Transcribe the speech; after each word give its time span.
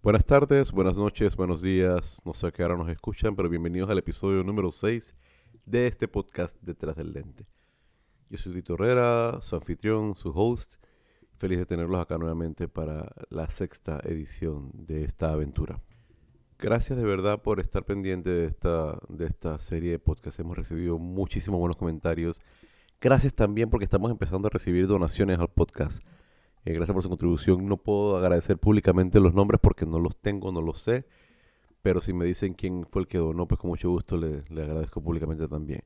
Buenas 0.00 0.24
tardes, 0.24 0.70
buenas 0.70 0.96
noches, 0.96 1.34
buenos 1.34 1.60
días. 1.60 2.22
No 2.24 2.32
sé 2.32 2.46
a 2.46 2.52
qué 2.52 2.62
hora 2.62 2.76
nos 2.76 2.88
escuchan, 2.88 3.34
pero 3.34 3.48
bienvenidos 3.48 3.90
al 3.90 3.98
episodio 3.98 4.44
número 4.44 4.70
6 4.70 5.16
de 5.66 5.88
este 5.88 6.06
podcast 6.06 6.56
Detrás 6.62 6.94
del 6.94 7.12
Lente. 7.12 7.42
Yo 8.30 8.38
soy 8.38 8.52
Tito 8.52 8.74
Herrera, 8.74 9.40
su 9.42 9.56
anfitrión, 9.56 10.14
su 10.14 10.30
host. 10.30 10.76
Feliz 11.36 11.58
de 11.58 11.66
tenerlos 11.66 12.00
acá 12.00 12.16
nuevamente 12.16 12.68
para 12.68 13.12
la 13.28 13.50
sexta 13.50 14.00
edición 14.04 14.70
de 14.72 15.02
esta 15.02 15.32
aventura. 15.32 15.82
Gracias 16.60 16.96
de 16.96 17.04
verdad 17.04 17.42
por 17.42 17.58
estar 17.58 17.84
pendiente 17.84 18.30
de 18.30 18.46
esta, 18.46 19.00
de 19.08 19.26
esta 19.26 19.58
serie 19.58 19.90
de 19.90 19.98
podcasts. 19.98 20.38
Hemos 20.38 20.56
recibido 20.56 21.00
muchísimos 21.00 21.58
buenos 21.58 21.76
comentarios. 21.76 22.40
Gracias 23.00 23.34
también 23.34 23.68
porque 23.68 23.84
estamos 23.84 24.12
empezando 24.12 24.46
a 24.46 24.50
recibir 24.52 24.86
donaciones 24.86 25.40
al 25.40 25.48
podcast. 25.48 26.04
Eh, 26.68 26.74
gracias 26.74 26.92
por 26.92 27.02
su 27.02 27.08
contribución. 27.08 27.66
No 27.66 27.78
puedo 27.78 28.18
agradecer 28.18 28.58
públicamente 28.58 29.20
los 29.20 29.32
nombres 29.32 29.58
porque 29.58 29.86
no 29.86 29.98
los 29.98 30.14
tengo, 30.18 30.52
no 30.52 30.60
los 30.60 30.82
sé. 30.82 31.06
Pero 31.80 31.98
si 31.98 32.12
me 32.12 32.26
dicen 32.26 32.52
quién 32.52 32.84
fue 32.84 33.02
el 33.02 33.08
que 33.08 33.16
donó, 33.16 33.48
pues 33.48 33.58
con 33.58 33.70
mucho 33.70 33.88
gusto 33.88 34.18
le, 34.18 34.42
agradezco 34.50 35.00
públicamente 35.00 35.48
también. 35.48 35.80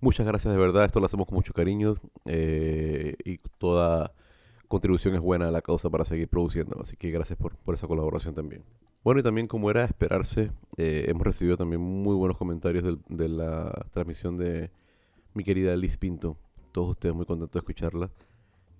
Muchas 0.00 0.26
gracias 0.26 0.52
de 0.52 0.58
verdad. 0.58 0.86
Esto 0.86 0.98
lo 0.98 1.06
hacemos 1.06 1.28
con 1.28 1.36
mucho 1.36 1.52
cariño 1.52 1.94
eh, 2.24 3.14
y 3.24 3.38
toda 3.58 4.12
contribución 4.66 5.14
es 5.14 5.20
buena 5.20 5.46
a 5.46 5.50
la 5.52 5.62
causa 5.62 5.88
para 5.88 6.04
seguir 6.04 6.26
produciendo. 6.26 6.76
Así 6.80 6.96
que 6.96 7.12
gracias 7.12 7.38
por, 7.38 7.54
esa 7.72 7.86
colaboración 7.86 8.34
también. 8.34 8.64
Bueno, 9.04 9.20
y 9.20 9.22
también 9.22 9.46
como 9.46 9.70
era 9.70 9.82
de 9.82 9.86
esperarse, 9.86 10.50
eh, 10.78 11.04
hemos 11.06 11.24
recibido 11.24 11.56
también 11.56 11.80
muy 11.80 12.16
buenos 12.16 12.36
comentarios 12.36 12.98
de 13.08 13.28
la 13.28 13.70
transmisión 13.92 14.36
de 14.36 14.72
mi 15.32 15.44
querida 15.44 15.76
Liz 15.76 15.96
Pinto. 15.96 16.36
Todos 16.72 16.90
ustedes 16.90 17.14
muy 17.14 17.24
contentos 17.24 17.52
de 17.52 17.60
escucharla. 17.60 18.10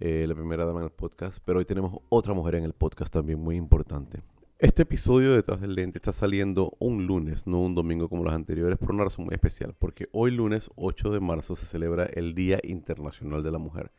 Eh, 0.01 0.27
la 0.29 0.35
primera 0.35 0.65
dama 0.65 0.79
en 0.81 0.85
el 0.85 0.93
podcast, 0.93 1.43
pero 1.45 1.59
hoy 1.59 1.65
tenemos 1.65 1.93
otra 2.09 2.33
mujer 2.33 2.55
en 2.55 2.65
el 2.65 2.73
podcast 2.73 3.13
también 3.13 3.41
muy 3.41 3.57
importante. 3.57 4.23
Este 4.61 4.83
episodio 4.83 5.31
de 5.31 5.37
Detrás 5.37 5.61
del 5.61 5.75
Lente 5.75 5.99
está 5.99 6.13
saliendo 6.13 6.73
un 6.79 7.07
lunes, 7.07 7.47
no 7.47 7.61
un 7.61 7.75
domingo 7.75 8.09
como 8.09 8.23
los 8.23 8.33
anteriores, 8.33 8.79
por 8.79 8.93
una 8.93 9.05
razón 9.05 9.25
muy 9.25 9.35
especial, 9.35 9.75
porque 9.77 10.09
hoy 10.13 10.31
lunes 10.31 10.71
8 10.77 11.11
de 11.11 11.21
marzo 11.21 11.57
se 11.57 11.67
celebra 11.67 12.07
el 12.07 12.35
Día 12.35 12.61
Internacional 12.63 13.43
de 13.43 13.51
la 13.51 13.59
Mujer. 13.59 13.91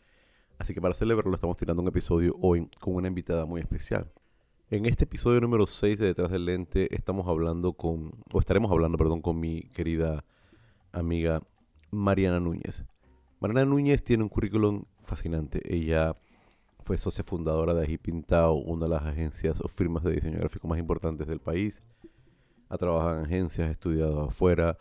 Así 0.57 0.73
que 0.73 0.81
para 0.81 0.93
celebrarlo 0.93 1.33
estamos 1.35 1.57
tirando 1.57 1.81
un 1.81 1.87
episodio 1.89 2.35
hoy 2.41 2.69
con 2.79 2.95
una 2.95 3.09
invitada 3.09 3.45
muy 3.45 3.59
especial. 3.59 4.09
En 4.69 4.85
este 4.85 5.03
episodio 5.03 5.41
número 5.41 5.67
6 5.67 5.99
de 5.99 6.07
Detrás 6.07 6.31
del 6.31 6.45
Lente 6.45 6.93
estamos 6.95 7.27
hablando 7.27 7.73
con, 7.73 8.11
o 8.31 8.39
estaremos 8.39 8.71
hablando, 8.71 8.97
perdón, 8.97 9.21
con 9.21 9.39
mi 9.39 9.63
querida 9.73 10.23
amiga 10.93 11.41
Mariana 11.91 12.39
Núñez. 12.39 12.83
Mariana 13.39 13.65
Núñez 13.65 14.03
tiene 14.03 14.23
un 14.23 14.29
currículum 14.29 14.83
fascinante. 14.97 15.61
Ella 15.63 16.17
fue 16.81 16.97
socia 16.97 17.23
fundadora 17.23 17.73
de 17.73 17.83
Ají 17.83 17.99
una 18.65 18.85
de 18.85 18.89
las 18.89 19.03
agencias 19.03 19.61
o 19.61 19.67
firmas 19.69 20.03
de 20.03 20.11
diseño 20.11 20.39
gráfico 20.39 20.67
más 20.67 20.77
importantes 20.77 21.25
del 21.25 21.39
país. 21.39 21.81
Ha 22.67 22.77
trabajado 22.77 23.19
en 23.19 23.25
agencias, 23.25 23.69
ha 23.69 23.71
estudiado 23.71 24.23
afuera. 24.23 24.77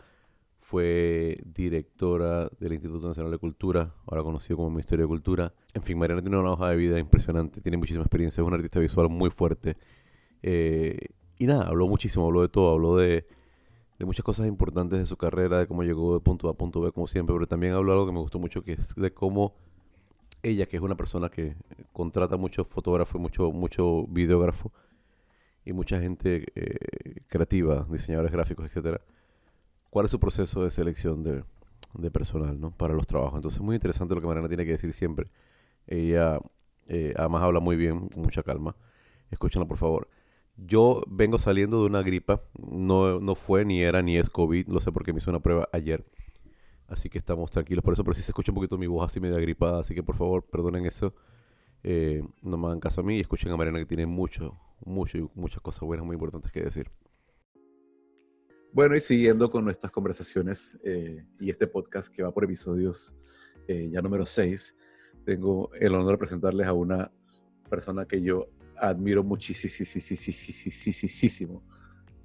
Fue 0.57 1.41
directora 1.45 2.49
del 2.59 2.73
Instituto 2.73 3.07
Nacional 3.07 3.31
de 3.31 3.37
Cultura, 3.37 3.95
ahora 4.05 4.23
conocido 4.23 4.57
como 4.57 4.69
Ministerio 4.69 5.05
de 5.05 5.07
Cultura. 5.09 5.53
En 5.73 5.81
fin, 5.81 5.97
Mariana 5.97 6.21
tiene 6.21 6.37
una 6.37 6.51
hoja 6.51 6.69
de 6.69 6.75
vida 6.75 6.99
impresionante, 6.99 7.61
tiene 7.61 7.77
muchísima 7.77 8.03
experiencia, 8.03 8.41
es 8.41 8.47
una 8.47 8.57
artista 8.57 8.79
visual 8.81 9.07
muy 9.07 9.29
fuerte. 9.29 9.77
Eh, 10.43 10.97
y 11.37 11.45
nada, 11.47 11.65
habló 11.65 11.87
muchísimo, 11.87 12.25
habló 12.25 12.41
de 12.41 12.49
todo, 12.49 12.73
habló 12.73 12.97
de 12.97 13.25
de 13.99 14.05
muchas 14.05 14.23
cosas 14.23 14.47
importantes 14.47 14.97
de 14.97 15.05
su 15.05 15.17
carrera, 15.17 15.59
de 15.59 15.67
cómo 15.67 15.83
llegó 15.83 16.13
de 16.13 16.21
punto 16.21 16.47
A 16.47 16.51
a 16.51 16.53
punto 16.53 16.79
B, 16.79 16.91
como 16.93 17.05
siempre, 17.05 17.35
pero 17.35 17.47
también 17.47 17.73
habló 17.73 17.91
algo 17.91 18.05
que 18.05 18.13
me 18.13 18.19
gustó 18.19 18.39
mucho, 18.39 18.63
que 18.63 18.71
es 18.71 18.95
de 18.95 19.13
cómo 19.13 19.53
ella, 20.41 20.65
que 20.67 20.77
es 20.77 20.81
una 20.81 20.95
persona 20.95 21.29
que 21.29 21.57
contrata 21.91 22.37
muchos 22.37 22.65
fotógrafos, 22.65 23.19
mucho, 23.19 23.51
mucho 23.51 24.07
videógrafo 24.07 24.71
y 25.65 25.73
mucha 25.73 25.99
gente 25.99 26.45
eh, 26.55 26.77
creativa, 27.27 27.85
diseñadores 27.89 28.31
gráficos, 28.31 28.65
etcétera, 28.65 29.01
cuál 29.89 30.05
es 30.05 30.11
su 30.11 30.19
proceso 30.19 30.63
de 30.63 30.71
selección 30.71 31.21
de, 31.21 31.43
personal 32.11 32.57
¿no? 32.57 32.71
para 32.71 32.93
los 32.93 33.05
trabajos. 33.05 33.35
Entonces, 33.35 33.59
muy 33.59 33.75
interesante 33.75 34.15
lo 34.15 34.21
que 34.21 34.27
Mariana 34.27 34.47
tiene 34.47 34.63
que 34.63 34.71
decir 34.71 34.93
siempre. 34.93 35.29
Ella 35.87 36.39
eh, 36.87 37.13
además 37.17 37.43
habla 37.43 37.59
muy 37.59 37.75
bien, 37.75 38.07
con 38.07 38.23
mucha 38.23 38.43
calma. 38.43 38.77
Escúchenla, 39.29 39.67
por 39.67 39.77
favor. 39.77 40.07
Yo 40.65 41.03
vengo 41.07 41.37
saliendo 41.37 41.79
de 41.79 41.85
una 41.85 42.01
gripa, 42.01 42.43
no, 42.57 43.19
no 43.19 43.35
fue 43.35 43.63
ni 43.65 43.81
era 43.81 44.01
ni 44.01 44.17
es 44.17 44.29
COVID, 44.29 44.67
lo 44.67 44.79
sé 44.79 44.91
porque 44.91 45.13
me 45.13 45.19
hizo 45.19 45.31
una 45.31 45.39
prueba 45.39 45.69
ayer. 45.71 46.05
Así 46.87 47.09
que 47.09 47.17
estamos 47.17 47.51
tranquilos 47.51 47.83
por 47.83 47.93
eso, 47.93 48.03
pero 48.03 48.13
si 48.13 48.21
se 48.21 48.31
escucha 48.31 48.51
un 48.51 48.55
poquito 48.55 48.77
mi 48.77 48.87
voz 48.87 49.05
así 49.05 49.19
media 49.19 49.37
gripada, 49.39 49.79
así 49.79 49.93
que 49.93 50.03
por 50.03 50.15
favor 50.15 50.43
perdonen 50.43 50.85
eso. 50.85 51.13
Eh, 51.83 52.23
no 52.41 52.57
me 52.57 52.67
hagan 52.67 52.79
caso 52.79 53.01
a 53.01 53.03
mí 53.03 53.17
y 53.17 53.21
escuchen 53.21 53.51
a 53.51 53.57
Mariana 53.57 53.79
que 53.79 53.85
tiene 53.85 54.05
mucho, 54.05 54.59
mucho 54.83 55.17
y 55.17 55.27
muchas 55.35 55.61
cosas 55.61 55.81
buenas 55.81 56.05
muy 56.05 56.15
importantes 56.15 56.51
que 56.51 56.63
decir. 56.63 56.91
Bueno, 58.73 58.95
y 58.95 59.01
siguiendo 59.01 59.49
con 59.49 59.63
nuestras 59.65 59.91
conversaciones 59.91 60.79
eh, 60.83 61.25
y 61.39 61.49
este 61.49 61.67
podcast 61.67 62.13
que 62.13 62.21
va 62.21 62.31
por 62.31 62.43
episodios 62.43 63.15
eh, 63.67 63.89
ya 63.91 64.01
número 64.01 64.25
6, 64.25 64.75
tengo 65.23 65.71
el 65.73 65.95
honor 65.95 66.11
de 66.11 66.17
presentarles 66.17 66.67
a 66.67 66.73
una 66.73 67.11
persona 67.69 68.05
que 68.05 68.21
yo 68.21 68.49
admiro 68.79 69.23
muchísimo, 69.23 69.69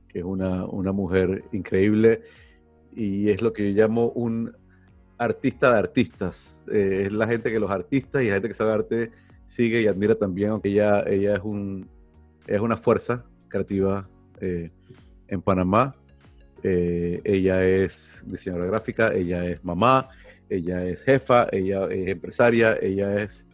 que 0.09 0.19
es 0.19 0.25
una, 0.25 0.65
una 0.67 0.93
mujer 0.93 1.45
increíble 1.53 2.23
y 2.95 3.31
es 3.31 3.43
lo 3.43 3.53
que 3.53 3.73
yo 3.73 3.83
llamo 3.83 4.11
un 4.11 4.57
artista 5.19 5.73
de 5.73 5.79
artistas. 5.79 6.65
Eh, 6.73 7.05
es 7.07 7.13
la 7.13 7.27
gente 7.27 7.51
que 7.53 7.61
los 7.61 7.71
artistas 7.71 8.23
y 8.23 8.29
la 8.29 8.35
gente 8.35 8.49
que 8.49 8.55
sabe 8.55 8.73
arte 8.73 9.11
sigue 9.45 9.83
y 9.83 9.87
admira 9.87 10.15
también, 10.15 10.51
aunque 10.51 10.71
ella, 10.71 11.01
ella 11.07 11.35
es, 11.35 11.43
un, 11.43 11.89
es 12.47 12.61
una 12.61 12.77
fuerza 12.77 13.25
creativa 13.49 14.09
eh, 14.41 14.71
en 15.29 15.43
Panamá. 15.43 15.95
Eh, 16.63 17.21
ella 17.25 17.65
es 17.65 18.25
diseñadora 18.27 18.67
gráfica, 18.67 19.13
ella 19.13 19.45
es 19.45 19.63
mamá, 19.63 20.09
ella 20.49 20.85
es 20.85 21.05
jefa, 21.05 21.47
ella 21.53 21.87
es 21.91 22.09
empresaria, 22.09 22.79
ella 22.81 23.23
es 23.23 23.47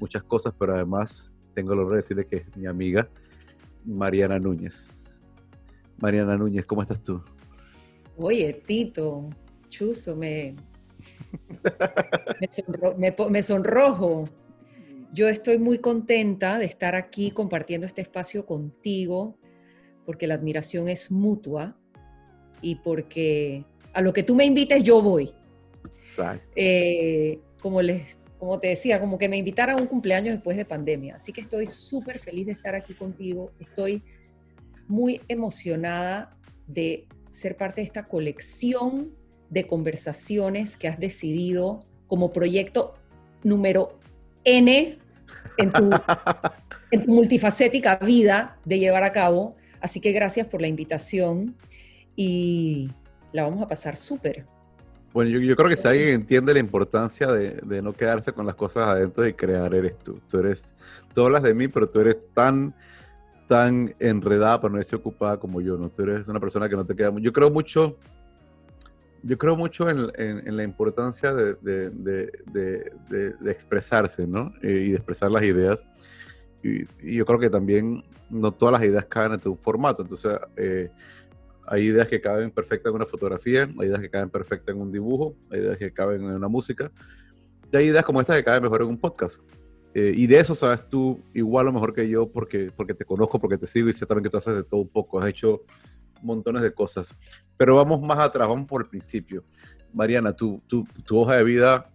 muchas 0.00 0.24
cosas, 0.24 0.52
pero 0.58 0.74
además 0.74 1.32
tengo 1.56 1.72
el 1.72 1.78
honor 1.78 1.92
de 1.92 1.96
decirle 1.96 2.26
que 2.26 2.36
es 2.36 2.56
mi 2.56 2.66
amiga 2.66 3.08
Mariana 3.86 4.38
Núñez. 4.38 5.22
Mariana 5.98 6.36
Núñez, 6.36 6.66
¿cómo 6.66 6.82
estás 6.82 7.02
tú? 7.02 7.22
Oye, 8.18 8.52
Tito, 8.66 9.30
chuzo, 9.70 10.14
me, 10.14 10.54
me, 13.30 13.42
sonrojo. 13.42 14.26
Yo 15.14 15.28
estoy 15.28 15.56
muy 15.56 15.78
contenta 15.78 16.58
de 16.58 16.66
estar 16.66 16.94
aquí 16.94 17.30
compartiendo 17.30 17.86
este 17.86 18.02
espacio 18.02 18.44
contigo, 18.44 19.38
porque 20.04 20.26
la 20.26 20.34
admiración 20.34 20.90
es 20.90 21.10
mutua 21.10 21.74
y 22.60 22.76
porque 22.76 23.64
a 23.94 24.02
lo 24.02 24.12
que 24.12 24.22
tú 24.22 24.34
me 24.34 24.44
invites 24.44 24.84
yo 24.84 25.00
voy. 25.00 25.32
Exacto. 25.96 26.52
Eh, 26.54 27.40
como 27.62 27.80
les 27.80 28.20
como 28.38 28.58
te 28.58 28.68
decía, 28.68 29.00
como 29.00 29.18
que 29.18 29.28
me 29.28 29.36
invitara 29.36 29.72
a 29.72 29.76
un 29.76 29.86
cumpleaños 29.86 30.34
después 30.34 30.56
de 30.56 30.64
pandemia. 30.64 31.16
Así 31.16 31.32
que 31.32 31.40
estoy 31.40 31.66
súper 31.66 32.18
feliz 32.18 32.46
de 32.46 32.52
estar 32.52 32.74
aquí 32.74 32.94
contigo. 32.94 33.50
Estoy 33.58 34.02
muy 34.88 35.20
emocionada 35.28 36.36
de 36.66 37.06
ser 37.30 37.56
parte 37.56 37.80
de 37.80 37.86
esta 37.86 38.06
colección 38.06 39.12
de 39.50 39.66
conversaciones 39.66 40.76
que 40.76 40.88
has 40.88 40.98
decidido 40.98 41.84
como 42.06 42.32
proyecto 42.32 42.94
número 43.42 43.98
N 44.44 44.98
en 45.58 45.72
tu, 45.72 45.90
en 46.90 47.02
tu 47.02 47.12
multifacética 47.12 47.96
vida 47.96 48.58
de 48.64 48.78
llevar 48.78 49.02
a 49.02 49.12
cabo. 49.12 49.56
Así 49.80 50.00
que 50.00 50.12
gracias 50.12 50.46
por 50.46 50.60
la 50.60 50.68
invitación 50.68 51.56
y 52.16 52.90
la 53.32 53.44
vamos 53.44 53.62
a 53.62 53.68
pasar 53.68 53.96
súper. 53.96 54.46
Bueno, 55.12 55.30
yo, 55.30 55.56
creo 55.56 55.68
que 55.70 55.76
si 55.76 55.88
alguien 55.88 56.08
entiende 56.10 56.52
la 56.52 56.60
importancia 56.60 57.28
de, 57.28 57.82
no 57.82 57.94
quedarse 57.94 58.32
con 58.32 58.44
las 58.44 58.54
cosas 58.54 58.88
adentro 58.88 59.26
y 59.26 59.32
crear, 59.32 59.74
eres 59.74 59.98
tú. 59.98 60.20
Tú 60.28 60.38
eres, 60.38 60.74
tú 61.14 61.24
hablas 61.24 61.42
de 61.42 61.54
mí, 61.54 61.68
pero 61.68 61.88
tú 61.88 62.00
eres 62.00 62.18
tan, 62.34 62.74
tan 63.48 63.94
enredada, 63.98 64.60
pero 64.60 64.72
no 64.72 64.76
eres 64.76 64.92
ocupada 64.92 65.38
como 65.38 65.62
yo, 65.62 65.78
¿no? 65.78 65.88
Tú 65.88 66.02
eres 66.02 66.28
una 66.28 66.38
persona 66.38 66.68
que 66.68 66.76
no 66.76 66.84
te 66.84 66.94
queda... 66.94 67.10
Yo 67.18 67.32
creo 67.32 67.50
mucho, 67.50 67.96
yo 69.22 69.38
creo 69.38 69.56
mucho 69.56 69.88
en, 69.88 70.56
la 70.56 70.62
importancia 70.62 71.32
de, 71.32 72.30
expresarse, 73.46 74.26
¿no? 74.26 74.52
Y 74.62 74.90
de 74.90 74.96
expresar 74.96 75.30
las 75.30 75.44
ideas. 75.44 75.86
Y, 76.62 77.16
yo 77.16 77.24
creo 77.24 77.38
que 77.38 77.48
también 77.48 78.04
no 78.28 78.52
todas 78.52 78.78
las 78.78 78.88
ideas 78.88 79.06
caen 79.06 79.32
en 79.32 79.40
un 79.48 79.58
formato. 79.58 80.02
Entonces, 80.02 80.38
eh, 80.56 80.90
hay 81.66 81.84
ideas 81.84 82.08
que 82.08 82.20
caben 82.20 82.50
perfectas 82.50 82.90
en 82.90 82.96
una 82.96 83.06
fotografía, 83.06 83.68
hay 83.78 83.88
ideas 83.88 84.00
que 84.00 84.10
caben 84.10 84.30
perfectas 84.30 84.74
en 84.74 84.80
un 84.80 84.92
dibujo, 84.92 85.36
hay 85.50 85.60
ideas 85.60 85.78
que 85.78 85.92
caben 85.92 86.22
en 86.22 86.30
una 86.30 86.48
música, 86.48 86.90
y 87.72 87.76
hay 87.76 87.86
ideas 87.86 88.04
como 88.04 88.20
esta 88.20 88.34
que 88.36 88.44
caben 88.44 88.62
mejor 88.62 88.82
en 88.82 88.88
un 88.88 88.98
podcast. 88.98 89.42
Eh, 89.94 90.12
y 90.14 90.26
de 90.26 90.38
eso 90.38 90.54
sabes 90.54 90.86
tú 90.88 91.22
igual 91.32 91.68
o 91.68 91.72
mejor 91.72 91.94
que 91.94 92.06
yo 92.06 92.30
porque, 92.30 92.70
porque 92.76 92.92
te 92.92 93.06
conozco, 93.06 93.40
porque 93.40 93.56
te 93.56 93.66
sigo 93.66 93.88
y 93.88 93.94
sé 93.94 94.04
también 94.04 94.24
que 94.24 94.30
tú 94.30 94.36
haces 94.36 94.54
de 94.54 94.62
todo 94.62 94.80
un 94.80 94.88
poco, 94.88 95.18
has 95.18 95.28
hecho 95.28 95.62
montones 96.22 96.62
de 96.62 96.72
cosas. 96.72 97.16
Pero 97.56 97.76
vamos 97.76 98.02
más 98.02 98.18
atrás, 98.18 98.46
vamos 98.46 98.66
por 98.66 98.82
el 98.82 98.88
principio. 98.88 99.42
Mariana, 99.94 100.34
tu, 100.34 100.62
tu, 100.66 100.84
tu 101.04 101.18
hoja 101.18 101.36
de 101.36 101.44
vida 101.44 101.90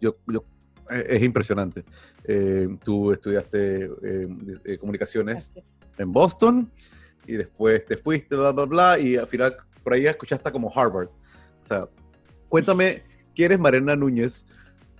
yo, 0.00 0.16
yo, 0.26 0.44
es 0.90 1.22
impresionante. 1.22 1.84
Eh, 2.24 2.68
tú 2.82 3.12
estudiaste 3.12 3.90
eh, 4.02 4.78
comunicaciones 4.78 5.54
en 5.98 6.12
Boston 6.12 6.70
y 7.26 7.36
después 7.36 7.84
te 7.84 7.96
fuiste, 7.96 8.36
bla, 8.36 8.52
bla, 8.52 8.64
bla, 8.64 8.98
y 8.98 9.16
al 9.16 9.26
final 9.26 9.56
por 9.82 9.94
ahí 9.94 10.06
escuchaste 10.06 10.50
como 10.50 10.72
Harvard. 10.74 11.08
O 11.08 11.64
sea, 11.64 11.88
cuéntame, 12.48 13.02
¿quién 13.34 13.46
eres 13.46 13.58
Marena 13.58 13.96
Núñez? 13.96 14.46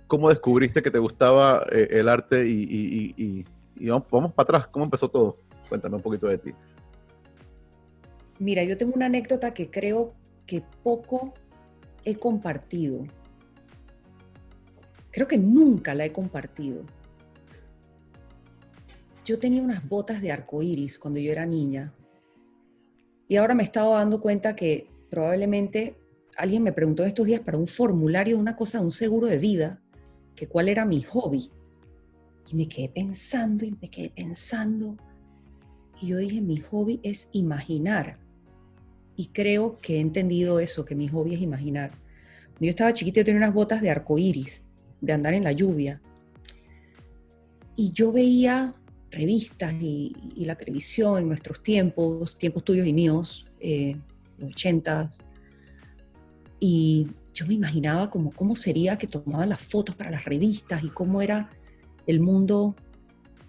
¿Cómo 0.07 0.29
descubriste 0.29 0.81
que 0.81 0.91
te 0.91 0.99
gustaba 0.99 1.65
eh, 1.71 1.87
el 1.91 2.07
arte 2.07 2.45
y, 2.47 3.45
vamos, 3.81 4.07
vamos 4.09 4.33
para 4.33 4.43
atrás? 4.43 4.67
¿Cómo 4.67 4.85
empezó 4.85 5.09
todo? 5.09 5.39
Cuéntame 5.67 5.95
un 5.95 6.01
poquito 6.01 6.27
de 6.27 6.37
ti. 6.37 6.53
Mira, 8.39 8.63
yo 8.63 8.77
tengo 8.77 8.93
una 8.95 9.07
anécdota 9.07 9.53
que 9.53 9.69
creo 9.69 10.13
que 10.45 10.63
poco 10.83 11.33
he 12.05 12.15
compartido. 12.15 13.05
Creo 15.11 15.27
que 15.27 15.37
nunca 15.37 15.95
la 15.95 16.05
he 16.05 16.11
compartido. 16.11 16.83
Yo 19.25 19.39
tenía 19.39 19.61
unas 19.61 19.85
botas 19.87 20.21
de 20.21 20.31
arco 20.31 20.61
iris 20.61 20.97
cuando 20.97 21.19
yo 21.19 21.31
era 21.31 21.45
niña. 21.45 21.91
Y 23.27 23.35
ahora 23.35 23.55
me 23.55 23.63
he 23.63 23.65
estado 23.65 23.93
dando 23.93 24.21
cuenta 24.21 24.55
que 24.55 24.87
probablemente 25.09 25.97
alguien 26.37 26.63
me 26.63 26.71
preguntó 26.71 27.03
estos 27.03 27.25
días 27.25 27.41
para 27.41 27.57
un 27.57 27.67
formulario 27.67 28.37
una 28.37 28.55
cosa, 28.55 28.79
un 28.79 28.91
seguro 28.91 29.27
de 29.27 29.37
vida, 29.37 29.81
que 30.35 30.47
cuál 30.47 30.69
era 30.69 30.85
mi 30.85 31.01
hobby. 31.01 31.49
Y 32.49 32.55
me 32.55 32.69
quedé 32.69 32.89
pensando 32.89 33.65
y 33.65 33.71
me 33.71 33.89
quedé 33.89 34.09
pensando. 34.11 34.95
Y 35.99 36.07
yo 36.07 36.17
dije, 36.17 36.39
mi 36.41 36.57
hobby 36.57 36.99
es 37.03 37.29
imaginar. 37.33 38.19
Y 39.15 39.27
creo 39.27 39.77
que 39.77 39.97
he 39.97 39.99
entendido 39.99 40.59
eso, 40.59 40.85
que 40.85 40.95
mi 40.95 41.07
hobby 41.07 41.33
es 41.33 41.41
imaginar. 41.41 41.91
Cuando 42.51 42.65
yo 42.65 42.69
estaba 42.69 42.93
chiquita, 42.93 43.21
yo 43.21 43.25
tenía 43.25 43.39
unas 43.39 43.53
botas 43.53 43.81
de 43.81 43.89
arco 43.89 44.17
iris, 44.17 44.65
de 45.01 45.13
andar 45.13 45.33
en 45.33 45.43
la 45.43 45.51
lluvia. 45.51 45.99
Y 47.75 47.91
yo 47.91 48.11
veía 48.11 48.73
revistas 49.11 49.73
y, 49.81 50.13
la 50.37 50.55
televisión 50.55 51.19
en 51.19 51.27
nuestros 51.27 51.61
tiempos, 51.61 52.37
tiempos 52.37 52.63
tuyos 52.63 52.87
y 52.87 52.93
míos, 52.93 53.45
eh, 53.59 53.97
los 54.37 54.51
ochentas. 54.51 55.27
Y 56.59 57.07
yo 57.33 57.45
me 57.45 57.53
imaginaba 57.53 58.09
como 58.09 58.31
cómo 58.31 58.55
sería 58.55 58.97
que 58.97 59.07
tomaban 59.07 59.49
las 59.49 59.61
fotos 59.61 59.95
para 59.95 60.11
las 60.11 60.25
revistas 60.25 60.83
y 60.83 60.89
cómo 60.89 61.21
era 61.21 61.49
el 62.05 62.19
mundo 62.19 62.75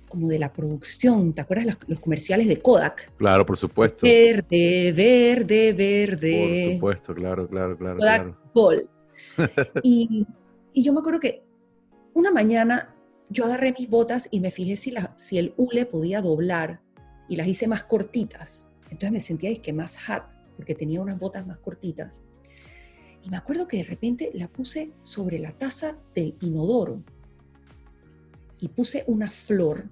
como 0.09 0.29
de 0.29 0.39
la 0.39 0.53
producción. 0.53 1.33
¿Te 1.33 1.43
acuerdas 1.43 1.67
los, 1.67 1.79
los, 1.87 2.01
comerciales 2.01 2.49
de 2.49 2.59
Kodak? 2.61 3.13
Claro, 3.17 3.45
por 3.45 3.57
supuesto. 3.57 4.07
Verde, 4.07 4.93
verde, 4.93 5.73
verde. 5.73 6.65
Por 6.65 6.75
supuesto, 6.75 7.15
claro, 7.15 7.49
claro, 7.49 7.77
claro. 7.77 7.99
Kodak 7.99 8.37
claro. 8.53 8.89
y, 9.83 10.27
y, 10.73 10.83
yo 10.83 10.93
me 10.93 11.01
acuerdo 11.01 11.21
que 11.21 11.43
una 12.15 12.31
mañana 12.31 12.95
yo 13.31 13.45
agarré 13.45 13.75
mis 13.79 13.89
botas 13.89 14.29
y 14.31 14.41
me 14.41 14.51
fijé 14.51 14.77
si, 14.77 14.91
la, 14.91 15.13
si 15.17 15.39
el 15.39 15.55
hule 15.57 15.87
podía 15.87 16.23
doblar 16.23 16.81
y 17.29 17.37
las 17.37 17.47
hice 17.47 17.69
más 17.69 17.85
cortitas. 17.85 18.71
Entonces 18.85 19.13
me 19.13 19.21
sentía 19.21 19.55
que 19.55 19.73
más 19.73 19.99
hat, 20.09 20.35
porque 20.57 20.75
tenía 20.75 21.01
unas 21.01 21.19
botas 21.19 21.47
más 21.47 21.59
cortitas. 21.59 22.23
Y 23.23 23.31
me 23.31 23.37
acuerdo 23.37 23.69
que 23.69 23.79
de 23.79 23.85
repente 23.85 24.31
la 24.35 24.49
puse 24.49 24.93
sobre 25.03 25.39
la 25.39 25.53
taza 25.53 25.99
del 26.15 26.37
inodoro 26.41 27.03
y 28.61 28.69
puse 28.69 29.05
una 29.07 29.31
flor 29.31 29.89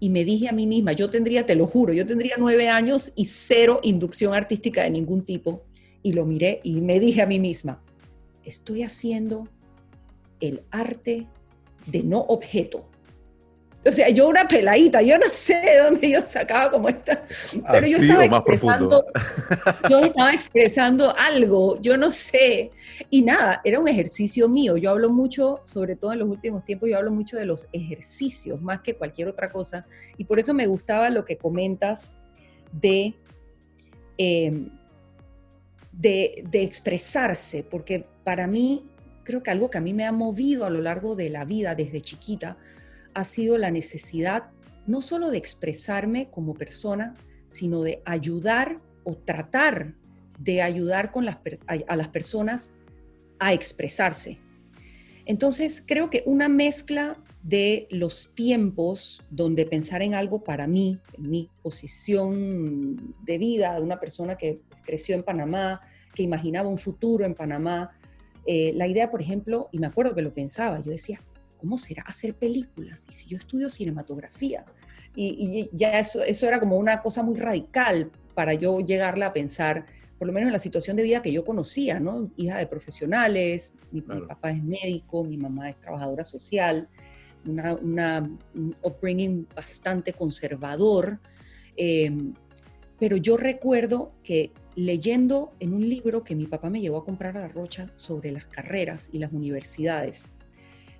y 0.00 0.10
me 0.10 0.24
dije 0.24 0.48
a 0.48 0.52
mí 0.52 0.66
misma, 0.66 0.92
yo 0.92 1.10
tendría, 1.10 1.46
te 1.46 1.54
lo 1.54 1.66
juro, 1.66 1.92
yo 1.92 2.06
tendría 2.06 2.36
nueve 2.38 2.68
años 2.68 3.12
y 3.16 3.26
cero 3.26 3.80
inducción 3.82 4.34
artística 4.34 4.82
de 4.82 4.90
ningún 4.90 5.24
tipo. 5.24 5.64
Y 6.02 6.12
lo 6.12 6.26
miré 6.26 6.60
y 6.62 6.80
me 6.82 7.00
dije 7.00 7.22
a 7.22 7.26
mí 7.26 7.40
misma, 7.40 7.82
estoy 8.44 8.82
haciendo 8.82 9.48
el 10.40 10.62
arte 10.70 11.26
de 11.86 12.02
no 12.02 12.20
objeto. 12.20 12.84
O 13.86 13.92
sea, 13.92 14.08
yo 14.08 14.28
una 14.28 14.48
peladita, 14.48 15.02
yo 15.02 15.18
no 15.18 15.26
sé 15.28 15.56
de 15.56 15.78
dónde 15.78 16.08
yo 16.08 16.22
sacaba 16.22 16.70
como 16.70 16.88
esta, 16.88 17.26
pero 17.70 17.86
yo 17.86 17.98
estaba 17.98 18.24
expresando, 18.24 19.04
yo 19.90 19.98
estaba 19.98 20.32
expresando 20.32 21.14
algo, 21.14 21.78
yo 21.82 21.98
no 21.98 22.10
sé, 22.10 22.70
y 23.10 23.20
nada, 23.20 23.60
era 23.62 23.78
un 23.78 23.86
ejercicio 23.86 24.48
mío. 24.48 24.78
Yo 24.78 24.90
hablo 24.90 25.10
mucho, 25.10 25.60
sobre 25.64 25.96
todo 25.96 26.14
en 26.14 26.20
los 26.20 26.28
últimos 26.30 26.64
tiempos, 26.64 26.88
yo 26.88 26.96
hablo 26.96 27.10
mucho 27.10 27.36
de 27.36 27.44
los 27.44 27.68
ejercicios 27.72 28.62
más 28.62 28.80
que 28.80 28.94
cualquier 28.94 29.28
otra 29.28 29.52
cosa, 29.52 29.86
y 30.16 30.24
por 30.24 30.38
eso 30.38 30.54
me 30.54 30.66
gustaba 30.66 31.10
lo 31.10 31.26
que 31.26 31.36
comentas 31.36 32.12
de, 32.72 33.14
em, 34.16 34.70
de, 35.92 36.42
de 36.48 36.62
expresarse, 36.62 37.62
porque 37.62 38.06
para 38.24 38.46
mí 38.46 38.82
creo 39.24 39.42
que 39.42 39.50
algo 39.50 39.70
que 39.70 39.78
a 39.78 39.80
mí 39.80 39.92
me 39.92 40.04
ha 40.04 40.12
movido 40.12 40.64
a 40.64 40.70
lo 40.70 40.80
largo 40.80 41.16
de 41.16 41.30
la 41.30 41.44
vida 41.44 41.74
desde 41.74 42.00
chiquita 42.00 42.56
ha 43.14 43.24
sido 43.24 43.58
la 43.58 43.70
necesidad 43.70 44.50
no 44.86 45.00
solo 45.00 45.30
de 45.30 45.38
expresarme 45.38 46.28
como 46.30 46.54
persona, 46.54 47.14
sino 47.48 47.82
de 47.82 48.02
ayudar 48.04 48.80
o 49.04 49.16
tratar 49.16 49.94
de 50.38 50.62
ayudar 50.62 51.10
con 51.10 51.24
las, 51.24 51.38
a, 51.66 51.96
las 51.96 52.08
personas 52.08 52.74
a 53.38 53.52
expresarse. 53.52 54.38
Entonces, 55.26 55.82
creo 55.86 56.10
que 56.10 56.22
una 56.26 56.48
mezcla 56.48 57.16
de 57.42 57.86
los 57.90 58.34
tiempos 58.34 59.22
donde 59.30 59.66
pensar 59.66 60.02
en 60.02 60.14
algo 60.14 60.42
para 60.42 60.66
mí, 60.66 60.98
en 61.12 61.30
mi 61.30 61.50
posición 61.62 63.14
de 63.22 63.38
vida 63.38 63.74
de 63.74 63.82
una 63.82 64.00
persona 64.00 64.36
que 64.36 64.60
creció 64.84 65.14
en 65.14 65.22
Panamá, 65.22 65.80
que 66.14 66.22
imaginaba 66.22 66.68
un 66.68 66.78
futuro 66.78 67.24
en 67.24 67.34
Panamá, 67.34 67.92
eh, 68.46 68.72
la 68.74 68.86
idea, 68.86 69.10
por 69.10 69.20
ejemplo, 69.20 69.68
y 69.72 69.78
me 69.78 69.86
acuerdo 69.86 70.14
que 70.14 70.22
lo 70.22 70.34
pensaba, 70.34 70.80
yo 70.82 70.90
decía, 70.90 71.20
¿cómo 71.58 71.78
será 71.78 72.02
hacer 72.02 72.34
películas? 72.34 73.06
Y 73.08 73.12
si 73.12 73.26
yo 73.26 73.36
estudio 73.36 73.70
cinematografía, 73.70 74.64
y, 75.16 75.70
ya 75.72 75.98
eso, 75.98 76.22
eso 76.22 76.46
era 76.46 76.58
como 76.58 76.76
una 76.76 77.00
cosa 77.00 77.22
muy 77.22 77.36
radical 77.36 78.10
para 78.34 78.54
yo 78.54 78.80
llegarla 78.80 79.26
a 79.26 79.32
pensar, 79.32 79.86
por 80.18 80.26
lo 80.26 80.32
menos 80.32 80.48
en 80.48 80.52
la 80.52 80.58
situación 80.58 80.96
de 80.96 81.04
vida 81.04 81.22
que 81.22 81.32
yo 81.32 81.44
conocía, 81.44 82.00
¿no? 82.00 82.30
Hija 82.36 82.58
de 82.58 82.66
profesionales, 82.66 83.74
mi, 83.92 84.00
papá 84.00 84.50
es 84.50 84.62
médico, 84.62 85.24
mi 85.24 85.36
mamá 85.36 85.70
es 85.70 85.80
trabajadora 85.80 86.24
social, 86.24 86.88
una, 87.46 87.74
un 88.54 88.74
upbringing 88.82 89.46
bastante 89.54 90.12
conservador, 90.12 91.18
em, 91.76 92.34
pero 92.98 93.16
yo 93.16 93.36
recuerdo 93.36 94.12
que 94.22 94.52
leyendo 94.76 95.52
en 95.60 95.72
un 95.72 95.88
libro 95.88 96.24
que 96.24 96.34
mi 96.34 96.46
papá 96.46 96.70
me 96.70 96.80
llevó 96.80 96.98
a 96.98 97.04
comprar 97.04 97.36
a 97.36 97.40
la 97.40 97.48
Rocha 97.48 97.90
sobre 97.94 98.32
las 98.32 98.46
carreras 98.46 99.08
y 99.12 99.18
las 99.18 99.32
universidades, 99.32 100.32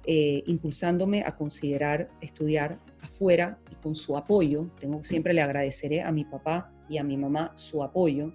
eh, 0.06 0.42
impulsándome 0.46 1.22
a 1.24 1.34
considerar 1.36 2.10
estudiar 2.20 2.78
afuera 3.00 3.58
y 3.70 3.74
con 3.76 3.94
su 3.94 4.16
apoyo, 4.16 4.70
tengo, 4.78 5.02
siempre 5.02 5.32
le 5.32 5.42
agradeceré 5.42 6.02
a 6.02 6.12
mi 6.12 6.24
papá 6.24 6.72
y 6.88 6.98
a 6.98 7.04
mi 7.04 7.16
mamá 7.16 7.52
su 7.54 7.82
apoyo 7.82 8.32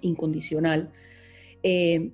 incondicional, 0.00 0.92
eh, 1.62 2.10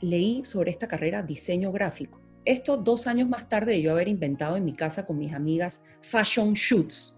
leí 0.00 0.44
sobre 0.44 0.70
esta 0.70 0.88
carrera 0.88 1.22
diseño 1.22 1.72
gráfico. 1.72 2.20
Esto 2.44 2.76
dos 2.76 3.06
años 3.06 3.28
más 3.28 3.48
tarde 3.48 3.72
de 3.72 3.82
yo 3.82 3.92
haber 3.92 4.08
inventado 4.08 4.56
en 4.56 4.64
mi 4.64 4.72
casa 4.72 5.04
con 5.04 5.18
mis 5.18 5.34
amigas 5.34 5.82
fashion 6.00 6.54
shoots. 6.54 7.14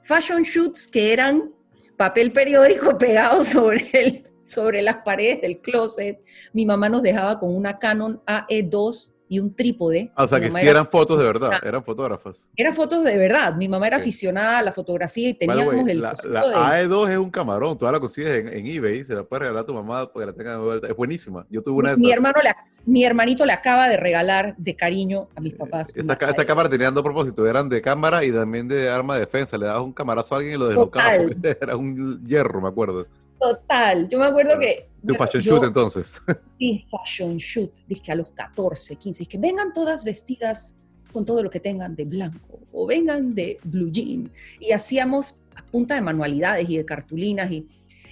Fashion 0.00 0.42
shoots 0.42 0.88
que 0.88 1.12
eran 1.12 1.52
papel 1.96 2.32
periódico 2.32 2.96
pegado 2.98 3.44
sobre, 3.44 3.90
el, 3.92 4.24
sobre 4.42 4.82
las 4.82 4.98
paredes 5.04 5.40
del 5.40 5.60
closet. 5.60 6.20
Mi 6.52 6.66
mamá 6.66 6.88
nos 6.88 7.02
dejaba 7.02 7.38
con 7.38 7.54
una 7.54 7.78
Canon 7.78 8.22
AE2 8.26 9.12
y 9.32 9.38
un 9.38 9.56
trípode. 9.56 10.12
Ah, 10.14 10.24
o 10.24 10.28
sea, 10.28 10.38
que 10.38 10.52
sí 10.52 10.66
eran 10.66 10.86
fotos 10.86 11.18
de 11.18 11.24
verdad, 11.24 11.52
eran 11.64 11.82
fotógrafas. 11.82 12.50
Eran 12.54 12.74
fotos 12.74 13.02
de 13.02 13.16
verdad. 13.16 13.54
Mi 13.54 13.66
mamá 13.66 13.86
era 13.86 13.96
aficionada 13.96 14.58
a 14.58 14.62
la 14.62 14.72
fotografía 14.72 15.30
y 15.30 15.32
teníamos 15.32 15.88
el. 15.88 16.02
La, 16.02 16.12
AE2 16.12 17.08
e 17.08 17.12
es 17.14 17.18
un 17.18 17.30
camarón, 17.30 17.78
tú 17.78 17.86
la 17.86 17.98
consigues 17.98 18.30
en, 18.30 18.66
eBay, 18.66 19.06
se 19.06 19.14
la 19.14 19.22
puedes 19.22 19.44
regalar 19.44 19.62
a 19.62 19.66
tu 19.66 19.72
mamá 19.72 20.12
para 20.12 20.26
que 20.26 20.32
la 20.32 20.36
tenga 20.36 20.50
de 20.52 20.58
vuelta. 20.58 20.86
Es 20.86 20.94
buenísima. 20.94 21.46
Yo 21.48 21.62
tuve 21.62 21.76
una 21.76 21.88
de 21.88 21.94
esas. 21.94 22.02
Mi, 22.02 22.12
hermano 22.12 22.40
mi 22.84 23.04
hermanito 23.06 23.46
le 23.46 23.54
acaba 23.54 23.88
de 23.88 23.96
regalar 23.96 24.54
de 24.58 24.76
cariño 24.76 25.28
a 25.34 25.40
mis 25.40 25.54
papás. 25.54 25.94
Esa, 25.96 26.12
esa 26.12 26.44
cámara 26.44 26.68
tenía 26.68 26.90
dos 26.90 27.02
propósitos, 27.02 27.48
eran 27.48 27.70
de 27.70 27.80
cámara 27.80 28.22
y 28.26 28.32
también 28.32 28.68
de 28.68 28.90
arma 28.90 29.14
de 29.14 29.20
defensa. 29.20 29.56
Le 29.56 29.64
dabas 29.64 29.82
un 29.82 29.94
camarazo 29.94 30.34
a 30.34 30.38
alguien 30.38 30.56
y 30.56 30.58
lo 30.58 30.68
deslocaba 30.68 31.14
era 31.62 31.74
un 31.74 32.22
hierro, 32.26 32.60
me 32.60 32.68
acuerdo. 32.68 33.06
Total. 33.42 34.08
Yo 34.08 34.20
me 34.20 34.26
acuerdo 34.26 34.56
que. 34.60 34.88
De 35.02 35.18
fashion 35.18 35.42
shoot 35.42 35.64
entonces. 35.64 36.22
Sí, 36.58 36.84
fashion 36.88 37.36
shoot. 37.38 37.72
Que 37.88 38.12
a 38.12 38.14
los 38.14 38.30
14, 38.30 38.94
15. 38.94 39.26
que 39.26 39.36
vengan 39.36 39.72
todas 39.72 40.04
vestidas 40.04 40.76
con 41.12 41.24
todo 41.26 41.42
lo 41.42 41.50
que 41.50 41.58
tengan 41.58 41.96
de 41.96 42.04
blanco 42.04 42.60
o 42.72 42.86
vengan 42.86 43.34
de 43.34 43.58
blue 43.64 43.90
jean. 43.90 44.30
Y 44.60 44.70
hacíamos 44.70 45.34
a 45.56 45.64
punta 45.66 45.96
de 45.96 46.02
manualidades 46.02 46.70
y 46.70 46.76
de 46.76 46.84
cartulinas. 46.84 47.50
Y, 47.50 47.66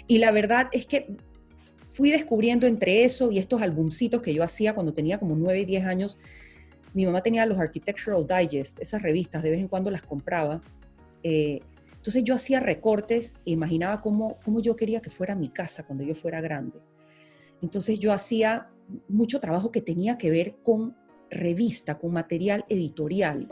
y 0.08 0.18
la 0.18 0.32
verdad 0.32 0.68
es 0.72 0.84
que 0.84 1.14
fui 1.90 2.10
descubriendo 2.10 2.66
entre 2.66 3.04
eso 3.04 3.30
y 3.30 3.38
estos 3.38 3.62
albumcitos 3.62 4.20
que 4.20 4.34
yo 4.34 4.42
hacía 4.42 4.74
cuando 4.74 4.92
tenía 4.92 5.16
como 5.16 5.36
9 5.36 5.60
y 5.60 5.64
10 5.66 5.84
años. 5.84 6.18
Mi 6.92 7.06
mamá 7.06 7.22
tenía 7.22 7.46
los 7.46 7.60
Architectural 7.60 8.26
Digest, 8.26 8.80
esas 8.82 9.00
revistas, 9.00 9.44
de 9.44 9.50
vez 9.50 9.60
en 9.60 9.68
cuando 9.68 9.92
las 9.92 10.02
compraba. 10.02 10.60
Eh, 11.22 11.60
entonces 12.00 12.24
yo 12.24 12.34
hacía 12.34 12.60
recortes 12.60 13.36
e 13.44 13.50
imaginaba 13.50 14.00
cómo, 14.00 14.38
cómo 14.42 14.62
yo 14.62 14.74
quería 14.74 15.02
que 15.02 15.10
fuera 15.10 15.34
mi 15.34 15.50
casa 15.50 15.84
cuando 15.84 16.02
yo 16.02 16.14
fuera 16.14 16.40
grande. 16.40 16.78
Entonces 17.60 17.98
yo 17.98 18.14
hacía 18.14 18.68
mucho 19.06 19.38
trabajo 19.38 19.70
que 19.70 19.82
tenía 19.82 20.16
que 20.16 20.30
ver 20.30 20.54
con 20.62 20.96
revista, 21.28 21.98
con 21.98 22.14
material 22.14 22.64
editorial. 22.70 23.46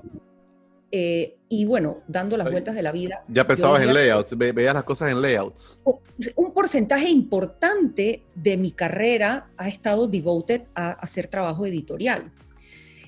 Eh, 0.91 1.37
y 1.51 1.67
bueno, 1.67 1.99
dando 2.09 2.39
las 2.39 2.51
vueltas 2.51 2.75
de 2.75 2.81
la 2.81 2.91
vida. 2.91 3.23
Ya 3.29 3.47
pensabas 3.47 3.83
en 3.83 3.93
layouts, 3.93 4.35
veías 4.39 4.73
las 4.73 4.85
cosas 4.85 5.13
en 5.13 5.21
layouts. 5.21 5.79
Un 6.35 6.55
porcentaje 6.55 7.11
importante 7.11 8.25
de 8.35 8.57
mi 8.57 8.73
carrera 8.73 9.51
ha 9.59 9.69
estado 9.69 10.09
devoted 10.09 10.63
a 10.75 10.93
hacer 10.93 11.27
trabajo 11.27 11.67
editorial. 11.67 12.33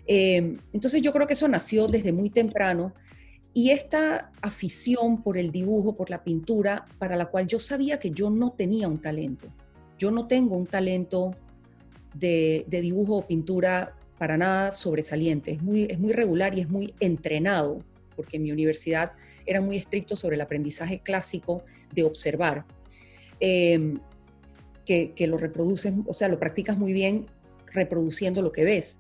Eh, 0.07 0.59
entonces 0.75 1.01
yo 1.01 1.15
creo 1.15 1.27
que 1.27 1.33
eso 1.33 1.49
nació 1.49 1.87
desde 1.87 2.13
muy 2.13 2.29
temprano 2.29 2.93
y 3.53 3.71
esta 3.71 4.31
afición 4.41 5.23
por 5.23 5.37
el 5.37 5.51
dibujo, 5.51 5.97
por 5.97 6.09
la 6.09 6.23
pintura, 6.23 6.87
para 6.99 7.17
la 7.17 7.27
cual 7.27 7.49
yo 7.49 7.59
sabía 7.59 7.99
que 7.99 8.11
yo 8.11 8.31
no 8.31 8.53
tenía 8.53 8.87
un 8.87 9.01
talento. 9.01 9.49
Yo 9.99 10.11
no 10.11 10.29
tengo 10.29 10.57
un 10.57 10.67
talento 10.67 11.35
de, 12.15 12.65
dibujo 12.69 13.17
o 13.17 13.27
pintura 13.27 13.97
para 14.19 14.37
nada 14.37 14.71
sobresaliente. 14.71 15.53
Es 15.53 15.63
muy, 15.63 15.85
es 15.85 15.99
muy 15.99 16.13
regular 16.13 16.57
y 16.57 16.61
es 16.61 16.69
muy 16.69 16.95
entrenado, 17.01 17.83
porque 18.15 18.37
en 18.37 18.45
mi 18.45 18.53
universidad 18.53 19.13
era 19.47 19.61
muy 19.61 19.77
estricto 19.77 20.15
sobre 20.15 20.37
el 20.37 20.43
aprendizaje 20.43 21.01
clásico 21.01 21.65
de 21.93 22.05
observar, 22.05 22.65
em, 23.41 23.99
que, 24.85 25.27
lo 25.29 25.39
reproduces, 25.39 25.93
o 26.07 26.15
sea, 26.15 26.27
lo 26.27 26.39
practicas 26.39 26.77
muy 26.77 26.93
bien 26.93 27.27
reproduciendo 27.73 28.43
lo 28.43 28.51
que 28.51 28.65
ves. 28.65 28.99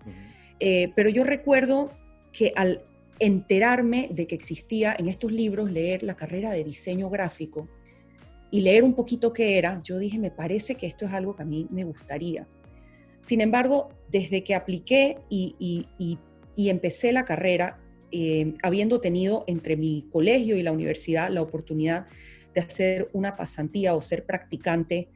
Eh, 0.61 0.93
pero 0.95 1.11
yo 1.11 1.25
recuerdo 1.25 1.91
que 2.33 2.53
al 2.55 2.85
enterarme 3.21 4.09
de 4.11 4.27
que 4.27 4.35
existía 4.35 4.97
en 4.99 5.09
estos 5.09 5.31
libros, 5.31 5.71
leer 5.71 6.03
la 6.03 6.17
carrera 6.17 6.51
de 6.51 6.65
diseño 6.65 7.11
gráfico 7.11 7.69
y 8.51 8.63
leer 8.63 8.83
un 8.83 8.95
poquito 8.95 9.33
qué 9.33 9.59
era, 9.59 9.81
yo 9.85 9.99
dije, 9.99 10.19
me 10.19 10.31
parece 10.31 10.75
que 10.75 10.87
esto 10.87 11.05
es 11.05 11.13
algo 11.13 11.37
que 11.37 11.43
a 11.43 11.47
mí 11.47 11.69
me 11.71 11.85
gustaría. 11.85 12.49
Sin 13.21 13.43
embargo, 13.43 13.91
desde 14.11 14.43
que 14.43 14.55
apliqué 14.55 15.19
y, 15.29 15.87
empecé 16.57 17.13
la 17.13 17.25
carrera, 17.25 17.79
eh, 18.11 18.55
habiendo 18.63 19.01
tenido 19.01 19.45
entre 19.47 19.77
mi 19.77 20.07
colegio 20.11 20.57
y 20.57 20.63
la 20.63 20.73
universidad 20.73 21.31
la 21.31 21.43
oportunidad 21.43 22.07
de 22.55 22.61
hacer 22.61 23.09
una 23.13 23.37
pasantía 23.37 23.95
o 23.95 24.01
ser 24.01 24.25
practicante 24.25 25.09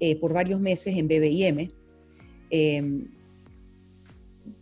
eh, 0.00 0.16
por 0.16 0.32
varios 0.32 0.60
meses 0.60 0.96
en 0.96 1.06
BBIM, 1.06 1.70
eh, 2.50 2.82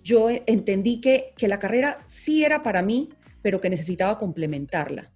yo 0.08 0.28
entendí 0.46 1.00
que, 1.00 1.34
la 1.40 1.58
carrera 1.58 2.02
sí 2.06 2.44
era 2.44 2.62
para 2.62 2.82
mí, 2.82 3.10
pero 3.42 3.60
que 3.60 3.68
necesitaba 3.68 4.16
complementarla. 4.16 5.10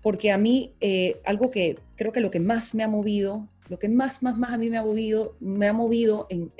Porque 0.00 0.30
a 0.32 0.38
mí, 0.38 0.74
algo 1.24 1.50
que 1.50 1.78
creo 1.96 2.12
que 2.12 2.20
lo 2.20 2.30
que 2.30 2.40
más 2.40 2.74
me 2.74 2.82
ha 2.82 2.88
movido, 2.88 3.48
lo 3.68 3.78
que 3.78 3.88
más, 3.88 4.22
más, 4.22 4.38
más 4.38 4.52
a 4.52 4.58
mí 4.58 4.70
me 4.70 4.78
ha 4.78 4.82
movido, 4.82 5.36
me 5.40 5.66
ha 5.66 5.72
movido 5.72 6.26
en, 6.30 6.50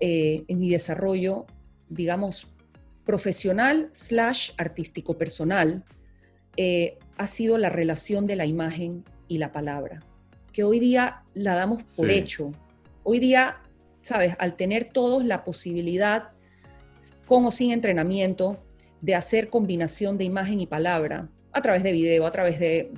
eh, 0.00 0.44
en 0.48 0.58
mi 0.58 0.70
desarrollo, 0.70 1.44
digamos, 1.90 2.46
profesional 3.04 3.90
slash 3.92 4.52
artístico 4.56 5.18
personal, 5.18 5.84
eh, 6.56 6.98
ha 7.18 7.26
sido 7.26 7.58
la 7.58 7.68
relación 7.68 8.24
de 8.24 8.36
la 8.36 8.46
imagen 8.46 9.04
y 9.28 9.38
la 9.38 9.52
palabra, 9.52 10.00
que 10.52 10.64
hoy 10.64 10.80
día 10.80 11.22
la 11.34 11.54
damos 11.54 11.82
por 11.96 12.10
hecho. 12.10 12.52
Hoy 13.02 13.18
día, 13.18 13.60
sabes, 14.02 14.34
al 14.38 14.54
tener 14.54 14.86
todos 14.92 15.24
la 15.24 15.44
posibilidad, 15.44 16.30
con 17.26 17.44
o 17.46 17.50
sin 17.50 17.72
entrenamiento, 17.72 18.58
de 19.00 19.14
hacer 19.14 19.48
combinación 19.48 20.18
de 20.18 20.24
imagen 20.24 20.60
y 20.60 20.66
palabra, 20.66 21.28
a 21.52 21.62
través 21.62 21.82
de 21.82 21.92
video, 21.92 22.26
a 22.26 22.32
través 22.32 22.60
de, 22.60 22.90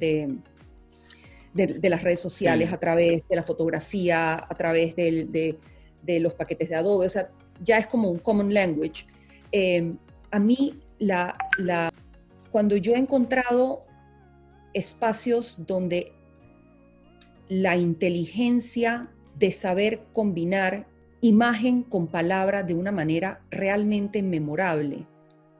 de, 1.54 1.88
las 1.88 2.02
redes 2.02 2.21
sociales, 2.21 2.73
a 2.73 2.78
través 2.78 3.23
de 3.28 3.37
la 3.37 3.42
fotografía, 3.42 4.35
a 4.35 4.54
través 4.54 4.97
de, 4.97 5.56
de 6.02 6.21
los 6.21 6.35
paquetes 6.35 6.68
de 6.68 6.75
Adobe, 6.75 7.06
o 7.06 7.09
sea, 7.09 7.30
ya 7.62 7.78
es 7.78 7.87
como 7.87 8.11
un 8.11 8.18
common 8.18 8.52
language. 8.52 9.06
Em, 9.52 9.97
a 10.30 10.38
mí, 10.38 10.80
la, 10.99 11.37
la, 11.59 11.92
cuando 12.50 12.76
yo 12.76 12.94
he 12.94 12.99
encontrado 12.99 13.85
espacios 14.75 15.66
donde 15.66 16.12
la 17.49 17.76
inteligencia 17.76 19.09
de 19.38 19.50
saber 19.50 20.00
combinar 20.12 20.87
imagen 21.22 21.84
con 21.84 22.08
palabra 22.08 22.64
de 22.64 22.74
una 22.74 22.92
manera 22.92 23.42
realmente 23.50 24.22
memorable, 24.22 25.06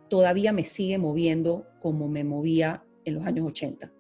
todavía 0.09 0.53
me 0.53 0.65
sigue 0.65 0.99
moviendo 0.99 1.67
como 1.79 2.09
me 2.09 2.25
movía 2.25 2.85
en 3.05 3.15
los 3.15 3.25
años 3.25 3.47
80. 3.47 3.91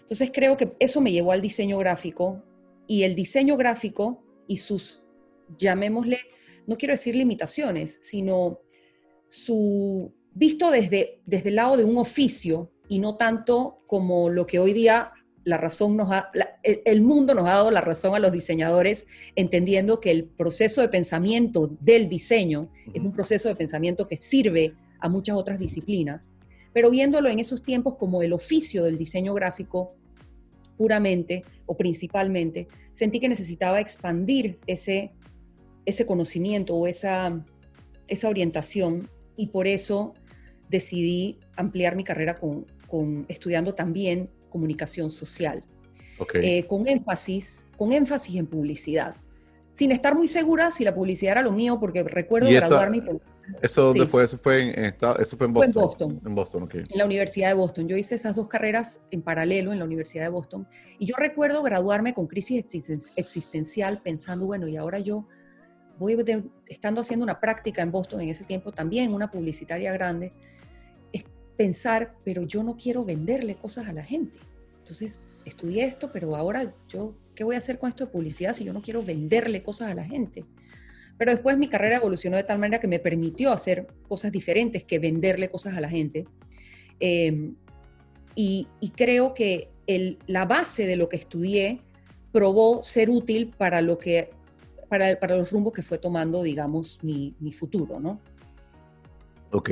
Entonces 0.00 0.30
creo 0.32 0.56
que 0.56 0.76
eso 0.78 1.00
me 1.00 1.10
llevó 1.10 1.32
al 1.32 1.40
diseño 1.40 1.78
gráfico 1.78 2.44
y 2.86 3.02
el 3.02 3.14
diseño 3.14 3.56
gráfico 3.56 4.22
y 4.46 4.58
sus 4.58 5.02
llamémosle, 5.56 6.18
no 6.66 6.76
quiero 6.76 6.92
decir 6.92 7.16
limitaciones, 7.16 7.98
sino 8.02 8.60
su 9.26 10.12
visto 10.34 10.70
desde, 10.70 11.22
desde 11.24 11.48
el 11.48 11.56
lado 11.56 11.78
de 11.78 11.84
un 11.84 11.96
oficio 11.96 12.70
y 12.86 12.98
no 12.98 13.16
tanto 13.16 13.82
como 13.86 14.28
lo 14.28 14.46
que 14.46 14.58
hoy 14.58 14.74
día 14.74 15.12
la 15.48 15.56
razón 15.56 15.96
nos 15.96 16.10
ha, 16.12 16.30
el, 16.62 17.00
mundo 17.00 17.34
nos 17.34 17.46
ha 17.46 17.54
dado 17.54 17.70
la 17.70 17.80
razón 17.80 18.14
a 18.14 18.18
los 18.18 18.32
diseñadores, 18.32 19.06
entendiendo 19.34 20.00
que 20.00 20.10
el 20.10 20.24
proceso 20.24 20.80
de 20.80 20.88
pensamiento 20.88 21.70
del 21.80 22.08
diseño 22.08 22.70
es 22.92 23.02
un 23.02 23.12
proceso 23.12 23.48
de 23.48 23.56
pensamiento 23.56 24.06
que 24.06 24.16
sirve 24.16 24.74
a 25.00 25.08
muchas 25.08 25.36
otras 25.36 25.58
disciplinas, 25.58 26.30
pero 26.72 26.90
viéndolo 26.90 27.28
en 27.28 27.38
esos 27.38 27.62
tiempos 27.62 27.96
como 27.96 28.22
el 28.22 28.32
oficio 28.32 28.84
del 28.84 28.98
diseño 28.98 29.34
gráfico 29.34 29.94
puramente 30.76 31.44
o 31.66 31.76
principalmente, 31.76 32.68
sentí 32.92 33.18
que 33.18 33.28
necesitaba 33.28 33.80
expandir 33.80 34.58
ese 34.66 35.12
ese 35.88 36.04
conocimiento 36.04 36.74
o 36.76 36.86
esa, 36.86 37.42
esa 38.08 38.28
orientación 38.28 39.08
y 39.36 39.46
por 39.46 39.66
eso 39.66 40.12
decidí 40.68 41.38
ampliar 41.56 41.96
mi 41.96 42.04
carrera 42.04 42.36
con, 42.36 42.66
con 42.86 43.24
estudiando 43.28 43.74
también 43.74 44.28
comunicación 44.48 45.10
social, 45.10 45.64
eh, 46.34 46.66
con, 46.66 46.88
énfasis, 46.88 47.66
con 47.76 47.92
énfasis 47.92 48.36
en 48.36 48.46
publicidad, 48.46 49.14
sin 49.70 49.92
estar 49.92 50.14
muy 50.14 50.28
segura 50.28 50.70
si 50.70 50.84
la 50.84 50.94
publicidad 50.94 51.32
era 51.32 51.42
lo 51.42 51.52
mío, 51.52 51.78
porque 51.78 52.02
recuerdo 52.02 52.48
graduarme. 52.48 53.02
¿Eso 53.62 53.82
dónde 53.82 54.06
fue? 54.06 54.24
¿Eso 54.24 54.36
fue 54.36 54.60
en, 54.60 54.94
eso 55.18 55.36
fue 55.36 55.46
en 55.46 55.52
Boston? 55.52 55.82
en 55.82 55.86
Boston. 55.86 56.20
En 56.26 56.34
Boston, 56.34 56.68
En 56.72 56.98
la 56.98 57.04
Universidad 57.04 57.48
de 57.48 57.54
Boston. 57.54 57.88
Yo 57.88 57.96
hice 57.96 58.14
esas 58.14 58.36
dos 58.36 58.46
carreras 58.46 59.00
en 59.10 59.22
paralelo 59.22 59.72
en 59.72 59.78
la 59.78 59.84
Universidad 59.84 60.24
de 60.24 60.30
Boston. 60.30 60.66
Y 60.98 61.06
yo 61.06 61.14
recuerdo 61.16 61.62
graduarme 61.62 62.14
con 62.14 62.26
crisis 62.26 62.64
existencial 63.16 64.02
pensando, 64.02 64.46
bueno, 64.46 64.68
y 64.68 64.76
ahora 64.76 64.98
yo 64.98 65.26
voy 65.98 66.16
estando 66.66 67.00
haciendo 67.00 67.24
una 67.24 67.40
práctica 67.40 67.82
en 67.82 67.90
Boston 67.90 68.20
en 68.20 68.28
ese 68.28 68.44
tiempo 68.44 68.72
también, 68.72 69.12
una 69.12 69.30
publicitaria 69.30 69.92
grande, 69.92 70.32
pensar, 71.58 72.14
pero 72.24 72.44
yo 72.44 72.62
no 72.62 72.76
quiero 72.76 73.04
venderle 73.04 73.56
cosas 73.56 73.88
a 73.88 73.92
la 73.92 74.04
gente. 74.04 74.38
Entonces, 74.78 75.20
estudié 75.44 75.84
esto, 75.84 76.10
pero 76.12 76.36
ahora 76.36 76.72
yo, 76.88 77.14
¿qué 77.34 77.42
voy 77.42 77.56
a 77.56 77.58
hacer 77.58 77.78
con 77.78 77.90
esto 77.90 78.06
de 78.06 78.12
publicidad 78.12 78.54
si 78.54 78.64
yo 78.64 78.72
no 78.72 78.80
quiero 78.80 79.02
venderle 79.02 79.62
cosas 79.62 79.90
a 79.90 79.94
la 79.94 80.04
gente? 80.04 80.44
Pero 81.18 81.32
después 81.32 81.58
mi 81.58 81.68
carrera 81.68 81.96
evolucionó 81.96 82.36
de 82.36 82.44
tal 82.44 82.60
manera 82.60 82.80
que 82.80 82.86
me 82.86 83.00
permitió 83.00 83.52
hacer 83.52 83.88
cosas 84.06 84.30
diferentes 84.30 84.84
que 84.84 85.00
venderle 85.00 85.48
cosas 85.48 85.76
a 85.76 85.80
la 85.80 85.88
gente. 85.88 86.26
Em, 87.00 87.56
y, 88.36 88.68
creo 88.94 89.34
que 89.34 89.68
el, 89.88 90.18
la 90.28 90.44
base 90.44 90.86
de 90.86 90.94
lo 90.94 91.08
que 91.08 91.16
estudié 91.16 91.80
probó 92.30 92.84
ser 92.84 93.10
útil 93.10 93.52
para 93.58 93.82
lo 93.82 93.98
que 93.98 94.30
para, 94.88 95.18
para 95.18 95.36
los 95.36 95.50
rumbos 95.50 95.72
que 95.72 95.82
fue 95.82 95.98
tomando, 95.98 96.42
digamos, 96.42 97.00
mi, 97.02 97.34
mi 97.40 97.52
futuro, 97.52 97.98
¿no? 97.98 98.20
Ok. 99.50 99.70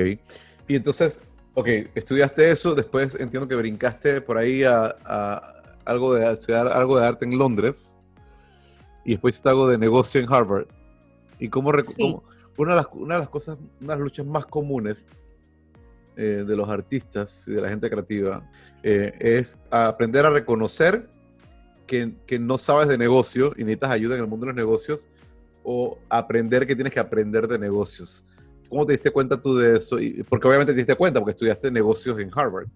Y 0.68 0.74
entonces, 0.74 1.18
ok, 1.56 1.68
estudiaste 1.94 2.50
eso, 2.50 2.75
después 2.75 3.14
entiendo 3.14 3.48
que 3.48 3.54
brincaste 3.54 4.20
por 4.20 4.36
ahí 4.36 4.62
a, 4.62 5.54
algo 5.86 6.14
de 6.14 6.30
estudiar 6.30 6.68
algo 6.68 6.98
de 6.98 7.06
arte 7.06 7.25
en 7.25 7.38
Londres 7.38 7.96
y 9.04 9.12
después 9.12 9.44
algo 9.46 9.66
de 9.66 9.78
negocio 9.78 10.20
en 10.20 10.30
Harvard. 10.30 10.66
Y 11.38 11.48
cómo, 11.48 11.70
una, 12.56 12.72
de 12.72 12.76
las, 12.76 12.86
una 12.92 13.14
de 13.14 13.20
las 13.20 13.28
cosas, 13.30 13.56
una 13.80 13.94
de 13.94 13.98
las 13.98 14.00
luchas 14.00 14.26
más 14.26 14.44
comunes 14.44 15.06
eh, 16.16 16.44
de 16.46 16.56
los 16.56 16.68
artistas 16.68 17.44
y 17.46 17.52
de 17.52 17.60
la 17.62 17.68
gente 17.68 17.88
creativa 17.88 18.42
eh, 18.82 19.14
es 19.18 19.58
aprender 19.70 20.26
a 20.26 20.30
reconocer 20.30 21.08
que, 21.86 22.38
no 22.38 22.58
sabes 22.58 22.88
de 22.88 22.98
negocio 22.98 23.52
y 23.56 23.60
necesitas 23.60 23.92
ayuda 23.92 24.16
en 24.16 24.22
el 24.22 24.26
mundo 24.26 24.44
de 24.44 24.52
los 24.52 24.56
negocios 24.56 25.08
o 25.62 25.98
aprender 26.10 26.66
que 26.66 26.75
tienes 26.75 26.92
que 26.92 27.00
aprender 27.00 27.48
de 27.48 27.58
negocios. 27.58 28.25
¿Cómo 28.68 28.85
te 28.85 28.92
diste 28.92 29.11
cuenta 29.11 29.40
tú 29.40 29.56
de 29.56 29.76
eso? 29.76 29.99
Y, 29.99 30.23
porque 30.23 30.46
obviamente 30.49 30.73
te 30.73 30.78
diste 30.78 30.94
cuenta 30.94 31.20
porque 31.20 31.32
estudiaste 31.32 31.70
negocios 31.70 32.18
en 32.18 32.30
Harvard. 32.35 32.66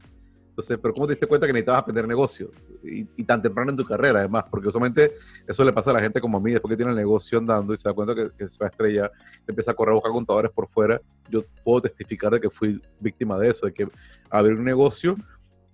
Entonces, 0.51 0.79
pero 0.83 0.93
¿cómo 0.93 1.07
te 1.07 1.15
diste 1.15 1.27
cuenta 1.27 1.47
que 1.47 1.53
necesitabas 1.53 1.83
aprender 1.83 2.07
negocios? 2.07 2.51
Y, 2.83 3.05
tan 3.25 3.41
temprano 3.41 3.71
en 3.71 3.77
tu 3.77 3.85
carrera, 3.85 4.19
además, 4.19 4.45
porque 4.51 4.69
usualmente 4.69 5.15
eso 5.47 5.65
le 5.65 5.73
pasa 5.73 5.91
a 5.91 5.95
la 5.95 6.01
gente 6.01 6.21
como 6.21 6.39
a 6.39 6.41
mí, 6.41 6.53
después 6.53 6.71
que 6.71 6.77
tiene 6.77 6.91
el 6.91 6.97
negocio 6.97 7.39
andando 7.39 7.73
y 7.73 7.77
se 7.77 7.89
da 7.89 7.95
cuenta 7.95 8.15
que, 8.15 8.49
se 8.49 8.59
va 8.59 8.67
a 8.67 8.69
estrellar, 8.69 9.13
empieza 9.47 9.71
a 9.71 9.75
correr 9.75 9.93
a 9.93 9.95
buscar 9.95 10.13
contadores 10.13 10.51
por 10.51 10.69
fuera. 10.69 11.01
Yo 11.31 11.45
puedo 11.65 11.83
testificar 11.83 12.33
de 12.33 12.41
que 12.41 12.51
fui 12.51 12.81
víctima 12.99 13.39
de 13.39 13.49
eso, 13.49 13.67
de 13.67 13.73
que 13.73 13.89
abrir 14.29 14.57
un 14.57 14.65
negocio 14.65 15.17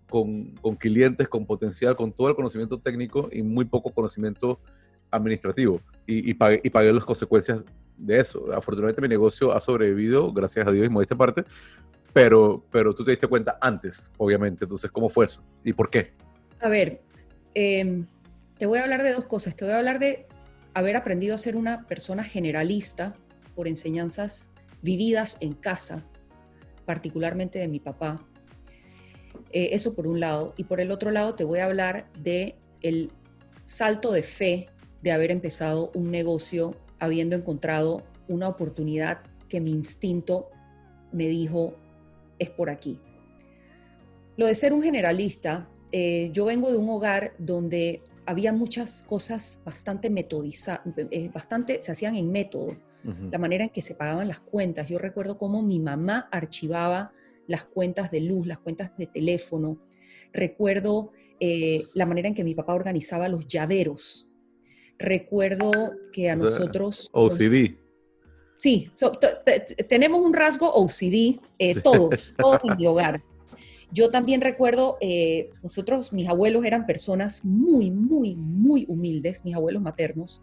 con, 0.08 0.50
con, 0.61 0.76
clientes, 0.76 1.26
con 1.26 1.46
potencial, 1.46 1.96
con 1.96 2.12
todo 2.12 2.28
el 2.28 2.37
conocimiento 2.37 2.78
técnico 2.78 3.28
y 3.32 3.42
muy 3.42 3.64
poco 3.64 3.92
conocimiento 3.92 4.61
administrativo. 5.11 5.80
Y, 6.06 6.30
y, 6.30 6.35
pagué, 6.35 6.61
y 6.62 6.70
pagué 6.70 6.92
las 6.92 7.04
consecuencias 7.04 7.62
de 7.96 8.18
eso. 8.18 8.52
Afortunadamente 8.52 9.00
mi 9.00 9.08
negocio 9.08 9.52
ha 9.52 9.60
sobrevivido, 9.60 10.32
gracias 10.32 10.66
a 10.66 10.70
Dios 10.70 10.86
y 10.86 10.88
modesta 10.88 11.16
parte, 11.16 11.44
pero, 12.12 12.64
pero 12.70 12.94
tú 12.94 13.04
te 13.04 13.10
diste 13.10 13.26
cuenta 13.26 13.58
antes, 13.60 14.12
obviamente. 14.16 14.64
Entonces, 14.64 14.90
¿cómo 14.90 15.08
fue 15.08 15.26
eso? 15.26 15.44
¿Y 15.64 15.72
por 15.72 15.90
qué? 15.90 16.12
A 16.60 16.68
ver, 16.68 17.02
em, 17.54 18.06
te 18.58 18.66
voy 18.66 18.78
a 18.78 18.82
hablar 18.82 19.02
de 19.02 19.12
dos 19.12 19.26
cosas. 19.26 19.54
Te 19.54 19.64
voy 19.64 19.74
a 19.74 19.78
hablar 19.78 19.98
de 19.98 20.26
haber 20.74 20.96
aprendido 20.96 21.34
a 21.34 21.38
ser 21.38 21.56
una 21.56 21.86
persona 21.86 22.24
generalista 22.24 23.12
por 23.54 23.68
enseñanzas 23.68 24.50
vividas 24.82 25.38
en 25.40 25.54
casa, 25.54 26.04
particularmente 26.84 27.58
de 27.58 27.68
mi 27.68 27.80
papá. 27.80 28.20
Eh, 29.52 29.70
eso 29.72 29.94
por 29.94 30.06
un 30.06 30.20
lado. 30.20 30.54
Y 30.56 30.64
por 30.64 30.80
el 30.80 30.90
otro 30.90 31.10
lado 31.10 31.34
te 31.34 31.44
voy 31.44 31.58
a 31.58 31.66
hablar 31.66 32.06
de 32.18 32.56
el 32.82 33.10
salto 33.64 34.12
de 34.12 34.22
fe 34.22 34.66
de 35.02 35.12
haber 35.12 35.30
empezado 35.30 35.90
un 35.94 36.10
negocio 36.10 36.74
habiendo 37.06 37.36
encontrado 37.36 38.02
una 38.28 38.48
oportunidad 38.48 39.20
que 39.48 39.60
mi 39.60 39.70
instinto 39.70 40.50
me 41.12 41.26
dijo 41.28 41.75
es 42.38 42.50
por 42.50 42.70
aquí. 42.70 42.98
Lo 44.36 44.46
de 44.46 44.54
ser 44.54 44.72
un 44.72 44.82
generalista, 44.82 45.68
eh, 45.92 46.30
yo 46.32 46.44
vengo 46.44 46.70
de 46.70 46.76
un 46.76 46.88
hogar 46.90 47.32
donde 47.38 48.02
había 48.26 48.52
muchas 48.52 49.02
cosas 49.02 49.62
bastante 49.64 50.10
metodizadas, 50.10 50.82
eh, 50.96 51.30
bastante, 51.32 51.80
se 51.80 51.92
hacían 51.92 52.16
en 52.16 52.30
método, 52.30 52.76
la 53.30 53.38
manera 53.38 53.62
en 53.62 53.70
que 53.70 53.82
se 53.82 53.94
pagaban 53.94 54.26
las 54.26 54.40
cuentas. 54.40 54.88
Yo 54.88 54.98
recuerdo 54.98 55.38
cómo 55.38 55.62
mi 55.62 55.78
mamá 55.78 56.28
archivaba 56.32 57.12
las 57.46 57.64
cuentas 57.64 58.10
de 58.10 58.20
luz, 58.20 58.48
las 58.48 58.58
cuentas 58.58 58.90
de 58.98 59.06
teléfono. 59.06 59.78
Recuerdo 60.32 61.12
eh, 61.38 61.84
la 61.94 62.04
manera 62.04 62.26
en 62.26 62.34
que 62.34 62.42
mi 62.42 62.56
papá 62.56 62.75
organizaba 62.75 63.28
los 63.28 63.46
llaveros. 63.46 64.25
Recuerdo 64.98 65.92
que 66.12 66.30
a 66.30 66.36
nosotros... 66.36 67.08
OCD. 67.12 67.76
Sí, 68.56 68.90
tenemos 69.88 70.24
un 70.24 70.32
rasgo 70.32 70.72
OCD, 70.72 71.38
eh, 71.58 71.74
todos, 71.84 72.34
todos 72.38 72.60
en 72.64 72.76
mi 72.76 72.86
hogar. 72.86 73.22
Yo 73.92 74.10
también 74.10 74.40
recuerdo, 74.40 74.96
eh, 75.00 75.50
nosotros, 75.62 76.12
mis 76.12 76.28
abuelos 76.28 76.64
eran 76.64 76.86
personas 76.86 77.44
muy, 77.44 77.90
muy, 77.90 78.34
muy 78.34 78.84
humildes, 78.88 79.44
mis 79.44 79.54
abuelos 79.54 79.82
maternos, 79.82 80.42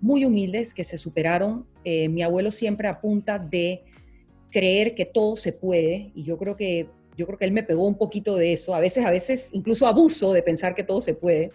muy 0.00 0.24
humildes 0.24 0.74
que 0.74 0.84
se 0.84 0.98
superaron. 0.98 1.66
Eh, 1.84 2.08
mi 2.08 2.22
abuelo 2.22 2.50
siempre 2.50 2.88
apunta 2.88 3.38
de 3.38 3.84
creer 4.50 4.94
que 4.94 5.06
todo 5.06 5.36
se 5.36 5.52
puede 5.52 6.12
y 6.14 6.24
yo 6.24 6.38
creo 6.38 6.56
que 6.56 6.88
yo 7.16 7.26
creo 7.26 7.38
que 7.38 7.44
él 7.44 7.52
me 7.52 7.62
pegó 7.62 7.86
un 7.86 7.96
poquito 7.96 8.36
de 8.36 8.52
eso. 8.52 8.74
A 8.74 8.80
veces, 8.80 9.04
a 9.06 9.10
veces 9.10 9.48
incluso 9.52 9.86
abuso 9.86 10.32
de 10.32 10.42
pensar 10.42 10.74
que 10.74 10.82
todo 10.82 11.00
se 11.00 11.14
puede. 11.14 11.52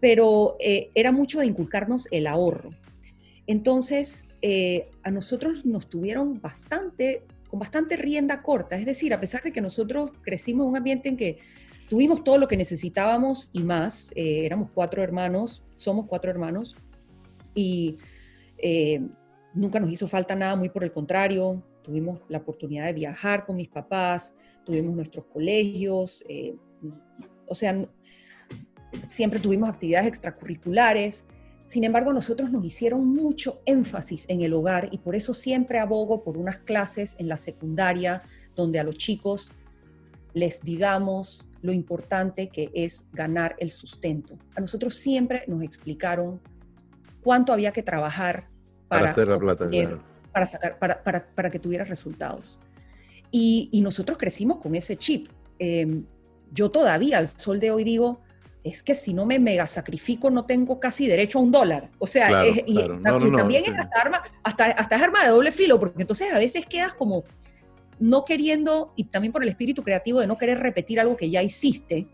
Pero 0.00 0.56
era 0.60 1.12
mucho 1.12 1.40
de 1.40 1.46
inculcarnos 1.46 2.06
el 2.10 2.26
ahorro. 2.26 2.70
Entonces, 3.48 4.26
eh, 4.42 4.90
a 5.02 5.10
nosotros 5.10 5.64
nos 5.64 5.88
tuvieron 5.88 6.40
bastante, 6.40 7.24
con 7.48 7.58
bastante 7.58 7.96
rienda 7.96 8.42
corta. 8.42 8.76
Es 8.76 8.84
decir, 8.84 9.12
a 9.14 9.20
pesar 9.20 9.42
de 9.42 9.52
que 9.52 9.62
nosotros 9.62 10.12
crecimos 10.20 10.64
en 10.64 10.70
un 10.70 10.76
ambiente 10.76 11.08
en 11.08 11.16
que 11.16 11.38
tuvimos 11.88 12.22
todo 12.22 12.36
lo 12.36 12.46
que 12.46 12.58
necesitábamos 12.58 13.48
y 13.54 13.62
más, 13.62 14.12
eh, 14.14 14.44
éramos 14.44 14.70
cuatro 14.72 15.02
hermanos, 15.02 15.64
somos 15.74 16.06
cuatro 16.06 16.30
hermanos, 16.30 16.76
y 17.54 17.96
eh, 18.58 19.00
nunca 19.54 19.80
nos 19.80 19.90
hizo 19.90 20.06
falta 20.06 20.36
nada, 20.36 20.54
muy 20.54 20.68
por 20.68 20.84
el 20.84 20.92
contrario, 20.92 21.62
tuvimos 21.82 22.20
la 22.28 22.38
oportunidad 22.38 22.84
de 22.84 22.92
viajar 22.92 23.46
con 23.46 23.56
mis 23.56 23.68
papás, 23.68 24.34
tuvimos 24.66 24.94
nuestros 24.94 25.24
colegios, 25.24 26.22
o 27.46 27.54
sea, 27.54 27.88
siempre 29.06 29.40
tuvimos 29.40 29.68
actividades 29.68 30.08
extracurriculares, 30.08 31.24
sin 31.68 31.84
embargo, 31.84 32.14
nosotros 32.14 32.50
nos 32.50 32.64
hicieron 32.64 33.06
mucho 33.06 33.60
énfasis 33.66 34.24
en 34.30 34.40
el 34.40 34.54
hogar 34.54 34.88
y 34.90 34.96
por 34.96 35.14
eso 35.14 35.34
siempre 35.34 35.78
abogo 35.78 36.24
por 36.24 36.38
unas 36.38 36.56
clases 36.60 37.14
en 37.18 37.28
la 37.28 37.36
secundaria 37.36 38.22
donde 38.56 38.78
a 38.78 38.84
los 38.84 38.96
chicos 38.96 39.52
les 40.32 40.62
digamos 40.62 41.50
lo 41.60 41.72
importante 41.72 42.48
que 42.48 42.70
es 42.72 43.10
ganar 43.12 43.54
el 43.58 43.70
sustento. 43.70 44.38
A 44.56 44.62
nosotros 44.62 44.94
siempre 44.94 45.44
nos 45.46 45.62
explicaron 45.62 46.40
cuánto 47.22 47.52
había 47.52 47.70
que 47.70 47.82
trabajar 47.82 48.48
para, 48.88 49.10
hacer 49.10 49.28
la 49.28 49.38
plata, 49.38 49.68
para, 50.32 50.46
sacar, 50.46 50.78
para, 50.78 51.50
que 51.50 51.58
tuviera 51.58 51.84
resultados. 51.84 52.60
Y, 53.30 53.78
nosotros 53.82 54.16
crecimos 54.16 54.56
con 54.56 54.74
ese 54.74 54.96
chip. 54.96 55.28
Em, 55.58 56.06
yo 56.50 56.70
todavía 56.70 57.18
al 57.18 57.28
sol 57.28 57.60
de 57.60 57.70
hoy 57.70 57.84
digo, 57.84 58.22
es 58.68 58.82
que 58.82 58.94
si 58.94 59.14
no 59.14 59.26
me 59.26 59.38
mega 59.38 59.66
sacrifico 59.66 60.30
no 60.30 60.44
tengo 60.44 60.78
casi 60.80 61.06
derecho 61.06 61.38
a 61.38 61.42
un 61.42 61.50
dólar. 61.50 61.90
O 61.98 62.06
sea, 62.06 62.46
y, 62.46 62.74
también 63.36 63.64
es 63.64 63.78
hasta 63.78 64.00
arma, 64.00 64.22
hasta, 64.42 64.70
es 64.70 65.02
arma 65.02 65.24
de 65.24 65.30
doble 65.30 65.52
filo, 65.52 65.78
porque 65.78 66.02
entonces 66.02 66.32
a 66.32 66.38
veces 66.38 66.66
quedas 66.66 66.94
como 66.94 67.24
no 67.98 68.24
queriendo, 68.24 68.92
y 68.94 69.04
también 69.04 69.32
por 69.32 69.42
el 69.42 69.48
espíritu 69.48 69.82
creativo 69.82 70.20
de 70.20 70.26
no 70.26 70.38
querer 70.38 70.58
repetir 70.60 71.00
algo 71.00 71.16
que 71.16 71.30
ya 71.30 71.42
hiciste, 71.42 72.06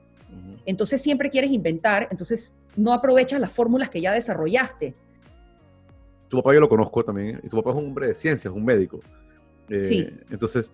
entonces 0.67 1.03
siempre 1.03 1.29
quieres 1.29 1.51
inventar, 1.51 2.09
entonces 2.11 2.57
no 2.75 2.95
aprovechas 2.95 3.39
las 3.39 3.53
fórmulas 3.53 3.91
que 3.91 4.01
ya 4.01 4.13
desarrollaste. 4.13 4.95
Tu 6.29 6.39
papá 6.39 6.55
yo 6.55 6.61
lo 6.61 6.69
conozco 6.69 7.05
también, 7.05 7.41
y 7.43 7.49
tu 7.49 7.57
papá 7.57 7.71
es 7.71 7.77
un 7.77 7.87
hombre 7.89 8.09
de 8.09 8.15
ciencias, 8.15 8.53
un 8.53 8.65
médico. 8.65 9.01
Eh, 9.69 9.83
sí. 9.83 10.09
Entonces, 10.31 10.73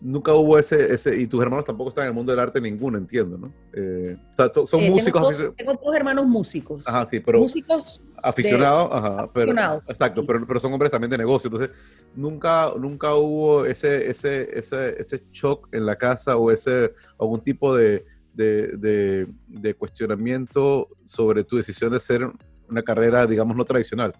nunca 0.00 0.32
hubo 0.34 0.58
ese, 0.58 0.92
ese, 0.92 1.16
y 1.16 1.26
tus 1.26 1.42
hermanos 1.42 1.64
tampoco 1.64 1.90
están 1.90 2.04
en 2.04 2.08
el 2.08 2.14
mundo 2.14 2.32
del 2.32 2.40
arte 2.40 2.60
ninguno, 2.60 2.98
entiendo, 2.98 3.38
¿no? 3.38 3.52
Eh, 3.72 4.16
o 4.32 4.36
sea, 4.36 4.66
son 4.66 4.80
eh, 4.80 4.90
músicos. 4.90 5.54
Tengo 5.56 5.74
dos, 5.82 5.94
hermanos 5.94 6.26
músicos. 6.26 6.86
Ajá, 6.86 7.06
sí, 7.06 7.20
pero. 7.20 7.38
Músicos. 7.38 8.02
Aficionados, 8.22 8.90
ajá, 8.92 9.30
pero, 9.32 9.52
exacto, 9.88 10.26
pero, 10.26 10.46
pero, 10.46 10.58
son 10.58 10.72
hombres 10.72 10.90
también 10.90 11.10
de 11.10 11.18
negocio. 11.18 11.48
Entonces, 11.48 11.70
nunca, 12.14 12.72
nunca 12.78 13.14
hubo 13.14 13.64
ese, 13.64 14.10
ese, 14.10 14.58
ese, 14.58 15.00
ese 15.00 15.24
shock 15.30 15.68
en 15.72 15.86
la 15.86 15.96
casa 15.96 16.36
o 16.36 16.50
ese, 16.50 16.92
algún 17.20 17.40
tipo 17.40 17.76
de, 17.76 18.04
de, 18.32 18.76
de, 18.78 19.28
de 19.46 19.74
cuestionamiento 19.74 20.88
sobre 21.04 21.44
tu 21.44 21.56
decisión 21.56 21.90
de 21.90 21.98
hacer 21.98 22.28
una 22.68 22.82
carrera, 22.82 23.26
digamos, 23.26 23.56
no 23.56 23.64
tradicional. 23.64 24.12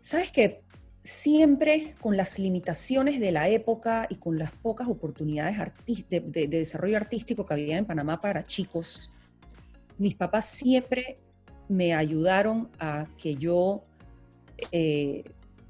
¿Sabes 0.00 0.30
qué? 0.30 0.62
Siempre 1.04 1.94
con 2.00 2.16
las 2.16 2.38
limitaciones 2.38 3.20
de 3.20 3.30
la 3.30 3.48
época 3.48 4.06
y 4.08 4.16
con 4.16 4.38
las 4.38 4.50
pocas 4.52 4.88
oportunidades 4.88 5.58
de, 6.08 6.48
desarrollo 6.48 6.96
artístico 6.96 7.44
que 7.44 7.52
había 7.52 7.76
en 7.76 7.84
Panamá 7.84 8.22
para 8.22 8.42
chicos, 8.42 9.10
mis 9.98 10.14
papás 10.14 10.46
siempre 10.46 11.18
me 11.68 11.94
ayudaron 11.94 12.70
a 12.78 13.06
que 13.18 13.36
yo 13.36 13.84
eh, 14.72 15.24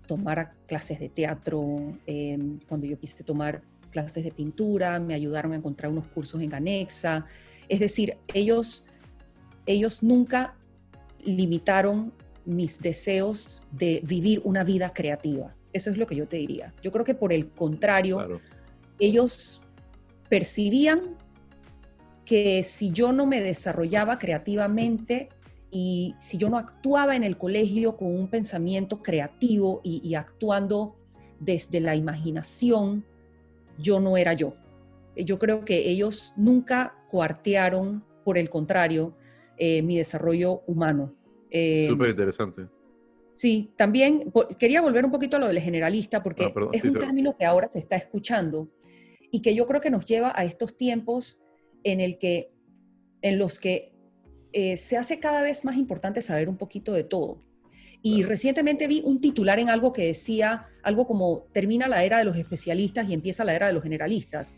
tomara 0.06 0.54
clases 0.66 1.00
de 1.00 1.08
teatro, 1.08 1.98
em, 2.06 2.60
cuando 2.68 2.86
yo 2.86 2.96
quise 2.96 3.24
tomar 3.24 3.62
clases 3.90 4.22
de 4.22 4.30
pintura, 4.30 5.00
me 5.00 5.14
ayudaron 5.14 5.52
a 5.52 5.56
encontrar 5.56 5.90
unos 5.90 6.06
cursos 6.06 6.40
en 6.40 6.54
Anexa. 6.54 7.26
Es 7.68 7.80
decir, 7.80 8.18
ellos, 8.32 8.84
ellos 9.66 10.02
nunca 10.02 10.54
limitaron 11.20 12.12
mis 12.44 12.80
deseos 12.80 13.64
de 13.70 14.00
vivir 14.04 14.40
una 14.44 14.64
vida 14.64 14.92
creativa. 14.92 15.54
Eso 15.72 15.90
es 15.90 15.96
lo 15.96 16.06
que 16.06 16.16
yo 16.16 16.28
te 16.28 16.36
diría. 16.36 16.72
Yo 16.82 16.92
creo 16.92 17.04
que 17.04 17.14
por 17.14 17.32
el 17.32 17.50
contrario, 17.50 18.40
ellos 18.98 19.60
percibían 20.28 21.16
que 22.24 22.62
si 22.62 22.90
yo 22.90 23.12
no 23.12 23.26
me 23.26 23.40
desarrollaba 23.40 24.18
creativamente 24.18 25.28
y 25.70 26.14
si 26.18 26.38
yo 26.38 26.48
no 26.48 26.56
actuaba 26.56 27.16
en 27.16 27.24
el 27.24 27.36
colegio 27.36 27.96
con 27.96 28.08
un 28.08 28.28
pensamiento 28.28 29.02
creativo 29.02 29.80
y, 29.82 30.14
actuando 30.14 30.96
desde 31.40 31.80
la 31.80 31.96
imaginación, 31.96 33.04
yo 33.78 33.98
no 33.98 34.16
era 34.16 34.32
yo. 34.34 34.54
Yo 35.16 35.38
creo 35.38 35.64
que 35.64 35.90
ellos 35.90 36.32
nunca 36.36 36.94
cuartearon, 37.10 38.04
por 38.24 38.38
el 38.38 38.48
contrario, 38.48 39.16
eh, 39.56 39.82
mi 39.82 39.96
desarrollo 39.96 40.62
humano. 40.66 41.12
Eh, 41.56 41.86
Súper 41.88 42.10
interesante. 42.10 42.66
Sí, 43.32 43.72
también 43.76 44.32
quería 44.58 44.80
volver 44.80 45.04
un 45.04 45.12
poquito 45.12 45.36
a 45.36 45.40
lo 45.40 45.46
del 45.46 45.60
generalista, 45.60 46.20
porque 46.20 46.46
ah, 46.46 46.68
es 46.72 46.82
un 46.82 46.94
término 46.94 47.36
que 47.36 47.44
ahora 47.44 47.68
se 47.68 47.78
está 47.78 47.94
escuchando 47.94 48.68
y 49.30 49.40
que 49.40 49.54
yo 49.54 49.64
creo 49.66 49.80
que 49.80 49.90
nos 49.90 50.04
lleva 50.04 50.32
a 50.34 50.44
estos 50.44 50.76
tiempos 50.76 51.40
en, 51.84 52.00
el 52.00 52.18
que, 52.18 52.52
en 53.22 53.38
los 53.38 53.60
que 53.60 53.92
eh, 54.52 54.76
se 54.76 54.96
hace 54.96 55.20
cada 55.20 55.42
vez 55.42 55.64
más 55.64 55.76
importante 55.76 56.22
saber 56.22 56.48
un 56.48 56.56
poquito 56.56 56.92
de 56.92 57.04
todo. 57.04 57.40
Y 58.02 58.24
recientemente 58.24 58.88
vi 58.88 59.02
un 59.04 59.20
titular 59.20 59.60
en 59.60 59.70
algo 59.70 59.92
que 59.92 60.06
decía 60.06 60.66
algo 60.82 61.06
como 61.06 61.46
termina 61.52 61.86
la 61.86 62.04
era 62.04 62.18
de 62.18 62.24
los 62.24 62.36
especialistas 62.36 63.08
y 63.08 63.14
empieza 63.14 63.44
la 63.44 63.54
era 63.54 63.68
de 63.68 63.72
los 63.72 63.84
generalistas. 63.84 64.56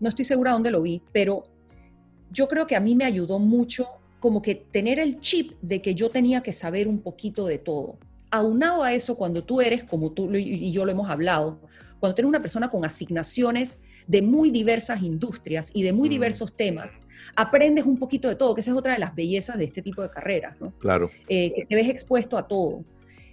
No 0.00 0.10
estoy 0.10 0.26
segura 0.26 0.52
dónde 0.52 0.70
lo 0.70 0.82
vi, 0.82 1.02
pero 1.12 1.44
yo 2.30 2.46
creo 2.46 2.66
que 2.66 2.76
a 2.76 2.80
mí 2.80 2.94
me 2.94 3.04
ayudó 3.04 3.38
mucho 3.38 3.88
como 4.20 4.42
que 4.42 4.54
tener 4.54 4.98
el 4.98 5.20
chip 5.20 5.52
de 5.62 5.82
que 5.82 5.94
yo 5.94 6.10
tenía 6.10 6.42
que 6.42 6.52
saber 6.52 6.88
un 6.88 7.00
poquito 7.00 7.46
de 7.46 7.58
todo. 7.58 7.98
Aunado 8.30 8.82
a 8.82 8.92
eso, 8.92 9.16
cuando 9.16 9.44
tú 9.44 9.60
eres, 9.60 9.84
como 9.84 10.12
tú 10.12 10.34
y 10.34 10.72
yo 10.72 10.84
lo 10.84 10.92
hemos 10.92 11.08
hablado, 11.08 11.60
cuando 12.00 12.14
tienes 12.14 12.28
una 12.28 12.40
persona 12.40 12.68
con 12.68 12.84
asignaciones 12.84 13.78
de 14.06 14.22
muy 14.22 14.50
diversas 14.50 15.02
industrias 15.02 15.70
y 15.74 15.82
de 15.82 15.92
muy 15.92 16.08
mm. 16.08 16.12
diversos 16.12 16.54
temas, 16.54 17.00
aprendes 17.34 17.84
un 17.84 17.98
poquito 17.98 18.28
de 18.28 18.36
todo, 18.36 18.54
que 18.54 18.60
esa 18.60 18.70
es 18.70 18.76
otra 18.76 18.92
de 18.92 18.98
las 18.98 19.14
bellezas 19.14 19.58
de 19.58 19.64
este 19.64 19.82
tipo 19.82 20.02
de 20.02 20.10
carreras, 20.10 20.60
¿no? 20.60 20.72
Claro. 20.78 21.10
Eh, 21.28 21.52
que 21.54 21.66
te 21.66 21.74
ves 21.74 21.88
expuesto 21.88 22.38
a 22.38 22.46
todo. 22.46 22.84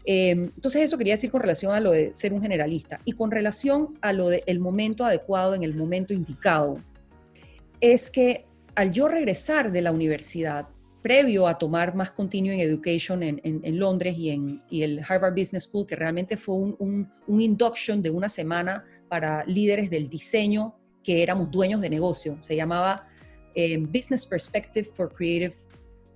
Em, 0.05 0.51
entonces 0.55 0.83
eso 0.83 0.97
quería 0.97 1.13
decir 1.13 1.31
con 1.31 1.41
relación 1.41 1.71
a 1.71 1.79
lo 1.79 1.91
de 1.91 2.13
ser 2.13 2.33
un 2.33 2.41
generalista 2.41 2.99
y 3.05 3.13
con 3.13 3.31
relación 3.31 3.97
a 4.01 4.11
lo 4.11 4.27
del 4.29 4.59
momento 4.59 5.05
adecuado 5.05 5.55
en 5.55 5.63
el 5.63 5.75
momento 5.75 6.13
indicado. 6.13 6.79
Es 7.79 8.09
que 8.09 8.45
al 8.75 8.91
yo 8.91 9.07
regresar 9.07 9.71
de 9.71 9.81
la 9.81 9.91
universidad, 9.91 10.67
previo 11.01 11.47
a 11.47 11.57
tomar 11.57 11.95
más 11.95 12.11
Continuing 12.11 12.61
Education 12.61 13.23
en, 13.23 13.41
en, 13.43 13.77
Londres 13.77 14.17
y 14.17 14.29
en 14.29 14.63
y 14.69 14.83
el 14.83 15.01
Harvard 15.07 15.33
Business 15.33 15.63
School, 15.63 15.85
que 15.85 15.95
realmente 15.95 16.37
fue 16.37 16.55
un, 16.55 17.09
un, 17.27 17.41
induction 17.41 18.01
de 18.01 18.09
una 18.09 18.29
semana 18.29 18.85
para 19.09 19.43
líderes 19.45 19.89
del 19.89 20.09
diseño 20.09 20.75
que 21.03 21.21
éramos 21.21 21.51
dueños 21.51 21.81
de 21.81 21.89
negocio. 21.89 22.37
Se 22.39 22.55
llamaba 22.55 23.05
em, 23.53 23.85
Business 23.85 24.25
Perspective 24.25 24.85
for 24.85 25.13
Creative 25.13 25.53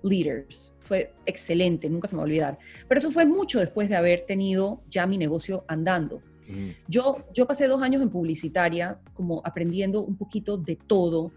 Leaders. 0.02 0.74
Fue 0.80 1.12
excelente, 1.26 1.90
nunca 1.90 2.08
se 2.08 2.16
me 2.16 2.20
va 2.20 2.22
a 2.22 2.26
olvidar. 2.26 2.58
Pero 2.88 2.98
eso 2.98 3.10
fue 3.10 3.26
mucho 3.26 3.60
después 3.60 3.90
de 3.90 3.96
haber 3.96 4.22
tenido 4.22 4.82
ya 4.88 5.06
mi 5.06 5.18
negocio 5.18 5.64
andando. 5.68 6.22
Yo, 6.86 7.26
yo 7.34 7.46
pasé 7.46 7.66
dos 7.66 7.82
años 7.82 8.00
en 8.00 8.08
publicitaria, 8.08 8.98
como 9.12 9.42
aprendiendo 9.44 10.00
un 10.00 10.16
poquito 10.16 10.56
de 10.56 10.76
todo. 10.76 11.30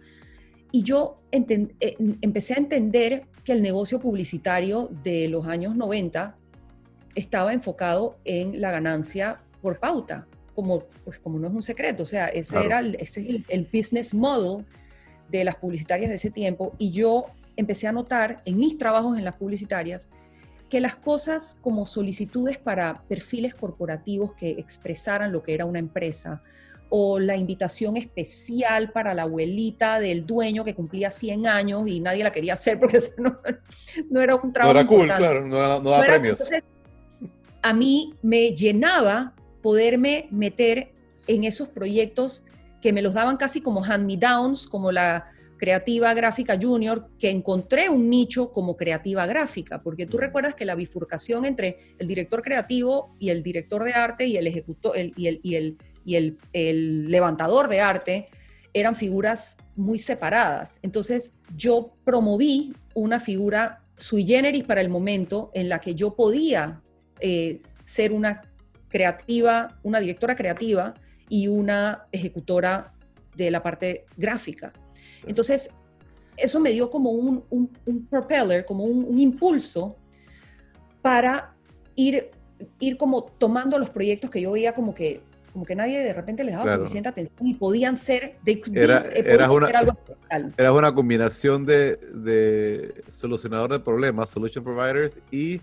Y 0.71 0.83
yo 0.83 1.21
eh, 1.31 1.97
empecé 2.21 2.53
a 2.53 2.57
entender 2.57 3.25
que 3.43 3.51
el 3.53 3.61
negocio 3.61 3.99
publicitario 3.99 4.89
de 5.03 5.27
los 5.27 5.47
años 5.47 5.75
90 5.75 6.35
estaba 7.15 7.53
enfocado 7.53 8.17
en 8.23 8.61
la 8.61 8.71
ganancia 8.71 9.41
por 9.61 9.79
pauta, 9.79 10.27
como, 10.55 10.83
pues, 11.03 11.19
como 11.19 11.39
no 11.39 11.47
es 11.47 11.53
un 11.53 11.63
secreto. 11.63 12.03
O 12.03 12.05
sea, 12.05 12.27
ese 12.27 12.63
era 12.63 12.79
el, 12.79 12.95
ese 12.99 13.21
es 13.21 13.41
el 13.47 13.67
business 13.71 14.13
model 14.13 14.65
de 15.29 15.43
las 15.43 15.55
publicitarias 15.55 16.09
de 16.09 16.15
ese 16.15 16.31
tiempo. 16.31 16.73
Y 16.77 16.91
yo 16.91 17.25
empecé 17.55 17.87
a 17.87 17.91
notar 17.91 18.41
en 18.45 18.57
mis 18.57 18.77
trabajos 18.77 19.17
en 19.17 19.25
las 19.25 19.35
publicitarias 19.35 20.09
que 20.69 20.79
las 20.79 20.95
cosas 20.95 21.57
como 21.61 21.85
solicitudes 21.85 22.57
para 22.57 23.03
perfiles 23.09 23.53
corporativos 23.53 24.33
que 24.35 24.51
expresaran 24.51 25.33
lo 25.33 25.43
que 25.43 25.53
era 25.53 25.65
una 25.65 25.79
empresa 25.79 26.41
o 26.93 27.19
la 27.19 27.37
invitación 27.37 27.95
especial 27.95 28.91
para 28.91 29.13
la 29.13 29.21
abuelita 29.23 29.97
del 29.97 30.25
dueño 30.25 30.65
que 30.65 30.75
cumplía 30.75 31.09
100 31.09 31.47
años 31.47 31.87
y 31.87 32.01
nadie 32.01 32.21
la 32.21 32.33
quería 32.33 32.53
hacer 32.53 32.77
porque 32.77 32.97
eso 32.97 33.13
no, 33.17 34.21
era 34.21 34.35
un 34.35 34.51
trabajo. 34.51 34.73
No 34.73 34.79
era 34.79 34.87
cool, 34.87 35.07
claro, 35.07 35.47
no, 35.47 35.79
da 35.79 36.01
premios. 36.01 36.43
a 37.61 37.73
mí 37.73 38.13
me 38.21 38.53
llenaba 38.53 39.33
poderme 39.61 40.27
meter 40.31 40.91
en 41.27 41.45
esos 41.45 41.69
proyectos 41.69 42.43
que 42.81 42.91
me 42.91 43.01
los 43.01 43.13
daban 43.13 43.37
casi 43.37 43.61
como 43.61 43.85
hand-me-downs, 43.85 44.67
como 44.67 44.91
la 44.91 45.31
creativa 45.57 46.13
gráfica 46.13 46.57
junior, 46.61 47.07
que 47.19 47.29
encontré 47.29 47.87
un 47.87 48.09
nicho 48.09 48.51
como 48.51 48.75
creativa 48.75 49.25
gráfica, 49.27 49.81
porque 49.81 50.07
tú 50.07 50.17
recuerdas 50.17 50.55
que 50.55 50.65
la 50.65 50.75
bifurcación 50.75 51.45
entre 51.45 51.77
el 51.99 52.07
director 52.07 52.41
creativo 52.41 53.15
y 53.17 53.29
el 53.29 53.43
director 53.43 53.83
de 53.85 53.93
arte 53.93 54.25
y 54.25 54.35
el 54.35 54.47
ejecutor 54.47 54.97
y, 54.97 55.27
el, 55.27 55.39
y, 55.41 55.55
el, 55.55 55.77
y 56.05 56.15
el, 56.15 56.37
el 56.53 57.09
levantador 57.09 57.67
de 57.67 57.81
arte 57.81 58.27
eran 58.73 58.95
figuras 58.95 59.57
muy 59.75 59.99
separadas. 59.99 60.79
Entonces 60.81 61.33
yo 61.55 61.93
promoví 62.03 62.73
una 62.93 63.19
figura 63.19 63.83
sui 63.97 64.25
generis 64.25 64.63
para 64.63 64.81
el 64.81 64.89
momento 64.89 65.51
en 65.53 65.69
la 65.69 65.79
que 65.79 65.95
yo 65.95 66.15
podía 66.15 66.81
eh, 67.19 67.61
ser 67.83 68.11
una 68.11 68.41
creativa, 68.89 69.79
una 69.83 69.99
directora 69.99 70.35
creativa 70.35 70.93
y 71.29 71.47
una 71.47 72.07
ejecutora 72.11 72.93
de 73.35 73.51
la 73.51 73.63
parte 73.63 74.05
gráfica. 74.17 74.73
Entonces, 75.25 75.69
eso 76.35 76.59
me 76.59 76.71
dio 76.71 76.89
como 76.89 77.11
un, 77.11 77.45
un, 77.49 78.05
propeller, 78.07 78.65
como 78.65 78.83
un, 78.83 79.19
impulso 79.19 79.95
para 81.01 81.55
ir, 81.95 82.31
ir 82.79 82.97
como 82.97 83.23
tomando 83.23 83.77
los 83.77 83.89
proyectos 83.89 84.29
que 84.29 84.41
yo 84.41 84.51
veía 84.51 84.73
como 84.73 84.93
que 84.93 85.21
como 85.51 85.65
que 85.65 85.75
nadie 85.75 85.99
de 85.99 86.13
repente 86.13 86.43
les 86.43 86.55
daba 86.55 86.75
suficiente 86.75 87.09
atención 87.09 87.47
y 87.47 87.53
podían 87.53 87.97
ser, 87.97 88.37
de, 88.43 88.61
era, 88.73 89.05
eh, 89.13 89.49
una, 89.49 89.67
algo 89.67 89.91
especial. 89.91 90.53
Era 90.57 90.71
una 90.71 90.93
combinación 90.93 91.65
de, 91.65 91.97
de, 91.97 93.03
solucionador 93.09 93.71
de 93.71 93.79
problemas, 93.79 94.29
solution 94.29 94.63
providers 94.63 95.19
y, 95.29 95.61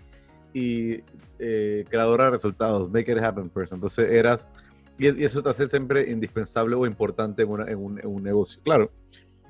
y 0.53 1.03
eh, 1.39 1.85
creadora 1.89 2.25
de 2.25 2.31
resultados, 2.31 2.89
make 2.91 3.11
it 3.11 3.17
happen 3.17 3.49
person. 3.49 3.77
Entonces 3.77 4.11
eras, 4.11 4.47
y, 4.97 5.07
eso 5.23 5.41
te 5.41 5.49
hace 5.49 5.67
siempre 5.67 6.09
indispensable 6.11 6.75
o 6.75 6.85
importante 6.85 7.43
en, 7.43 7.49
en, 7.67 7.77
un, 7.77 7.99
en 7.99 8.07
un, 8.07 8.23
negocio. 8.23 8.61
Claro, 8.63 8.91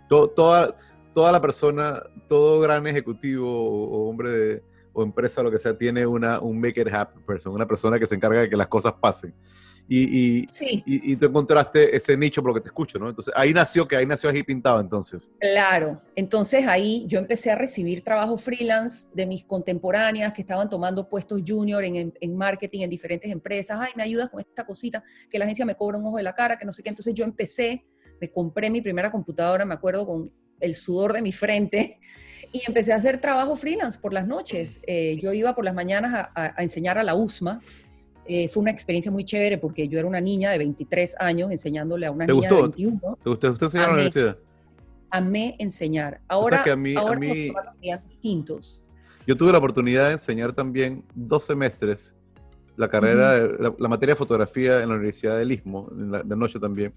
toda, 0.08 0.75
toda 1.13 1.32
la 1.32 1.41
persona, 1.41 2.02
todo 2.28 2.60
gran 2.62 2.88
ejecutivo 2.88 3.49
o, 3.49 4.10
hombre 4.10 4.30
de, 4.30 4.63
o 4.93 5.04
empresa, 5.04 5.43
lo 5.43 5.52
que 5.52 5.58
sea, 5.58 5.78
tiene 5.78 6.06
una, 6.06 6.39
un 6.39 6.60
make 6.60 6.80
it 6.80 6.88
happen 6.93 7.21
person, 7.23 7.54
una 7.54 7.67
persona 7.67 7.99
que 7.99 8.08
se 8.08 8.15
encarga 8.15 8.41
de 8.41 8.49
que 8.49 8.56
las 8.56 8.67
cosas 8.67 8.93
pasen. 8.93 9.34
Y, 9.91 10.43
y, 10.43 10.47
y, 10.86 11.15
tú 11.15 11.25
encontraste 11.25 11.95
ese 11.95 12.15
nicho 12.15 12.43
por 12.43 12.52
lo 12.52 12.54
que 12.54 12.62
te 12.62 12.67
escucho, 12.67 12.99
¿no? 12.99 13.10
Entonces 13.10 13.34
ahí 13.36 13.52
nació, 13.54 13.88
que 13.88 13.95
ahí 13.95 14.06
nació 14.06 14.30
ahí 14.30 14.43
pintado 14.43 14.80
entonces. 14.80 15.32
Claro, 15.39 15.99
entonces 16.15 16.67
ahí 16.67 17.06
yo 17.08 17.17
empecé 17.17 17.49
a 17.49 17.56
recibir 17.56 18.04
trabajo 18.04 18.38
freelance 18.38 19.08
de 19.15 19.25
mis 19.25 19.43
contemporáneas 19.45 20.32
que 20.32 20.41
estaban 20.41 20.69
tomando 20.69 21.10
puestos 21.10 21.41
junior 21.45 21.84
en, 21.84 22.13
en, 22.21 22.38
marketing 22.38 22.82
en 22.82 22.89
diferentes 22.91 23.32
empresas. 23.32 23.80
Ay, 23.82 23.91
me 23.95 24.04
ayudas 24.04 24.30
con 24.30 24.39
esta 24.39 24.63
cosita, 24.63 25.04
que 25.28 25.39
la 25.39 25.45
agencia 25.45 25.65
me 25.65 25.73
cobra 25.73 25.97
un 25.97 26.06
ojo 26.06 26.17
de 26.17 26.23
la 26.23 26.36
cara, 26.36 26.60
que 26.60 26.65
no 26.65 26.71
sé 26.71 26.84
qué. 26.84 26.89
Entonces 26.89 27.15
yo 27.15 27.25
empecé 27.25 27.84
me 28.19 28.30
compré 28.30 28.69
mi 28.69 28.82
primera 28.82 29.12
computadora, 29.12 29.65
me 29.65 29.73
acuerdo, 29.73 30.06
con 30.06 30.32
el 30.60 30.75
sudor 30.75 31.13
de 31.13 31.21
mi 31.21 31.32
frente 31.32 31.99
y 32.52 32.62
empecé 32.65 32.93
a 32.93 32.97
hacer 32.97 33.21
trabajo 33.21 33.56
freelance 33.56 33.99
por 33.99 34.13
las 34.13 34.28
noches. 34.28 34.80
Eh, 34.88 35.17
yo 35.21 35.34
iba 35.34 35.56
por 35.56 35.65
las 35.65 35.73
mañanas 35.73 36.30
a, 36.36 36.62
enseñar 36.62 36.97
a 36.97 37.04
la 37.04 37.15
USMA. 37.15 37.60
Eh, 38.31 38.47
fue 38.47 38.61
una 38.61 38.69
experiencia 38.69 39.11
muy 39.11 39.23
chévere 39.23 39.57
porque 39.57 39.87
yo 39.87 39.97
era 39.97 40.07
una 40.07 40.21
niña 40.21 40.51
de 40.51 40.59
23 40.59 41.15
años 41.19 41.49
enseñándole 41.49 42.05
a 42.05 42.11
una 42.11 42.27
niña 42.27 42.47
de 42.47 42.61
21. 42.61 43.17
¿Te 43.23 43.29
gustó, 43.29 43.47
enseñar 43.65 43.85
a 43.85 43.87
la 43.87 43.93
universidad? 43.93 44.37
Amé 45.09 45.55
enseñar. 45.57 46.21
Ahora, 46.27 46.61
que 46.61 46.69
a 46.69 46.75
mí, 46.75 46.93
ahora 46.95 47.15
a 47.15 47.19
mí, 47.19 47.51
distintos. 48.05 48.85
Yo 49.25 49.35
tuve 49.35 49.51
la 49.51 49.57
oportunidad 49.57 50.09
de 50.09 50.13
enseñar 50.13 50.53
también 50.53 51.03
dos 51.15 51.43
semestres 51.45 52.13
la 52.77 52.87
carrera, 52.87 53.31
de, 53.31 53.73
la, 53.79 53.89
materia 53.89 54.13
de 54.13 54.17
fotografía 54.17 54.83
en 54.83 54.89
la 54.89 54.95
Universidad 54.95 55.35
del 55.35 55.51
Istmo, 55.51 55.89
de 55.91 56.35
noche 56.35 56.59
también. 56.59 56.93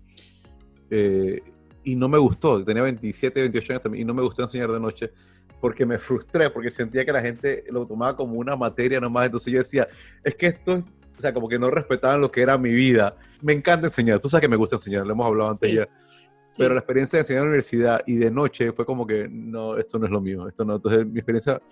Eh, 0.91 1.41
y 1.83 1.97
no 1.97 2.11
me 2.11 2.19
gustó, 2.19 2.63
tenía 2.63 2.83
27, 2.83 3.41
28 3.41 3.73
años 3.73 3.83
también, 3.83 4.03
y 4.03 4.05
no 4.05 4.13
me 4.13 4.21
gustó 4.21 4.43
enseñar 4.43 4.71
de 4.71 4.79
noche 4.79 5.11
porque 5.63 5.87
me 5.87 5.99
frustré, 5.99 6.51
porque 6.51 6.71
sentía 6.71 7.05
que 7.05 7.13
la 7.13 7.23
gente 7.23 7.65
lo 7.71 7.87
tomaba 7.87 8.15
como 8.15 8.35
una 8.35 8.55
materia 8.55 9.01
nomás, 9.01 9.27
entonces 9.27 9.53
yo 9.53 9.59
decía, 9.61 9.89
es 10.23 10.35
que 10.35 10.47
esto, 10.47 10.85
o 11.23 11.25
sea, 11.25 11.33
como 11.33 11.49
que 11.49 11.59
no 11.59 11.71
respetaban 11.71 12.21
lo 12.21 12.33
que 12.33 12.43
era 12.43 12.59
mi 12.59 12.73
vida. 12.73 13.17
Me 13.41 13.53
encanta 13.53 13.87
enseñar, 13.87 14.19
tú 14.19 14.29
sabes 14.29 14.43
que 14.43 14.49
me 14.49 14.57
gusta 14.57 14.77
enseñar, 14.77 15.07
lo 15.07 15.13
hemos 15.13 15.27
hablado 15.27 15.51
antes 15.51 15.73
ya, 15.73 15.89
pero 16.59 16.75
la 16.75 16.81
experiencia 16.81 17.19
de 17.19 17.21
enseñar 17.21 17.43
en 17.43 17.45
la 17.45 17.51
universidad 17.51 18.03
y 18.07 18.17
de 18.17 18.31
noche 18.31 18.73
fue 18.73 18.85
como 18.85 19.07
que, 19.07 19.29
no, 19.31 19.77
esto 19.79 19.99
no 19.99 20.07
es 20.07 20.13
lo 20.13 20.21
mío, 20.21 20.49
esto 20.49 20.65
no, 20.65 20.75
entonces 20.75 21.07
mi 21.07 21.21
experiencia 21.21 21.63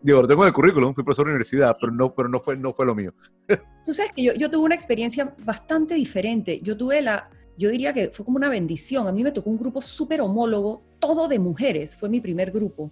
digo, 0.00 0.22
lo 0.22 0.28
tengo 0.28 0.42
en 0.42 0.48
el 0.48 0.54
currículum, 0.54 0.94
fui 0.94 1.04
profesor 1.04 1.26
de 1.26 1.32
universidad, 1.32 1.76
pero 1.80 1.92
no, 1.92 2.14
pero 2.14 2.28
no, 2.28 2.38
fue, 2.38 2.56
no 2.56 2.72
fue 2.72 2.84
lo 2.84 2.94
mío. 2.94 3.14
Tú 3.86 3.94
sabes 3.94 4.12
que 4.12 4.22
yo, 4.22 4.34
yo 4.34 4.50
tuve 4.50 4.64
una 4.64 4.74
experiencia 4.74 5.34
bastante 5.38 5.94
diferente. 5.94 6.60
Yo 6.62 6.76
tuve 6.76 7.00
la, 7.00 7.30
yo 7.56 7.70
diría 7.70 7.92
que 7.94 8.10
fue 8.10 8.24
como 8.24 8.36
una 8.36 8.50
bendición. 8.50 9.08
A 9.08 9.12
mí 9.12 9.22
me 9.22 9.32
tocó 9.32 9.48
un 9.48 9.58
grupo 9.58 9.80
súper 9.80 10.20
homólogo, 10.20 10.82
todo 10.98 11.26
de 11.26 11.38
mujeres, 11.38 11.96
fue 11.96 12.08
mi 12.10 12.20
primer 12.20 12.50
grupo. 12.50 12.90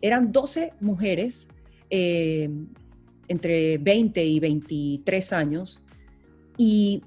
Eran 0.00 0.32
12 0.32 0.72
mujeres 0.80 1.48
eh, 1.90 2.48
entre 3.28 3.78
20 3.78 4.24
y 4.24 4.40
23 4.40 5.32
años 5.32 5.84
y 6.56 7.02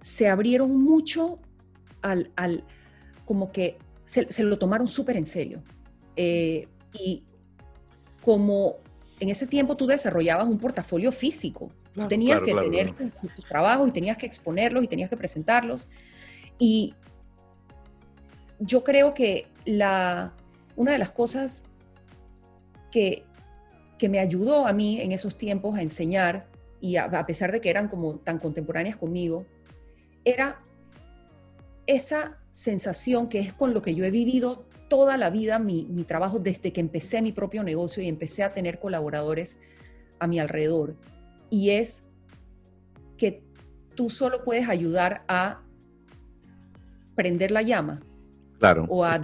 se 0.00 0.28
abrieron 0.28 0.82
mucho 0.82 1.38
al, 2.02 2.30
al 2.36 2.64
como 3.24 3.52
que 3.52 3.78
se, 4.04 4.42
lo 4.42 4.58
tomaron 4.58 4.86
súper 4.88 5.16
en 5.16 5.24
serio. 5.24 5.62
Eh, 6.16 6.68
y 6.92 7.22
como 8.22 8.76
en 9.20 9.30
ese 9.30 9.46
tiempo 9.46 9.76
tú 9.76 9.86
desarrollabas 9.86 10.46
un 10.46 10.58
portafolio 10.58 11.10
físico, 11.12 11.70
tenías 12.08 12.40
que 12.42 12.54
tener 12.54 12.94
tus 12.94 13.46
trabajos 13.48 13.88
y 13.88 13.92
tenías 13.92 14.16
que 14.16 14.26
exponerlos 14.26 14.84
y 14.84 14.88
tenías 14.88 15.10
que 15.10 15.16
presentarlos. 15.16 15.88
Y 16.58 16.94
yo 18.58 18.84
creo 18.84 19.14
que 19.14 19.46
la, 19.64 20.32
una 20.76 20.92
de 20.92 20.98
las 20.98 21.10
cosas 21.10 21.64
que, 22.90 23.24
que 24.04 24.10
me 24.10 24.18
ayudó 24.18 24.66
a 24.66 24.74
mí 24.74 25.00
en 25.00 25.12
esos 25.12 25.38
tiempos 25.38 25.78
a 25.78 25.80
enseñar, 25.80 26.46
y 26.78 26.96
a, 26.96 27.24
pesar 27.24 27.50
de 27.52 27.62
que 27.62 27.70
eran 27.70 27.88
como 27.88 28.16
tan 28.16 28.38
contemporáneas 28.38 28.98
conmigo, 28.98 29.46
era 30.26 30.60
esa 31.86 32.36
sensación 32.52 33.30
que 33.30 33.38
es 33.38 33.54
con 33.54 33.72
lo 33.72 33.80
que 33.80 33.94
yo 33.94 34.04
he 34.04 34.10
vivido 34.10 34.66
toda 34.90 35.16
la 35.16 35.30
vida 35.30 35.58
mi, 35.58 35.86
mi, 35.86 36.04
trabajo 36.04 36.38
desde 36.38 36.70
que 36.70 36.82
empecé 36.82 37.22
mi 37.22 37.32
propio 37.32 37.62
negocio 37.62 38.02
y 38.02 38.08
empecé 38.08 38.42
a 38.42 38.52
tener 38.52 38.78
colaboradores 38.78 39.58
a 40.18 40.26
mi 40.26 40.38
alrededor. 40.38 40.96
Y 41.48 41.70
es 41.70 42.04
que 43.16 43.42
tú 43.94 44.10
solo 44.10 44.44
puedes 44.44 44.68
ayudar 44.68 45.24
a 45.28 45.62
prender 47.14 47.52
la 47.52 47.62
llama. 47.62 48.00
Claro. 48.58 48.84
O 48.90 49.02
a, 49.02 49.18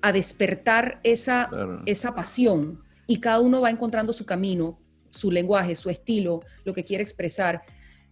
a 0.00 0.12
despertar 0.12 0.98
esa, 1.02 1.50
esa 1.84 2.14
pasión. 2.14 2.88
Y 3.10 3.18
cada 3.18 3.40
uno 3.40 3.60
va 3.60 3.70
encontrando 3.70 4.12
su 4.12 4.24
camino 4.24 4.78
su 5.10 5.30
lenguaje, 5.30 5.76
su 5.76 5.90
estilo, 5.90 6.40
lo 6.64 6.72
que 6.72 6.84
quiere 6.84 7.02
expresar. 7.02 7.62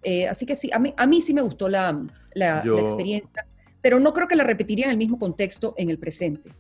Eh, 0.03 0.29
así 0.29 0.45
que 0.47 0.57
sí, 0.57 0.71
a 0.73 0.79
mí, 0.79 0.93
a 0.97 1.07
mí 1.07 1.21
sí 1.21 1.33
me 1.33 1.41
gustó 1.41 1.69
la, 1.69 2.05
la, 2.35 2.63
experiencia, 2.81 3.47
pero 3.81 3.99
no 3.99 4.13
creo 4.13 4.29
que 4.29 4.37
la 4.37 4.45
repetiría 4.45 4.87
en 4.87 4.93
el 4.93 4.97
mismo 4.97 5.19
contexto 5.19 5.75
en 5.77 5.91
el 5.91 5.99
presente. 5.99 6.51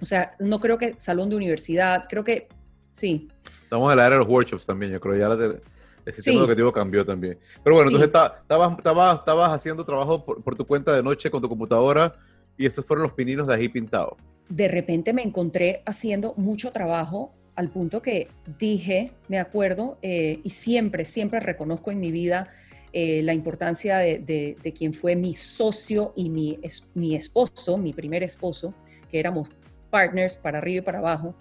O 0.00 0.06
sea, 0.06 0.34
no 0.40 0.60
creo 0.60 0.78
que 0.78 0.94
salón 0.98 1.30
de 1.30 1.36
universidad, 1.36 2.06
creo 2.08 2.24
que 2.24 2.48
sí. 2.92 3.28
Estamos 3.64 3.90
en 3.92 3.98
la 3.98 4.06
era 4.06 4.16
de 4.16 4.20
los 4.20 4.28
workshops 4.28 4.66
también, 4.66 4.92
yo 4.92 5.00
creo, 5.00 5.16
ya 5.16 5.28
la, 5.28 5.60
el 6.04 6.12
sistema 6.12 6.40
educativo 6.40 6.72
cambió 6.72 7.04
también. 7.04 7.38
Pero 7.62 7.76
bueno, 7.76 7.90
entonces 7.90 8.08
estabas, 8.08 8.78
estabas, 8.78 9.18
estabas 9.18 9.50
haciendo 9.52 9.84
trabajo 9.84 10.24
por, 10.24 10.56
tu 10.56 10.66
cuenta 10.66 10.94
de 10.94 11.02
noche 11.02 11.30
con 11.30 11.40
tu 11.40 11.48
computadora 11.48 12.12
y 12.56 12.66
esos 12.66 12.84
fueron 12.84 13.04
los 13.04 13.12
pininos 13.12 13.46
de 13.46 13.54
ahí 13.54 13.68
pintados. 13.68 14.14
De 14.48 14.68
repente 14.68 15.12
me 15.12 15.22
encontré 15.22 15.82
haciendo 15.86 16.34
mucho 16.36 16.72
trabajo 16.72 17.32
al 17.62 17.70
punto 17.70 18.02
que 18.02 18.28
dije, 18.58 19.12
me 19.28 19.38
acuerdo, 19.38 19.98
eh, 20.02 20.40
y 20.42 20.50
siempre, 20.50 21.04
siempre 21.04 21.40
reconozco 21.40 21.90
en 21.90 22.00
mi 22.00 22.10
vida 22.10 22.52
eh, 22.92 23.22
la 23.22 23.32
importancia 23.32 23.98
de, 23.98 24.56
quien 24.76 24.92
fue 24.92 25.16
mi 25.16 25.34
socio 25.34 26.12
y 26.14 26.28
mi, 26.28 26.58
mi 26.94 27.14
esposo, 27.14 27.78
mi 27.78 27.92
primer 27.92 28.22
esposo, 28.22 28.74
que 29.10 29.18
éramos 29.18 29.48
partners 29.90 30.36
para 30.36 30.58
arriba 30.58 30.78
y 30.78 30.84
para 30.84 30.98
abajo. 30.98 31.34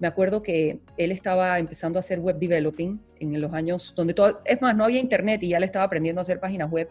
Me 0.00 0.06
acuerdo 0.06 0.42
que 0.42 0.78
él 0.96 1.12
estaba 1.12 1.58
empezando 1.58 1.98
a 1.98 2.00
hacer 2.00 2.20
web 2.20 2.38
developing 2.38 3.00
en 3.20 3.40
los 3.40 3.52
años 3.52 3.92
donde 3.96 4.14
todo, 4.14 4.40
es 4.44 4.60
más, 4.62 4.74
no 4.74 4.84
había 4.84 5.00
internet 5.00 5.42
y 5.42 5.48
ya 5.50 5.60
le 5.60 5.66
estaba 5.66 5.84
aprendiendo 5.84 6.20
a 6.20 6.22
hacer 6.22 6.40
páginas 6.40 6.70
web. 6.70 6.88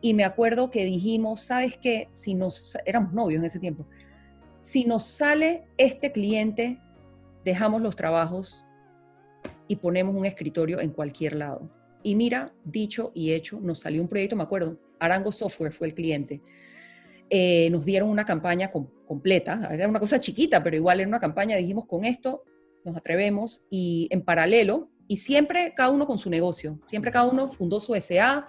Y 0.00 0.14
me 0.14 0.24
acuerdo 0.24 0.70
que 0.70 0.84
dijimos, 0.84 1.40
¿sabes 1.40 1.76
qué? 1.76 2.08
Si 2.10 2.34
nos, 2.34 2.78
éramos 2.84 3.12
novios 3.12 3.40
en 3.40 3.46
ese 3.46 3.58
tiempo, 3.58 3.86
si 4.62 4.84
nos 4.84 5.04
sale 5.04 5.64
este 5.76 6.10
cliente, 6.12 6.78
dejamos 7.46 7.80
los 7.80 7.94
trabajos 7.94 8.64
y 9.68 9.76
ponemos 9.76 10.16
un 10.16 10.26
escritorio 10.26 10.80
en 10.80 10.90
cualquier 10.90 11.36
lado. 11.36 11.70
Y 12.02 12.16
mira, 12.16 12.52
dicho 12.64 13.12
y 13.14 13.32
hecho, 13.32 13.60
nos 13.60 13.78
salió 13.78 14.02
un 14.02 14.08
proyecto, 14.08 14.34
me 14.34 14.42
acuerdo, 14.42 14.80
Arango 14.98 15.30
Software 15.30 15.72
fue 15.72 15.86
el 15.86 15.94
cliente. 15.94 16.42
Eh, 17.30 17.68
nos 17.70 17.84
dieron 17.84 18.08
una 18.08 18.24
campaña 18.24 18.72
completa, 18.72 19.68
era 19.72 19.88
una 19.88 20.00
cosa 20.00 20.18
chiquita, 20.18 20.62
pero 20.62 20.74
igual 20.74 20.98
era 20.98 21.08
una 21.08 21.20
campaña, 21.20 21.56
dijimos, 21.56 21.86
con 21.86 22.04
esto 22.04 22.42
nos 22.84 22.96
atrevemos 22.96 23.64
y 23.70 24.08
en 24.10 24.22
paralelo, 24.22 24.88
y 25.06 25.18
siempre 25.18 25.72
cada 25.76 25.90
uno 25.90 26.04
con 26.04 26.18
su 26.18 26.28
negocio, 26.28 26.80
siempre 26.86 27.12
cada 27.12 27.26
uno 27.26 27.46
fundó 27.46 27.78
su 27.78 27.94
SA, 27.94 28.48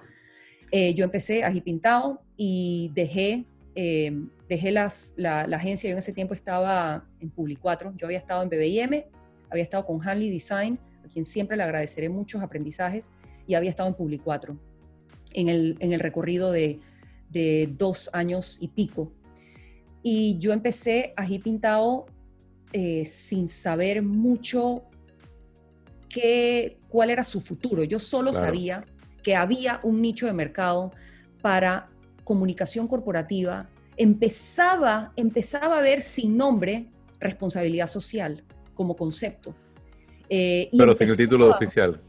eh, 0.71 0.95
yo 0.95 1.03
empecé 1.03 1.43
a 1.43 1.51
Pintado 1.51 2.21
y 2.35 2.91
dejé, 2.95 3.45
eh, 3.77 4.11
dejé 4.49 4.71
las, 4.71 5.13
la, 5.15 5.43
agencia, 5.43 5.89
yo 5.89 5.93
en 5.93 5.99
ese 5.99 6.11
tiempo 6.11 6.33
estaba 6.33 7.05
en 7.21 7.31
Publi4, 7.33 7.95
yo 7.95 8.07
había 8.07 8.17
estado 8.17 8.43
en 8.43 8.49
BBM, 8.49 9.05
había 9.49 9.63
estado 9.63 9.85
con 9.85 10.05
Hanley 10.05 10.29
Design, 10.29 10.77
a 11.05 11.07
quien 11.07 11.23
siempre 11.23 11.55
le 11.55 11.63
agradeceré 11.63 12.09
muchos 12.09 12.41
aprendizajes, 12.41 13.11
y 13.47 13.53
había 13.53 13.69
estado 13.69 13.87
en 13.87 13.95
Publi4, 13.95 14.57
en 15.33 15.47
el, 15.47 15.77
en 15.79 15.93
el 15.93 16.01
recorrido 16.01 16.51
de 16.51 16.81
de 17.29 17.69
dos 17.77 18.09
años 18.13 18.57
y 18.61 18.69
pico. 18.69 19.11
Y 20.01 20.37
yo 20.39 20.53
empecé 20.53 21.13
a 21.17 21.25
Pintado 21.25 22.05
eh, 22.71 23.05
sin 23.05 23.47
saber 23.47 24.01
mucho 24.01 24.83
qué, 26.09 26.79
cuál 26.87 27.09
era 27.09 27.23
su 27.23 27.41
futuro. 27.41 27.83
Yo 27.83 27.99
solo 27.99 28.33
sabía 28.33 28.85
que 29.23 29.35
había 29.35 29.79
un 29.83 30.01
nicho 30.01 30.25
de 30.25 30.33
mercado 30.33 30.91
para 31.41 31.89
comunicación 32.27 32.89
corporativa. 32.89 33.69
Empezaba, 33.95 35.13
empezaba 35.15 35.77
a 35.77 35.81
ver 35.81 36.01
sin 36.01 36.35
nombre 36.35 36.87
responsabilidad 37.21 37.87
social 37.87 38.43
como 38.73 38.97
concepto. 38.97 39.55
Eh, 40.27 40.67
Pero 40.77 40.93
sin 40.93 41.07
el 41.07 41.15
título 41.15 41.49
oficial. 41.49 42.01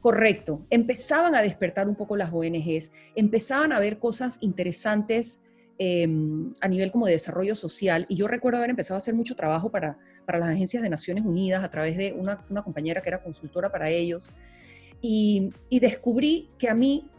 Correcto. 0.00 0.64
Empezaban 0.70 1.34
a 1.34 1.42
despertar 1.42 1.88
un 1.88 1.96
poco 1.96 2.16
las 2.16 2.32
ONGs, 2.32 2.92
empezaban 3.16 3.72
a 3.72 3.80
ver 3.80 3.98
cosas 3.98 4.38
interesantes 4.42 5.44
em, 5.76 6.52
a 6.60 6.68
nivel 6.68 6.92
como 6.92 7.06
de 7.06 7.12
desarrollo 7.12 7.56
social. 7.56 8.06
Y 8.08 8.14
yo 8.14 8.28
recuerdo 8.28 8.58
haber 8.58 8.70
empezado 8.70 8.94
a 8.94 8.98
hacer 8.98 9.14
mucho 9.14 9.34
trabajo 9.34 9.72
para, 9.72 9.98
para 10.24 10.38
las 10.38 10.50
agencias 10.50 10.84
de 10.84 10.88
Naciones 10.88 11.24
Unidas 11.24 11.64
a 11.64 11.70
través 11.72 11.96
de 11.96 12.12
una, 12.12 12.44
una 12.48 12.62
compañera 12.62 13.02
que 13.02 13.08
era 13.08 13.20
consultora 13.24 13.72
para 13.72 13.90
ellos. 13.90 14.30
Y, 15.00 15.50
y 15.68 15.80
descubrí 15.80 16.48
que 16.58 16.68
a 16.68 16.74
mí, 16.74 17.10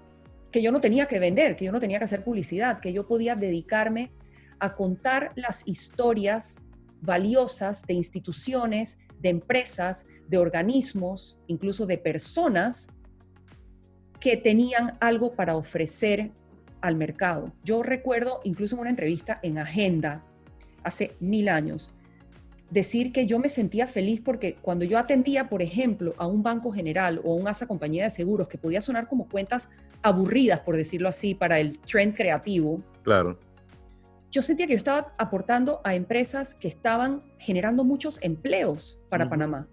que 0.56 0.62
yo 0.62 0.72
no 0.72 0.80
tenía 0.80 1.06
que 1.06 1.20
vender, 1.20 1.58
que 1.58 1.66
yo 1.66 1.74
no 1.74 1.82
tenía 1.82 2.00
que 2.00 2.06
hacer 2.06 2.24
publicidad, 2.24 2.80
que 2.80 2.94
yo 2.94 3.06
podía 3.10 3.36
dedicarme 3.36 4.14
a 4.58 4.74
contar 4.74 5.34
las 5.36 5.68
historias 5.68 6.66
valiosas 7.02 7.86
de 7.86 7.94
instituciones, 7.94 8.98
de 9.20 9.28
empresas, 9.32 10.06
de 10.30 10.38
organismos, 10.38 11.38
incluso 11.48 11.86
de 11.86 11.98
personas 11.98 12.88
que 14.22 14.38
tenían 14.38 14.98
algo 15.02 15.34
para 15.34 15.58
ofrecer 15.58 16.32
al 16.80 16.96
mercado. 16.96 17.52
Yo 17.66 17.84
recuerdo, 17.84 18.40
incluso 18.46 18.78
una 18.78 18.92
entrevista 18.92 19.42
en 19.44 19.58
Agenda, 19.58 20.24
hace 20.86 21.18
mil 21.20 21.50
años, 21.50 21.94
decir 22.76 23.12
que 23.12 23.26
yo 23.26 23.40
me 23.40 23.50
sentía 23.50 23.88
feliz 23.88 24.22
porque 24.24 24.54
cuando 24.62 24.86
yo 24.86 25.00
atendía, 25.00 25.50
por 25.50 25.64
ejemplo, 25.64 26.14
a 26.18 26.28
un 26.28 26.44
banco 26.44 26.72
general 26.72 27.20
o 27.24 27.34
a 27.34 27.36
una 27.36 27.54
compañía 27.68 28.04
de 28.04 28.12
seguros 28.12 28.48
que 28.48 28.60
podía 28.60 28.82
sonar 28.82 29.08
como 29.08 29.28
cuentas 29.28 29.70
aburridas, 30.04 30.60
por 30.60 30.78
decirlo 30.78 31.10
así, 31.10 31.34
para 31.34 31.60
el 31.60 31.80
trend 31.80 32.16
creativo. 32.16 32.84
Claro 33.02 33.40
yo 34.36 34.42
sentía 34.42 34.68
que 34.68 34.74
yo 34.74 34.78
estaba 34.78 35.16
aportando 35.18 35.80
a 35.86 35.96
empresas 35.96 36.56
que 36.56 36.68
estaban 36.68 37.24
generando 37.38 37.86
muchos 37.86 38.22
empleos 38.22 39.00
para 39.08 39.30
Panamá. 39.30 39.66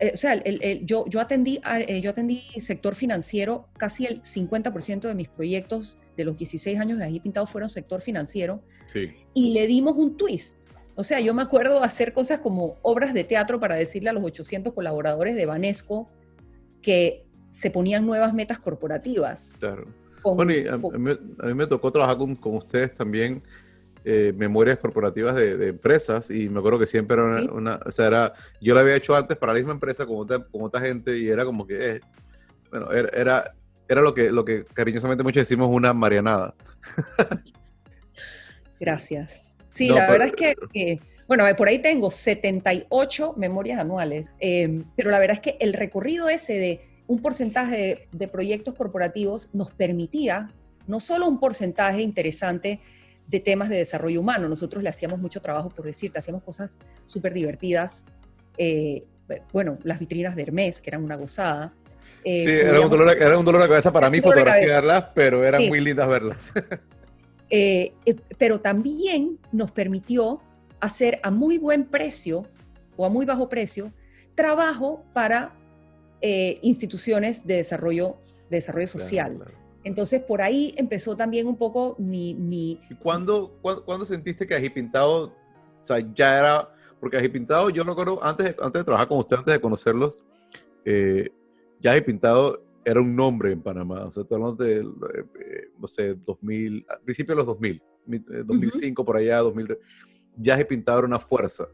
Eh, 0.00 0.10
o 0.12 0.16
sea, 0.18 0.42
yo, 0.82 1.06
yo, 1.08 1.18
atendí, 1.18 1.62
eh, 1.64 2.02
yo 2.02 2.10
atendí 2.10 2.42
sector 2.58 2.94
financiero, 2.94 3.66
casi 3.78 4.04
el 4.04 4.20
50% 4.20 5.08
de 5.08 5.14
mis 5.14 5.28
proyectos 5.28 5.98
de 6.14 6.24
los 6.24 6.36
16 6.36 6.78
años 6.78 6.98
de 6.98 7.06
allí 7.06 7.20
pintado 7.20 7.46
fueron 7.46 7.70
sector 7.70 8.02
financiero. 8.02 8.60
Sí. 8.84 9.14
Y 9.32 9.54
le 9.54 9.66
dimos 9.66 9.96
un 9.96 10.18
twist. 10.18 10.66
O 10.96 11.04
sea, 11.04 11.20
yo 11.20 11.34
me 11.34 11.42
acuerdo 11.42 11.82
hacer 11.82 12.12
cosas 12.12 12.40
como 12.40 12.76
obras 12.82 13.14
de 13.14 13.24
teatro 13.24 13.58
para 13.58 13.74
decirle 13.74 14.10
a 14.10 14.12
los 14.12 14.24
800 14.24 14.72
colaboradores 14.72 15.34
de 15.34 15.46
Banesco 15.46 16.08
que 16.82 17.26
se 17.50 17.70
ponían 17.70 18.06
nuevas 18.06 18.34
metas 18.34 18.58
corporativas. 18.58 19.56
Claro 19.58 19.86
bueno, 20.32 20.52
y 20.52 20.66
a, 20.66 20.78
mí, 20.78 21.54
me 21.54 21.66
tocó 21.66 21.92
trabajar 21.92 22.16
con, 22.16 22.34
con 22.36 22.56
ustedes 22.56 22.94
también 22.94 23.42
eh, 24.04 24.32
memorias 24.34 24.78
corporativas 24.78 25.34
de, 25.34 25.68
empresas 25.68 26.30
y 26.30 26.48
me 26.48 26.60
acuerdo 26.60 26.78
que 26.78 26.86
siempre 26.86 27.16
era 27.16 27.52
una, 27.52 27.80
o 27.84 27.90
sea, 27.90 28.06
era, 28.06 28.32
yo 28.60 28.74
lo 28.74 28.80
había 28.80 28.96
hecho 28.96 29.14
antes 29.14 29.36
para 29.36 29.52
la 29.52 29.58
misma 29.58 29.72
empresa 29.72 30.06
con 30.06 30.16
otra, 30.16 30.38
con 30.38 30.62
otra 30.62 30.80
gente 30.80 31.16
y 31.18 31.28
era 31.28 31.44
como 31.44 31.66
que, 31.66 31.96
eh, 31.96 32.00
bueno, 32.70 32.90
era, 32.90 33.54
era, 33.88 34.00
lo, 34.00 34.14
que, 34.14 34.32
lo 34.32 34.44
que 34.44 34.64
cariñosamente 34.64 35.22
muchos 35.22 35.42
decimos 35.42 35.68
una 35.70 35.92
marianada. 35.92 36.54
Gracias. 38.80 39.53
Sí, 39.74 39.88
la 39.88 40.08
verdad 40.08 40.28
es 40.28 40.56
que, 40.72 41.00
bueno, 41.26 41.44
por 41.56 41.66
ahí 41.66 41.80
tengo 41.80 42.10
78 42.10 43.34
memorias 43.36 43.80
anuales, 43.80 44.28
eh, 44.38 44.84
pero 44.96 45.10
la 45.10 45.18
verdad 45.18 45.36
es 45.36 45.40
que 45.40 45.56
el 45.58 45.72
recorrido 45.72 46.28
ese 46.28 46.54
de 46.54 46.80
un 47.08 47.20
porcentaje 47.20 48.06
de, 48.12 48.28
proyectos 48.28 48.74
corporativos 48.74 49.48
nos 49.52 49.72
permitía 49.72 50.48
no 50.86 51.00
solo 51.00 51.26
un 51.26 51.40
porcentaje 51.40 52.02
interesante 52.02 52.80
de 53.26 53.40
temas 53.40 53.68
de 53.68 53.76
desarrollo 53.78 54.20
humano, 54.20 54.48
nosotros 54.48 54.82
le 54.82 54.90
hacíamos 54.90 55.18
mucho 55.18 55.40
trabajo, 55.40 55.70
por 55.70 55.84
decirte, 55.84 56.18
hacíamos 56.20 56.44
cosas 56.44 56.78
súper 57.04 57.32
divertidas, 57.32 58.04
eh, 58.58 59.04
bueno, 59.52 59.78
las 59.82 59.98
vitrinas 59.98 60.36
de 60.36 60.42
Hermes, 60.42 60.80
que 60.80 60.90
eran 60.90 61.02
una 61.02 61.16
gozada. 61.16 61.72
Eh, 62.22 62.44
sí, 62.44 62.50
era 62.50 62.80
un, 62.80 62.90
dolor, 62.90 63.16
era 63.20 63.38
un, 63.38 63.44
dolor, 63.44 63.62
de 63.62 63.68
cabeza 63.68 63.92
para 63.92 64.08
mí 64.08 64.20
fotografiarlas, 64.20 65.06
pero 65.14 65.42
eran 65.44 65.66
muy 65.66 65.80
lindas 65.80 66.06
verlas. 66.06 66.52
Eh, 67.56 67.94
pero 68.36 68.58
también 68.58 69.38
nos 69.52 69.70
permitió 69.70 70.40
hacer 70.80 71.20
a 71.22 71.30
muy 71.30 71.56
buen 71.56 71.84
precio 71.84 72.42
o 72.96 73.06
a 73.06 73.08
muy 73.08 73.24
bajo 73.24 73.48
precio 73.48 73.92
trabajo 74.34 75.04
para 75.12 75.54
eh, 76.20 76.58
instituciones 76.62 77.46
de 77.46 77.58
desarrollo, 77.58 78.16
de 78.50 78.56
desarrollo 78.56 78.88
social. 78.88 79.38
Entonces, 79.84 80.20
por 80.20 80.42
ahí 80.42 80.74
empezó 80.76 81.14
también 81.14 81.46
un 81.46 81.56
poco 81.56 81.94
mi... 81.96 82.34
mi 82.34 82.80
¿Cuándo, 83.00 83.56
cuándo, 83.62 84.04
sentiste 84.04 84.48
que 84.48 84.56
Agipintado, 84.56 85.26
o 85.26 85.86
sea, 85.86 85.98
ya 86.12 86.36
era, 86.36 86.74
porque 86.98 87.18
Agipintado, 87.18 87.70
yo 87.70 87.84
me 87.84 87.92
acuerdo, 87.92 88.18
antes 88.20 88.46
de, 88.46 88.56
antes 88.60 88.80
de 88.80 88.84
trabajar 88.84 89.06
con 89.06 89.18
usted, 89.18 89.36
antes 89.36 89.54
de 89.54 89.60
conocerlos, 89.60 90.26
eh, 90.84 91.30
ya 91.78 91.92
Agipintado 91.92 92.63
era 92.84 93.00
un 93.00 93.14
nombre 93.14 93.52
en 93.52 93.62
Panamá, 93.62 94.04
o 94.04 94.10
sea, 94.10 94.24
hablando 94.30 94.64
de, 94.64 94.80
eh, 94.80 95.70
no 95.78 95.88
sé, 95.88 96.14
2000, 96.14 96.86
al 96.88 97.00
principio 97.00 97.34
de 97.34 97.36
los 97.36 97.46
2000, 97.46 97.82
2005 98.44 99.04
por 99.04 99.16
allá, 99.16 99.38
2003, 99.38 99.78
ya 100.36 100.54
Agipintado 100.54 100.98
era 100.98 101.08
una 101.08 101.18
fuerza. 101.18 101.68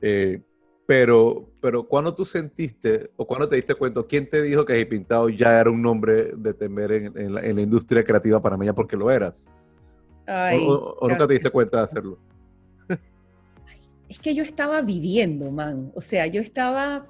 Eh, 0.00 0.42
pero, 0.86 1.48
pero 1.60 1.86
cuando 1.86 2.12
tú 2.12 2.24
sentiste 2.24 3.12
o 3.16 3.24
cuando 3.24 3.48
te 3.48 3.56
diste 3.56 3.76
cuenta, 3.76 4.02
¿quién 4.08 4.28
te 4.28 4.42
dijo 4.42 4.64
que 4.64 4.84
Pintado 4.86 5.28
ya 5.28 5.60
era 5.60 5.70
un 5.70 5.80
nombre 5.80 6.32
de 6.36 6.52
temer 6.52 6.90
en, 6.90 7.32
la, 7.32 7.46
industria 7.48 8.02
creativa 8.02 8.42
panameña 8.42 8.74
porque 8.74 8.96
lo 8.96 9.10
eras? 9.10 9.48
o, 10.26 11.08
nunca 11.08 11.28
te 11.28 11.34
diste 11.34 11.50
cuenta 11.50 11.78
de 11.78 11.84
hacerlo? 11.84 12.18
Es 14.08 14.18
que 14.18 14.34
yo 14.34 14.42
estaba 14.42 14.82
viviendo, 14.82 15.52
man. 15.52 15.92
O 15.94 16.00
sea, 16.00 16.26
yo 16.26 16.40
estaba, 16.40 17.06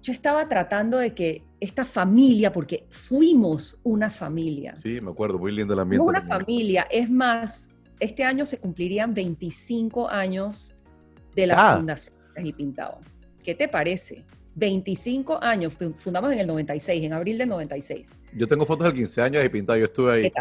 yo 0.00 0.10
estaba 0.10 0.48
tratando 0.48 0.96
de 0.96 1.14
que 1.14 1.42
esta 1.60 1.84
familia, 1.84 2.52
porque 2.52 2.86
fuimos 2.90 3.80
una 3.82 4.10
familia. 4.10 4.76
Sí, 4.76 5.00
me 5.00 5.10
acuerdo, 5.10 5.38
muy 5.38 5.52
lindo 5.52 5.74
el 5.74 5.80
ambiente. 5.80 6.06
Una 6.06 6.22
familia, 6.22 6.86
es 6.90 7.10
más, 7.10 7.68
este 7.98 8.24
año 8.24 8.46
se 8.46 8.58
cumplirían 8.58 9.12
25 9.14 10.08
años 10.08 10.74
de 11.34 11.46
la 11.46 11.54
ah. 11.56 11.76
fundación 11.76 12.16
y 12.44 12.52
Pintado. 12.52 13.00
¿Qué 13.44 13.54
te 13.54 13.68
parece? 13.68 14.24
25 14.54 15.42
años, 15.42 15.74
fundamos 15.94 16.32
en 16.32 16.40
el 16.40 16.46
96, 16.46 17.04
en 17.04 17.12
abril 17.12 17.38
del 17.38 17.48
96. 17.48 18.10
Yo 18.34 18.46
tengo 18.46 18.66
fotos 18.66 18.86
del 18.86 18.94
15 18.94 19.22
años 19.22 19.42
de 19.42 19.50
Pintado, 19.50 19.78
yo 19.78 19.84
estuve 19.86 20.12
ahí. 20.12 20.32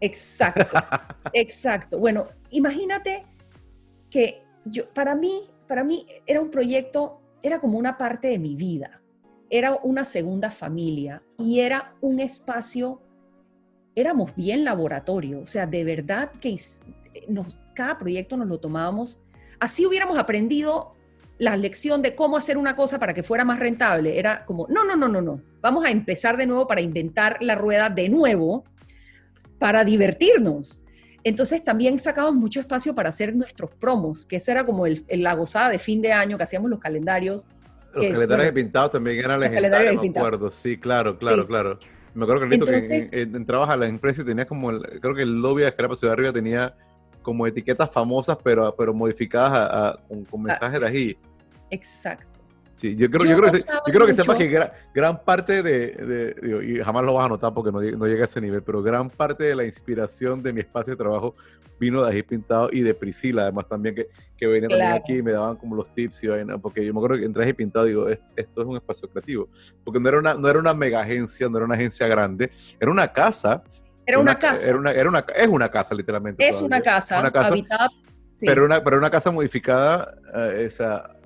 Exacto, 0.00 0.78
exacto. 1.32 1.98
Bueno, 1.98 2.28
imagínate 2.50 3.24
que 4.08 4.42
yo, 4.64 4.88
para 4.90 5.14
mí, 5.14 5.42
para 5.66 5.84
mí 5.84 6.06
era 6.26 6.40
un 6.40 6.50
proyecto, 6.50 7.20
era 7.42 7.60
como 7.60 7.78
una 7.78 7.96
parte 7.96 8.28
de 8.28 8.38
mi 8.38 8.56
vida, 8.56 8.99
era 9.50 9.74
una 9.82 10.04
segunda 10.04 10.50
familia 10.50 11.22
y 11.36 11.60
era 11.60 11.94
un 12.00 12.20
espacio, 12.20 13.02
éramos 13.94 14.34
bien 14.36 14.64
laboratorio, 14.64 15.40
o 15.40 15.46
sea, 15.46 15.66
de 15.66 15.84
verdad 15.84 16.30
que 16.40 16.56
nos, 17.28 17.58
cada 17.74 17.98
proyecto 17.98 18.36
nos 18.36 18.48
lo 18.48 18.60
tomábamos, 18.60 19.20
así 19.58 19.84
hubiéramos 19.84 20.18
aprendido 20.18 20.94
la 21.38 21.56
lección 21.56 22.02
de 22.02 22.14
cómo 22.14 22.36
hacer 22.36 22.56
una 22.56 22.76
cosa 22.76 22.98
para 22.98 23.14
que 23.14 23.22
fuera 23.22 23.44
más 23.44 23.58
rentable, 23.58 24.18
era 24.18 24.44
como, 24.44 24.66
no, 24.68 24.84
no, 24.84 24.94
no, 24.94 25.08
no, 25.08 25.20
no, 25.20 25.42
vamos 25.60 25.84
a 25.84 25.90
empezar 25.90 26.36
de 26.36 26.46
nuevo 26.46 26.66
para 26.66 26.80
inventar 26.80 27.38
la 27.40 27.56
rueda 27.56 27.90
de 27.90 28.08
nuevo, 28.08 28.64
para 29.58 29.84
divertirnos. 29.84 30.82
Entonces 31.22 31.62
también 31.62 31.98
sacamos 31.98 32.34
mucho 32.34 32.60
espacio 32.60 32.94
para 32.94 33.10
hacer 33.10 33.34
nuestros 33.36 33.70
promos, 33.74 34.24
que 34.24 34.36
esa 34.36 34.52
era 34.52 34.64
como 34.64 34.86
el, 34.86 35.04
la 35.08 35.34
gozada 35.34 35.68
de 35.68 35.78
fin 35.78 36.00
de 36.00 36.12
año 36.12 36.38
que 36.38 36.44
hacíamos 36.44 36.70
los 36.70 36.80
calendarios. 36.80 37.46
Los 37.92 38.06
calendarios 38.06 38.46
de 38.46 38.52
pintados 38.52 38.90
también 38.92 39.18
eran 39.18 39.40
legendarios, 39.40 40.02
me 40.02 40.10
acuerdo. 40.10 40.50
Sí, 40.50 40.78
claro, 40.78 41.18
claro, 41.18 41.46
claro. 41.46 41.78
Me 42.14 42.24
acuerdo, 42.24 42.48
que 42.48 43.18
entrabas 43.22 43.70
a 43.70 43.76
la 43.76 43.86
empresa 43.86 44.22
y 44.22 44.24
tenías 44.24 44.46
como, 44.46 44.70
el, 44.70 45.00
creo 45.00 45.14
que 45.14 45.22
el 45.22 45.40
lobby 45.40 45.62
de 45.62 45.68
Escarapa 45.68 45.94
Ciudad 45.94 46.14
Arriba 46.14 46.32
tenía 46.32 46.74
como 47.22 47.46
etiquetas 47.46 47.90
famosas, 47.90 48.36
pero, 48.42 48.74
pero 48.76 48.92
modificadas 48.92 49.98
con, 50.08 50.42
mensajes 50.42 50.80
de 50.80 50.86
ahí. 50.86 51.18
Exacto. 51.70 52.29
Sí, 52.80 52.96
yo 52.96 53.10
creo, 53.10 53.26
yo, 53.26 53.36
creo 53.36 53.52
que, 53.52 53.58
yo 53.58 53.92
creo 53.92 54.06
que 54.06 54.12
sepas 54.14 54.38
que 54.38 54.70
gran, 54.94 55.22
parte 55.22 55.62
de, 55.62 56.64
y 56.66 56.82
jamás 56.82 57.04
lo 57.04 57.12
vas 57.12 57.26
a 57.26 57.28
notar 57.28 57.52
porque 57.52 57.70
no, 57.70 57.78
no, 57.98 58.06
llega 58.06 58.22
a 58.22 58.24
ese 58.24 58.40
nivel, 58.40 58.62
pero 58.62 58.82
gran 58.82 59.10
parte 59.10 59.44
de 59.44 59.54
la 59.54 59.66
inspiración 59.66 60.42
de 60.42 60.54
mi 60.54 60.60
espacio 60.60 60.94
de 60.94 60.96
trabajo 60.96 61.34
vino 61.78 62.02
de 62.02 62.10
Ají 62.10 62.22
Pintado 62.22 62.70
y 62.72 62.80
de 62.80 62.94
Priscila, 62.94 63.42
además 63.42 63.68
también 63.68 63.94
que, 63.94 64.08
que 64.34 64.46
venían 64.46 64.80
aquí 64.94 65.16
y 65.16 65.22
me 65.22 65.32
daban 65.32 65.56
como 65.56 65.76
los 65.76 65.92
tips 65.92 66.24
y 66.24 66.28
vaina, 66.28 66.56
porque 66.56 66.82
yo 66.82 66.94
me 66.94 67.00
acuerdo 67.00 67.18
que 67.18 67.26
entré 67.26 67.44
Ají 67.44 67.52
Pintado 67.52 67.84
y 67.84 67.90
digo, 67.90 68.08
esto 68.08 68.62
es 68.62 68.66
un 68.66 68.76
espacio 68.76 69.10
creativo, 69.10 69.50
porque 69.84 70.00
no 70.00 70.08
era 70.08 70.18
una, 70.18 70.32
no 70.32 70.48
era 70.48 70.58
una 70.58 70.72
mega 70.72 71.02
agencia, 71.02 71.50
no 71.50 71.58
era 71.58 71.66
una 71.66 71.74
agencia 71.74 72.06
grande, 72.06 72.50
era 72.80 72.90
una 72.90 73.12
casa. 73.12 73.62
Era 74.06 74.18
una, 74.18 74.38
casa. 74.38 74.66
Era 74.66 74.78
una, 74.78 74.90
era 74.90 75.08
una, 75.08 75.18
es 75.36 75.48
una 75.48 75.68
casa 75.68 75.94
literalmente. 75.94 76.48
Es 76.48 76.62
una 76.62 76.80
casa, 76.80 77.20
una 77.20 77.30
casa 77.30 77.48
habitada. 77.48 77.90
Pero, 78.40 78.64
una, 78.64 78.82
pero 78.82 78.96
una 78.96 79.10
casa 79.10 79.30
modificada, 79.30 80.16
eh, 80.34 80.64
esa 80.64 81.19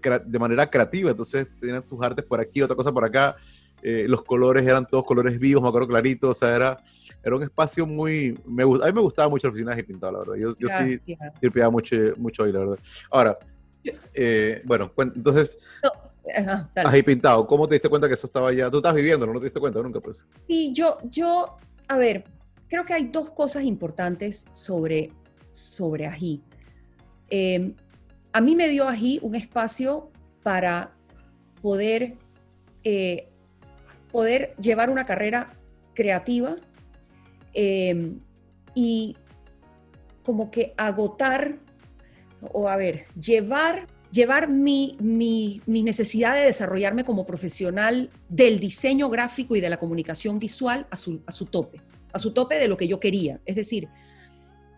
de 0.00 0.38
manera 0.38 0.68
creativa. 0.68 1.10
Entonces 1.10 1.48
tenían 1.60 1.82
tus 1.82 2.02
artes 2.02 2.24
por 2.24 2.40
aquí, 2.40 2.62
otra 2.62 2.76
cosa 2.76 2.92
por 2.92 3.04
acá. 3.04 3.36
Eh, 3.82 4.06
los 4.08 4.24
colores 4.24 4.66
eran 4.66 4.86
todos 4.86 5.04
colores 5.04 5.38
vivos, 5.38 5.62
me 5.62 5.68
acuerdo 5.68 5.88
clarito. 5.88 6.30
O 6.30 6.34
sea, 6.34 6.54
era, 6.54 6.78
era 7.22 7.36
un 7.36 7.42
espacio 7.42 7.86
muy. 7.86 8.38
Me, 8.46 8.62
a 8.62 8.66
mí 8.66 8.92
me 8.92 9.00
gustaba 9.00 9.28
mucho 9.28 9.46
la 9.46 9.52
oficina 9.52 9.74
de 9.74 9.84
pintado, 9.84 10.12
la 10.12 10.18
verdad. 10.20 10.34
Yo, 10.34 10.56
yo 10.58 10.68
sí 10.68 11.00
tripeaba 11.40 11.70
mucho, 11.70 11.96
mucho 12.16 12.44
ahí, 12.44 12.52
la 12.52 12.60
verdad. 12.60 12.78
Ahora, 13.10 13.38
eh, 14.14 14.62
bueno, 14.64 14.92
entonces. 14.98 15.58
No, 15.82 15.92
pintado, 17.04 17.46
¿cómo 17.46 17.66
te 17.66 17.76
diste 17.76 17.88
cuenta 17.88 18.06
que 18.06 18.14
eso 18.14 18.26
estaba 18.26 18.52
ya? 18.52 18.70
Tú 18.70 18.78
estás 18.78 18.94
viviendo, 18.94 19.26
¿no? 19.26 19.38
te 19.38 19.44
diste 19.44 19.60
cuenta 19.60 19.80
nunca, 19.80 20.00
pues. 20.00 20.26
Sí, 20.46 20.72
yo, 20.74 20.98
yo, 21.04 21.56
a 21.86 21.96
ver, 21.96 22.24
creo 22.68 22.84
que 22.84 22.92
hay 22.92 23.06
dos 23.06 23.30
cosas 23.30 23.64
importantes 23.64 24.46
sobre, 24.52 25.10
sobre 25.50 26.06
ají. 26.06 26.42
Eh, 27.30 27.72
a 28.32 28.40
mí 28.40 28.56
me 28.56 28.68
dio 28.68 28.88
allí 28.88 29.18
un 29.22 29.34
espacio 29.34 30.10
para 30.42 30.92
poder, 31.62 32.14
eh, 32.84 33.28
poder 34.10 34.54
llevar 34.60 34.90
una 34.90 35.04
carrera 35.04 35.52
creativa 35.94 36.56
em, 37.52 38.20
y 38.74 39.16
como 40.22 40.50
que 40.50 40.72
agotar, 40.76 41.58
o 42.52 42.68
a 42.68 42.76
ver, 42.76 43.06
llevar, 43.20 43.88
llevar 44.12 44.48
mi, 44.48 44.96
mi, 45.00 45.60
necesidad 45.66 46.34
de 46.34 46.44
desarrollarme 46.44 47.04
como 47.04 47.26
profesional 47.26 48.10
del 48.28 48.60
diseño 48.60 49.08
gráfico 49.08 49.56
y 49.56 49.60
de 49.60 49.70
la 49.70 49.78
comunicación 49.78 50.38
visual 50.38 50.86
a 50.90 50.96
su, 50.96 51.22
a 51.26 51.32
su 51.32 51.46
tope, 51.46 51.80
a 52.12 52.18
su 52.18 52.32
tope 52.32 52.56
de 52.56 52.68
lo 52.68 52.76
que 52.76 52.86
yo 52.86 53.00
quería. 53.00 53.40
Es 53.46 53.56
decir, 53.56 53.88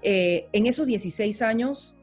eh, 0.02 0.48
en 0.52 0.66
esos 0.66 0.86
16 0.86 1.42
años 1.42 1.96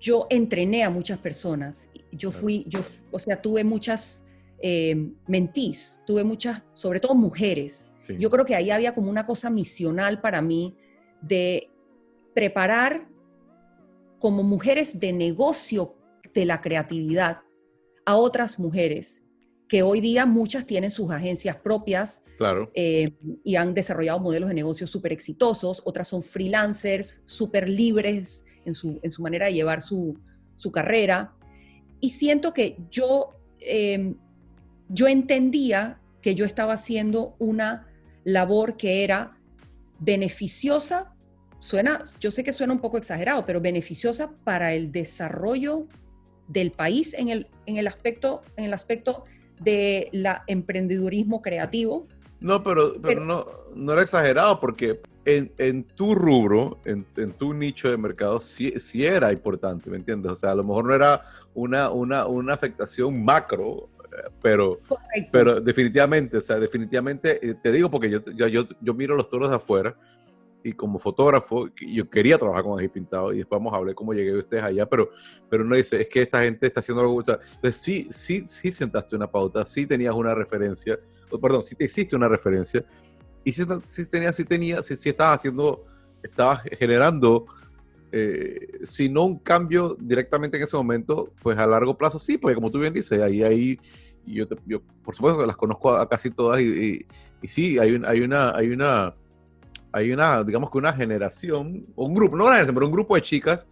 yo 0.00 0.26
entrené 0.30 0.82
a 0.82 0.90
muchas 0.90 1.18
personas. 1.18 1.90
Yo 2.10 2.32
fui, 2.32 2.64
yo, 2.66 2.80
o 3.12 3.18
sea, 3.18 3.40
tuve 3.40 3.62
muchas 3.62 4.24
eh, 4.62 5.10
mentís, 5.26 6.02
tuve 6.06 6.24
muchas, 6.24 6.62
sobre 6.74 7.00
todo 7.00 7.14
mujeres. 7.14 7.86
Yo 8.18 8.28
creo 8.28 8.44
que 8.44 8.56
ahí 8.56 8.70
había 8.70 8.92
como 8.92 9.08
una 9.08 9.24
cosa 9.24 9.50
misional 9.50 10.20
para 10.20 10.42
mí 10.42 10.76
de 11.22 11.70
preparar 12.34 13.06
como 14.18 14.42
mujeres 14.42 14.98
de 14.98 15.12
negocio 15.12 15.94
de 16.34 16.44
la 16.44 16.60
creatividad 16.60 17.38
a 18.04 18.16
otras 18.16 18.58
mujeres 18.58 19.22
que 19.68 19.84
hoy 19.84 20.00
día 20.00 20.26
muchas 20.26 20.66
tienen 20.66 20.90
sus 20.90 21.12
agencias 21.12 21.56
propias 21.56 22.24
claro. 22.36 22.72
Eh, 22.74 23.12
y 23.44 23.54
han 23.54 23.74
desarrollado 23.74 24.18
modelos 24.18 24.48
de 24.48 24.56
negocio 24.56 24.88
súper 24.88 25.12
exitosos, 25.12 25.80
otras 25.84 26.08
son 26.08 26.24
freelancers, 26.24 27.22
súper 27.26 27.68
libres 27.68 28.44
en 28.64 28.74
su, 28.74 28.98
en 29.02 29.10
su, 29.10 29.22
manera 29.22 29.46
de 29.46 29.54
llevar 29.54 29.82
su, 29.82 30.18
su, 30.56 30.70
carrera. 30.70 31.32
Y 32.00 32.10
siento 32.10 32.52
que 32.52 32.76
yo, 32.90 33.36
em, 33.60 34.14
yo 34.88 35.08
entendía 35.08 36.00
que 36.22 36.34
yo 36.34 36.44
estaba 36.44 36.74
haciendo 36.74 37.34
una 37.38 37.86
labor 38.24 38.76
que 38.76 39.04
era 39.04 39.36
beneficiosa, 39.98 41.14
suena, 41.60 42.04
yo 42.20 42.30
sé 42.30 42.42
que 42.44 42.52
suena 42.52 42.72
un 42.72 42.80
poco 42.80 42.96
exagerado, 42.96 43.44
pero 43.46 43.60
beneficiosa 43.60 44.30
para 44.44 44.74
el 44.74 44.92
desarrollo 44.92 45.86
del 46.48 46.72
país 46.72 47.14
en 47.14 47.28
el, 47.28 47.46
en 47.66 47.76
el 47.76 47.86
aspecto, 47.86 48.42
en 48.56 48.64
el 48.64 48.74
aspecto 48.74 49.24
de 49.60 50.08
la 50.12 50.42
emprendedurismo 50.46 51.42
creativo. 51.42 52.06
No, 52.40 52.62
pero, 52.62 52.94
pero, 53.02 53.24
no, 53.24 53.46
no 53.74 53.92
era 53.92 54.02
exagerado 54.02 54.60
porque 54.60 55.00
en, 55.24 55.52
en 55.58 55.84
tu 55.84 56.14
rubro, 56.14 56.78
en, 56.84 57.06
en, 57.16 57.32
tu 57.32 57.52
nicho 57.52 57.90
de 57.90 57.96
mercado, 57.96 58.40
sí, 58.40 58.72
sí, 58.80 59.04
era 59.04 59.32
importante, 59.32 59.90
¿me 59.90 59.98
entiendes? 59.98 60.32
O 60.32 60.36
sea, 60.36 60.52
a 60.52 60.54
lo 60.54 60.64
mejor 60.64 60.86
no 60.86 60.94
era 60.94 61.22
una, 61.54 61.90
una, 61.90 62.26
una 62.26 62.54
afectación 62.54 63.22
macro, 63.24 63.90
eh, 64.04 64.30
pero, 64.42 64.80
pero 65.30 65.60
definitivamente, 65.60 66.38
o 66.38 66.40
sea, 66.40 66.56
definitivamente, 66.56 67.50
eh, 67.50 67.54
te 67.62 67.70
digo 67.70 67.90
porque 67.90 68.10
yo, 68.10 68.24
yo, 68.34 68.48
yo, 68.48 68.66
yo 68.80 68.94
miro 68.94 69.14
los 69.14 69.28
toros 69.28 69.50
de 69.50 69.56
afuera 69.56 69.94
y 70.62 70.72
como 70.72 70.98
fotógrafo, 70.98 71.68
yo 71.74 72.08
quería 72.08 72.38
trabajar 72.38 72.64
con 72.64 72.78
ají 72.78 72.88
pintado 72.88 73.32
y 73.32 73.38
después 73.38 73.58
vamos 73.58 73.72
a 73.72 73.76
hablar 73.76 73.94
cómo 73.94 74.12
llegué 74.12 74.36
ustedes 74.36 74.62
allá, 74.62 74.86
pero, 74.86 75.10
pero 75.48 75.64
no 75.64 75.74
dice, 75.74 76.00
es 76.02 76.08
que 76.08 76.22
esta 76.22 76.42
gente 76.42 76.66
está 76.66 76.80
haciendo 76.80 77.02
algo. 77.02 77.20
entonces, 77.20 77.76
sí, 77.76 78.08
sí, 78.10 78.42
sí 78.42 78.72
sentaste 78.72 79.16
una 79.16 79.30
pauta, 79.30 79.64
sí 79.64 79.86
tenías 79.86 80.14
una 80.14 80.34
referencia, 80.34 80.98
perdón, 81.40 81.62
sí 81.62 81.74
te 81.74 81.84
hiciste 81.84 82.16
una 82.16 82.28
referencia 82.28 82.84
y 83.44 83.52
sí, 83.52 83.64
sí 83.84 84.10
tenías, 84.10 84.36
sí 84.36 84.44
tenías, 84.44 84.86
sí, 84.86 85.08
estabas 85.08 85.36
haciendo, 85.36 85.84
estabas 86.22 86.62
generando, 86.78 87.46
eh, 88.12 88.80
si 88.84 89.08
no 89.08 89.24
un 89.24 89.38
cambio 89.38 89.96
directamente 89.98 90.56
en 90.56 90.64
ese 90.64 90.76
momento, 90.76 91.32
pues 91.42 91.56
a 91.58 91.66
largo 91.66 91.96
plazo 91.96 92.18
sí, 92.18 92.36
porque 92.36 92.54
como 92.54 92.70
tú 92.70 92.78
bien 92.78 92.92
dices, 92.92 93.20
ahí, 93.20 93.42
ahí, 93.42 93.78
y 94.26 94.34
yo, 94.34 94.46
yo 94.66 94.82
por 95.02 95.14
supuesto 95.14 95.46
las 95.46 95.56
conozco 95.56 95.94
a, 95.94 96.08
casi 96.08 96.30
todas 96.30 96.60
y, 96.60 97.06
y, 97.40 97.48
sí, 97.48 97.78
hay, 97.78 97.94
un, 97.94 98.04
hay 98.04 98.20
una, 98.20 98.54
hay 98.54 98.70
una 98.70 99.14
hay 99.92 100.12
una, 100.12 100.42
digamos 100.44 100.70
que 100.70 100.78
una 100.78 100.92
generación, 100.92 101.86
un 101.94 102.14
grupo, 102.14 102.36
no 102.36 102.44
una 102.44 102.52
generación, 102.52 102.74
pero 102.74 102.86
un 102.86 102.92
grupo 102.92 103.14
de 103.14 103.22
chicas, 103.22 103.66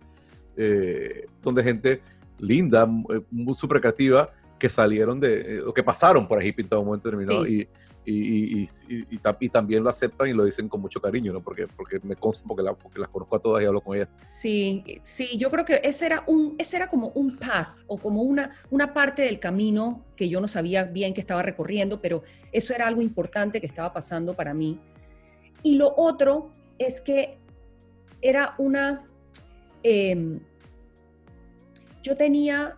eh, 0.56 1.26
donde 1.42 1.62
gente 1.62 2.02
linda, 2.38 2.86
muy 2.86 3.54
súper 3.54 3.80
creativa, 3.80 4.30
que 4.58 4.68
salieron 4.68 5.20
de, 5.20 5.56
eh, 5.56 5.60
o 5.62 5.72
que 5.72 5.82
pasaron 5.82 6.26
por 6.26 6.38
ahí 6.38 6.52
pintado 6.52 6.82
un 6.82 6.88
momento 6.88 7.08
determinado 7.08 7.46
y, 7.46 7.68
y, 8.04 8.62
y, 8.62 8.68
y, 8.88 9.48
también 9.48 9.84
lo 9.84 9.90
aceptan 9.90 10.28
y 10.28 10.32
lo 10.32 10.44
dicen 10.44 10.68
con 10.68 10.80
mucho 10.80 11.00
cariño, 11.00 11.32
¿no? 11.32 11.42
Porque, 11.42 11.66
porque 11.68 12.00
me 12.02 12.16
consta, 12.16 12.46
porque, 12.48 12.64
porque, 12.82 12.98
las 12.98 13.08
conozco 13.08 13.36
a 13.36 13.38
todas 13.38 13.62
y 13.62 13.66
hablo 13.66 13.82
con 13.82 13.96
ellas. 13.96 14.08
Sí, 14.26 14.82
sí, 15.02 15.36
yo 15.36 15.50
creo 15.50 15.64
que 15.64 15.80
ese 15.84 16.06
era, 16.06 16.24
un, 16.26 16.54
ese 16.58 16.76
era 16.76 16.88
como 16.88 17.08
un 17.08 17.36
path 17.36 17.68
o 17.86 17.98
como 17.98 18.22
una, 18.22 18.50
una 18.70 18.94
parte 18.94 19.22
del 19.22 19.38
camino 19.38 20.04
que 20.16 20.28
yo 20.28 20.40
no 20.40 20.48
sabía 20.48 20.84
bien 20.84 21.12
que 21.12 21.20
estaba 21.20 21.42
recorriendo, 21.42 22.00
pero 22.00 22.22
eso 22.50 22.74
era 22.74 22.86
algo 22.86 23.02
importante 23.02 23.60
que 23.60 23.66
estaba 23.66 23.92
pasando 23.92 24.34
para 24.34 24.54
mí. 24.54 24.80
Y 25.62 25.76
lo 25.76 25.94
otro 25.96 26.52
es 26.78 27.00
que 27.00 27.38
era 28.22 28.54
una... 28.58 29.06
Em, 29.82 30.40
yo 32.02 32.16
tenía... 32.16 32.76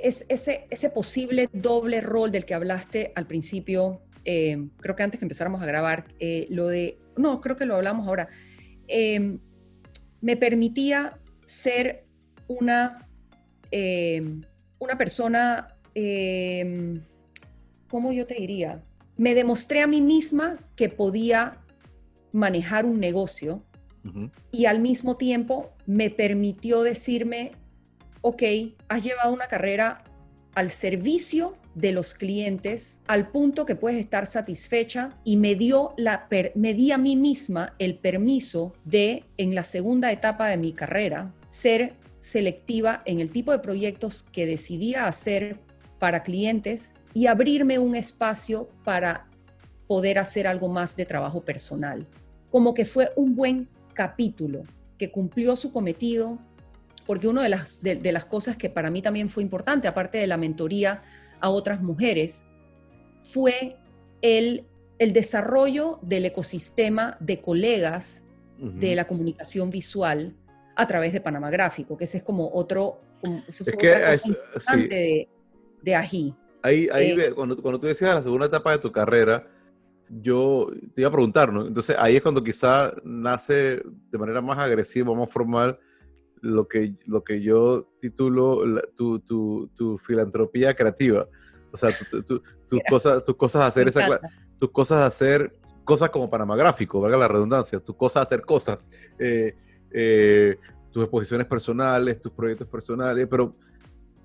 es, 0.00 0.26
ese, 0.28 0.66
ese 0.70 0.90
posible 0.90 1.48
doble 1.52 2.00
rol 2.00 2.30
del 2.30 2.44
que 2.44 2.54
hablaste 2.54 3.12
al 3.14 3.26
principio, 3.26 4.00
eh, 4.24 4.68
creo 4.78 4.94
que 4.94 5.02
antes 5.02 5.18
que 5.18 5.24
empezáramos 5.24 5.62
a 5.62 5.66
grabar, 5.66 6.06
eh, 6.20 6.46
lo 6.50 6.68
de, 6.68 6.98
no, 7.16 7.40
creo 7.40 7.56
que 7.56 7.66
lo 7.66 7.76
hablamos 7.76 8.06
ahora, 8.06 8.28
em, 8.86 9.38
me 10.20 10.36
permitía 10.36 11.18
ser 11.44 12.04
una, 12.46 13.08
em, 13.70 14.42
una 14.78 14.96
persona, 14.96 15.76
em, 15.94 17.02
¿cómo 17.88 18.12
yo 18.12 18.26
te 18.26 18.34
diría? 18.34 18.82
Me 19.22 19.36
demostré 19.36 19.82
a 19.82 19.86
mí 19.86 20.00
misma 20.00 20.58
que 20.74 20.88
podía 20.88 21.58
manejar 22.32 22.84
un 22.84 22.98
negocio 22.98 23.62
y 24.50 24.64
al 24.64 24.80
mismo 24.80 25.16
tiempo 25.16 25.70
me 25.86 26.10
permitió 26.10 26.82
decirme, 26.82 27.52
ok, 28.20 28.42
has 28.88 29.04
llevado 29.04 29.32
una 29.32 29.46
carrera 29.46 30.02
al 30.56 30.72
servicio 30.72 31.56
de 31.76 31.92
los 31.92 32.14
clientes 32.14 32.98
al 33.06 33.30
punto 33.30 33.64
que 33.64 33.76
puedes 33.76 34.00
estar 34.00 34.26
satisfecha 34.26 35.16
y 35.22 35.36
me 35.36 35.54
dio 35.54 35.94
la 35.96 36.26
me 36.56 36.74
di 36.74 36.90
a 36.90 36.98
mí 36.98 37.14
misma 37.14 37.76
el 37.78 37.98
permiso 37.98 38.72
de 38.84 39.22
en 39.36 39.54
la 39.54 39.62
segunda 39.62 40.10
etapa 40.10 40.48
de 40.48 40.56
mi 40.56 40.72
carrera 40.72 41.32
ser 41.48 41.94
selectiva 42.18 43.02
en 43.04 43.20
el 43.20 43.30
tipo 43.30 43.52
de 43.52 43.60
proyectos 43.60 44.24
que 44.24 44.46
decidía 44.46 45.06
hacer 45.06 45.60
para 46.02 46.24
clientes 46.24 46.94
y 47.14 47.28
abrirme 47.28 47.78
un 47.78 47.94
espacio 47.94 48.68
para 48.82 49.28
poder 49.86 50.18
hacer 50.18 50.48
algo 50.48 50.66
más 50.66 50.96
de 50.96 51.06
trabajo 51.06 51.42
personal. 51.42 52.08
Como 52.50 52.74
que 52.74 52.84
fue 52.84 53.12
un 53.14 53.36
buen 53.36 53.68
capítulo 53.94 54.64
que 54.98 55.12
cumplió 55.12 55.54
su 55.54 55.70
cometido, 55.70 56.40
porque 57.06 57.28
una 57.28 57.44
de 57.44 57.50
las, 57.50 57.80
de, 57.82 58.10
las 58.10 58.24
cosas 58.24 58.56
que 58.56 58.68
para 58.68 58.90
mí 58.90 59.00
también 59.00 59.28
fue 59.28 59.44
importante, 59.44 59.86
aparte 59.86 60.18
de 60.18 60.26
la 60.26 60.36
mentoría 60.36 61.04
a 61.38 61.50
otras 61.50 61.80
mujeres, 61.80 62.46
fue 63.30 63.76
el, 64.22 64.66
el 64.98 65.12
desarrollo 65.12 66.00
del 66.02 66.24
ecosistema 66.24 67.16
de 67.20 67.40
colegas 67.40 68.22
de 68.58 68.96
la 68.96 69.06
comunicación 69.06 69.70
visual 69.70 70.34
a 70.74 70.84
través 70.88 71.12
de 71.12 71.20
Panamá 71.20 71.48
Gráfico, 71.50 71.96
que 71.96 72.04
ese 72.04 72.18
es 72.18 72.24
como 72.24 72.50
otro, 72.52 73.00
es 73.46 73.62
que 73.78 73.88
de, 74.88 75.28
de 75.82 75.94
Ají. 75.94 76.34
Ahí, 76.62 76.88
ahí 76.92 77.10
eh, 77.10 77.32
cuando, 77.34 77.56
cuando 77.60 77.80
tú 77.80 77.86
decías 77.86 78.14
la 78.14 78.22
segunda 78.22 78.46
etapa 78.46 78.72
de 78.72 78.78
tu 78.78 78.92
carrera, 78.92 79.48
yo 80.08 80.68
te 80.94 81.02
iba 81.02 81.08
a 81.08 81.12
preguntar, 81.12 81.52
¿no? 81.52 81.66
Entonces 81.66 81.96
ahí 81.98 82.16
es 82.16 82.22
cuando 82.22 82.44
quizá 82.44 82.92
nace 83.02 83.82
de 84.10 84.18
manera 84.18 84.40
más 84.40 84.58
agresiva, 84.58 85.14
más 85.14 85.30
formal, 85.30 85.78
lo 86.40 86.66
que, 86.66 86.94
lo 87.06 87.22
que 87.24 87.40
yo 87.40 87.88
titulo 88.00 88.62
tu, 88.96 89.20
tu, 89.20 89.70
tu 89.74 89.96
filantropía 89.98 90.74
creativa. 90.74 91.26
O 91.72 91.76
sea, 91.76 91.90
tus 92.68 92.80
cosas, 92.88 93.22
tus 93.24 93.36
cosas 93.36 93.62
hacer 93.66 93.88
esa 93.88 94.20
tus 94.58 94.70
cosas 94.70 95.06
hacer 95.06 95.56
cosas 95.84 96.10
como 96.10 96.28
Panamá 96.28 96.56
Gráfico, 96.56 97.00
valga 97.00 97.16
la 97.16 97.28
redundancia, 97.28 97.80
tus 97.80 97.96
cosas 97.96 98.24
hacer 98.24 98.42
cosas, 98.42 98.90
eh, 99.18 99.56
eh, 99.90 100.56
tus 100.90 101.02
exposiciones 101.04 101.46
personales, 101.46 102.20
tus 102.20 102.32
proyectos 102.32 102.68
personales, 102.68 103.26
pero 103.28 103.56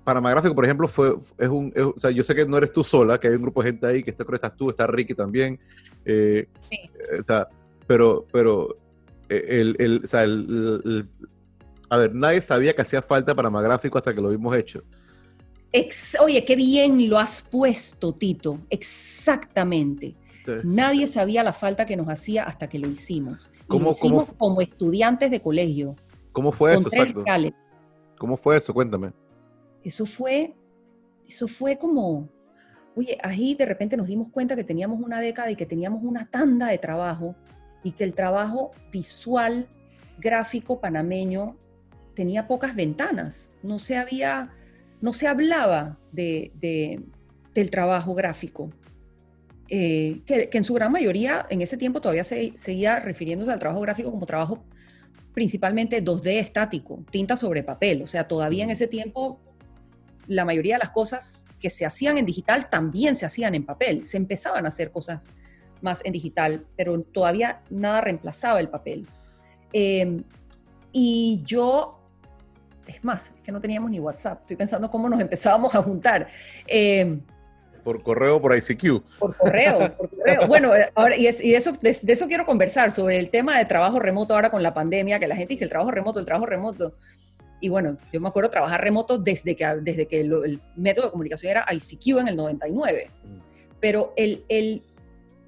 Panamá 0.04 0.30
Gráfico, 0.30 0.54
por 0.54 0.64
ejemplo, 0.64 0.88
fue, 0.88 1.14
es 1.36 1.48
un, 1.48 1.72
o 1.76 1.98
sea, 1.98 2.10
yo 2.10 2.22
sé 2.22 2.34
que 2.34 2.46
no 2.46 2.56
eres 2.56 2.72
tú 2.72 2.82
sola, 2.82 3.18
que 3.18 3.28
hay 3.28 3.34
un 3.34 3.42
grupo 3.42 3.62
de 3.62 3.70
gente 3.70 3.86
ahí, 3.86 4.02
que 4.02 4.10
está, 4.10 4.24
creo 4.24 4.38
que 4.38 4.46
estás 4.46 4.56
tú, 4.56 4.70
está 4.70 4.86
Ricky 4.86 5.14
también, 5.14 5.60
eh, 6.04 6.46
sí. 6.68 6.78
o 7.18 7.22
sea, 7.22 7.48
pero, 7.86 8.26
pero, 8.32 8.76
el, 9.28 9.76
el, 9.78 10.00
o 10.04 10.08
sea, 10.08 10.22
el, 10.22 11.08
a 11.90 11.96
ver, 11.96 12.14
nadie 12.14 12.40
sabía 12.40 12.74
que 12.74 12.82
hacía 12.82 13.02
falta 13.02 13.34
Panamá 13.34 13.62
Gráfico 13.62 13.98
hasta 13.98 14.14
que 14.14 14.20
lo 14.20 14.28
vimos 14.28 14.54
hecho. 14.56 14.82
oye, 16.20 16.44
qué 16.44 16.56
bien 16.56 17.08
lo 17.08 17.18
has 17.18 17.42
puesto, 17.42 18.12
Tito. 18.12 18.60
Exactamente. 18.70 20.14
Nadie 20.64 21.06
sabía 21.06 21.42
la 21.42 21.52
falta 21.52 21.84
que 21.84 21.96
nos 21.96 22.08
hacía 22.08 22.44
hasta 22.44 22.68
que 22.68 22.78
lo 22.78 22.88
hicimos. 22.88 23.52
¿Cómo, 23.66 23.86
lo 23.86 23.90
hicimos 23.90 24.32
como 24.38 24.62
estudiantes 24.62 25.30
de 25.30 25.40
colegio. 25.40 25.94
¿Cómo 26.32 26.52
fue 26.52 26.74
eso? 26.74 26.88
Exacto. 26.88 27.24
¿Cómo 28.16 28.36
fue 28.36 28.56
eso? 28.56 28.72
Cuéntame. 28.72 29.12
Eso 29.82 30.06
fue, 30.06 30.54
eso 31.26 31.48
fue 31.48 31.78
como, 31.78 32.28
oye, 32.96 33.16
ahí 33.22 33.54
de 33.54 33.66
repente 33.66 33.96
nos 33.96 34.08
dimos 34.08 34.28
cuenta 34.28 34.56
que 34.56 34.64
teníamos 34.64 35.00
una 35.00 35.20
década 35.20 35.50
y 35.50 35.56
que 35.56 35.66
teníamos 35.66 36.02
una 36.02 36.26
tanda 36.30 36.68
de 36.68 36.78
trabajo 36.78 37.36
y 37.82 37.92
que 37.92 38.04
el 38.04 38.14
trabajo 38.14 38.72
visual, 38.90 39.68
gráfico 40.18 40.80
panameño 40.80 41.56
tenía 42.14 42.48
pocas 42.48 42.74
ventanas, 42.74 43.52
no 43.62 43.78
se 43.78 43.96
había, 43.96 44.50
no 45.00 45.12
se 45.12 45.28
hablaba 45.28 45.98
de, 46.10 46.50
del 47.54 47.70
trabajo 47.70 48.14
gráfico, 48.14 48.70
eh, 49.68 50.22
que, 50.26 50.50
en 50.52 50.64
su 50.64 50.74
gran 50.74 50.90
mayoría 50.90 51.46
en 51.50 51.62
ese 51.62 51.76
tiempo 51.76 52.00
todavía 52.00 52.24
se, 52.24 52.52
seguía 52.56 52.98
refiriéndose 52.98 53.52
al 53.52 53.58
trabajo 53.58 53.82
gráfico 53.82 54.10
como 54.10 54.26
trabajo 54.26 54.64
principalmente 55.34 56.02
2D 56.02 56.40
estático, 56.40 57.04
tinta 57.12 57.36
sobre 57.36 57.62
papel, 57.62 58.02
o 58.02 58.08
sea, 58.08 58.26
todavía 58.26 58.64
en 58.64 58.70
ese 58.70 58.88
tiempo 58.88 59.38
la 60.28 60.44
mayoría 60.44 60.76
de 60.76 60.80
las 60.80 60.90
cosas 60.90 61.44
que 61.60 61.70
se 61.70 61.84
hacían 61.84 62.18
en 62.18 62.26
digital 62.26 62.70
también 62.70 63.16
se 63.16 63.26
hacían 63.26 63.54
en 63.54 63.66
papel, 63.66 64.06
se 64.06 64.16
empezaban 64.16 64.64
a 64.64 64.68
hacer 64.68 64.92
cosas 64.92 65.28
más 65.80 66.04
en 66.04 66.12
digital, 66.12 66.64
pero 66.76 67.00
todavía 67.02 67.60
nada 67.70 68.00
reemplazaba 68.00 68.60
el 68.60 68.68
papel. 68.68 69.06
Eh, 69.72 70.22
y 70.92 71.42
yo 71.44 71.98
es 72.88 73.04
más, 73.04 73.32
es 73.36 73.42
que 73.42 73.52
no 73.52 73.60
teníamos 73.60 73.90
ni 73.90 74.00
WhatsApp. 74.00 74.40
Estoy 74.40 74.56
pensando 74.56 74.90
cómo 74.90 75.08
nos 75.08 75.20
empezábamos 75.20 75.74
a 75.74 75.82
juntar. 75.82 76.28
Eh, 76.66 77.18
por 77.84 78.02
correo, 78.02 78.40
por 78.40 78.56
ICQ. 78.56 79.02
Por 79.18 79.36
correo, 79.36 79.78
por 79.96 80.10
correo. 80.10 80.46
Bueno, 80.46 80.70
ahora, 80.94 81.16
y, 81.16 81.24
de, 81.24 81.56
eso, 81.56 81.72
de, 81.72 81.90
eso 81.90 82.26
quiero 82.26 82.44
conversar, 82.44 82.92
sobre 82.92 83.18
el 83.18 83.30
tema 83.30 83.58
de 83.58 83.64
trabajo 83.66 83.98
remoto 83.98 84.34
ahora 84.34 84.50
con 84.50 84.62
la 84.62 84.74
pandemia, 84.74 85.18
que 85.18 85.28
la 85.28 85.36
gente 85.36 85.54
dice 85.54 85.64
el 85.64 85.70
trabajo 85.70 85.90
remoto, 85.90 86.18
el 86.18 86.26
trabajo 86.26 86.46
remoto. 86.46 86.94
Y 87.60 87.68
bueno, 87.68 87.98
yo 88.12 88.20
me 88.20 88.28
acuerdo 88.28 88.50
trabajar 88.50 88.82
remoto 88.82 89.18
desde 89.18 89.56
que, 89.56 89.66
desde 89.82 90.06
que 90.06 90.20
el 90.20 90.60
método 90.76 91.06
de 91.06 91.10
comunicación 91.10 91.50
era 91.50 91.66
ICQ 91.70 92.18
en 92.18 92.28
el 92.28 92.36
99. 92.36 93.10
Mm. 93.24 93.28
Pero 93.80 94.12
el, 94.16 94.44
el, 94.48 94.82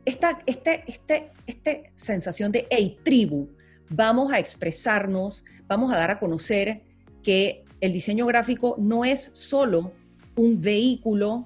esta, 0.05 0.39
este, 0.47 0.85
este, 0.87 1.31
este 1.47 1.93
sensación 1.95 2.53
de, 2.53 2.67
hey, 2.71 2.99
tribu, 3.03 3.49
vamos 3.89 4.33
a 4.33 4.39
expresarnos, 4.39 5.45
vamos 5.67 5.93
a 5.93 5.97
dar 5.97 6.11
a 6.11 6.19
conocer 6.19 6.83
que 7.23 7.65
el 7.81 7.93
diseño 7.93 8.27
gráfico 8.27 8.77
no 8.79 9.05
es 9.05 9.31
solo 9.35 9.93
un 10.37 10.61
vehículo 10.61 11.45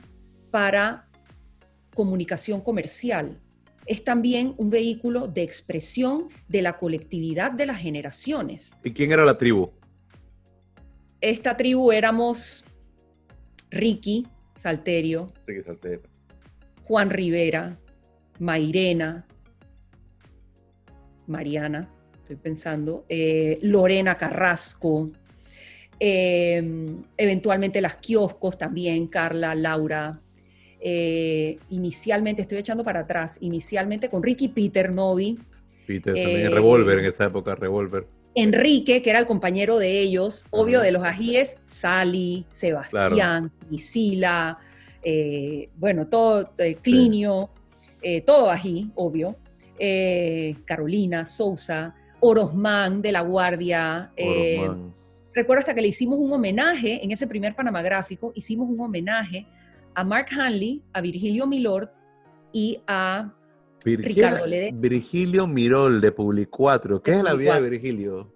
para 0.51 1.09
comunicación 1.95 2.61
comercial, 2.61 3.41
es 3.87 4.03
también 4.03 4.55
un 4.57 4.71
vehículo 4.71 5.27
de 5.29 5.43
expresión 5.43 6.29
de 6.49 6.63
la 6.63 6.77
colectividad 6.77 7.53
de 7.53 7.67
las 7.67 7.79
generaciones. 7.79 8.77
¿Y 8.83 8.93
quién 8.93 9.13
era 9.13 9.25
la 9.25 9.37
tribu? 9.37 9.71
Esta 11.25 11.57
tribu 11.57 11.91
éramos 11.91 12.65
Ricky 13.71 14.27
Salterio, 14.57 15.33
Juan 16.83 17.09
Rivera, 17.09 17.79
Mairena, 18.39 19.27
Mariana, 21.27 21.89
estoy 22.19 22.37
pensando, 22.37 23.07
eh, 23.09 23.59
Lorena 23.63 24.19
Carrasco, 24.19 25.11
Em, 25.99 27.03
eventualmente 27.17 27.81
las 27.81 27.97
kioscos 27.97 28.59
también, 28.59 29.07
Carla, 29.07 29.55
Laura. 29.55 30.21
Eh, 30.81 31.59
inicialmente, 31.71 32.43
estoy 32.43 32.59
echando 32.59 32.85
para 32.85 33.01
atrás, 33.01 33.39
inicialmente 33.41 34.11
con 34.11 34.23
Ricky 34.23 34.49
Peter 34.49 34.93
Novi. 34.93 35.39
Peter 35.87 36.15
también, 36.15 36.47
eh, 36.47 36.51
Revolver 36.51 36.99
en 36.99 37.07
esa 37.07 37.25
época, 37.25 37.55
Revolver. 37.55 38.07
Enrique, 38.35 39.03
que 39.03 39.11
era 39.11 39.19
el 39.19 39.27
compañero 39.27 39.79
de 39.79 40.01
ellos, 40.01 40.45
obvio 40.51 40.81
de 40.81 40.93
los 40.93 41.05
ajíes, 41.05 41.63
Sally, 41.67 42.47
Sebastián, 42.51 43.53
Priscila, 43.69 44.59
eh, 45.03 45.69
bueno, 45.77 46.07
todo, 46.07 46.51
Clinio, 46.83 47.51
todo 48.27 48.51
ají, 48.51 48.91
obvio. 48.95 49.37
Carolina, 50.65 51.27
Sousa, 51.27 51.95
Orosman 52.21 53.03
de 53.03 53.13
la 53.13 53.23
Guardia. 53.23 54.13
Recuerdo 55.35 55.61
hasta 55.61 55.75
que 55.75 55.83
le 55.83 55.89
hicimos 55.89 56.19
un 56.19 56.33
homenaje, 56.33 57.05
en 57.05 57.11
ese 57.11 57.27
primer 57.27 57.57
Panamá 57.57 57.83
Gráfico, 57.83 58.33
hicimos 58.37 58.69
un 58.71 58.81
homenaje 58.81 59.45
a 59.95 60.05
Mark 60.05 60.29
Hanley, 60.31 60.83
a 60.93 61.01
Virgilio 61.01 61.47
Milord 61.47 61.91
y 62.53 62.81
a 62.87 63.33
Ricardo 63.85 64.47
Lede. 64.47 64.71
Virgilio 64.75 65.47
Mirol 65.47 66.01
de 66.01 66.13
Public 66.13 66.49
4. 66.51 67.03
¿Qué 67.03 67.13
es 67.13 67.23
la 67.23 67.35
vida 67.35 67.61
de 67.61 67.71
Virgilio? 67.71 68.33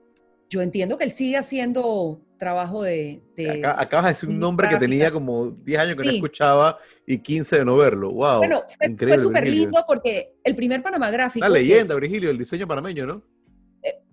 Yo 0.50 0.62
entiendo 0.62 0.96
que 0.96 1.04
él 1.04 1.10
sigue 1.10 1.36
haciendo 1.36 2.20
trabajo 2.38 2.82
de... 2.82 3.20
acabas 3.64 4.04
de 4.06 4.10
decir 4.10 4.28
un 4.28 4.38
nombre 4.38 4.68
que 4.68 4.76
tenía 4.76 5.10
como 5.10 5.50
10 5.50 5.80
años 5.80 5.96
que 5.96 6.04
no 6.04 6.10
escuchaba 6.10 6.78
y 7.06 7.18
15 7.18 7.58
de 7.58 7.64
no 7.64 7.76
verlo. 7.76 8.12
¡Wow! 8.12 8.38
Bueno, 8.38 8.62
fue, 8.96 9.18
súper 9.18 9.48
lindo 9.48 9.84
porque 9.86 10.34
el 10.44 10.54
primer 10.54 10.82
Panamá 10.82 11.10
Gráfico... 11.10 11.46
La 11.46 11.52
leyenda, 11.52 11.94
Virgilio, 11.96 12.30
el 12.30 12.38
diseño 12.38 12.66
panameño, 12.66 13.06
¿no? 13.06 13.22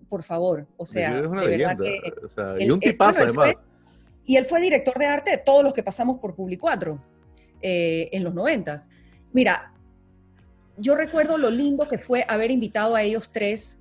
por 0.09 0.23
favor. 0.23 0.65
O 0.77 0.85
sea, 0.85 1.19
es 1.19 1.27
una 1.27 1.43
leyenda. 1.43 1.83
o 2.23 2.29
sea, 2.29 2.55
y 2.57 2.69
un 2.69 2.79
tipazo 2.79 3.23
además. 3.23 3.55
Y 4.23 4.37
él 4.37 4.45
fue 4.45 4.61
director 4.61 4.97
de 4.97 5.05
arte 5.05 5.31
de 5.31 5.37
todos 5.37 5.63
los 5.63 5.73
que 5.73 5.83
pasamos 5.83 6.19
por 6.19 6.35
Publicuatro 6.35 7.03
eh, 7.61 8.09
en 8.11 8.23
los 8.23 8.33
noventas. 8.33 8.89
Mira, 9.33 9.73
yo 10.77 10.95
recuerdo 10.95 11.37
lo 11.37 11.49
lindo 11.49 11.87
que 11.87 11.97
fue 11.97 12.25
haber 12.27 12.51
invitado 12.51 12.95
a 12.95 13.03
ellos 13.03 13.29
tres 13.31 13.77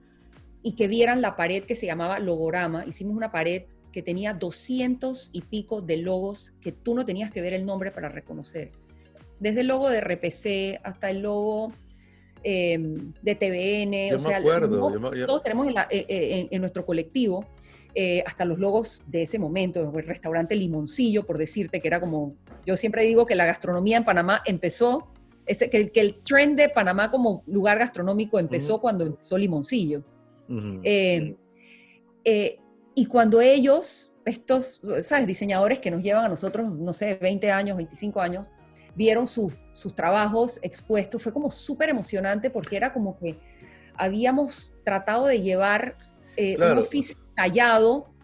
y 0.62 0.72
que 0.72 0.88
vieran 0.88 1.20
la 1.20 1.36
pared 1.36 1.64
que 1.64 1.74
se 1.74 1.86
llamaba 1.86 2.18
Logorama. 2.18 2.84
Hicimos 2.86 3.16
una 3.16 3.30
pared 3.30 3.64
que 3.92 4.03
tenía 4.03 4.34
200 4.34 5.30
y 5.32 5.42
pico 5.42 5.80
de 5.80 5.99
logos 5.99 6.55
que 6.61 6.72
tú 6.72 6.95
no 6.95 7.05
tenías 7.05 7.30
que 7.30 7.40
ver 7.40 7.53
el 7.53 7.64
nombre 7.64 7.90
para 7.90 8.09
reconocer. 8.09 8.70
Desde 9.38 9.61
el 9.61 9.68
logo 9.68 9.88
de 9.90 10.01
RPC 10.01 10.80
hasta 10.82 11.11
el 11.11 11.20
logo 11.20 11.72
em, 12.42 13.12
de 13.22 13.34
TVN. 13.34 14.11
Yo 14.11 14.28
me 14.28 14.34
acuerdo. 14.34 15.26
Todos 15.26 15.42
tenemos 15.42 15.68
en, 15.68 15.76
eh, 15.76 15.86
eh, 15.90 16.49
en 16.51 16.61
nuestro 16.61 16.84
colectivo 16.86 17.47
eh, 17.97 18.24
hasta 18.26 18.45
los 18.45 18.59
logos 18.59 19.05
de 19.07 19.22
ese 19.22 19.38
momento, 19.38 19.92
el 19.97 20.07
restaurante 20.07 20.57
Limoncillo, 20.57 21.24
por 21.24 21.38
decirte, 21.38 21.80
que 21.80 21.86
era 21.86 22.01
como, 22.01 22.34
yo 22.66 22.76
siempre 22.76 23.05
digo 23.05 23.24
que 23.24 23.36
la 23.36 23.47
gastronomía 23.47 23.97
en 23.97 24.05
Panamá 24.05 24.42
empezó, 24.47 25.07
ese, 25.47 25.70
que, 25.70 25.90
el 25.95 26.20
trend 26.20 26.57
de 26.57 26.68
Panamá 26.68 27.11
como 27.11 27.42
lugar 27.47 27.78
gastronómico 27.78 28.38
empezó 28.38 28.80
cuando 28.80 29.07
empezó 29.07 29.36
Limoncillo. 29.36 30.03
Eh, 30.82 31.36
eh, 32.24 32.59
y 32.95 33.07
cuando 33.07 33.40
ellos, 33.40 34.14
estos, 34.24 34.80
¿sabes? 35.03 35.26
Diseñadores 35.26 35.80
que 35.80 35.90
nos 35.90 36.03
llevan 36.03 36.26
a 36.26 36.28
nosotros, 36.28 36.70
no 36.70 36.92
sé, 36.92 37.14
20 37.20 37.51
años, 37.51 37.76
25 37.76 38.20
años, 38.20 38.53
vieron 38.95 39.26
sus 39.26 39.53
trabajos 39.95 40.59
expuestos, 40.62 41.22
fue 41.22 41.32
como 41.32 41.51
súper 41.51 41.88
emocionante 41.88 42.51
porque 42.51 42.76
era 42.76 42.92
como 42.92 43.18
que 43.18 43.38
habíamos 43.97 44.76
tratado 44.84 45.26
de 45.26 45.40
llevar 45.40 45.97
un 46.36 46.78
oficio 46.78 47.16
callado 47.34 48.14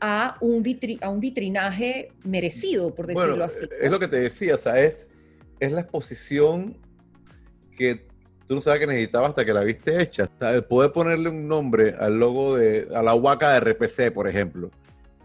a 0.00 0.36
un, 0.40 0.64
a 1.00 1.08
un 1.10 1.20
vitrinaje 1.20 2.12
merecido, 2.24 2.94
por 2.94 3.06
decirlo 3.06 3.44
así. 3.44 3.68
Es 3.80 3.90
lo 3.90 3.98
que 3.98 4.08
te 4.08 4.18
decía, 4.18 4.54
o 4.54 4.58
sea, 4.58 4.80
es, 4.80 5.06
la 5.72 5.80
exposición 5.80 6.76
que 7.76 8.06
tú 8.46 8.54
no 8.54 8.60
sabes 8.60 8.80
que 8.80 8.86
necesitabas 8.86 9.30
hasta 9.30 9.44
que 9.44 9.52
la 9.52 9.62
viste 9.62 10.00
hecha. 10.00 10.24
O 10.24 10.38
sea, 10.38 10.62
poder 10.62 10.92
ponerle 10.92 11.28
un 11.28 11.46
nombre 11.46 11.94
al 11.98 12.18
logo 12.18 12.56
de, 12.56 12.88
a 12.94 13.02
la 13.02 13.14
huaca 13.14 13.52
de 13.52 13.60
RPC, 13.60 14.12
por 14.12 14.28
ejemplo. 14.28 14.70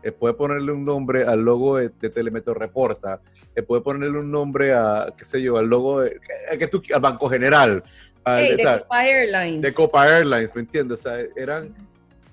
El 0.04 0.14
poder 0.14 0.36
ponerle 0.36 0.72
un 0.72 0.86
nombre 0.86 1.24
al 1.24 1.42
logo 1.42 1.78
de, 1.78 1.90
Telemetro 1.90 2.54
Reporta. 2.54 3.22
El 3.56 3.64
poder 3.64 3.82
ponerle 3.84 4.20
un 4.20 4.30
nombre 4.30 4.74
a, 4.74 5.14
qué 5.18 5.26
sé 5.26 5.42
yo, 5.42 5.58
al 5.58 5.68
logo 5.68 6.02
de, 6.02 6.20
que 6.60 6.68
tú, 6.68 6.84
al 6.94 7.02
Banco 7.02 7.28
General. 7.28 7.84
de 8.26 8.64
Copa 8.82 9.08
Airlines. 9.08 9.62
De 9.62 9.74
Copa 9.74 10.18
Airlines, 10.18 10.56
¿me 10.56 10.62
entiendes? 10.62 11.00
O 11.00 11.02
sea, 11.02 11.18
eran 11.36 11.74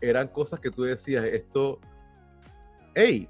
eran 0.03 0.29
cosas 0.29 0.61
que 0.61 0.71
tú 0.71 0.83
decías, 0.83 1.25
esto, 1.25 1.79
hey, 2.95 3.29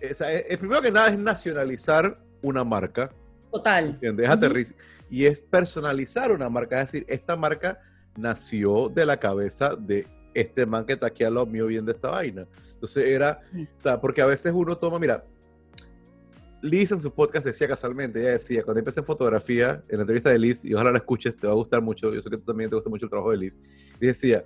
es, 0.00 0.22
primero 0.58 0.80
que 0.80 0.90
nada 0.90 1.08
es 1.08 1.18
nacionalizar 1.18 2.18
una 2.42 2.64
marca. 2.64 3.12
Total. 3.54 3.96
¿Entiendes? 4.02 4.74
Y 5.08 5.26
es 5.26 5.40
personalizar 5.40 6.32
una 6.32 6.48
marca, 6.48 6.80
es 6.80 6.90
decir, 6.90 7.06
esta 7.08 7.36
marca 7.36 7.78
nació 8.16 8.88
de 8.88 9.06
la 9.06 9.16
cabeza 9.16 9.76
de 9.76 10.08
este 10.34 10.66
man 10.66 10.84
que 10.84 10.94
está 10.94 11.06
aquí 11.06 11.22
a 11.22 11.30
lo 11.30 11.46
mío 11.46 11.68
viendo 11.68 11.92
esta 11.92 12.10
vaina. 12.10 12.48
Entonces 12.72 13.06
era, 13.06 13.42
o 13.54 13.80
sea, 13.80 14.00
porque 14.00 14.20
a 14.20 14.26
veces 14.26 14.52
uno 14.52 14.76
toma, 14.76 14.98
mira, 14.98 15.24
Liz 16.62 16.90
en 16.90 17.00
su 17.00 17.14
podcast 17.14 17.46
decía 17.46 17.68
casualmente, 17.68 18.20
ella 18.20 18.30
decía, 18.30 18.64
cuando 18.64 18.80
empecé 18.80 18.98
en 18.98 19.06
fotografía, 19.06 19.84
en 19.88 19.98
la 19.98 20.02
entrevista 20.02 20.30
de 20.30 20.38
Liz, 20.40 20.64
y 20.64 20.74
ojalá 20.74 20.90
la 20.90 20.98
escuches, 20.98 21.36
te 21.36 21.46
va 21.46 21.52
a 21.52 21.56
gustar 21.56 21.80
mucho, 21.80 22.12
yo 22.12 22.20
sé 22.22 22.30
que 22.30 22.38
tú 22.38 22.44
también 22.44 22.70
te 22.70 22.74
gusta 22.74 22.90
mucho 22.90 23.06
el 23.06 23.10
trabajo 23.10 23.30
de 23.30 23.36
Liz, 23.36 23.60
y 24.00 24.06
decía, 24.06 24.44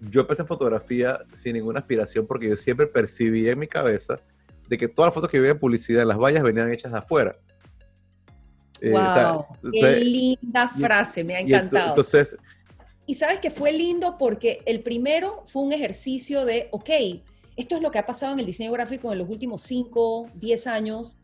yo 0.00 0.22
empecé 0.22 0.42
en 0.42 0.48
fotografía 0.48 1.20
sin 1.34 1.52
ninguna 1.52 1.80
aspiración 1.80 2.26
porque 2.26 2.48
yo 2.48 2.56
siempre 2.56 2.86
percibí 2.86 3.46
en 3.50 3.58
mi 3.58 3.66
cabeza 3.66 4.16
de 4.66 4.78
que 4.78 4.88
todas 4.88 5.08
las 5.08 5.14
fotos 5.14 5.28
que 5.28 5.36
yo 5.36 5.42
veía 5.42 5.52
en 5.52 5.58
publicidad 5.58 6.02
en 6.02 6.08
las 6.08 6.16
vallas 6.16 6.42
venían 6.42 6.72
hechas 6.72 6.92
de 6.92 6.98
afuera. 6.98 7.36
Wow, 8.82 9.46
eh, 9.72 9.80
qué 9.80 9.96
linda 9.96 10.68
frase, 10.68 11.24
me 11.24 11.36
ha 11.36 11.40
encantado. 11.40 11.86
Y 11.86 11.88
entonces, 11.90 12.36
y 13.06 13.14
sabes 13.14 13.40
que 13.40 13.50
fue 13.50 13.72
lindo 13.72 14.16
porque 14.18 14.62
el 14.66 14.82
primero 14.82 15.42
fue 15.44 15.62
un 15.62 15.72
ejercicio 15.72 16.44
de, 16.44 16.68
ok, 16.70 16.90
esto 17.56 17.76
es 17.76 17.82
lo 17.82 17.90
que 17.90 17.98
ha 17.98 18.06
pasado 18.06 18.32
en 18.34 18.40
el 18.40 18.46
diseño 18.46 18.72
gráfico 18.72 19.12
en 19.12 19.18
los 19.18 19.28
últimos 19.28 19.62
5, 19.62 20.30
10 20.34 20.66
años, 20.66 21.18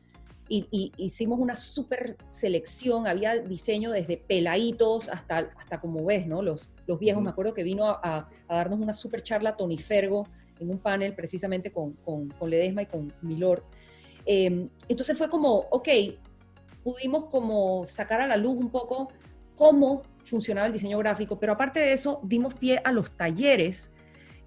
y, 0.48 0.92
hicimos 0.96 1.40
una 1.40 1.56
súper 1.56 2.16
selección, 2.30 3.06
había 3.06 3.36
diseño 3.38 3.90
desde 3.90 4.16
peladitos 4.16 5.08
hasta, 5.08 5.50
hasta 5.56 5.80
como 5.80 6.04
ves, 6.04 6.26
¿no? 6.26 6.42
Los, 6.42 6.70
los 6.86 6.98
viejos, 6.98 7.22
me 7.22 7.30
acuerdo 7.30 7.52
que 7.52 7.64
vino 7.64 7.86
a, 7.86 8.28
darnos 8.48 8.78
una 8.78 8.94
súper 8.94 9.22
charla 9.22 9.56
Tony 9.56 9.78
Fergo 9.78 10.28
en 10.60 10.70
un 10.70 10.78
panel 10.78 11.14
precisamente 11.14 11.72
con, 11.72 11.92
con, 12.04 12.28
con 12.28 12.48
Ledesma 12.48 12.82
y 12.82 12.86
con 12.86 13.12
Milord. 13.22 13.62
Em, 14.24 14.68
entonces 14.88 15.16
fue 15.18 15.28
como, 15.28 15.66
ok, 15.70 15.88
pudimos 16.86 17.24
como 17.24 17.84
sacar 17.88 18.20
a 18.20 18.28
la 18.28 18.36
luz 18.36 18.56
un 18.56 18.70
poco 18.70 19.08
cómo 19.56 20.02
funcionaba 20.22 20.68
el 20.68 20.72
diseño 20.72 20.96
gráfico, 20.98 21.40
pero 21.40 21.54
aparte 21.54 21.80
de 21.80 21.92
eso 21.92 22.20
dimos 22.22 22.54
pie 22.54 22.80
a 22.84 22.92
los 22.92 23.10
talleres, 23.10 23.92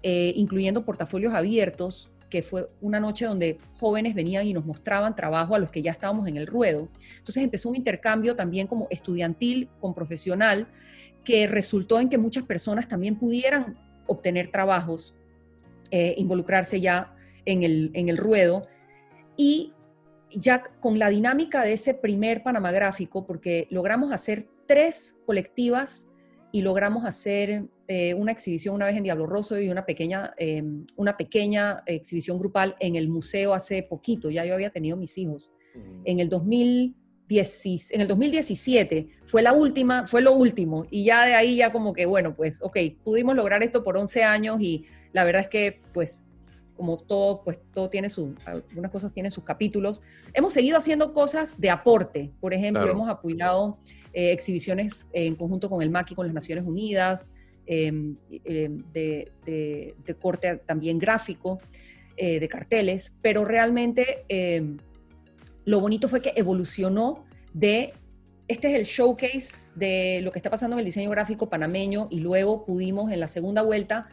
eh, 0.02 0.32
incluyendo 0.36 0.86
portafolios 0.86 1.34
abiertos, 1.34 2.10
que 2.30 2.40
fue 2.40 2.70
una 2.80 2.98
noche 2.98 3.26
donde 3.26 3.58
jóvenes 3.78 4.14
venían 4.14 4.46
y 4.46 4.54
nos 4.54 4.64
mostraban 4.64 5.14
trabajo 5.14 5.54
a 5.54 5.58
los 5.58 5.70
que 5.70 5.82
ya 5.82 5.90
estábamos 5.90 6.28
en 6.28 6.38
el 6.38 6.46
ruedo. 6.46 6.88
Entonces 7.18 7.42
empezó 7.42 7.68
un 7.68 7.76
intercambio 7.76 8.34
también 8.34 8.66
como 8.66 8.86
estudiantil 8.88 9.68
con 9.78 9.92
profesional 9.92 10.66
que 11.24 11.46
resultó 11.46 12.00
en 12.00 12.08
que 12.08 12.16
muchas 12.16 12.46
personas 12.46 12.88
también 12.88 13.16
pudieran 13.16 13.76
obtener 14.06 14.50
trabajos, 14.50 15.12
eh, 15.90 16.14
involucrarse 16.16 16.80
ya 16.80 17.14
en 17.44 17.64
el, 17.64 17.90
en 17.92 18.08
el 18.08 18.16
ruedo. 18.16 18.66
Y 19.36 19.74
ya 20.34 20.62
con 20.80 20.98
la 20.98 21.08
dinámica 21.08 21.62
de 21.62 21.72
ese 21.72 21.94
primer 21.94 22.42
Panamá 22.42 22.72
gráfico, 22.72 23.26
porque 23.26 23.66
logramos 23.70 24.12
hacer 24.12 24.48
tres 24.66 25.16
colectivas 25.26 26.08
y 26.52 26.62
logramos 26.62 27.04
hacer 27.04 27.64
eh, 27.88 28.14
una 28.14 28.32
exhibición 28.32 28.74
una 28.74 28.86
vez 28.86 28.96
en 28.96 29.02
Diablo 29.02 29.26
Rosso 29.26 29.58
y 29.58 29.68
una 29.68 29.84
pequeña, 29.84 30.32
em, 30.36 30.86
una 30.96 31.16
pequeña 31.16 31.82
exhibición 31.86 32.38
grupal 32.38 32.76
en 32.80 32.96
el 32.96 33.08
museo 33.08 33.54
hace 33.54 33.82
poquito, 33.82 34.30
ya 34.30 34.44
yo 34.44 34.54
había 34.54 34.70
tenido 34.70 34.96
mis 34.96 35.16
hijos. 35.18 35.52
En 36.04 36.18
el 36.18 36.28
2010, 36.28 37.92
en 37.92 38.00
el 38.00 38.08
2017 38.08 39.08
fue 39.24 39.42
la 39.42 39.52
última, 39.52 40.06
fue 40.06 40.20
lo 40.20 40.34
último, 40.34 40.86
y 40.90 41.04
ya 41.04 41.26
de 41.26 41.34
ahí 41.34 41.56
ya 41.56 41.70
como 41.70 41.92
que, 41.92 42.06
bueno, 42.06 42.34
pues, 42.34 42.60
ok, 42.62 42.76
pudimos 43.04 43.36
lograr 43.36 43.62
esto 43.62 43.84
por 43.84 43.96
11 43.96 44.24
años 44.24 44.60
y 44.60 44.84
la 45.12 45.24
verdad 45.24 45.42
es 45.42 45.48
que, 45.48 45.80
pues, 45.92 46.26
como 46.80 46.96
todo, 46.96 47.42
pues 47.42 47.58
todo 47.74 47.90
tiene 47.90 48.08
su, 48.08 48.34
algunas 48.46 48.90
cosas 48.90 49.12
tienen 49.12 49.30
sus 49.30 49.44
capítulos. 49.44 50.00
Hemos 50.32 50.54
seguido 50.54 50.78
haciendo 50.78 51.12
cosas 51.12 51.60
de 51.60 51.68
aporte, 51.68 52.30
por 52.40 52.54
ejemplo, 52.54 52.88
hemos 52.90 53.10
apoyado 53.10 53.76
eh, 54.14 54.32
exhibiciones 54.32 55.08
en 55.12 55.34
conjunto 55.36 55.68
con 55.68 55.82
el 55.82 55.90
MACI, 55.90 56.14
con 56.14 56.26
las 56.26 56.34
Naciones 56.34 56.64
Unidas, 56.64 57.30
Em, 57.72 58.16
em, 58.44 58.82
de, 58.92 60.16
corte 60.20 60.56
también 60.66 60.98
gráfico, 60.98 61.60
eh, 62.16 62.40
de 62.40 62.48
carteles, 62.48 63.12
pero 63.22 63.44
realmente 63.44 64.24
em, 64.28 64.76
lo 65.64 65.78
bonito 65.78 66.08
fue 66.08 66.20
que 66.20 66.32
evolucionó 66.34 67.24
de, 67.52 67.92
este 68.48 68.72
es 68.72 68.74
el 68.74 68.86
showcase 68.86 69.72
de 69.76 70.20
lo 70.22 70.32
que 70.32 70.40
está 70.40 70.50
pasando 70.50 70.74
en 70.74 70.80
el 70.80 70.84
diseño 70.84 71.10
gráfico 71.10 71.48
panameño 71.48 72.08
y 72.10 72.18
luego 72.18 72.64
pudimos 72.64 73.12
en 73.12 73.20
la 73.20 73.28
segunda 73.28 73.62
vuelta 73.62 74.08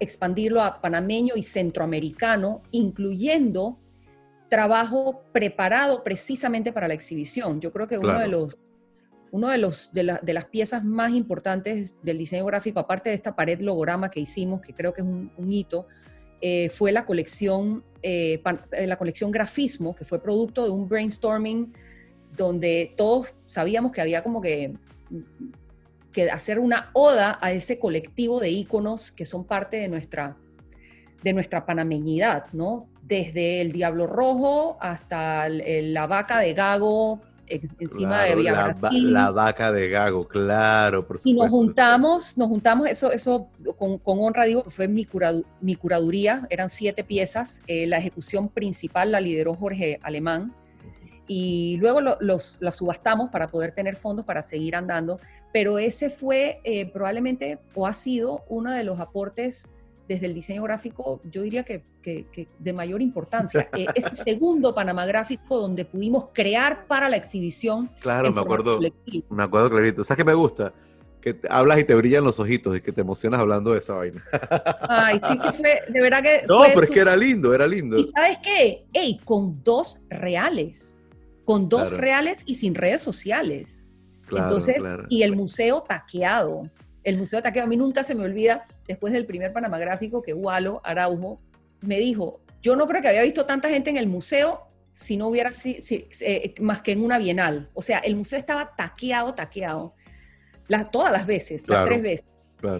expandirlo 0.00 0.62
a 0.62 0.80
panameño 0.80 1.34
y 1.36 1.42
centroamericano, 1.42 2.62
incluyendo 2.70 3.78
trabajo 4.48 5.22
preparado 5.32 6.02
precisamente 6.02 6.72
para 6.72 6.88
la 6.88 6.94
exhibición. 6.94 7.60
Yo 7.60 7.72
creo 7.72 7.86
que 7.86 7.98
uno 7.98 8.18
de 8.18 8.28
los 8.28 8.58
uno 9.30 9.48
de, 9.48 9.58
los, 9.58 9.92
de, 9.92 10.04
las 10.04 10.44
piezas 10.46 10.84
más 10.84 11.12
importantes 11.12 12.02
del 12.02 12.18
diseño 12.18 12.46
gráfico, 12.46 12.80
aparte 12.80 13.10
de 13.10 13.14
esta 13.14 13.36
pared 13.36 13.60
logorama 13.60 14.10
que 14.10 14.20
hicimos, 14.20 14.60
que 14.60 14.72
creo 14.72 14.92
que 14.92 15.02
es 15.02 15.06
un, 15.06 15.52
hito, 15.52 15.86
eh, 16.40 16.70
fue 16.70 16.92
la 16.92 17.04
colección, 17.04 17.84
eh, 18.02 18.42
eh, 18.72 18.86
la 18.86 18.96
colección 18.96 19.30
Grafismo, 19.30 19.94
que 19.94 20.04
fue 20.04 20.22
producto 20.22 20.64
de 20.64 20.70
un 20.70 20.88
brainstorming 20.88 21.74
donde 22.36 22.94
todos 22.96 23.34
sabíamos 23.44 23.92
que 23.92 24.00
había 24.00 24.22
como 24.22 24.40
que, 24.40 24.74
que 26.18 26.30
hacer 26.30 26.58
una 26.58 26.90
oda 26.94 27.38
a 27.40 27.52
ese 27.52 27.78
colectivo 27.78 28.40
de 28.40 28.50
íconos 28.50 29.12
que 29.12 29.24
son 29.24 29.44
parte 29.44 29.76
de 29.76 29.88
nuestra, 29.88 30.36
de 31.22 31.32
nuestra 31.32 31.64
panameñidad, 31.64 32.46
¿no? 32.52 32.88
Desde 33.02 33.60
el 33.60 33.70
Diablo 33.70 34.08
Rojo 34.08 34.76
hasta 34.80 35.48
la 35.48 36.06
vaca 36.08 36.40
de 36.40 36.54
Gago, 36.54 37.20
encima 37.46 38.24
de 38.24 38.34
Villa 38.34 38.72
la, 38.90 39.30
vaca 39.30 39.70
de 39.70 39.88
Gago, 39.88 40.26
claro, 40.26 41.06
por 41.06 41.18
supuesto. 41.18 41.28
Y 41.28 41.34
nos 41.34 41.50
juntamos, 41.50 42.36
nos 42.36 42.48
juntamos, 42.48 42.88
eso, 42.88 43.12
eso 43.12 43.48
con, 43.78 44.00
honra 44.04 44.44
digo 44.44 44.64
que 44.64 44.70
fue 44.70 44.88
mi, 44.88 45.06
mi 45.60 45.76
curaduría, 45.76 46.48
eran 46.50 46.68
siete 46.68 47.04
piezas, 47.04 47.62
eh, 47.68 47.86
la 47.86 47.98
ejecución 47.98 48.48
principal 48.48 49.12
la 49.12 49.20
lideró 49.20 49.54
Jorge 49.54 50.00
Alemán, 50.02 50.52
y 51.28 51.76
luego 51.76 52.00
los, 52.00 52.58
la 52.60 52.72
subastamos 52.72 53.30
para 53.30 53.48
poder 53.48 53.72
tener 53.72 53.94
fondos 53.94 54.24
para 54.24 54.42
seguir 54.42 54.74
andando, 54.74 55.20
pero 55.52 55.78
ese 55.78 56.10
fue 56.10 56.60
eh, 56.64 56.86
probablemente 56.86 57.58
o 57.74 57.86
ha 57.86 57.92
sido 57.92 58.44
uno 58.48 58.72
de 58.72 58.84
los 58.84 59.00
aportes 59.00 59.68
desde 60.08 60.26
el 60.26 60.34
diseño 60.34 60.62
gráfico, 60.62 61.20
yo 61.30 61.42
diría 61.42 61.64
que, 61.64 61.84
de 62.58 62.72
mayor 62.72 63.02
importancia. 63.02 63.68
Eh, 63.78 63.86
es 63.94 64.06
el 64.06 64.16
segundo 64.16 64.74
Panamá 64.74 65.04
Gráfico 65.04 65.60
donde 65.60 65.84
pudimos 65.84 66.28
crear 66.32 66.86
para 66.86 67.08
la 67.08 67.16
exhibición. 67.16 67.90
Claro, 68.00 68.32
me 68.32 68.40
acuerdo, 68.40 68.80
me 69.28 69.42
acuerdo 69.42 69.68
clarito. 69.68 70.04
¿Sabes 70.04 70.16
qué 70.16 70.24
me 70.24 70.34
gusta? 70.34 70.72
Que 71.20 71.38
hablas 71.50 71.78
y 71.78 71.84
te 71.84 71.94
brillan 71.94 72.24
los 72.24 72.40
ojitos 72.40 72.76
y 72.76 72.80
que 72.80 72.92
te 72.92 73.02
emocionas 73.02 73.40
hablando 73.40 73.72
de 73.72 73.78
esa 73.78 73.92
vaina. 73.92 74.24
Ay, 74.88 75.20
sí 75.28 75.38
que 75.38 75.52
fue, 75.52 75.80
de 75.88 76.00
verdad 76.00 76.22
que... 76.22 76.44
No, 76.48 76.62
pero 76.66 76.82
es 76.82 76.90
que 76.90 77.00
era 77.00 77.14
lindo, 77.14 77.54
era 77.54 77.66
lindo. 77.66 77.98
¿Y 77.98 78.10
sabes 78.10 78.38
qué? 78.42 78.86
Ey, 78.94 79.20
con 79.24 79.62
dos 79.62 80.00
reales, 80.08 80.96
con 81.44 81.68
dos 81.68 81.92
reales 81.92 82.42
y 82.46 82.54
sin 82.54 82.74
redes 82.74 83.02
sociales. 83.02 83.84
Entonces, 84.30 84.82
y 85.08 85.22
el 85.22 85.34
museo 85.34 85.82
taqueado 85.82 86.70
el 87.08 87.16
Museo 87.16 87.38
de 87.38 87.42
Taqueo. 87.44 87.64
A 87.64 87.66
mí 87.66 87.76
nunca 87.76 88.04
se 88.04 88.14
me 88.14 88.24
olvida, 88.24 88.64
después 88.86 89.12
del 89.12 89.26
primer 89.26 89.52
Panamá 89.52 89.78
Gráfico, 89.78 90.22
que 90.22 90.34
Walo 90.34 90.80
Araujo 90.84 91.40
me 91.80 91.98
dijo, 91.98 92.40
yo 92.60 92.76
no 92.76 92.86
creo 92.86 93.00
que 93.00 93.08
había 93.08 93.22
visto 93.22 93.46
tanta 93.46 93.68
gente 93.68 93.90
en 93.90 93.96
el 93.96 94.08
museo 94.08 94.62
si 94.92 95.16
no 95.16 95.28
hubiera 95.28 95.52
si, 95.52 95.78
eh, 96.20 96.54
más 96.60 96.82
que 96.82 96.92
en 96.92 97.02
una 97.02 97.18
bienal. 97.18 97.70
O 97.72 97.82
sea, 97.82 97.98
el 97.98 98.16
museo 98.16 98.38
estaba 98.38 98.74
taqueado, 98.76 99.34
taqueado, 99.34 99.94
todas 100.90 101.12
las 101.12 101.26
veces, 101.26 101.68
las 101.68 101.86
tres 101.86 102.02
veces. 102.02 102.26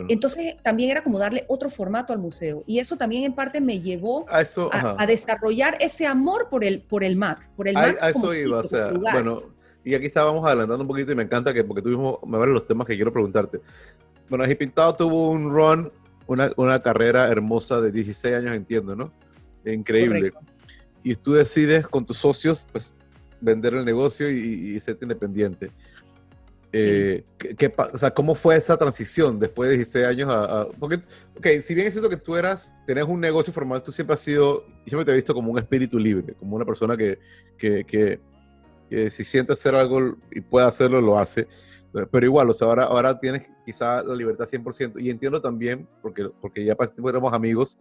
Entonces 0.09 0.57
también 0.65 0.91
era 0.91 1.05
como 1.05 1.21
darle 1.21 1.45
otro 1.47 1.71
formato 1.71 2.13
al 2.13 2.19
museo. 2.19 2.65
Y 2.67 2.81
eso 2.81 2.97
también 2.97 3.23
en 3.23 3.35
parte 3.35 3.61
me 3.61 3.81
llevó 3.81 4.27
a, 4.29 5.07
desarrollar 5.07 5.79
ese 5.81 6.07
amor 6.07 6.49
por 6.51 6.65
el, 6.65 6.83
por 6.83 7.05
el 7.05 7.15
MAC. 7.15 7.49
Por 7.55 7.69
el 7.69 7.77
a, 7.77 8.11
eso 8.11 8.35
iba, 8.35 8.59
o 8.59 8.65
sea, 8.65 8.91
bueno, 8.91 9.45
y 9.89 9.95
aquí 9.95 10.07
estábamos 10.07 10.45
adelantando 10.47 10.82
un 10.82 10.89
poquito 10.89 11.12
y 11.12 11.14
me 11.14 11.22
encanta 11.22 11.55
que 11.55 11.64
porque 11.64 11.80
tú 11.80 11.89
mismo 11.89 12.20
me 12.26 12.36
van 12.36 12.53
los 12.53 12.66
temas 12.66 12.86
que 12.86 12.95
quiero 12.95 13.12
preguntarte. 13.12 13.61
Bueno, 14.28 14.45
Ají 14.45 14.55
Pintado 14.55 14.95
tuvo 14.95 15.30
un 15.30 15.51
run, 15.51 15.91
una, 16.26 16.53
una, 16.57 16.82
carrera 16.82 17.28
hermosa 17.28 17.80
de 17.80 17.91
16 17.91 18.34
años, 18.34 18.53
entiendo, 18.53 18.95
¿no? 18.95 19.12
Increíble. 19.64 20.32
Y 21.03 21.14
tú 21.14 21.32
decides 21.32 21.89
con 21.89 22.05
tus 22.05 22.18
socios, 22.18 22.66
pues, 22.70 22.93
vender 23.41 23.72
el 23.72 23.84
negocio 23.86 24.30
y, 24.30 24.76
y 24.76 24.80
ser 24.80 24.99
independiente. 25.01 25.70
Eh, 26.70 27.24
¿qué, 27.39 27.72
o 27.95 27.97
sea, 27.97 28.11
¿Cómo 28.11 28.34
fue 28.34 28.57
esa 28.57 28.76
transición 28.76 29.39
después 29.39 29.70
de 29.70 29.76
16 29.76 30.07
años 30.07 30.28
a, 30.30 30.68
Porque, 30.78 30.97
ok, 31.36 31.47
si 31.62 31.74
bien 31.74 31.86
es 31.86 31.95
cierto 31.95 32.11
que 32.11 32.18
tú 32.18 32.36
eras, 32.36 32.74
tenías 32.86 33.09
un 33.09 33.20
negocio 33.20 33.53
formal, 33.53 33.82
tú 33.82 33.91
siempre 33.91 34.14
has 34.14 34.20
sido, 34.20 34.66
y 34.84 34.91
siempre 34.91 35.07
te 35.07 35.12
he 35.12 35.14
visto 35.14 35.32
como 35.32 35.51
un 35.51 35.59
espíritu 35.59 35.99
libre, 35.99 36.34
como 36.34 36.57
una 36.57 36.66
persona 36.66 36.97
que, 36.97 37.18
que, 37.57 37.84
que, 37.84 38.20
que 38.89 39.11
si 39.11 39.24
siente 39.24 39.53
hacer 39.53 39.74
algo 39.74 40.16
y 40.30 40.41
puede 40.41 40.66
hacerlo, 40.66 41.01
lo 41.01 41.18
hace. 41.18 41.47
Pero 41.93 42.26
igual, 42.26 42.51
o 42.51 42.55
sea, 42.55 42.68
ahora, 42.68 42.84
ahora 42.84 43.18
tienes 43.18 43.51
quizá 43.64 44.03
la 44.03 44.14
libertad 44.14 44.45
100%. 44.45 45.01
Y 45.01 45.11
entiendo 45.11 45.41
también, 45.41 45.89
porque, 46.03 46.30
porque 46.41 46.64
ya 46.64 46.76
éramos 47.07 47.32
amigos, 47.32 47.78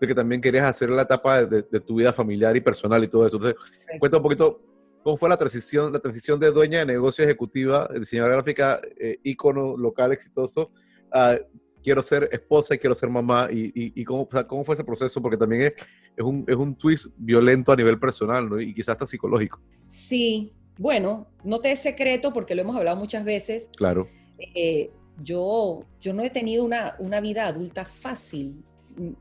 de 0.00 0.06
que 0.06 0.14
también 0.14 0.40
querías 0.40 0.64
hacer 0.64 0.90
la 0.90 1.02
etapa 1.02 1.44
de, 1.44 1.62
tu 1.62 1.96
vida 1.96 2.12
familiar 2.12 2.56
y 2.56 2.60
personal 2.60 3.02
y 3.02 3.08
todo 3.08 3.26
eso. 3.26 3.36
Entonces, 3.36 3.58
cuenta 3.98 4.16
un 4.16 4.22
poquito 4.22 4.60
cómo 5.02 5.16
fue 5.16 5.28
la 5.28 5.36
transición, 5.36 5.92
la 5.92 5.98
transición 5.98 6.38
de 6.38 6.50
dueña 6.50 6.80
de 6.80 6.86
negocio 6.86 7.24
ejecutiva, 7.24 7.88
diseñadora 7.98 8.36
gráfica, 8.36 8.80
eh, 8.98 9.18
ícono 9.22 9.76
local 9.76 10.12
exitoso, 10.12 10.70
a 11.12 11.38
quiero 11.82 12.02
ser 12.02 12.28
esposa 12.32 12.74
y 12.74 12.78
quiero 12.78 12.94
ser 12.94 13.08
mamá. 13.08 13.48
Y, 13.50 13.72
y, 13.74 14.04
cómo, 14.04 14.28
cómo 14.46 14.64
fue 14.64 14.74
ese 14.74 14.84
proceso, 14.84 15.22
porque 15.22 15.36
también 15.36 15.62
es, 15.62 15.72
es, 16.18 16.24
un, 16.24 16.44
es 16.48 16.56
un 16.56 16.74
twist 16.74 17.06
violento 17.16 17.70
a 17.70 17.76
nivel 17.76 17.98
personal 17.98 18.50
¿no? 18.50 18.60
y 18.60 18.74
quizás 18.74 18.90
hasta 18.90 19.06
psicológico. 19.06 19.60
Sí, 19.88 20.52
bueno, 20.76 21.28
no 21.44 21.60
te 21.60 21.70
es 21.70 21.80
secreto 21.80 22.32
porque 22.32 22.56
lo 22.56 22.62
hemos 22.62 22.76
hablado 22.76 22.96
muchas 22.96 23.24
veces. 23.24 23.70
Claro. 23.76 24.08
Eh, 24.38 24.90
yo, 25.22 25.84
yo 26.00 26.12
no 26.12 26.24
he 26.24 26.30
tenido 26.30 26.64
una, 26.64 26.96
una, 26.98 27.20
vida 27.20 27.46
adulta 27.46 27.84
fácil. 27.84 28.64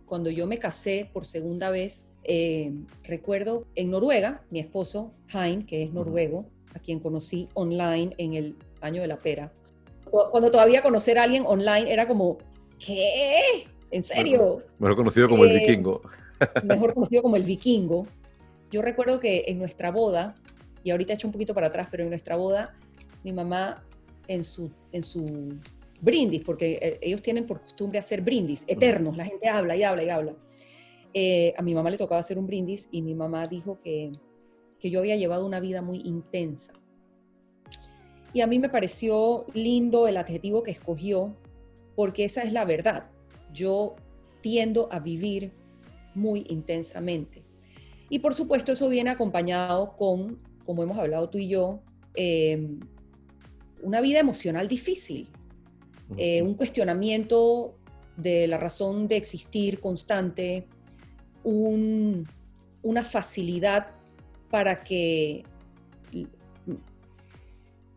Cuando 0.05 0.31
yo 0.31 0.47
me 0.47 0.57
casé 0.57 1.07
por 1.13 1.25
segunda 1.25 1.69
vez, 1.69 2.07
eh, 2.23 2.73
recuerdo 3.03 3.67
en 3.75 3.91
Noruega, 3.91 4.41
mi 4.49 4.59
esposo, 4.59 5.13
Hein, 5.31 5.63
que 5.63 5.83
es 5.83 5.93
noruego, 5.93 6.45
a 6.73 6.79
quien 6.79 6.99
conocí 6.99 7.47
online 7.53 8.13
en 8.17 8.33
el 8.33 8.55
año 8.81 9.01
de 9.01 9.07
la 9.07 9.17
pera. 9.17 9.53
Cuando 10.09 10.49
todavía 10.49 10.81
conocer 10.81 11.19
a 11.19 11.23
alguien 11.23 11.43
online 11.45 11.91
era 11.91 12.07
como, 12.07 12.37
¿qué? 12.79 13.67
¿En 13.91 14.03
serio? 14.03 14.63
Mejor 14.79 14.95
conocido 14.95 15.29
como 15.29 15.43
el 15.43 15.51
eh, 15.51 15.59
vikingo. 15.59 16.01
Mejor 16.63 16.93
conocido 16.93 17.21
como 17.21 17.35
el 17.35 17.43
vikingo. 17.43 18.07
Yo 18.71 18.81
recuerdo 18.81 19.19
que 19.19 19.45
en 19.47 19.59
nuestra 19.59 19.91
boda, 19.91 20.35
y 20.83 20.91
ahorita 20.91 21.13
he 21.13 21.15
hecho 21.15 21.27
un 21.27 21.33
poquito 21.33 21.53
para 21.53 21.67
atrás, 21.67 21.87
pero 21.89 22.03
en 22.03 22.09
nuestra 22.09 22.35
boda, 22.35 22.75
mi 23.23 23.31
mamá 23.31 23.83
en 24.27 24.43
su, 24.43 24.71
en 24.91 25.03
su 25.03 25.59
brindis, 26.01 26.43
porque 26.43 26.79
eh, 26.81 26.99
ellos 27.01 27.21
tienen 27.21 27.45
por 27.45 27.61
costumbre 27.61 27.99
hacer 27.99 28.21
brindis 28.21 28.65
eternos, 28.67 29.17
la 29.17 29.25
gente 29.25 29.47
habla 29.47 29.75
y 29.75 29.83
habla 29.83 30.03
y 30.03 30.09
habla. 30.09 30.33
Eh, 31.13 31.53
a 31.57 31.61
mi 31.61 31.73
mamá 31.73 31.89
le 31.89 31.97
tocaba 31.97 32.19
hacer 32.19 32.37
un 32.37 32.45
brindis 32.45 32.89
y 32.91 33.01
mi 33.01 33.15
mamá 33.15 33.45
dijo 33.45 33.79
que, 33.81 34.11
que 34.79 34.89
yo 34.89 34.99
había 34.99 35.15
llevado 35.15 35.45
una 35.45 35.59
vida 35.59 35.81
muy 35.81 36.01
intensa. 36.01 36.73
Y 38.33 38.41
a 38.41 38.47
mí 38.47 38.59
me 38.59 38.69
pareció 38.69 39.45
lindo 39.53 40.07
el 40.07 40.17
adjetivo 40.17 40.61
que 40.61 40.71
escogió, 40.71 41.35
porque 41.95 42.25
esa 42.25 42.43
es 42.43 42.51
la 42.51 42.65
verdad. 42.65 43.09
Yo 43.53 43.95
tiendo 44.41 44.89
a 44.91 44.99
vivir 44.99 45.51
muy 46.17 46.45
intensamente. 46.49 47.43
Y 48.09 48.19
por 48.19 48.33
supuesto 48.33 48.71
eso 48.71 48.89
viene 48.89 49.09
acompañado 49.11 49.95
con 49.95 50.39
como 50.67 50.83
hemos 50.83 50.99
hablado 50.99 51.29
tú 51.29 51.37
y 51.37 51.47
yo, 51.47 51.79
em, 52.13 52.81
una 53.81 54.01
vida 54.01 54.19
emocional 54.19 54.67
difícil, 54.67 55.29
eh, 56.17 56.41
un 56.41 56.55
cuestionamiento 56.55 57.77
de 58.17 58.47
la 58.47 58.57
razón 58.57 59.07
de 59.07 59.15
existir 59.15 59.79
constante, 59.79 60.67
una 61.43 63.03
facilidad 63.03 63.87
para 64.49 64.83
que 64.83 65.45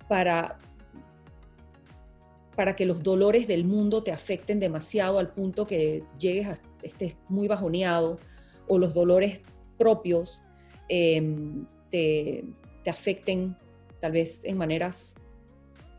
para, 0.07 0.59
para 2.55 2.77
que 2.77 2.87
los 2.87 3.03
dolores 3.03 3.49
del 3.49 3.65
mundo 3.65 4.03
te 4.05 4.13
afecten 4.13 4.61
demasiado 4.61 5.19
al 5.19 5.33
punto 5.33 5.67
que 5.67 6.05
llegues 6.19 6.47
a 6.49 6.57
estés 6.83 7.17
muy 7.29 7.49
bajoneado 7.49 8.19
o 8.69 8.79
los 8.79 8.95
dolores 8.95 9.41
propios 9.79 10.43
em, 10.89 11.67
te, 11.91 12.45
te 12.85 12.91
afecten 12.91 13.57
tal 14.01 14.13
vez 14.13 14.45
en 14.45 14.57
maneras 14.57 15.15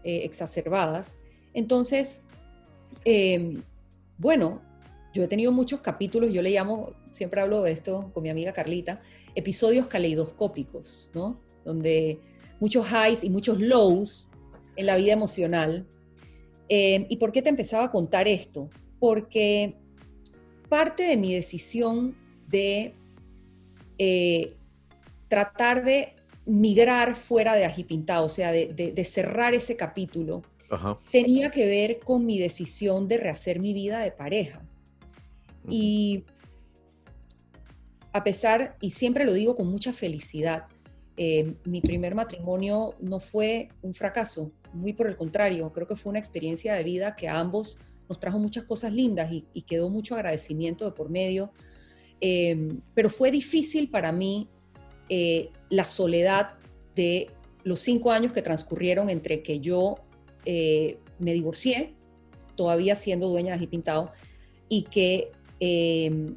eh, 0.03 0.21
exacerbadas. 0.23 1.17
Entonces, 1.53 2.23
em, 3.05 3.61
bueno, 4.17 4.61
yo 5.13 5.23
he 5.23 5.27
tenido 5.27 5.51
muchos 5.51 5.81
capítulos, 5.81 6.33
yo 6.33 6.41
le 6.41 6.51
llamo, 6.51 6.93
siempre 7.11 7.41
hablo 7.41 7.61
de 7.63 7.71
esto 7.71 8.09
con 8.13 8.23
mi 8.23 8.29
amiga 8.29 8.53
Carlita, 8.53 8.99
episodios 9.35 9.87
caleidoscópicos, 9.87 11.11
¿no? 11.13 11.39
Donde 11.63 12.19
muchos 12.59 12.87
highs 12.89 13.23
y 13.23 13.29
muchos 13.29 13.59
lows 13.59 14.31
en 14.75 14.85
la 14.85 14.95
vida 14.95 15.13
emocional. 15.13 15.85
Em, 16.67 17.05
¿Y 17.09 17.17
por 17.17 17.31
qué 17.31 17.41
te 17.41 17.49
empezaba 17.49 17.85
a 17.85 17.89
contar 17.89 18.27
esto? 18.27 18.69
Porque 18.99 19.75
parte 20.71 21.03
de 21.03 21.17
mi 21.17 21.33
decisión 21.33 22.15
de 22.47 22.93
eh, 23.97 24.55
tratar 25.27 25.83
de 25.83 26.15
migrar 26.45 27.13
fuera 27.15 27.55
de 27.55 27.65
Agipintado, 27.65 28.23
o 28.23 28.29
sea, 28.29 28.53
de, 28.53 29.03
cerrar 29.03 29.53
ese 29.53 29.75
capítulo, 29.75 30.43
tenía 31.11 31.51
que 31.51 31.65
ver 31.65 31.99
con 31.99 32.25
mi 32.25 32.39
decisión 32.39 33.09
de 33.09 33.17
rehacer 33.17 33.59
mi 33.59 33.73
vida 33.73 33.99
de 33.99 34.13
pareja. 34.13 34.61
Y 35.67 36.23
a 38.13 38.23
pesar, 38.23 38.77
y 38.79 38.91
siempre 38.91 39.25
lo 39.25 39.33
digo 39.33 39.57
con 39.57 39.69
mucha 39.69 39.91
felicidad, 39.91 40.67
eh, 41.17 41.53
mi 41.65 41.81
primer 41.81 42.15
matrimonio 42.15 42.95
no 43.01 43.19
fue 43.19 43.67
un 43.81 43.93
fracaso, 43.93 44.53
muy 44.71 44.93
por 44.93 45.07
el 45.07 45.17
contrario, 45.17 45.73
creo 45.73 45.85
que 45.85 45.97
fue 45.97 46.11
una 46.11 46.19
experiencia 46.19 46.75
de 46.75 46.83
vida 46.85 47.17
que 47.17 47.27
a 47.27 47.41
ambos 47.41 47.77
nos 48.11 48.19
trajo 48.19 48.39
muchas 48.39 48.65
cosas 48.65 48.91
lindas 48.91 49.31
y, 49.31 49.61
quedó 49.61 49.89
mucho 49.89 50.15
agradecimiento 50.15 50.83
de 50.83 50.91
por 50.91 51.09
medio, 51.09 51.53
eh, 52.19 52.73
pero 52.93 53.09
fue 53.09 53.31
difícil 53.31 53.89
para 53.89 54.11
mí 54.11 54.49
eh, 55.07 55.49
la 55.69 55.85
soledad 55.85 56.55
de 56.93 57.29
los 57.63 57.79
cinco 57.79 58.11
años 58.11 58.33
que 58.33 58.41
transcurrieron 58.41 59.09
entre 59.09 59.43
que 59.43 59.61
yo 59.61 59.95
eh, 60.43 60.99
me 61.19 61.31
divorcié, 61.31 61.95
todavía 62.55 62.97
siendo 62.97 63.29
dueña 63.29 63.57
de 63.57 63.65
Pintado, 63.65 64.11
y 64.67 64.83
que 64.83 65.31
em, 65.61 66.35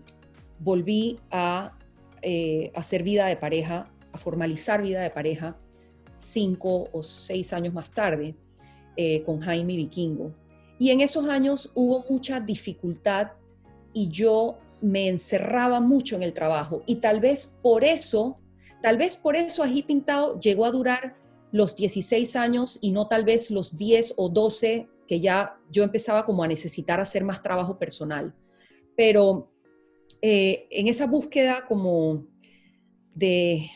volví 0.61 1.19
a 1.33 1.77
eh, 2.23 2.71
hacer 2.77 3.03
vida 3.03 3.27
de 3.27 3.37
pareja, 3.37 3.91
a 4.13 4.19
formalizar 4.19 4.81
vida 4.81 5.03
de 5.03 5.11
pareja 5.11 5.57
cinco 6.19 6.89
o 6.93 7.03
seis 7.03 7.53
años 7.53 7.75
más 7.75 7.91
tarde 7.91 8.37
con 9.27 9.41
Jaime 9.41 9.75
Vikingo. 9.75 10.33
Y 10.85 10.91
en 10.91 11.01
esos 11.01 11.27
años 11.29 11.71
hubo 11.75 12.05
mucha 12.11 12.41
dificultad 12.41 13.33
y 13.95 14.09
yo 14.09 14.59
me 14.83 15.09
encerraba 15.09 15.81
mucho 15.81 16.15
en 16.15 16.23
el 16.23 16.35
trabajo 16.35 16.83
y 16.87 16.97
tal 16.97 17.21
vez 17.21 17.59
por 17.63 17.85
eso 17.85 18.39
Tal 18.85 18.99
vez 18.99 19.17
por 19.17 19.35
eso 19.35 19.63
Ají 19.63 19.83
Pintado 19.83 20.39
llegó 20.39 20.67
a 20.67 20.71
durar 20.71 21.17
los 21.53 21.75
16 21.75 22.37
años 22.37 22.79
y 22.83 22.91
no 22.91 23.09
tal 23.09 23.25
vez 23.25 23.51
los 23.51 23.79
10 23.79 24.13
o 24.19 24.29
12 24.29 24.89
que 25.09 25.21
ya 25.21 25.57
yo 25.71 25.85
empezaba 25.85 26.27
como 26.27 26.45
a 26.45 26.49
necesitar 26.49 27.01
hacer 27.01 27.25
más 27.25 27.43
trabajo 27.43 27.79
personal. 27.79 28.35
Pero 28.95 29.51
eh, 30.21 30.67
en 30.71 30.89
esa 30.89 31.07
búsqueda 31.07 31.65
como 31.67 32.27
de, 33.15 33.71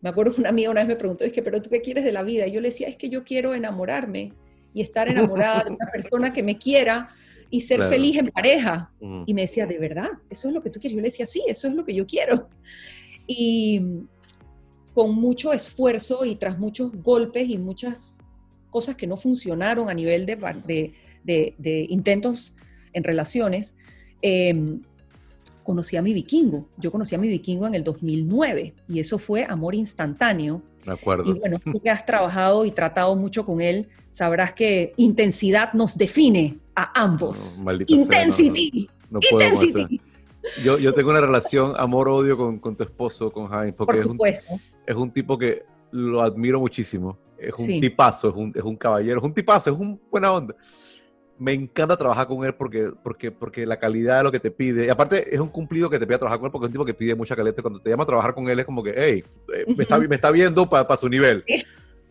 me 0.00 0.08
acuerdo 0.08 0.34
una 0.36 0.48
amiga 0.48 0.68
una 0.68 0.80
vez 0.80 0.88
me 0.88 0.96
preguntó, 0.96 1.22
es 1.22 1.32
que, 1.32 1.44
pero 1.44 1.62
tú 1.62 1.70
qué 1.70 1.80
quieres 1.80 2.02
de 2.02 2.10
la 2.10 2.24
vida? 2.24 2.48
Y 2.48 2.50
yo 2.50 2.60
le 2.60 2.70
decía, 2.70 2.88
es 2.88 2.96
que 2.96 3.08
yo 3.08 3.22
quiero 3.22 3.54
enamorarme 3.54 4.32
y 4.74 4.82
estar 4.82 5.08
enamorada 5.08 5.64
de 5.64 5.70
una 5.70 5.86
persona 5.90 6.32
que 6.32 6.42
me 6.42 6.58
quiera 6.58 7.08
y 7.48 7.60
ser 7.60 7.80
feliz 7.82 8.18
en 8.18 8.26
pareja. 8.26 8.90
Y 9.26 9.32
me 9.32 9.42
decía, 9.42 9.66
¿de 9.66 9.78
verdad? 9.78 10.10
¿Eso 10.28 10.48
es 10.48 10.54
lo 10.54 10.62
que 10.62 10.70
tú 10.70 10.80
quieres? 10.80 10.96
Yo 10.96 11.00
le 11.00 11.08
decía, 11.08 11.26
sí, 11.26 11.42
eso 11.46 11.68
es 11.68 11.74
lo 11.74 11.84
que 11.84 11.94
yo 11.94 12.06
quiero. 12.06 12.48
Y 13.26 13.80
con 14.92 15.14
mucho 15.14 15.52
esfuerzo 15.52 16.24
y 16.24 16.36
tras 16.36 16.58
muchos 16.58 16.92
golpes 17.02 17.48
y 17.48 17.58
muchas 17.58 18.18
cosas 18.70 18.96
que 18.96 19.06
no 19.06 19.16
funcionaron 19.16 19.88
a 19.88 19.94
nivel 19.94 20.26
de, 20.26 20.94
de, 21.24 21.86
intentos 21.88 22.54
en 22.92 23.04
relaciones, 23.04 23.76
em, 24.20 24.82
conocí 25.62 25.96
a 25.96 26.02
mi 26.02 26.12
vikingo. 26.12 26.68
Yo 26.76 26.90
conocí 26.90 27.14
a 27.14 27.18
mi 27.18 27.28
vikingo 27.28 27.66
en 27.66 27.74
el 27.74 27.84
2009 27.84 28.74
y 28.88 29.00
eso 29.00 29.18
fue 29.18 29.44
amor 29.44 29.74
instantáneo. 29.74 30.62
De 30.84 30.92
acuerdo. 30.92 31.30
Y 31.30 31.38
bueno, 31.38 31.58
tú 31.64 31.80
que 31.80 31.90
has 31.90 32.04
trabajado 32.04 32.64
y 32.64 32.70
tratado 32.70 33.14
mucho 33.16 33.44
con 33.44 33.60
él, 33.60 33.88
sabrás 34.10 34.52
que 34.54 34.92
intensidad 34.96 35.72
nos 35.72 35.96
define 35.96 36.58
a 36.74 37.02
ambos. 37.02 37.62
Intensity. 37.86 38.88
No, 39.10 39.20
Intensity. 39.30 40.00
Yo, 40.62 40.78
yo, 40.78 40.92
tengo 40.92 41.10
una 41.10 41.22
relación 41.22 41.72
amor-odio 41.76 42.36
con, 42.36 42.58
con, 42.58 42.76
tu 42.76 42.82
esposo, 42.82 43.32
con 43.32 43.46
Jaime, 43.46 43.72
porque 43.72 44.00
es 44.00 44.04
un, 44.04 44.18
es 44.86 44.94
un, 44.94 45.10
tipo 45.10 45.38
que 45.38 45.64
lo 45.90 46.20
admiro 46.20 46.60
muchísimo. 46.60 47.16
Es 47.38 47.54
un 47.58 47.66
tipazo, 47.80 48.28
es 48.28 48.34
un, 48.34 48.52
es 48.54 48.62
un 48.62 48.76
caballero, 48.76 49.18
es 49.18 49.24
un 49.24 49.32
tipazo, 49.32 49.70
es 49.72 49.78
un 49.78 49.98
buena 50.10 50.32
onda 50.32 50.54
me 51.38 51.52
encanta 51.52 51.96
trabajar 51.96 52.26
con 52.26 52.44
él 52.44 52.54
porque, 52.54 52.92
porque, 53.02 53.30
porque 53.32 53.66
la 53.66 53.78
calidad 53.78 54.18
de 54.18 54.24
lo 54.24 54.32
que 54.32 54.40
te 54.40 54.50
pide, 54.50 54.86
y 54.86 54.88
aparte 54.88 55.34
es 55.34 55.40
un 55.40 55.48
cumplido 55.48 55.90
que 55.90 55.98
te 55.98 56.06
pida 56.06 56.18
trabajar 56.18 56.38
con 56.38 56.46
él 56.46 56.52
porque 56.52 56.66
es 56.66 56.68
un 56.68 56.72
tipo 56.72 56.84
que 56.84 56.94
pide 56.94 57.14
mucha 57.14 57.34
calidad. 57.34 57.56
Cuando 57.60 57.80
te 57.80 57.90
llama 57.90 58.04
a 58.04 58.06
trabajar 58.06 58.34
con 58.34 58.48
él 58.48 58.60
es 58.60 58.66
como 58.66 58.82
que, 58.82 58.94
hey, 58.96 59.24
eh, 59.54 59.74
me, 59.76 59.82
está, 59.82 59.98
me 59.98 60.14
está 60.14 60.30
viendo 60.30 60.68
para 60.68 60.96
su 60.96 61.08
nivel. 61.08 61.44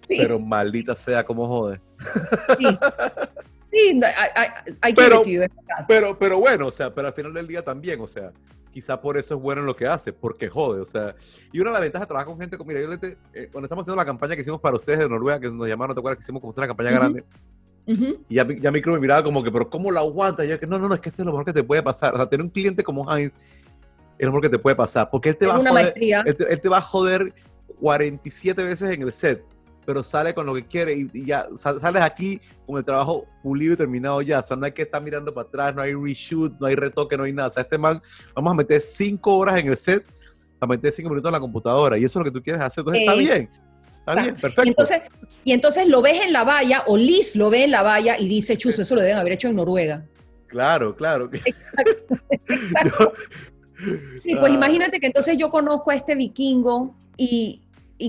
Sí. 0.01 0.17
Pero 0.17 0.37
maldita 0.39 0.95
sea 0.95 1.23
como 1.23 1.47
jode. 1.47 1.79
Sí, 2.59 2.77
sí 3.71 4.01
hay, 4.81 4.93
que 4.93 5.49
pero, 5.87 6.19
pero 6.19 6.39
bueno, 6.39 6.67
o 6.67 6.71
sea, 6.71 6.93
pero 6.93 7.07
al 7.07 7.13
final 7.13 7.33
del 7.33 7.47
día 7.47 7.63
también, 7.63 7.99
o 8.01 8.07
sea, 8.07 8.31
quizá 8.71 8.99
por 8.99 9.17
eso 9.17 9.35
es 9.35 9.41
bueno 9.41 9.61
en 9.61 9.67
lo 9.67 9.75
que 9.75 9.87
hace, 9.87 10.11
porque 10.11 10.49
jode, 10.49 10.81
o 10.81 10.85
sea, 10.85 11.15
y 11.51 11.59
una 11.59 11.69
de 11.69 11.73
las 11.73 11.81
ventajas 11.81 12.05
de 12.05 12.09
trabajar 12.09 12.27
con 12.27 12.39
gente 12.39 12.57
como, 12.57 12.67
mira, 12.67 12.81
yo 12.81 12.87
le 12.87 12.95
eh, 13.33 13.49
cuando 13.51 13.65
estamos 13.65 13.83
haciendo 13.83 13.95
la 13.95 14.05
campaña 14.05 14.35
que 14.35 14.41
hicimos 14.41 14.59
para 14.59 14.75
ustedes 14.75 14.99
de 14.99 15.09
Noruega, 15.09 15.39
que 15.39 15.49
nos 15.49 15.67
llamaron, 15.67 15.95
¿te 15.95 15.99
acuerdas 15.99 16.17
que 16.17 16.23
hicimos 16.23 16.41
como 16.41 16.53
una 16.55 16.67
campaña 16.67 16.91
grande? 16.91 17.23
Y 17.85 18.35
ya, 18.35 18.47
ya 18.47 18.71
Micro 18.71 18.93
me 18.93 18.99
miraba 18.99 19.23
como 19.23 19.43
que, 19.43 19.51
pero 19.51 19.69
¿cómo 19.69 19.91
lo 19.91 19.99
aguanta? 19.99 20.45
Y 20.45 20.49
yo 20.49 20.59
que 20.59 20.67
no, 20.67 20.79
no, 20.79 20.87
no, 20.87 20.95
es 20.95 21.01
que 21.01 21.09
esto 21.09 21.21
es 21.21 21.25
lo 21.25 21.31
mejor 21.31 21.45
que 21.45 21.53
te 21.53 21.63
puede 21.63 21.83
pasar. 21.83 22.13
O 22.13 22.17
sea, 22.17 22.27
tener 22.27 22.43
un 22.43 22.49
cliente 22.49 22.83
como 22.83 23.11
Heinz 23.11 23.33
es 24.17 24.25
lo 24.25 24.27
mejor 24.27 24.41
que 24.41 24.49
te 24.49 24.59
puede 24.59 24.75
pasar. 24.75 25.09
Porque 25.09 25.29
él 25.29 25.37
te, 25.37 25.47
va 25.47 25.55
a, 25.55 25.57
joder, 25.57 25.93
él 26.25 26.61
te, 26.61 26.69
va 26.69 26.77
a 26.77 26.81
joder 26.81 27.33
47 27.79 28.63
veces 28.63 28.91
en 28.91 29.01
el 29.01 29.11
set, 29.11 29.43
pero 29.85 30.03
sale 30.03 30.33
con 30.33 30.45
lo 30.45 30.53
que 30.53 30.65
quiere 30.65 30.93
y, 30.93 31.25
ya 31.25 31.47
sales 31.55 32.01
aquí 32.01 32.39
con 32.65 32.77
el 32.77 32.85
trabajo 32.85 33.27
pulido 33.41 33.73
y 33.73 33.77
terminado 33.77 34.21
ya. 34.21 34.39
O 34.39 34.43
sea, 34.43 34.55
no 34.55 34.65
hay 34.65 34.71
que 34.71 34.83
estar 34.83 35.01
mirando 35.01 35.33
para 35.33 35.47
atrás, 35.47 35.75
no 35.75 35.81
hay 35.81 35.93
reshoot, 35.93 36.57
no 36.59 36.67
hay 36.67 36.75
retoque, 36.75 37.17
no 37.17 37.23
hay 37.23 37.33
nada. 37.33 37.49
O 37.49 37.51
sea, 37.51 37.63
este 37.63 37.77
man, 37.77 38.01
vamos 38.33 38.51
a 38.53 38.55
meter 38.55 38.79
5 38.79 39.37
horas 39.37 39.59
en 39.59 39.67
el 39.67 39.77
set, 39.77 40.05
a 40.59 40.67
meter 40.67 40.91
5 40.91 41.09
minutos 41.09 41.27
en 41.27 41.33
la 41.33 41.39
computadora 41.39 41.97
y 41.97 42.05
eso 42.05 42.19
es 42.19 42.25
lo 42.25 42.31
que 42.31 42.39
tú 42.39 42.41
quieres 42.41 42.61
hacer. 42.61 42.81
Entonces, 42.81 43.01
está 43.01 43.15
bien. 43.15 43.49
Está 44.05 44.21
bien, 44.21 44.35
perfecto. 44.35 44.63
Y 44.65 44.67
entonces, 44.69 45.01
y 45.45 45.51
entonces 45.53 45.87
lo 45.87 46.01
ves 46.01 46.21
en 46.25 46.33
la 46.33 46.43
valla, 46.43 46.83
o 46.87 46.97
Liz 46.97 47.37
lo 47.37 47.49
ve 47.49 47.63
en 47.63 47.71
la 47.71 47.83
valla 47.83 48.19
y 48.19 48.27
dice, 48.27 48.57
chuzo, 48.57 48.81
eso 48.81 48.95
lo 48.95 49.01
deben 49.01 49.17
haber 49.17 49.33
hecho 49.33 49.47
en 49.47 49.55
Noruega. 49.55 50.05
Claro, 50.47 50.93
claro. 50.95 51.29
Exacto, 51.45 53.13
Sí, 54.17 54.35
pues 54.35 54.51
ah. 54.51 54.55
imagínate 54.55 54.99
que 54.99 55.07
entonces 55.07 55.37
yo 55.37 55.49
conozco 55.49 55.91
a 55.91 55.95
este 55.95 56.15
vikingo 56.15 56.95
y, 57.17 57.61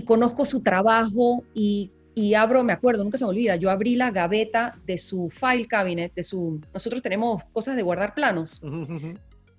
conozco 0.04 0.44
su 0.44 0.60
trabajo 0.60 1.44
y, 1.54 1.92
y, 2.14 2.34
abro, 2.34 2.64
me 2.64 2.72
acuerdo, 2.72 3.04
nunca 3.04 3.16
se 3.16 3.24
me 3.24 3.30
olvida, 3.30 3.54
yo 3.54 3.70
abrí 3.70 3.94
la 3.94 4.10
gaveta 4.10 4.76
de 4.86 4.98
su 4.98 5.30
file 5.30 5.68
cabinet, 5.68 6.12
de 6.14 6.24
su, 6.24 6.60
nosotros 6.72 7.02
tenemos 7.02 7.44
cosas 7.52 7.76
de 7.76 7.82
guardar 7.82 8.14
planos. 8.14 8.60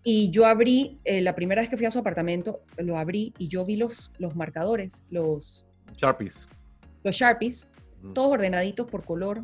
Y 0.03 0.29
yo 0.29 0.45
abrí, 0.45 0.99
eh, 1.03 1.21
la 1.21 1.33
primera 1.33 1.61
vez 1.61 1.69
que 1.69 1.77
fui 1.77 1.85
a 1.85 1.91
su 1.91 1.99
apartamento, 1.99 2.59
lo 2.77 2.97
abrí 2.97 3.33
y 3.39 3.47
yo 3.47 3.65
vi 3.65 3.77
los, 3.77 4.11
los 4.19 4.35
marcadores, 4.35 5.03
los, 5.09 5.64
Sharpies. 5.95 6.47
Los 7.03 7.15
Sharpies, 7.15 7.71
todos 8.13 8.33
ordenaditos 8.33 8.89
por 8.89 9.03
color, 9.03 9.43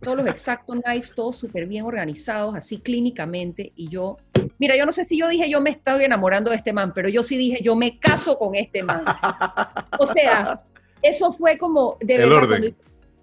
todos 0.00 0.16
los 0.16 0.26
exacto 0.26 0.74
knives, 0.84 1.14
todos 1.14 1.36
súper 1.36 1.66
bien 1.66 1.84
organizados, 1.84 2.54
así 2.56 2.78
clínicamente. 2.78 3.72
Y 3.76 3.88
yo, 3.88 4.16
mira, 4.58 4.76
yo 4.76 4.86
no 4.86 4.92
sé 4.92 5.04
si 5.04 5.18
yo 5.18 5.28
dije 5.28 5.48
yo 5.48 5.60
me 5.60 5.70
estoy 5.70 6.04
enamorando 6.04 6.50
de 6.50 6.56
este 6.56 6.72
man, 6.72 6.92
pero 6.94 7.08
yo 7.08 7.22
sí 7.22 7.36
dije 7.36 7.58
yo 7.62 7.74
me 7.76 7.98
caso 7.98 8.38
con 8.38 8.54
este 8.54 8.82
man. 8.82 9.04
o 9.98 10.06
sea, 10.06 10.64
eso 11.02 11.32
fue 11.32 11.58
como 11.58 11.96
de 12.00 12.18
verdad. 12.18 12.60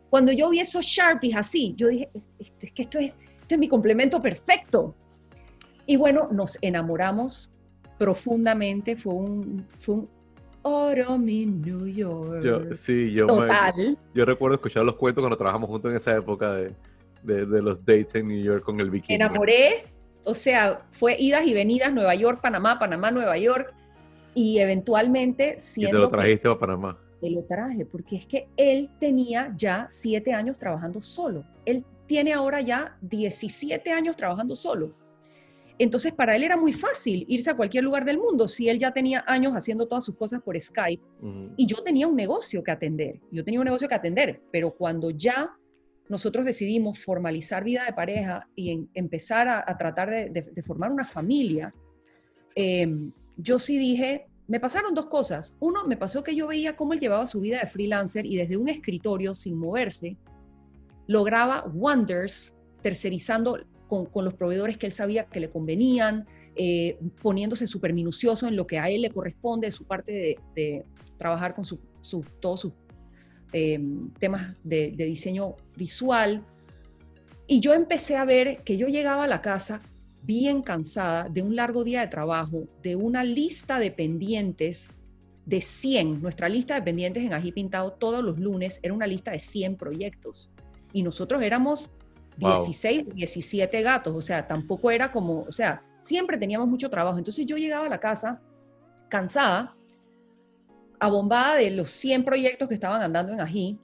Cuando, 0.10 0.32
yo 0.32 0.50
vi 0.50 0.60
esos 0.60 0.86
Sharpies 0.86 1.36
así, 1.36 1.74
yo 1.76 1.90
dije, 1.90 2.10
es 2.40 2.72
que 2.72 2.84
esto 2.84 3.00
es, 3.00 3.18
esto 3.42 3.56
es 3.56 3.58
mi 3.58 3.68
complemento 3.68 4.22
perfecto. 4.22 4.96
Y 5.86 5.98
bueno, 5.98 6.30
nos 6.32 6.58
enamoramos 6.62 7.52
profundamente, 7.98 8.96
fue 8.96 9.14
un, 9.14 9.68
fue 9.78 9.96
un 9.96 10.10
Oro 10.68 11.16
mi 11.20 11.46
New 11.46 11.86
York. 11.86 12.44
Yo, 12.44 12.74
sí, 12.74 13.12
yo, 13.14 13.28
Total. 13.28 13.96
yo 14.16 14.26
recuerdo 14.26 14.56
escuchar 14.56 14.84
los 14.84 14.96
cuentos 14.96 15.22
cuando 15.22 15.38
trabajamos 15.38 15.70
juntos 15.70 15.92
en 15.92 15.98
esa 15.98 16.18
época 16.18 16.56
de, 16.56 16.74
de, 17.22 17.62
los 17.62 17.86
dates 17.86 18.16
en 18.16 18.28
New 18.30 18.42
York 18.42 18.64
con 18.64 18.80
el 18.80 18.90
bikini. 18.90 19.14
enamoré, 19.14 19.86
o 20.24 20.34
sea, 20.34 20.82
fue 20.90 21.18
idas 21.20 21.46
y 21.46 21.54
venidas, 21.54 21.94
Nueva 21.94 22.16
York, 22.16 22.42
Panamá, 22.42 22.80
Panamá, 22.80 23.12
Nueva 23.12 23.38
York, 23.38 23.76
y 24.34 24.58
eventualmente 24.58 25.60
siendo... 25.60 25.98
¿Y 25.98 26.02
te 26.02 26.06
lo 26.06 26.10
trajiste 26.10 26.48
a 26.48 26.58
Panamá? 26.58 26.98
Te 27.22 27.30
lo 27.30 27.44
traje, 27.44 27.86
porque 27.86 28.16
es 28.16 28.26
que 28.26 28.48
él 28.58 28.90
tenía 29.00 29.54
ya 29.56 29.86
siete 29.92 30.34
años 30.34 30.58
trabajando 30.58 31.00
solo. 31.00 31.44
Él 31.66 31.86
tiene 32.08 32.34
ahora 32.34 32.62
ya 32.62 32.98
17 33.02 33.92
años 33.92 34.16
trabajando 34.16 34.56
solo. 34.56 34.90
Entonces, 35.78 36.14
para 36.14 36.36
él 36.36 36.44
era 36.44 36.56
muy 36.56 36.72
fácil 36.72 37.26
irse 37.28 37.50
a 37.50 37.56
cualquier 37.56 37.84
lugar 37.84 38.06
del 38.06 38.18
mundo 38.18 38.48
si 38.48 38.70
él 38.70 38.80
ya 38.80 38.92
tenía 38.92 39.24
años 39.28 39.54
haciendo 39.54 39.88
todas 39.88 40.06
sus 40.06 40.16
cosas 40.16 40.42
por 40.42 40.60
Skype 40.62 41.04
y 41.58 41.66
yo 41.66 41.84
tenía 41.84 42.08
un 42.08 42.16
negocio 42.16 42.64
que 42.64 42.72
atender. 42.72 43.20
Yo 43.32 43.44
tenía 43.44 43.60
un 43.60 43.66
negocio 43.66 43.88
que 43.88 43.96
atender, 43.96 44.42
pero 44.52 44.72
cuando 44.72 45.10
ya 45.10 45.52
nosotros 46.08 46.46
decidimos 46.46 47.00
formalizar 47.00 47.64
vida 47.64 47.84
de 47.86 47.94
pareja 47.94 48.48
y 48.56 48.88
empezar 48.94 49.48
a, 49.48 49.78
tratar 49.78 50.10
de, 50.10 50.64
formar 50.64 50.92
una 50.92 51.06
familia, 51.06 51.74
em, 52.54 53.12
yo 53.36 53.60
sí 53.60 53.78
dije, 53.78 54.28
me 54.48 54.60
pasaron 54.62 54.94
dos 54.94 55.08
cosas. 55.08 55.58
Uno, 55.60 55.86
me 55.86 55.98
pasó 55.98 56.24
que 56.24 56.36
yo 56.36 56.48
veía 56.48 56.76
cómo 56.76 56.94
él 56.94 57.00
llevaba 57.00 57.28
su 57.28 57.42
vida 57.42 57.60
de 57.60 57.68
freelancer 57.68 58.26
y 58.26 58.38
desde 58.38 58.56
un 58.56 58.70
escritorio, 58.70 59.36
sin 59.36 59.58
moverse, 59.58 60.16
lograba 61.08 61.66
wonders 61.66 62.56
tercerizando 62.82 63.60
con, 63.88 64.10
los 64.24 64.34
proveedores 64.34 64.78
que 64.78 64.86
él 64.86 64.92
sabía 64.92 65.26
que 65.26 65.40
le 65.40 65.50
convenían, 65.50 66.26
eh, 66.56 66.98
poniéndose 67.22 67.68
súper 67.68 67.94
minucioso 67.94 68.48
en 68.48 68.56
lo 68.56 68.66
que 68.66 68.80
a 68.80 68.90
él 68.90 69.02
le 69.02 69.10
corresponde, 69.10 69.72
su 69.72 69.86
parte 69.86 70.38
de, 70.56 70.86
trabajar 71.18 71.56
con 71.56 71.66
su, 71.66 71.80
todos 72.40 72.62
sus 72.62 72.74
eh, 73.54 73.80
temas 74.20 74.62
de, 74.68 74.92
de 74.96 75.06
diseño 75.06 75.56
visual. 75.78 76.44
Y 77.48 77.60
yo 77.60 77.74
empecé 77.74 78.16
a 78.18 78.26
ver 78.26 78.64
que 78.64 78.78
yo 78.78 78.88
llegaba 78.88 79.26
a 79.26 79.28
la 79.28 79.42
casa 79.42 79.82
bien 80.24 80.62
cansada 80.62 81.30
de 81.30 81.42
un 81.42 81.56
largo 81.56 81.84
día 81.84 82.02
de 82.02 82.08
trabajo, 82.08 82.68
de 82.82 82.96
una 82.96 83.24
lista 83.24 83.80
de 83.80 83.92
pendientes 83.92 84.90
de 85.46 85.62
100. 85.62 86.22
Nuestra 86.22 86.50
lista 86.50 86.76
de 86.76 86.82
pendientes 86.82 87.24
en 87.24 87.34
Ají 87.34 87.52
Pintado 87.52 87.94
todos 87.94 88.24
los 88.24 88.40
lunes 88.40 88.80
era 88.84 88.94
una 88.94 89.08
lista 89.08 89.32
de 89.32 89.40
100 89.40 89.78
proyectos. 89.78 90.50
Y 90.94 91.04
nosotros 91.04 91.42
éramos 91.44 91.92
16, 92.38 93.16
17 93.16 93.82
gatos, 93.82 94.14
o 94.16 94.22
sea, 94.22 94.46
tampoco 94.46 94.92
era 94.92 95.12
como, 95.12 95.42
o 95.42 95.52
sea, 95.52 95.82
siempre 96.00 96.38
teníamos 96.38 96.68
mucho 96.68 96.90
trabajo. 96.90 97.18
Entonces 97.18 97.46
yo 97.46 97.58
llegaba 97.58 97.86
a 97.86 97.90
la 97.90 98.00
casa 98.00 98.42
cansada, 99.10 99.74
abombada 101.00 101.56
de 101.56 101.72
los 101.72 101.92
100 101.92 102.24
proyectos 102.24 102.68
que 102.68 102.76
estaban 102.76 103.02
andando 103.02 103.34
en 103.34 103.42
Ají, 103.42 103.80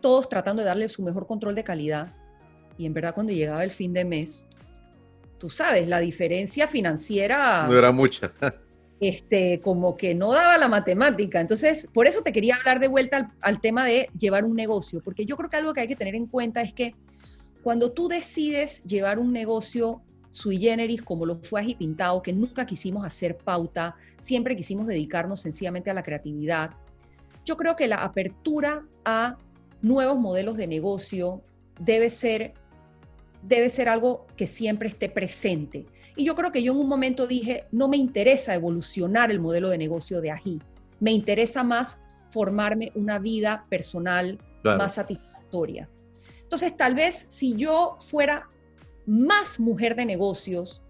todos 0.00 0.28
tratando 0.28 0.62
de 0.62 0.68
darle 0.68 0.88
su 0.88 1.02
mejor 1.02 1.26
control 1.26 1.54
de 1.54 1.64
calidad. 1.64 2.12
Y 2.78 2.86
en 2.86 2.94
verdad 2.94 3.14
cuando 3.14 3.32
llegaba 3.32 3.64
el 3.64 3.70
fin 3.70 3.92
de 3.92 4.04
mes, 4.04 4.46
tú 5.38 5.50
sabes, 5.50 5.88
la 5.88 5.98
diferencia 5.98 6.68
financiera... 6.68 7.66
No 7.66 7.76
era 7.76 7.92
mucha. 7.92 8.32
este, 9.00 9.60
como 9.60 9.96
que 9.96 10.14
no 10.14 10.32
daba 10.32 10.58
la 10.58 10.68
matemática. 10.68 11.40
Entonces, 11.40 11.88
por 11.92 12.06
eso 12.06 12.22
te 12.22 12.32
quería 12.32 12.56
hablar 12.56 12.80
de 12.80 12.88
vuelta 12.88 13.16
al, 13.16 13.28
al 13.40 13.60
tema 13.60 13.84
de 13.84 14.08
llevar 14.18 14.44
un 14.44 14.54
negocio, 14.54 15.00
porque 15.02 15.24
yo 15.24 15.36
creo 15.36 15.50
que 15.50 15.56
algo 15.56 15.74
que 15.74 15.80
hay 15.80 15.88
que 15.88 15.96
tener 15.96 16.14
en 16.14 16.26
cuenta 16.26 16.62
es 16.62 16.72
que 16.72 16.94
cuando 17.66 17.90
tú 17.90 18.06
decides 18.06 18.84
llevar 18.84 19.18
un 19.18 19.32
negocio 19.32 20.00
sui 20.30 20.56
generis 20.56 21.02
como 21.02 21.26
lo 21.26 21.40
fue 21.42 21.74
Pintado, 21.76 22.22
que 22.22 22.32
nunca 22.32 22.64
quisimos 22.64 23.04
hacer 23.04 23.36
pauta, 23.38 23.96
siempre 24.20 24.54
quisimos 24.54 24.86
dedicarnos 24.86 25.40
sencillamente 25.40 25.90
a 25.90 25.94
la 25.94 26.04
creatividad, 26.04 26.70
yo 27.44 27.56
creo 27.56 27.74
que 27.74 27.88
la 27.88 28.04
apertura 28.04 28.86
a 29.04 29.36
nuevos 29.82 30.16
modelos 30.16 30.56
de 30.56 30.68
negocio 30.68 31.42
debe 31.80 32.08
ser, 32.10 32.54
debe 33.42 33.68
ser 33.68 33.88
algo 33.88 34.28
que 34.36 34.46
siempre 34.46 34.88
esté 34.88 35.08
presente. 35.08 35.86
Y 36.14 36.24
yo 36.24 36.36
creo 36.36 36.52
que 36.52 36.62
yo 36.62 36.72
en 36.72 36.78
un 36.78 36.88
momento 36.88 37.26
dije, 37.26 37.64
no 37.72 37.88
me 37.88 37.96
interesa 37.96 38.54
evolucionar 38.54 39.32
el 39.32 39.40
modelo 39.40 39.70
de 39.70 39.78
negocio 39.78 40.20
de 40.20 40.30
Ají, 40.30 40.60
me 41.00 41.10
interesa 41.10 41.64
más 41.64 42.00
formarme 42.30 42.92
una 42.94 43.18
vida 43.18 43.66
personal 43.68 44.38
más 44.62 44.94
satisfactoria. 44.94 45.88
Entonces, 46.46 46.76
tal 46.76 46.94
vez 46.94 47.26
si 47.28 47.56
yo 47.56 47.96
fuera 48.08 48.48
más 49.04 49.58
mujer 49.58 49.96
de 49.96 50.06
negocios, 50.06 50.84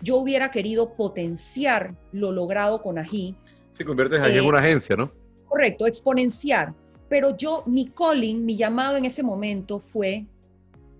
yo 0.00 0.16
hubiera 0.16 0.50
querido 0.50 0.94
potenciar 0.94 1.94
lo 2.12 2.32
logrado 2.32 2.80
con 2.80 2.96
Ají. 2.96 3.36
Si 3.72 3.84
conviertes 3.84 4.20
Ají 4.20 4.38
en 4.38 4.46
una 4.46 4.58
eh, 4.58 4.68
agencia, 4.68 4.96
¿no? 4.96 5.12
Correcto, 5.48 5.86
exponenciar. 5.86 6.74
Pero 7.10 7.36
yo, 7.36 7.62
mi 7.66 7.88
calling, 7.88 8.42
mi 8.42 8.56
llamado 8.56 8.96
en 8.96 9.04
ese 9.04 9.22
momento 9.22 9.80
fue 9.80 10.24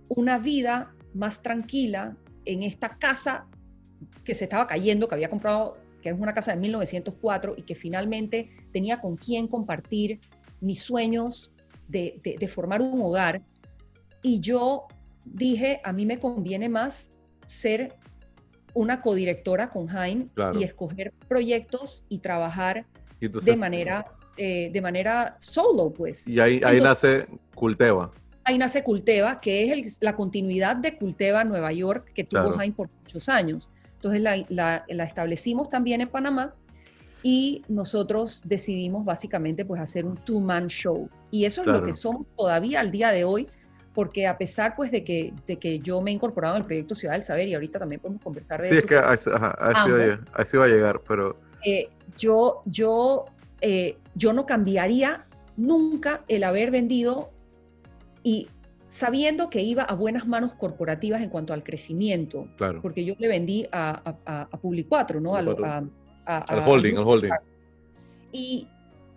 una 0.08 0.38
vida 0.38 0.94
más 1.14 1.40
tranquila 1.40 2.14
en 2.44 2.62
esta 2.62 2.98
casa 2.98 3.46
que 4.24 4.34
se 4.34 4.44
estaba 4.44 4.66
cayendo, 4.66 5.08
que 5.08 5.14
había 5.14 5.30
comprado, 5.30 5.78
que 6.02 6.10
es 6.10 6.18
una 6.18 6.34
casa 6.34 6.52
de 6.52 6.58
1904 6.58 7.54
y 7.56 7.62
que 7.62 7.74
finalmente 7.74 8.50
tenía 8.72 9.00
con 9.00 9.16
quién 9.16 9.48
compartir 9.48 10.20
mis 10.60 10.82
sueños 10.82 11.52
de, 11.88 12.48
formar 12.48 12.82
un 12.82 13.00
hogar. 13.02 13.42
Y 14.23 14.41
yo 14.41 14.87
dije, 15.25 15.81
a 15.85 15.93
mí 15.93 16.07
me 16.07 16.18
conviene 16.18 16.68
más 16.68 17.12
ser 17.47 17.95
una 18.75 19.03
codirectora 19.03 19.70
con 19.70 19.87
Jaime 19.89 20.29
y 20.59 20.62
escoger 20.62 21.12
proyectos 21.29 22.05
y 22.09 22.18
trabajar 22.18 22.87
de 23.20 23.57
manera 23.57 24.05
eh, 24.37 24.70
de 24.73 24.81
manera 24.81 25.37
solo, 25.41 25.93
pues. 25.93 26.27
Y 26.27 26.41
ahí, 26.41 26.61
ahí 26.64 26.81
nace 26.81 27.27
Culteva. 27.55 28.11
Ahí 28.45 28.57
nace 28.57 28.83
Culteva, 28.83 29.41
que 29.41 29.70
es 29.70 29.99
la 30.01 30.16
continuidad 30.16 30.77
de 30.77 30.97
Culteva 30.97 31.45
Nueva 31.45 31.70
York 31.73 32.12
que 32.14 32.25
tuvo 32.25 32.53
Jaime 32.53 32.75
por 32.75 32.89
muchos 33.01 33.29
años. 33.29 33.68
Entonces 33.97 34.23
la, 34.23 34.45
la, 34.49 35.05
establecimos 35.05 35.68
también 35.68 36.01
en 36.01 36.09
Panamá 36.09 36.55
y 37.23 37.62
nosotros 37.68 38.43
decidimos 38.45 39.05
básicamente 39.05 39.64
pues 39.66 39.81
hacer 39.81 40.07
un 40.07 40.16
two-man 40.16 40.68
show. 40.68 41.11
Y 41.31 41.45
eso 41.45 41.61
es 41.61 41.66
lo 41.66 41.85
que 41.85 41.93
somos 41.93 42.27
todavía 42.35 42.81
al 42.81 42.91
día 42.91 43.11
de 43.11 43.25
hoy, 43.25 43.47
porque 43.95 44.26
a 44.26 44.38
pesar 44.38 44.74
pues 44.76 44.90
de 44.90 45.05
que, 45.05 45.32
de 45.47 45.57
que 45.59 45.78
yo 45.80 46.01
me 46.01 46.11
he 46.11 46.14
incorporado 46.14 46.57
en 46.57 46.62
el 46.62 46.66
proyecto 46.66 46.95
Ciudad 46.95 47.14
del 47.14 47.22
Saber 47.22 47.49
y 47.49 47.55
ahorita 47.55 47.78
también 47.78 48.01
podemos 48.01 48.22
conversar 48.22 48.61
de 48.61 48.66
eso. 48.68 48.74
Sí, 48.74 48.78
es 48.80 48.86
que 48.86 48.97
así 48.97 50.57
va 50.57 50.64
a 50.64 50.68
llegar, 50.68 51.01
pero... 51.07 51.36
Eh, 51.64 51.88
yo, 52.16 52.62
yo, 52.66 53.24
eh, 53.61 53.97
yo 54.14 54.32
no 54.32 54.47
cambiaría 54.47 55.26
nunca 55.57 56.22
el 56.28 56.45
haber 56.45 56.70
vendido 56.70 57.30
y 58.22 58.49
sabiendo 58.88 59.49
que 59.49 59.62
iba 59.62 59.82
a 59.82 59.95
buenas 59.95 60.26
manos 60.26 60.55
corporativas 60.55 61.22
en 61.22 61.30
cuanto 61.30 61.53
al 61.53 61.62
crecimiento, 61.62 62.49
claro. 62.57 62.82
porque 62.82 63.05
yo 63.05 63.14
le 63.18 63.28
vendí 63.28 63.66
a, 63.72 64.14
a, 64.26 64.43
a 64.43 64.51
Public4, 64.51 65.20
¿no? 65.20 65.34
A, 65.34 65.40
al 66.26 66.68
holding, 66.68 66.97
al 66.97 67.05
holding. 67.07 67.30
Y, 68.32 68.68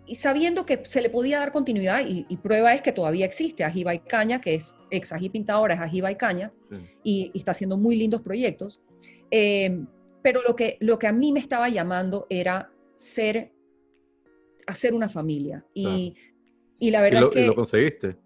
y, 0.08 0.16
sabiendo 0.16 0.66
que 0.66 0.82
se 0.86 1.02
le 1.02 1.10
podía 1.10 1.40
dar 1.40 1.52
continuidad, 1.52 2.02
y, 2.08 2.24
prueba 2.38 2.74
es 2.74 2.82
que 2.82 2.92
todavía 2.92 3.26
existe 3.26 3.64
Ajiba 3.64 3.94
y 3.94 4.00
Caña, 4.00 4.42
que 4.42 4.56
es 4.56 4.76
ex 4.92 5.12
Ají 5.12 5.30
Pintadora, 5.30 5.76
es 5.76 5.82
Ajiba 5.82 6.12
y 6.12 6.16
Caña, 6.16 6.52
y, 7.04 7.32
está 7.34 7.52
haciendo 7.52 7.78
muy 7.78 7.96
lindos 7.96 8.22
proyectos. 8.22 8.82
Eh, 9.32 9.84
pero 10.22 10.42
lo 10.42 10.56
que, 10.56 10.78
lo 10.80 10.98
que 10.98 11.08
a 11.08 11.12
mí 11.12 11.32
me 11.32 11.40
estaba 11.40 11.70
llamando 11.70 12.26
era 12.30 12.72
ser, 12.96 13.52
hacer 14.66 14.94
una 14.94 15.08
familia. 15.08 15.64
Y, 15.74 16.16
y 16.80 16.92
la 16.92 17.02
verdad 17.02 17.24
es 17.24 17.30
que... 17.30 17.44
Y 17.44 17.46
lo 17.46 17.56
conseguiste. 17.56 18.18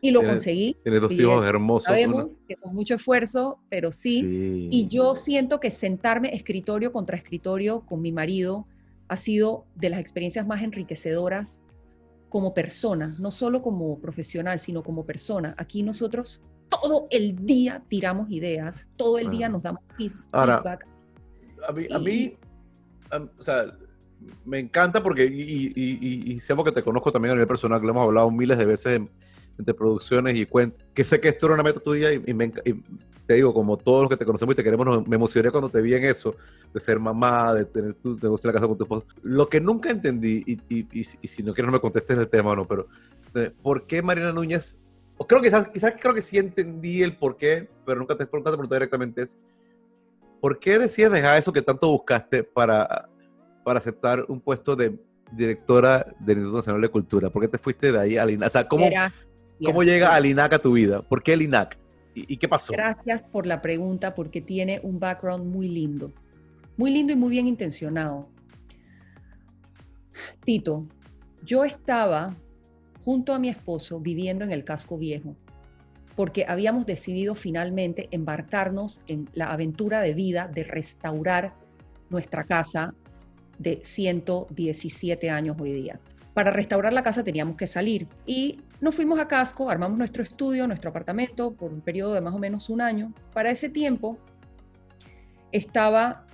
Y 0.00 0.10
lo 0.12 0.22
conseguí. 0.22 0.76
Tienes 0.82 1.00
dos 1.00 1.18
hijos 1.18 1.44
hermosos. 1.46 1.86
Sabemos 1.86 2.42
que 2.46 2.54
con 2.56 2.74
mucho 2.74 2.94
esfuerzo, 2.94 3.58
pero 3.68 3.90
sí. 3.90 4.68
Y 4.70 4.86
yo 4.86 5.14
siento 5.14 5.58
que 5.58 5.70
sentarme 5.70 6.34
escritorio 6.34 6.92
contra 6.92 7.16
escritorio 7.16 7.80
con 7.80 8.00
mi 8.00 8.12
marido 8.12 8.66
ha 9.08 9.16
sido 9.16 9.66
de 9.74 9.90
las 9.90 10.00
experiencias 10.00 10.46
más 10.46 10.62
enriquecedoras 10.62 11.62
como 12.28 12.52
persona, 12.54 13.14
no 13.18 13.30
solo 13.30 13.62
como 13.62 13.98
profesional, 13.98 14.60
sino 14.60 14.82
como 14.82 15.04
persona. 15.04 15.54
Aquí 15.56 15.82
nosotros 15.82 16.42
todo 16.68 17.08
el 17.10 17.46
día 17.46 17.82
tiramos 17.88 18.30
ideas, 18.30 18.90
todo 18.96 19.18
el 19.18 19.30
día 19.30 19.48
nos 19.48 19.62
damos 19.62 19.82
feedback. 19.96 20.86
A 21.66 21.72
mí, 21.72 21.86
a 21.90 21.98
mí 21.98 22.36
o 23.38 23.42
sea, 23.42 23.72
me 24.44 24.58
encanta 24.58 25.02
porque, 25.02 25.24
y, 25.24 25.72
y, 25.74 26.34
y, 26.34 26.40
que 26.40 26.72
te 26.72 26.82
conozco 26.82 27.12
también 27.12 27.32
a 27.32 27.34
nivel 27.34 27.48
personal, 27.48 27.80
que 27.80 27.86
lo 27.86 27.92
hemos 27.92 28.04
hablado 28.04 28.30
miles 28.30 28.58
de 28.58 28.66
veces 28.66 29.00
entre 29.58 29.74
producciones 29.74 30.36
y 30.36 30.46
cuentos, 30.46 30.84
que 30.94 31.04
sé 31.04 31.20
que 31.20 31.28
esto 31.28 31.46
era 31.46 31.54
una 31.54 31.64
meta 31.64 31.80
tuya 31.80 32.12
y, 32.12 32.32
me, 32.32 32.52
te 33.28 33.34
digo, 33.34 33.52
como 33.52 33.76
todos 33.76 34.02
los 34.02 34.10
que 34.10 34.16
te 34.16 34.24
conocemos 34.24 34.54
y 34.54 34.56
te 34.56 34.64
queremos, 34.64 35.06
me 35.06 35.16
emocioné 35.16 35.50
cuando 35.50 35.68
te 35.68 35.82
vi 35.82 35.92
en 35.92 36.04
eso, 36.04 36.34
de 36.72 36.80
ser 36.80 36.98
mamá, 36.98 37.52
de 37.52 37.66
tener 37.66 37.92
tu 37.92 38.14
negocio 38.14 38.48
en 38.48 38.54
la 38.54 38.58
casa 38.58 38.66
con 38.66 38.78
tu 38.78 38.84
esposo. 38.84 39.06
Lo 39.22 39.50
que 39.50 39.60
nunca 39.60 39.90
entendí, 39.90 40.42
y, 40.46 41.04
si 41.04 41.42
no 41.42 41.52
quieres 41.52 41.66
no 41.66 41.72
me 41.72 41.80
contestes 41.80 42.16
el 42.16 42.28
tema 42.28 42.56
no, 42.56 42.66
pero 42.66 42.88
eh, 43.34 43.52
¿por 43.62 43.86
qué 43.86 44.00
Marina 44.00 44.32
Núñez? 44.32 44.80
Creo 45.26 45.42
que 45.42 45.48
quizás, 45.48 45.68
quizás 45.68 45.94
creo 46.00 46.14
que 46.14 46.22
sí 46.22 46.38
entendí 46.38 47.02
el 47.02 47.16
por 47.16 47.36
qué, 47.36 47.68
pero 47.84 47.98
nunca 47.98 48.16
te, 48.16 48.26
nunca 48.32 48.50
te 48.50 48.74
directamente 48.74 49.22
es, 49.22 49.36
¿por 50.40 50.58
qué 50.58 50.78
decías 50.78 51.12
dejar 51.12 51.36
eso 51.36 51.52
que 51.52 51.60
tanto 51.60 51.90
buscaste 51.90 52.44
para, 52.44 53.10
para 53.62 53.78
aceptar 53.78 54.24
un 54.28 54.40
puesto 54.40 54.74
de 54.74 54.98
directora 55.32 56.06
del 56.20 56.38
Instituto 56.38 56.58
Nacional 56.60 56.80
de 56.80 56.88
Cultura? 56.88 57.28
¿Por 57.28 57.42
qué 57.42 57.48
te 57.48 57.58
fuiste 57.58 57.92
de 57.92 57.98
ahí 57.98 58.16
a 58.16 58.24
Lina? 58.24 58.46
O 58.46 58.68
¿cómo, 58.68 58.88
¿Cómo 59.64 59.82
llega 59.82 60.14
al 60.14 60.26
INAC 60.26 60.54
a 60.54 60.58
tu 60.58 60.72
vida? 60.72 61.02
¿Por 61.02 61.22
qué 61.22 61.32
el 61.32 61.42
INAC? 61.42 61.78
¿Y, 62.14 62.36
qué 62.36 62.48
pasó? 62.48 62.72
Gracias 62.72 63.22
por 63.30 63.46
la 63.46 63.62
pregunta 63.62 64.14
porque 64.14 64.40
tiene 64.40 64.80
un 64.82 64.98
background 64.98 65.46
muy 65.46 65.68
lindo. 65.68 66.12
Muy 66.76 66.90
lindo 66.90 67.12
y 67.12 67.16
muy 67.16 67.30
bien 67.30 67.46
intencionado. 67.46 68.28
Tito, 70.44 70.86
yo 71.44 71.64
estaba 71.64 72.34
junto 73.04 73.32
a 73.32 73.38
mi 73.38 73.48
esposo 73.48 74.00
viviendo 74.00 74.44
en 74.44 74.52
el 74.52 74.64
casco 74.64 74.98
viejo 74.98 75.36
porque 76.18 76.44
habíamos 76.48 76.84
decidido 76.84 77.36
finalmente 77.36 78.08
embarcarnos 78.10 79.02
en 79.06 79.28
la 79.34 79.52
aventura 79.52 80.00
de 80.00 80.14
vida 80.14 80.50
de 80.52 80.64
restaurar 80.64 81.54
nuestra 82.10 82.42
casa 82.42 82.92
de 83.60 83.78
117 83.84 85.30
años 85.30 85.56
hoy 85.60 85.74
día. 85.74 86.00
Para 86.38 86.52
restaurar 86.52 86.92
la 86.92 87.02
casa 87.02 87.24
teníamos 87.24 87.56
que 87.56 87.66
salir 87.66 88.06
y 88.24 88.60
nos 88.80 88.94
fuimos 88.94 89.18
a 89.18 89.26
Casco, 89.26 89.70
armamos 89.70 89.98
nuestro 89.98 90.22
estudio, 90.22 90.68
nuestro 90.68 90.90
apartamento 90.90 91.52
por 91.52 91.72
un 91.72 91.80
periodo 91.80 92.14
de 92.14 92.20
más 92.20 92.32
o 92.32 92.38
menos 92.38 92.70
un 92.70 92.80
año. 92.80 93.12
Para 93.34 93.50
ese 93.50 93.68
tiempo 93.68 94.20
estaba, 95.50 96.28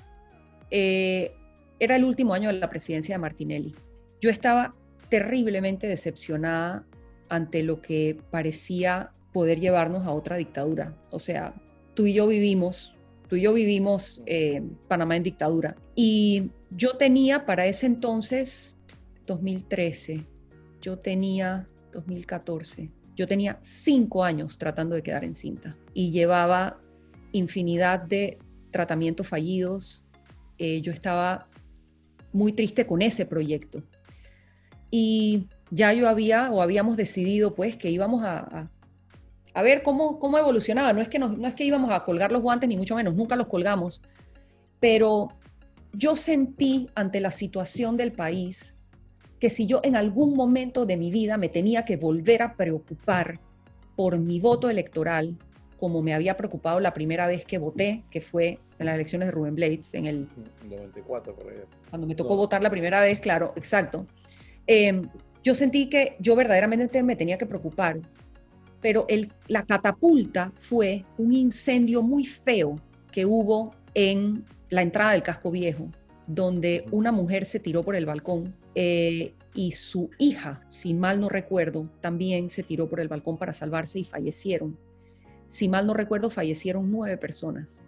eh, 0.70 1.34
era 1.78 1.96
el 1.96 2.04
último 2.04 2.34
año 2.34 2.50
de 2.50 2.58
la 2.58 2.68
presidencia 2.68 3.14
de 3.14 3.18
Martinelli. 3.18 3.74
Yo 4.20 4.28
estaba 4.28 4.74
terriblemente 5.08 5.86
decepcionada 5.86 6.84
ante 7.30 7.62
lo 7.62 7.80
que 7.80 8.18
parecía 8.30 9.10
poder 9.32 9.58
llevarnos 9.58 10.06
a 10.06 10.12
otra 10.12 10.36
dictadura. 10.36 10.94
O 11.12 11.18
sea, 11.18 11.54
tú 11.94 12.04
y 12.04 12.12
yo 12.12 12.26
vivimos, 12.26 12.94
tú 13.30 13.36
y 13.36 13.40
yo 13.40 13.54
vivimos 13.54 14.22
eh, 14.26 14.62
Panamá 14.86 15.16
en 15.16 15.22
dictadura. 15.22 15.76
Y 15.94 16.50
yo 16.72 16.98
tenía 16.98 17.46
para 17.46 17.64
ese 17.64 17.86
entonces 17.86 18.76
2013, 19.26 20.26
yo 20.80 20.98
tenía 20.98 21.68
2014, 21.92 22.90
yo 23.16 23.26
tenía 23.26 23.58
cinco 23.62 24.24
años 24.24 24.58
tratando 24.58 24.94
de 24.94 25.02
quedar 25.02 25.24
encinta 25.24 25.76
y 25.92 26.10
llevaba 26.10 26.78
infinidad 27.32 28.00
de 28.00 28.38
tratamientos 28.70 29.28
fallidos. 29.28 30.02
Eh, 30.58 30.80
yo 30.80 30.92
estaba 30.92 31.48
muy 32.32 32.52
triste 32.52 32.86
con 32.86 33.02
ese 33.02 33.24
proyecto. 33.24 33.82
Y 34.90 35.46
ya 35.70 35.92
yo 35.92 36.08
había 36.08 36.50
o 36.50 36.60
habíamos 36.60 36.96
decidido 36.96 37.54
pues 37.54 37.76
que 37.76 37.90
íbamos 37.90 38.24
a, 38.24 38.68
a, 39.54 39.62
ver 39.62 39.82
cómo, 39.82 40.18
cómo 40.18 40.38
evolucionaba. 40.38 40.92
No 40.92 41.00
es, 41.00 41.08
que 41.08 41.18
no 41.18 41.46
es 41.46 41.54
que 41.54 41.64
íbamos 41.64 41.90
a 41.90 42.04
colgar 42.04 42.32
los 42.32 42.42
guantes, 42.42 42.68
ni 42.68 42.76
mucho 42.76 42.96
menos, 42.96 43.14
nunca 43.14 43.36
los 43.36 43.46
colgamos. 43.46 44.02
Pero 44.80 45.28
yo 45.92 46.16
sentí 46.16 46.88
ante 46.94 47.20
la 47.20 47.30
situación 47.30 47.96
del 47.96 48.12
país 48.12 48.73
que 49.38 49.50
si 49.50 49.66
yo 49.66 49.80
en 49.82 49.96
algún 49.96 50.34
momento 50.34 50.86
de 50.86 50.96
mi 50.96 51.10
vida 51.10 51.36
me 51.36 51.48
tenía 51.48 51.84
que 51.84 51.96
volver 51.96 52.42
a 52.42 52.54
preocupar 52.54 53.38
por 53.96 54.18
mi 54.18 54.40
voto 54.40 54.70
electoral, 54.70 55.36
como 55.78 56.02
me 56.02 56.14
había 56.14 56.36
preocupado 56.36 56.80
la 56.80 56.94
primera 56.94 57.26
vez 57.26 57.44
que 57.44 57.58
voté, 57.58 58.04
que 58.10 58.20
fue 58.20 58.58
en 58.78 58.86
las 58.86 58.94
elecciones 58.94 59.28
de 59.28 59.32
Rubén 59.32 59.54
Blades, 59.54 59.94
en 59.94 60.06
el 60.06 60.28
94, 60.68 61.34
por 61.34 61.52
Cuando 61.90 62.06
me 62.06 62.14
tocó 62.14 62.36
votar 62.36 62.62
la 62.62 62.70
primera 62.70 63.00
vez, 63.00 63.20
claro, 63.20 63.52
exacto. 63.56 64.06
Em, 64.66 65.02
yo 65.42 65.54
sentí 65.54 65.88
que 65.88 66.16
yo 66.20 66.34
verdaderamente 66.36 67.02
me 67.02 67.16
tenía 67.16 67.36
que 67.36 67.46
preocupar, 67.46 68.00
pero 68.80 69.04
el, 69.08 69.30
la 69.48 69.64
catapulta 69.64 70.50
fue 70.54 71.04
un 71.18 71.34
incendio 71.34 72.02
muy 72.02 72.24
feo 72.24 72.76
que 73.12 73.26
hubo 73.26 73.74
en 73.94 74.44
la 74.70 74.82
entrada 74.82 75.12
del 75.12 75.22
casco 75.22 75.50
viejo, 75.50 75.88
donde 76.26 76.86
una 76.90 77.12
mujer 77.12 77.46
se 77.46 77.60
tiró 77.60 77.82
por 77.82 77.96
el 77.96 78.06
balcón 78.06 78.54
eh, 78.74 79.32
y 79.54 79.72
su 79.72 80.10
hija, 80.18 80.62
si 80.68 80.94
mal 80.94 81.20
no 81.20 81.28
recuerdo, 81.28 81.88
también 82.00 82.48
se 82.48 82.62
tiró 82.62 82.88
por 82.88 83.00
el 83.00 83.08
balcón 83.08 83.36
para 83.36 83.52
salvarse 83.52 83.98
y 83.98 84.04
fallecieron. 84.04 84.76
Si 85.48 85.68
mal 85.68 85.86
no 85.86 85.94
recuerdo, 85.94 86.30
fallecieron 86.30 86.90
nueve 86.90 87.16
personas. 87.16 87.80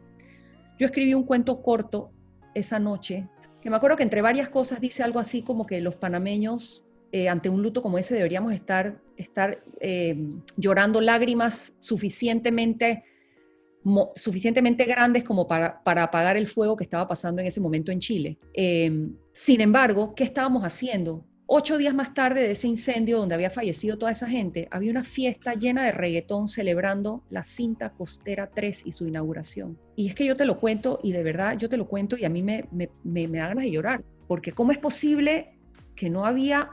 yo 0.78 0.86
escribí 0.86 1.14
un 1.14 1.24
cuento 1.24 1.62
corto 1.62 2.10
esa 2.54 2.78
noche, 2.78 3.26
que 3.62 3.70
me 3.70 3.76
acuerdo 3.76 3.96
que 3.96 4.02
entre 4.02 4.22
varias 4.22 4.48
cosas 4.48 4.80
dice 4.80 5.02
algo 5.02 5.18
así 5.18 5.42
como 5.42 5.66
que 5.66 5.80
los 5.80 5.96
panameños 5.96 6.84
eh, 7.12 7.28
ante 7.28 7.48
un 7.48 7.62
luto 7.62 7.82
como 7.82 7.98
ese 7.98 8.14
deberíamos 8.14 8.52
estar, 8.52 9.00
estar 9.16 9.58
eh, 9.80 10.16
llorando 10.56 11.00
lágrimas 11.00 11.74
suficientemente, 11.78 13.04
suficientemente 14.16 14.84
grandes 14.84 15.24
como 15.24 15.46
para, 15.46 15.82
para, 15.82 16.02
apagar 16.02 16.36
el 16.36 16.46
fuego 16.46 16.76
que 16.76 16.84
estaba 16.84 17.06
pasando 17.06 17.40
en 17.40 17.46
ese 17.46 17.60
momento 17.60 17.92
en 17.92 18.00
Chile. 18.00 18.38
Eh, 18.54 19.08
sin 19.32 19.60
embargo, 19.60 20.14
¿qué 20.14 20.24
estábamos 20.24 20.64
haciendo? 20.64 21.24
Ocho 21.48 21.78
días 21.78 21.94
más 21.94 22.12
tarde 22.12 22.40
de 22.40 22.50
ese 22.50 22.66
incendio 22.66 23.18
donde 23.18 23.36
había 23.36 23.50
fallecido 23.50 23.98
toda 23.98 24.10
esa 24.10 24.28
gente, 24.28 24.66
había 24.72 24.90
una 24.90 25.04
fiesta 25.04 25.54
llena 25.54 25.84
de 25.84 25.92
reggaetón 25.92 26.48
celebrando 26.48 27.22
la 27.30 27.44
cinta 27.44 27.90
costera 27.90 28.50
3 28.52 28.82
y 28.86 28.90
su 28.90 29.06
inauguración. 29.06 29.78
Y 29.94 30.08
es 30.08 30.16
que 30.16 30.26
yo 30.26 30.34
te 30.34 30.44
lo 30.44 30.58
cuento 30.58 30.98
y 31.04 31.12
de 31.12 31.22
verdad 31.22 31.56
yo 31.56 31.68
te 31.68 31.76
lo 31.76 31.86
cuento 31.86 32.16
y 32.16 32.24
a 32.24 32.28
mí 32.28 32.42
me, 32.42 32.64
me, 32.72 32.90
me, 33.04 33.28
me 33.28 33.38
da 33.38 33.48
ganas 33.48 33.64
de 33.64 33.70
llorar, 33.70 34.04
porque 34.26 34.50
¿cómo 34.50 34.72
es 34.72 34.78
posible 34.78 35.56
que 35.94 36.10
no 36.10 36.26
había 36.26 36.70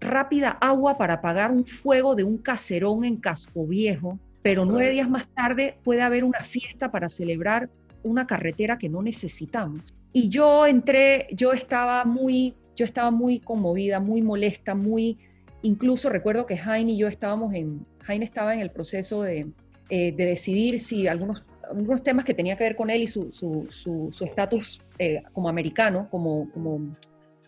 rápida 0.00 0.50
agua 0.60 0.98
para 0.98 1.14
apagar 1.14 1.52
un 1.52 1.64
fuego 1.64 2.16
de 2.16 2.24
un 2.24 2.38
caserón 2.38 3.04
en 3.04 3.16
Casco 3.16 3.66
Viejo, 3.66 4.18
pero 4.42 4.64
nueve 4.64 4.92
días 4.92 5.08
más 5.08 5.28
tarde 5.34 5.76
puede 5.82 6.02
haber 6.02 6.24
una 6.24 6.42
fiesta 6.42 6.90
para 6.90 7.08
celebrar 7.08 7.68
una 8.02 8.26
carretera 8.26 8.78
que 8.78 8.88
no 8.88 9.02
necesitamos. 9.02 9.82
Y 10.12 10.28
yo 10.28 10.66
entré, 10.66 11.28
yo 11.32 11.52
estaba 11.52 12.04
muy, 12.04 12.54
yo 12.74 12.84
estaba 12.84 13.10
muy 13.10 13.38
conmovida, 13.38 14.00
muy 14.00 14.22
molesta, 14.22 14.74
muy, 14.74 15.18
incluso 15.62 16.08
recuerdo 16.08 16.46
que 16.46 16.56
Jaime 16.56 16.92
y 16.92 16.98
yo 16.98 17.08
estábamos 17.08 17.54
en, 17.54 17.86
Jaime 18.02 18.24
estaba 18.24 18.54
en 18.54 18.60
el 18.60 18.70
proceso 18.70 19.22
de, 19.22 19.46
eh, 19.90 20.12
de 20.12 20.24
decidir 20.24 20.80
si 20.80 21.06
algunos, 21.06 21.44
algunos 21.70 22.02
temas 22.02 22.24
que 22.24 22.34
tenía 22.34 22.56
que 22.56 22.64
ver 22.64 22.76
con 22.76 22.90
él 22.90 23.02
y 23.02 23.06
su 23.06 23.28
estatus 23.28 23.74
su, 23.74 24.08
su 24.10 24.82
eh, 24.98 25.22
como 25.32 25.48
americano, 25.48 26.08
como, 26.10 26.50
como 26.52 26.96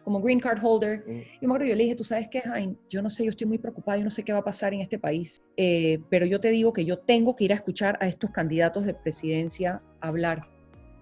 como 0.04 0.20
green 0.20 0.40
card 0.40 0.58
holder. 0.62 1.04
Mm. 1.06 1.10
Y 1.10 1.46
me 1.46 1.46
acuerdo, 1.46 1.66
yo 1.66 1.74
le 1.74 1.84
dije, 1.84 1.96
tú 1.96 2.04
sabes 2.04 2.28
qué, 2.28 2.40
Jaime, 2.40 2.76
yo 2.90 3.02
no 3.02 3.10
sé, 3.10 3.24
yo 3.24 3.30
estoy 3.30 3.46
muy 3.46 3.58
preocupada, 3.58 3.98
yo 3.98 4.04
no 4.04 4.10
sé 4.10 4.24
qué 4.24 4.32
va 4.32 4.40
a 4.40 4.44
pasar 4.44 4.74
en 4.74 4.80
este 4.80 4.98
país, 4.98 5.42
eh, 5.56 5.98
pero 6.10 6.26
yo 6.26 6.40
te 6.40 6.50
digo 6.50 6.72
que 6.72 6.84
yo 6.84 6.98
tengo 6.98 7.36
que 7.36 7.44
ir 7.44 7.52
a 7.52 7.56
escuchar 7.56 7.98
a 8.00 8.08
estos 8.08 8.30
candidatos 8.30 8.84
de 8.84 8.94
presidencia 8.94 9.82
hablar. 10.00 10.48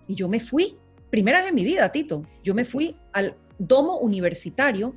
Y 0.07 0.15
yo 0.15 0.29
me 0.29 0.41
fui, 0.41 0.77
primera 1.11 1.41
vez 1.41 1.49
en 1.49 1.55
mi 1.55 1.65
vida, 1.65 1.91
Tito, 1.93 2.25
yo 2.43 2.55
me 2.55 2.65
fui 2.65 2.97
al 3.13 3.37
domo 3.59 3.99
universitario 3.99 4.95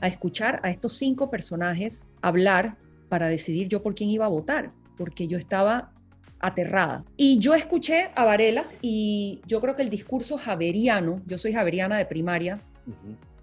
a 0.00 0.08
escuchar 0.08 0.60
a 0.62 0.70
estos 0.70 0.94
cinco 0.94 1.30
personajes 1.30 2.06
hablar 2.22 2.76
para 3.08 3.28
decidir 3.28 3.68
yo 3.68 3.82
por 3.82 3.94
quién 3.94 4.10
iba 4.10 4.26
a 4.26 4.28
votar, 4.28 4.72
porque 4.96 5.28
yo 5.28 5.38
estaba 5.38 5.92
aterrada. 6.40 7.04
Y 7.16 7.38
yo 7.38 7.54
escuché 7.54 8.10
a 8.14 8.24
Varela 8.24 8.64
y 8.82 9.40
yo 9.46 9.60
creo 9.60 9.76
que 9.76 9.82
el 9.82 9.90
discurso 9.90 10.38
javeriano, 10.38 11.22
yo 11.26 11.38
soy 11.38 11.52
javeriana 11.52 11.98
de 11.98 12.06
primaria, 12.06 12.60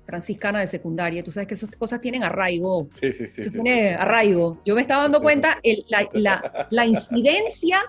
franciscana 0.06 0.60
de 0.60 0.68
secundaria, 0.68 1.24
tú 1.24 1.32
sabes 1.32 1.48
que 1.48 1.54
esas 1.54 1.70
cosas 1.72 2.02
tienen 2.02 2.24
arraigo. 2.24 2.88
Sí, 2.92 3.14
sí, 3.14 3.28
sí. 3.28 3.50
tiene 3.52 3.96
arraigo. 3.96 4.62
Yo 4.66 4.76
me 4.76 4.82
estaba 4.82 5.04
dando 5.04 5.22
cuenta 5.22 5.60
la, 6.70 6.86
incidencia 6.86 7.82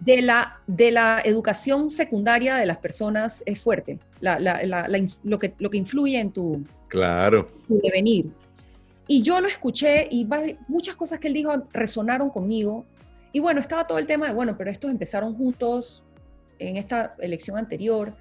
de 0.00 0.22
la, 0.22 0.60
de 0.66 0.90
la 0.90 1.22
educación 1.24 1.88
secundaria 1.90 2.56
de 2.56 2.66
las 2.66 2.78
personas 2.78 3.42
es 3.46 3.60
fuerte, 3.60 3.98
lo, 4.20 5.38
que, 5.38 5.54
lo 5.58 5.70
que 5.70 5.78
influye 5.78 6.18
en 6.18 6.32
tu, 6.32 6.64
claro. 6.88 7.48
devenir. 7.68 8.26
Y 9.06 9.22
yo 9.22 9.40
lo 9.40 9.48
escuché 9.48 10.08
y 10.10 10.26
muchas 10.66 10.96
cosas 10.96 11.20
que 11.20 11.28
él 11.28 11.34
dijo 11.34 11.52
resonaron 11.72 12.30
conmigo. 12.30 12.86
Y 13.32 13.40
bueno, 13.40 13.60
estaba 13.60 13.86
todo 13.86 13.98
el 13.98 14.06
tema 14.06 14.28
de, 14.28 14.32
bueno, 14.32 14.56
pero 14.56 14.70
estos 14.70 14.90
empezaron 14.90 15.34
juntos 15.36 16.04
en 16.58 16.76
esta 16.76 17.14
elección 17.18 17.58
anterior. 17.58 18.14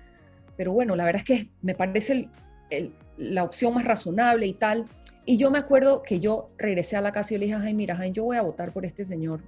Pero 0.58 0.74
bueno, 0.74 0.96
la 0.96 1.06
verdad 1.06 1.24
es 1.26 1.28
que 1.28 1.50
me 1.62 1.74
parece 1.74 2.28
la 3.18 3.44
opción 3.44 3.74
más 3.74 3.86
razonable 3.86 4.48
y 4.48 4.54
tal. 4.54 4.86
Y 5.26 5.38
yo 5.38 5.52
me 5.52 5.60
acuerdo 5.60 6.04
que 6.04 6.20
yo 6.20 6.50
regresé 6.58 6.98
a 6.98 7.02
la 7.02 7.12
casa 7.12 7.34
y 7.34 7.38
le 7.38 7.46
dije 7.46 7.56
a 7.56 7.62
Jaime, 7.62 7.78
mira, 7.78 7.96
Jaime, 7.96 8.14
yo 8.14 8.24
voy 8.24 8.38
a 8.38 8.42
votar 8.42 8.72
por 8.72 8.86
este 8.86 9.06
señor. 9.06 9.42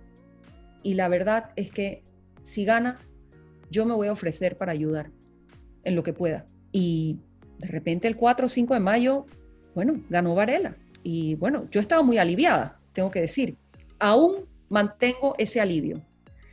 Y 0.83 0.93
la 0.93 1.07
verdad 1.07 1.49
es 1.55 1.71
que 1.71 2.03
si 2.41 2.63
gana, 2.63 2.99
yo 3.71 3.85
me 3.85 3.93
voy 3.93 4.07
a 4.07 4.11
ofrecer 4.11 4.57
para 4.57 4.71
ayudar 4.71 5.09
en 5.83 5.95
lo 5.95 6.03
que 6.03 6.13
pueda. 6.13 6.45
Y 6.71 7.19
de 7.59 7.67
repente 7.67 8.07
el 8.07 8.15
4 8.15 8.45
o 8.45 8.49
5 8.49 8.73
de 8.73 8.79
mayo, 8.79 9.25
bueno, 9.73 10.01
ganó 10.09 10.35
Varela. 10.35 10.75
Y 11.03 11.35
bueno, 11.35 11.67
yo 11.71 11.79
estaba 11.79 12.01
muy 12.01 12.17
aliviada, 12.17 12.79
tengo 12.93 13.11
que 13.11 13.21
decir. 13.21 13.57
Aún 13.99 14.45
mantengo 14.69 15.35
ese 15.37 15.61
alivio. 15.61 16.01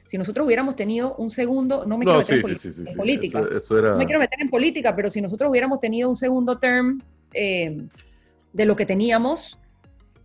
Si 0.04 0.18
nosotros 0.18 0.46
hubiéramos 0.46 0.76
tenido 0.76 1.14
un 1.14 1.30
segundo, 1.30 1.84
no 1.86 1.96
me 1.96 2.04
quiero 2.04 2.18
meter 2.18 2.36
en, 2.36 2.96
política, 2.96 3.40
no 3.40 3.96
me 3.96 4.04
quiero 4.04 4.20
meter 4.20 4.40
en 4.40 4.50
política, 4.50 4.94
pero 4.96 5.10
si 5.10 5.20
nosotros 5.20 5.50
hubiéramos 5.50 5.80
tenido 5.80 6.08
un 6.08 6.16
segundo 6.16 6.58
term 6.58 7.00
eh, 7.32 7.86
de 8.52 8.64
lo 8.66 8.76
que 8.76 8.84
teníamos, 8.84 9.58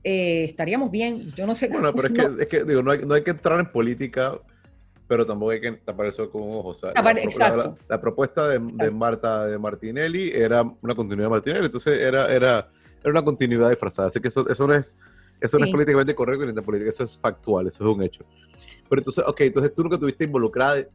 eh, 0.03 0.45
estaríamos 0.45 0.91
bien. 0.91 1.31
Yo 1.35 1.45
no 1.45 1.55
sé. 1.55 1.67
Bueno, 1.69 1.93
pero 1.93 2.07
es, 2.07 2.13
que, 2.13 2.43
es 2.43 2.47
que, 2.47 2.63
digo, 2.63 2.81
no 2.81 2.91
hay, 2.91 3.05
no 3.05 3.13
hay 3.13 3.23
que 3.23 3.31
entrar 3.31 3.59
en 3.59 3.71
política 3.71 4.33
pero 5.07 5.25
tampoco 5.25 5.51
hay 5.51 5.61
que 5.61 5.71
tapar 5.71 6.07
eso 6.07 6.29
con 6.29 6.43
un 6.43 6.55
ojo. 6.57 6.75
la, 7.87 8.01
propuesta 8.01 8.47
de, 8.49 8.59
de, 8.59 8.91
Marta 8.91 9.47
de 9.47 9.57
Martinelli 9.57 10.31
era 10.35 10.63
una 10.81 10.95
continuidad 10.95 11.27
de 11.27 11.29
Martinelli, 11.29 11.65
entonces 11.65 11.97
era, 11.99 12.25
era, 12.25 12.69
era 13.01 13.11
una 13.11 13.23
continuidad 13.23 13.69
disfrazada. 13.69 14.09
Así 14.09 14.19
que 14.19 14.27
eso, 14.27 14.47
eso 14.49 14.67
no 14.67 14.73
es 14.73 14.97
eso 15.39 15.59
no 15.59 15.65
es 15.65 15.71
políticamente 15.71 16.15
correcto 16.15 16.45
ni 16.45 16.61
política, 16.61 16.89
eso 16.89 17.03
es 17.03 17.19
factual, 17.19 17.67
eso 17.67 17.83
es 17.83 17.95
un 17.95 18.03
hecho. 18.03 18.25
Pero 18.89 18.99
entonces, 18.99 19.23
ok, 19.27 19.41
entonces 19.41 19.73
tú 19.73 19.83
nunca 19.83 19.97
tuviste 19.97 20.25
involucrada 20.25 20.85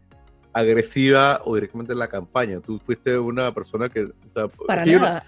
agresiva 0.53 1.41
o 1.45 1.55
directamente 1.55 1.93
en 1.93 1.99
la 1.99 2.09
campaña. 2.09 2.61
Tú 2.61 2.79
fuiste 2.85 3.19
una 3.19 3.53
persona 3.55 3.89
que... 3.89 4.09
Para 4.67 4.85
nada. 4.85 5.25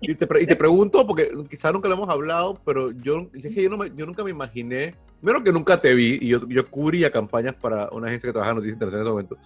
y, 0.00 0.14
te, 0.14 0.56
pregunto, 0.56 1.06
porque 1.06 1.30
quizás 1.48 1.72
nunca 1.72 1.88
lo 1.88 1.94
hemos 1.94 2.08
hablado, 2.08 2.60
pero 2.64 2.90
yo, 2.90 3.28
es 3.32 3.54
que 3.54 3.62
yo, 3.62 3.70
no 3.70 3.86
yo 3.86 4.06
nunca 4.06 4.22
me 4.22 4.30
imaginé, 4.30 4.94
menos 5.22 5.42
que 5.42 5.52
nunca 5.52 5.80
te 5.80 5.94
vi, 5.94 6.18
y 6.20 6.28
yo, 6.28 6.46
yo 6.48 6.68
cubría 6.68 7.10
campañas 7.10 7.54
para 7.54 7.88
una 7.90 8.08
agencia 8.08 8.28
que 8.28 8.32
trabaja 8.32 8.50
en 8.50 8.56
noticias 8.56 8.76
internacionales 8.76 9.10
en 9.10 9.24
ese 9.24 9.34
momento, 9.34 9.36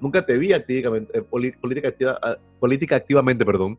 nunca 0.00 0.24
te 0.24 0.38
vi 0.38 0.52
activamente, 0.52 1.18
eh, 1.18 1.22
política, 1.22 1.88
activa, 1.88 2.18
ah, 2.22 2.36
política 2.58 2.96
activamente, 2.96 3.44
perdón, 3.44 3.78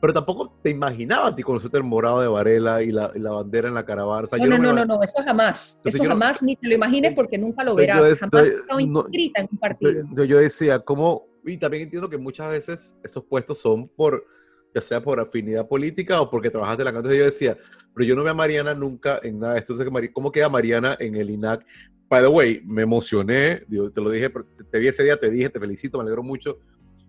pero 0.00 0.12
tampoco 0.12 0.58
te 0.62 0.70
imaginaba 0.70 1.28
a 1.28 1.34
ti 1.34 1.42
conocerte 1.42 1.78
el 1.78 1.84
morado 1.84 2.20
de 2.20 2.28
Varela 2.28 2.82
y 2.82 2.92
la, 2.92 3.10
la 3.14 3.30
bandera 3.30 3.68
en 3.68 3.74
la 3.74 3.84
caravana. 3.84 4.28
no, 4.38 4.58
no, 4.58 4.72
no, 4.72 4.84
no, 4.84 5.02
eso 5.02 5.22
jamás. 5.24 5.80
eso 5.84 6.04
jamás, 6.04 6.42
ni 6.42 6.54
te 6.54 6.68
lo 6.68 6.74
imagines 6.74 7.14
porque 7.14 7.38
nunca 7.38 7.64
lo 7.64 7.74
verás. 7.74 7.96
jamás 7.98 8.22
estado 8.22 8.80
inscrita 8.80 9.40
en 9.40 9.48
un 9.50 9.58
partido. 9.58 10.04
Yo, 10.14 10.24
yo, 10.24 10.38
decía, 10.38 10.78
¿cómo? 10.80 11.26
Y 11.44 11.56
también 11.56 11.84
entiendo 11.84 12.10
que 12.10 12.18
muchas 12.18 12.50
veces 12.50 12.94
esos 13.02 13.24
puestos 13.24 13.58
son 13.58 13.88
por, 13.88 14.26
ya 14.74 14.80
sea 14.80 15.02
por 15.02 15.18
afinidad 15.18 15.66
política 15.66 16.20
o 16.20 16.30
porque 16.30 16.50
trabajaste 16.50 16.82
en 16.82 16.84
la 16.84 16.90
Entonces 16.90 17.18
yo 17.18 17.24
decía, 17.24 17.56
pero 17.94 18.06
yo 18.06 18.14
no 18.14 18.22
veo 18.22 18.32
a 18.32 18.34
Mariana 18.34 18.74
nunca 18.74 19.18
en 19.22 19.38
nada 19.38 19.54
de 19.54 19.60
esto. 19.60 19.74
¿Cómo 20.12 20.30
queda 20.30 20.48
Mariana 20.48 20.96
en 20.98 21.16
el 21.16 21.30
INAC? 21.30 21.64
By 22.08 22.22
the 22.22 22.28
way, 22.28 22.60
me 22.64 22.82
emocioné, 22.82 23.64
te 23.66 24.00
lo 24.00 24.10
dije, 24.10 24.30
te 24.70 24.78
vi 24.78 24.88
ese 24.88 25.02
día, 25.02 25.16
te 25.16 25.30
dije, 25.30 25.48
te 25.48 25.58
felicito, 25.58 25.98
me 25.98 26.02
alegro 26.02 26.22
mucho. 26.22 26.58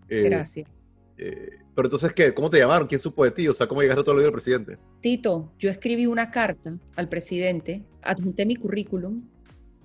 Eh, 0.07 0.23
Gracias 0.23 0.77
eh, 1.17 1.59
pero 1.73 1.87
entonces, 1.87 2.13
¿qué? 2.13 2.33
¿Cómo 2.33 2.49
te 2.49 2.59
llamaron? 2.59 2.87
¿Quién 2.87 2.99
supo 2.99 3.23
de 3.23 3.31
ti? 3.31 3.47
O 3.47 3.53
sea, 3.53 3.67
¿cómo 3.67 3.81
llegaste 3.81 4.03
todo 4.03 4.15
el 4.17 4.23
del 4.23 4.31
presidente? 4.31 4.77
Tito, 5.01 5.51
yo 5.59 5.69
escribí 5.69 6.05
una 6.05 6.31
carta 6.31 6.77
al 6.95 7.09
presidente, 7.09 7.83
adjunté 8.01 8.45
mi 8.45 8.55
currículum, 8.55 9.23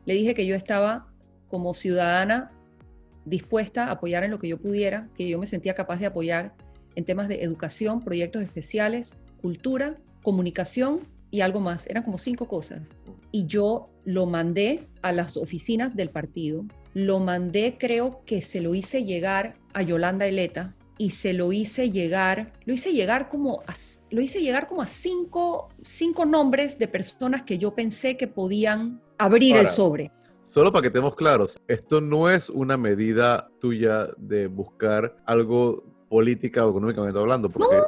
le 0.05 0.15
dije 0.15 0.35
que 0.35 0.47
yo 0.47 0.55
estaba 0.55 1.07
como 1.49 1.75
ciudadana 1.75 2.51
dispuesta 3.25 3.87
a 3.87 3.93
apoyar 3.93 4.25
en 4.25 4.31
lo 4.31 4.39
que 4.39 4.49
yo 4.49 4.59
pudiera, 4.59 5.09
que 5.17 5.29
yo 5.29 5.39
me 5.39 5.47
sentía 5.47 5.75
capaz 5.75 5.99
de 5.99 6.07
apoyar 6.07 6.55
en 6.95 7.05
temas 7.05 7.29
de 7.29 7.43
educación, 7.43 8.03
proyectos 8.03 8.43
especiales, 8.43 9.15
cultura, 9.41 9.97
comunicación 10.23 11.01
y 11.31 11.41
algo 11.41 11.61
más. 11.61 11.87
Eran 11.87 12.03
como 12.03 12.19
cinco 12.19 12.47
cosas. 12.49 12.83
Y 13.31 13.47
yo 13.47 13.91
lo 14.05 14.27
mandé 14.27 14.89
a 15.03 15.13
las 15.13 15.37
oficinas 15.37 15.97
del 15.97 16.11
partido. 16.11 16.65
Lo 16.95 17.21
mandé, 17.21 17.77
creo 17.79 18.23
que 18.27 18.43
se 18.43 18.61
lo 18.61 18.75
hice 18.75 19.05
llegar 19.05 19.55
a 19.73 19.83
Yolanda 19.83 20.27
Eleta, 20.27 20.75
y 21.03 21.11
se 21.11 21.33
lo 21.33 21.53
hice 21.53 21.91
llegar, 21.91 22.53
lo 22.65 22.75
hice 22.75 22.93
llegar 22.93 23.29
como 23.29 23.65
a, 23.67 23.75
lo 24.11 24.21
hice 24.21 24.41
llegar 24.41 24.69
como 24.69 24.83
a 24.83 24.87
cinco, 24.87 25.69
cinco 25.83 26.25
nombres 26.25 26.79
de 26.79 26.87
personas 26.87 27.43
que 27.43 27.59
yo 27.59 27.75
pensé 27.75 28.17
que 28.17 28.29
podían 28.29 29.03
abrir 29.19 29.57
el 29.57 29.67
sobre. 29.67 30.13
Solo 30.43 30.71
para 30.71 30.83
que 30.83 30.87
estemos 30.89 31.17
claros, 31.17 31.61
esto 31.67 32.01
no 32.01 32.31
es 32.31 32.49
una 32.51 32.77
medida 32.77 33.51
tuya 33.59 34.11
de 34.17 34.47
buscar 34.47 35.17
algo 35.27 35.83
política 36.09 36.65
o 36.65 36.71
económicamente 36.71 37.19
hablando, 37.19 37.51
porque, 37.51 37.83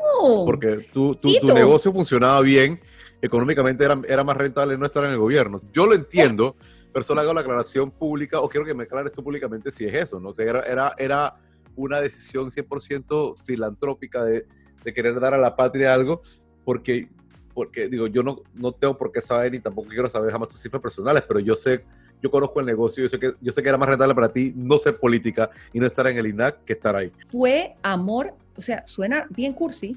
porque 0.44 0.88
tu, 0.92 1.14
tu, 1.14 1.30
negocio 1.54 1.92
funcionaba 1.92 2.40
bien, 2.40 2.80
económicamente 3.22 3.84
era, 3.84 4.00
era, 4.08 4.24
más 4.24 4.36
rentable 4.36 4.76
no 4.76 4.86
estar 4.86 5.04
en 5.04 5.12
el 5.12 5.18
gobierno. 5.18 5.60
Yo 5.72 5.86
lo 5.86 5.94
entiendo, 5.94 6.56
pero 6.92 7.04
solo 7.04 7.20
hago 7.20 7.32
la 7.32 7.42
aclaración 7.42 7.92
pública, 7.92 8.40
o 8.40 8.48
quiero 8.48 8.66
que 8.66 8.74
me 8.74 8.84
aclares 8.84 9.12
tú 9.12 9.22
públicamente 9.22 9.70
si 9.70 9.84
es 9.84 9.94
eso, 9.94 10.18
¿no? 10.18 10.30
O 10.30 10.34
sea, 10.34 10.46
era, 10.46 10.62
era, 10.62 10.94
era 10.98 11.36
una 11.76 12.00
decisión 12.00 12.50
100% 12.50 13.38
filantrópica 13.44 14.24
de, 14.24 14.46
de, 14.84 14.94
querer 14.94 15.18
dar 15.20 15.34
a 15.34 15.38
la 15.38 15.56
patria 15.56 15.94
algo, 15.94 16.22
porque, 16.64 17.08
porque 17.52 17.88
digo, 17.88 18.06
yo 18.06 18.22
no, 18.22 18.42
no 18.54 18.72
tengo 18.72 18.96
por 18.96 19.12
qué 19.12 19.20
saber 19.20 19.52
ni 19.52 19.60
tampoco 19.60 19.88
quiero 19.88 20.08
saber 20.08 20.30
jamás 20.30 20.48
tus 20.48 20.60
cifras 20.60 20.82
personales, 20.82 21.24
pero 21.26 21.40
yo 21.40 21.54
sé, 21.54 21.84
yo 22.22 22.30
conozco 22.30 22.60
el 22.60 22.66
negocio, 22.66 23.02
yo 23.02 23.08
sé, 23.08 23.18
que, 23.18 23.34
yo 23.40 23.52
sé 23.52 23.62
que 23.62 23.68
era 23.68 23.78
más 23.78 23.88
rentable 23.88 24.14
para 24.14 24.32
ti 24.32 24.52
no 24.56 24.78
ser 24.78 24.98
política 24.98 25.50
y 25.72 25.80
no 25.80 25.86
estar 25.86 26.06
en 26.06 26.16
el 26.16 26.26
INAC 26.26 26.64
que 26.64 26.72
estar 26.72 26.96
ahí. 26.96 27.12
Fue 27.30 27.74
amor, 27.82 28.34
o 28.56 28.62
sea, 28.62 28.86
suena 28.86 29.26
bien 29.30 29.52
cursi. 29.52 29.96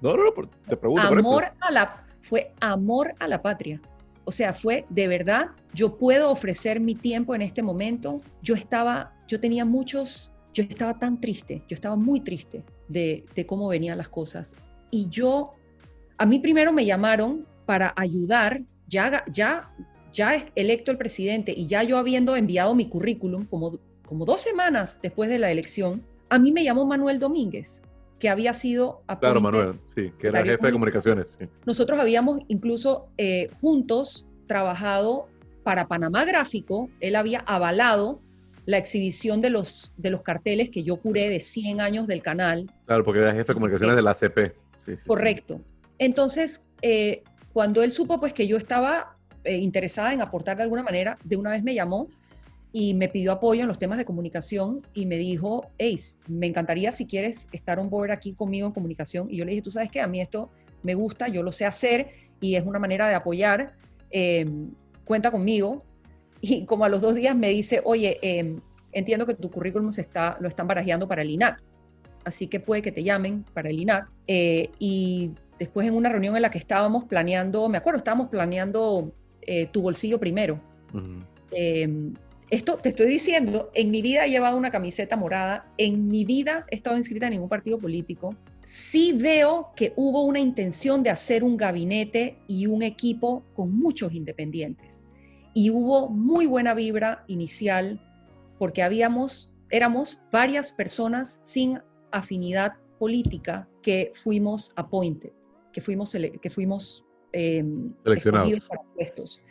No, 0.00 0.16
no, 0.16 0.24
no, 0.24 0.32
te 0.66 0.76
pregunto 0.76 1.02
amor 1.02 1.22
por 1.22 1.44
eso. 1.44 1.54
A 1.60 1.70
la, 1.70 2.04
fue 2.22 2.52
amor 2.60 3.14
a 3.18 3.28
la 3.28 3.42
patria. 3.42 3.80
O 4.24 4.32
sea, 4.32 4.52
fue 4.52 4.84
de 4.90 5.08
verdad, 5.08 5.50
yo 5.72 5.96
puedo 5.96 6.30
ofrecer 6.30 6.80
mi 6.80 6.94
tiempo 6.94 7.34
en 7.34 7.42
este 7.42 7.62
momento. 7.62 8.20
Yo 8.42 8.54
estaba, 8.54 9.14
yo 9.26 9.40
tenía 9.40 9.64
muchos, 9.64 10.30
yo 10.54 10.62
estaba 10.62 10.98
tan 10.98 11.20
triste, 11.20 11.62
yo 11.68 11.74
estaba 11.74 11.96
muy 11.96 12.20
triste 12.20 12.64
de, 12.88 13.24
de 13.34 13.46
cómo 13.46 13.68
venían 13.68 13.98
las 13.98 14.08
cosas. 14.08 14.56
Y 14.90 15.08
yo, 15.08 15.54
a 16.16 16.26
mí 16.26 16.38
primero 16.38 16.72
me 16.72 16.84
llamaron 16.84 17.46
para 17.66 17.92
ayudar, 17.96 18.62
ya, 18.86 19.24
ya, 19.30 19.70
ya 20.12 20.46
electo 20.54 20.90
el 20.90 20.96
presidente 20.96 21.52
y 21.56 21.66
ya 21.66 21.82
yo 21.82 21.98
habiendo 21.98 22.34
enviado 22.36 22.74
mi 22.74 22.88
currículum 22.88 23.44
como, 23.44 23.78
como 24.06 24.24
dos 24.24 24.40
semanas 24.40 24.98
después 25.02 25.28
de 25.28 25.38
la 25.38 25.50
elección, 25.50 26.02
a 26.30 26.38
mí 26.38 26.52
me 26.52 26.64
llamó 26.64 26.86
Manuel 26.86 27.18
Domínguez, 27.18 27.82
que 28.18 28.28
había 28.28 28.52
sido... 28.52 29.02
Claro, 29.20 29.40
Manuel, 29.40 29.78
sí, 29.94 30.12
que 30.18 30.28
era 30.28 30.42
jefe 30.42 30.66
de 30.66 30.72
comunicaciones. 30.72 31.38
Nosotros 31.66 32.00
habíamos 32.00 32.40
incluso 32.48 33.08
eh, 33.16 33.50
juntos 33.60 34.26
trabajado 34.46 35.28
para 35.62 35.86
Panamá 35.88 36.24
Gráfico, 36.24 36.88
él 37.00 37.14
había 37.14 37.40
avalado 37.40 38.20
la 38.68 38.76
exhibición 38.76 39.40
de 39.40 39.48
los, 39.48 39.90
de 39.96 40.10
los 40.10 40.20
carteles 40.20 40.68
que 40.68 40.82
yo 40.82 40.98
curé 40.98 41.30
de 41.30 41.40
100 41.40 41.80
años 41.80 42.06
del 42.06 42.20
canal. 42.20 42.70
Claro, 42.84 43.02
porque 43.02 43.22
era 43.22 43.32
jefe 43.32 43.46
de 43.46 43.54
comunicaciones 43.54 43.96
de 43.96 44.02
la 44.02 44.10
ACP. 44.10 44.54
Sí, 44.76 44.94
sí, 44.94 45.08
Correcto. 45.08 45.62
Entonces, 45.96 46.66
eh, 46.82 47.22
cuando 47.54 47.82
él 47.82 47.92
supo 47.92 48.20
pues 48.20 48.34
que 48.34 48.46
yo 48.46 48.58
estaba 48.58 49.16
eh, 49.44 49.56
interesada 49.56 50.12
en 50.12 50.20
aportar 50.20 50.58
de 50.58 50.64
alguna 50.64 50.82
manera, 50.82 51.16
de 51.24 51.36
una 51.36 51.48
vez 51.52 51.62
me 51.62 51.74
llamó 51.74 52.10
y 52.70 52.92
me 52.92 53.08
pidió 53.08 53.32
apoyo 53.32 53.62
en 53.62 53.68
los 53.68 53.78
temas 53.78 53.96
de 53.96 54.04
comunicación 54.04 54.82
y 54.92 55.06
me 55.06 55.16
dijo, 55.16 55.70
Ace, 55.78 56.18
me 56.26 56.46
encantaría 56.46 56.92
si 56.92 57.06
quieres 57.06 57.48
estar 57.52 57.78
on 57.78 57.88
board 57.88 58.10
aquí 58.10 58.34
conmigo 58.34 58.66
en 58.66 58.74
comunicación. 58.74 59.28
Y 59.30 59.38
yo 59.38 59.46
le 59.46 59.52
dije, 59.52 59.62
tú 59.62 59.70
sabes 59.70 59.90
que 59.90 60.02
a 60.02 60.06
mí 60.06 60.20
esto 60.20 60.50
me 60.82 60.94
gusta, 60.94 61.28
yo 61.28 61.42
lo 61.42 61.52
sé 61.52 61.64
hacer 61.64 62.10
y 62.38 62.56
es 62.56 62.66
una 62.66 62.78
manera 62.78 63.08
de 63.08 63.14
apoyar, 63.14 63.72
em, 64.10 64.72
cuenta 65.06 65.30
conmigo. 65.30 65.86
Y 66.40 66.64
como 66.64 66.84
a 66.84 66.88
los 66.88 67.00
dos 67.00 67.14
días 67.14 67.34
me 67.36 67.48
dice, 67.50 67.80
oye, 67.84 68.18
em, 68.22 68.60
entiendo 68.92 69.26
que 69.26 69.34
tu 69.34 69.50
currículum 69.50 69.92
se 69.92 70.02
está, 70.02 70.36
lo 70.40 70.48
están 70.48 70.66
barajeando 70.66 71.08
para 71.08 71.22
el 71.22 71.30
INAC, 71.30 71.60
así 72.24 72.46
que 72.46 72.60
puede 72.60 72.82
que 72.82 72.92
te 72.92 73.02
llamen 73.02 73.44
para 73.54 73.70
el 73.70 73.80
INAC. 73.80 74.08
Eh, 74.26 74.70
y 74.78 75.32
después 75.58 75.86
en 75.86 75.94
una 75.94 76.08
reunión 76.08 76.36
en 76.36 76.42
la 76.42 76.50
que 76.50 76.58
estábamos 76.58 77.04
planeando, 77.04 77.68
me 77.68 77.78
acuerdo, 77.78 77.98
estábamos 77.98 78.28
planeando 78.28 79.12
eh, 79.42 79.66
tu 79.66 79.82
bolsillo 79.82 80.18
primero. 80.18 80.60
Esto 82.50 82.78
te 82.78 82.88
estoy 82.88 83.06
diciendo, 83.08 83.70
en 83.74 83.90
mi 83.90 84.00
vida 84.00 84.24
he 84.24 84.30
llevado 84.30 84.56
una 84.56 84.70
camiseta 84.70 85.16
morada, 85.16 85.66
en 85.76 86.08
mi 86.08 86.24
vida 86.24 86.64
he 86.70 86.76
estado 86.76 86.96
inscrita 86.96 87.26
en 87.26 87.32
ningún 87.32 87.48
partido 87.50 87.78
político. 87.78 88.34
Sí 88.64 89.12
veo 89.12 89.70
que 89.76 89.92
hubo 89.96 90.24
una 90.24 90.40
intención 90.40 91.02
de 91.02 91.10
hacer 91.10 91.44
un 91.44 91.58
gabinete 91.58 92.38
y 92.46 92.66
un 92.66 92.82
equipo 92.82 93.42
con 93.54 93.78
muchos 93.78 94.14
independientes. 94.14 95.04
Y 95.58 95.70
hubo 95.70 96.08
muy 96.08 96.46
buena 96.46 96.72
vibra 96.72 97.24
inicial 97.26 98.00
porque 98.58 98.82
habíamos, 98.82 99.52
éramos 99.70 100.20
varias 100.30 100.70
personas 100.70 101.40
sin 101.42 101.80
afinidad 102.12 102.74
política 102.98 103.68
que 103.82 104.12
fuimos 104.14 104.72
appointed, 104.76 105.32
que 105.72 105.80
fuimos, 105.80 106.12
que 106.12 106.50
fuimos 106.50 107.04
eh, 107.32 107.64
seleccionados 108.04 108.68
para 108.68 108.82
puestos. 108.94 109.42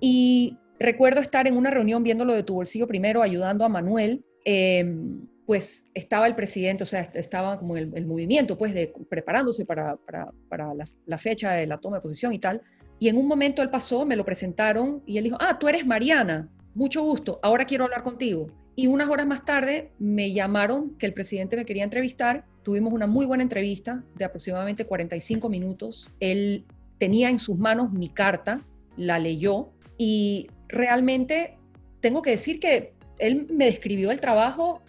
Y 0.00 0.56
Recuerdo 0.78 1.20
estar 1.20 1.46
en 1.46 1.56
una 1.56 1.70
reunión 1.70 2.02
viendo 2.02 2.24
lo 2.24 2.32
de 2.32 2.42
tu 2.42 2.54
bolsillo 2.54 2.86
primero, 2.86 3.22
ayudando 3.22 3.64
a 3.64 3.68
Manuel. 3.68 4.24
Em, 4.44 5.26
pues 5.46 5.86
estaba 5.94 6.26
el 6.26 6.34
presidente, 6.34 6.84
o 6.84 6.86
sea, 6.86 7.02
estaba 7.02 7.58
como 7.58 7.76
el, 7.76 7.92
el 7.94 8.06
movimiento, 8.06 8.56
pues, 8.56 8.72
de, 8.74 8.92
preparándose 9.08 9.66
para, 9.66 9.96
para, 9.96 10.32
para 10.48 10.74
la, 10.74 10.84
la, 11.06 11.18
fecha 11.18 11.52
de 11.52 11.66
la 11.66 11.78
toma 11.78 11.96
de 11.98 12.02
posición 12.02 12.32
y 12.32 12.38
tal. 12.38 12.62
Y 12.98 13.08
en 13.08 13.16
un 13.16 13.26
momento 13.26 13.62
él 13.62 13.70
pasó, 13.70 14.06
me 14.06 14.16
lo 14.16 14.24
presentaron 14.24 15.02
y 15.06 15.18
él 15.18 15.24
dijo, 15.24 15.36
ah, 15.40 15.58
tú 15.58 15.68
eres 15.68 15.86
Mariana, 15.86 16.48
mucho 16.74 17.02
gusto, 17.02 17.38
ahora 17.42 17.64
quiero 17.64 17.84
hablar 17.84 18.02
contigo. 18.02 18.48
Y 18.76 18.88
unas 18.88 19.08
horas 19.08 19.26
más 19.26 19.44
tarde 19.44 19.92
me 19.98 20.32
llamaron 20.32 20.96
que 20.98 21.06
el 21.06 21.14
presidente 21.14 21.56
me 21.56 21.64
quería 21.64 21.84
entrevistar. 21.84 22.44
Tuvimos 22.62 22.92
una 22.92 23.06
muy 23.06 23.24
buena 23.24 23.42
entrevista 23.42 24.02
de 24.16 24.24
aproximadamente 24.24 24.84
45 24.84 25.48
minutos. 25.48 26.10
Él 26.18 26.64
tenía 26.98 27.30
en 27.30 27.38
sus 27.38 27.56
manos 27.56 27.92
mi 27.92 28.08
carta, 28.08 28.62
la 28.96 29.18
leyó 29.18 29.70
y 29.96 30.48
realmente 30.68 31.56
tengo 32.00 32.22
que 32.22 32.30
decir 32.30 32.58
que 32.58 32.94
él 33.18 33.46
me 33.52 33.66
describió 33.66 34.10
el 34.10 34.20
trabajo, 34.20 34.82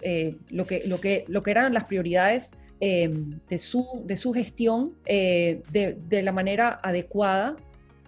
eh, 0.00 0.36
lo, 0.48 0.66
que, 0.66 0.82
lo, 0.86 1.00
que, 1.00 1.24
lo 1.28 1.42
que 1.42 1.50
eran 1.50 1.74
las 1.74 1.84
prioridades 1.84 2.52
eh, 2.80 3.10
de, 3.48 3.58
su, 3.58 4.02
de 4.04 4.16
su 4.16 4.32
gestión 4.32 4.94
eh, 5.04 5.62
de, 5.70 5.98
de, 6.08 6.22
la 6.22 6.32
manera 6.32 6.80
adecuada. 6.82 7.56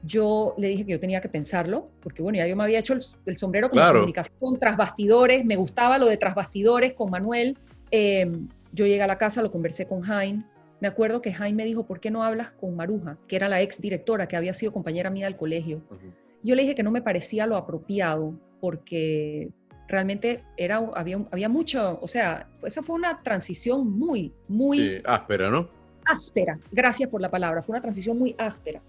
Yo 0.04 0.54
le 0.58 0.68
dije 0.68 0.84
que 0.84 0.92
yo 0.92 1.00
tenía 1.00 1.20
que 1.20 1.28
pensarlo, 1.28 1.88
porque 2.00 2.22
bueno, 2.22 2.38
ya 2.38 2.46
yo 2.46 2.56
me 2.56 2.64
había 2.64 2.80
hecho 2.80 2.94
el, 2.94 3.36
sombrero 3.36 3.68
con 3.70 3.76
claro. 3.76 4.00
comunicación, 4.00 4.58
tras 4.58 4.76
bastidores, 4.76 5.44
me 5.44 5.56
gustaba 5.56 5.98
lo 5.98 6.06
de 6.06 6.16
tras 6.16 6.34
bastidores 6.34 6.94
con 6.94 7.10
Manuel. 7.10 7.56
yo 7.90 8.86
llegué 8.86 9.02
a 9.02 9.06
la 9.06 9.18
casa, 9.18 9.42
lo 9.42 9.50
conversé 9.52 9.86
con 9.86 10.00
Jaime. 10.00 10.44
Me 10.80 10.88
acuerdo 10.88 11.22
que 11.22 11.32
Jaime 11.32 11.58
me 11.58 11.64
dijo, 11.64 11.86
¿por 11.86 12.00
qué 12.00 12.10
no 12.10 12.24
hablas 12.24 12.50
con 12.50 12.74
Maruja, 12.74 13.16
que 13.28 13.36
era 13.36 13.48
la 13.48 13.62
ex 13.62 13.80
directora, 13.80 14.26
que 14.26 14.36
había 14.36 14.52
sido 14.54 14.72
compañera 14.72 15.10
mía 15.10 15.26
del 15.26 15.36
colegio? 15.36 15.82
Uh 15.88 15.94
-huh. 15.94 16.12
Yo 16.42 16.54
le 16.56 16.62
dije 16.62 16.74
que 16.74 16.82
no 16.82 16.90
me 16.90 17.02
parecía 17.02 17.46
lo 17.46 17.56
apropiado 17.56 18.34
porque 18.60 19.50
realmente 19.88 20.42
era, 20.56 20.76
había, 20.94 21.24
había 21.30 21.48
mucho, 21.48 21.98
o 22.00 22.08
sea, 22.08 22.48
esa 22.64 22.82
fue 22.82 22.96
una 22.96 23.22
transición 23.22 23.90
muy, 23.90 24.32
muy... 24.48 24.78
Sí, 24.78 25.02
áspera, 25.04 25.50
¿no? 25.50 25.68
Áspera, 26.04 26.58
gracias 26.70 27.08
por 27.08 27.20
la 27.20 27.30
palabra, 27.30 27.62
fue 27.62 27.74
una 27.74 27.82
transición 27.82 28.18
muy 28.18 28.34
áspera. 28.38 28.80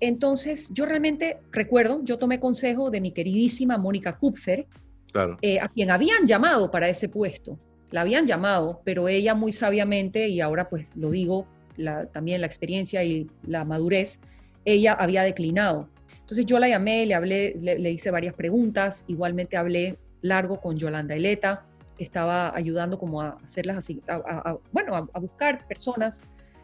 Entonces, 0.00 0.70
yo 0.72 0.86
realmente 0.86 1.38
recuerdo, 1.50 2.00
yo 2.04 2.18
tomé 2.18 2.40
consejo 2.40 2.90
de 2.90 3.00
mi 3.00 3.12
queridísima 3.12 3.78
Mónica 3.78 4.18
Kupfer, 4.18 4.66
claro. 5.12 5.38
eh, 5.40 5.60
a 5.60 5.68
quien 5.68 5.90
habían 5.90 6.26
llamado 6.26 6.70
para 6.70 6.88
ese 6.88 7.08
puesto. 7.08 7.58
La 7.90 8.02
habían 8.02 8.26
llamado, 8.26 8.82
pero 8.84 9.08
ella 9.08 9.34
muy 9.34 9.52
sabiamente, 9.52 10.28
y 10.28 10.40
ahora 10.40 10.68
pues 10.68 10.88
lo 10.96 11.10
digo, 11.10 11.46
la, 11.76 12.06
también 12.06 12.40
la 12.40 12.46
experiencia 12.46 13.04
y 13.04 13.28
la 13.46 13.64
madurez, 13.64 14.20
ella 14.64 14.92
había 14.94 15.22
declinado. 15.22 15.88
Entonces 16.20 16.46
yo 16.46 16.58
la 16.58 16.68
llamé, 16.68 17.06
le 17.06 17.14
hablé, 17.14 17.56
le, 17.60 17.78
le, 17.78 17.90
hice 17.90 18.10
varias 18.10 18.34
preguntas, 18.34 19.04
igualmente 19.08 19.56
hablé 19.56 19.98
largo 20.24 20.60
con 20.60 20.78
Yolanda 20.78 21.14
Eleta, 21.14 21.66
que 21.96 22.02
estaba 22.02 22.56
ayudando 22.56 22.98
como 22.98 23.20
a 23.20 23.36
hacerlas 23.44 23.76
así, 23.76 24.02
a, 24.08 24.56
bueno, 24.72 24.96
a, 24.96 25.18
buscar 25.18 25.66
personas 25.68 26.22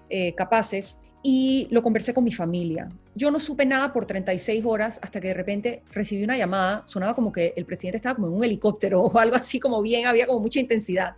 eh, 0.09 0.35
capaces 0.35 0.99
y 1.23 1.69
lo 1.71 1.83
conversé 1.83 2.15
con 2.15 2.25
mi 2.25 2.33
familia. 2.33 2.89
Yo 3.15 3.31
no 3.31 3.39
supe 3.39 3.67
nada 3.67 3.93
por 3.93 4.07
36 4.07 4.65
horas 4.65 4.99
hasta 5.03 5.21
que 5.21 5.29
de 5.29 5.35
repente 5.35 5.83
recibí 5.93 6.25
una 6.25 6.39
llamada, 6.39 6.83
sonaba 6.87 7.15
como 7.15 7.31
que 7.33 7.53
el 7.55 7.67
presidente 7.67 7.99
estaba 7.99 8.15
como 8.15 8.29
en 8.29 8.33
un 8.33 8.45
helicóptero 8.45 9.03
o 9.03 9.19
algo 9.19 9.37
así 9.37 9.61
como 9.61 9.83
bien, 9.83 10.07
había 10.07 10.27
como 10.27 10.41
mucha 10.41 10.59
intensidad. 10.59 11.15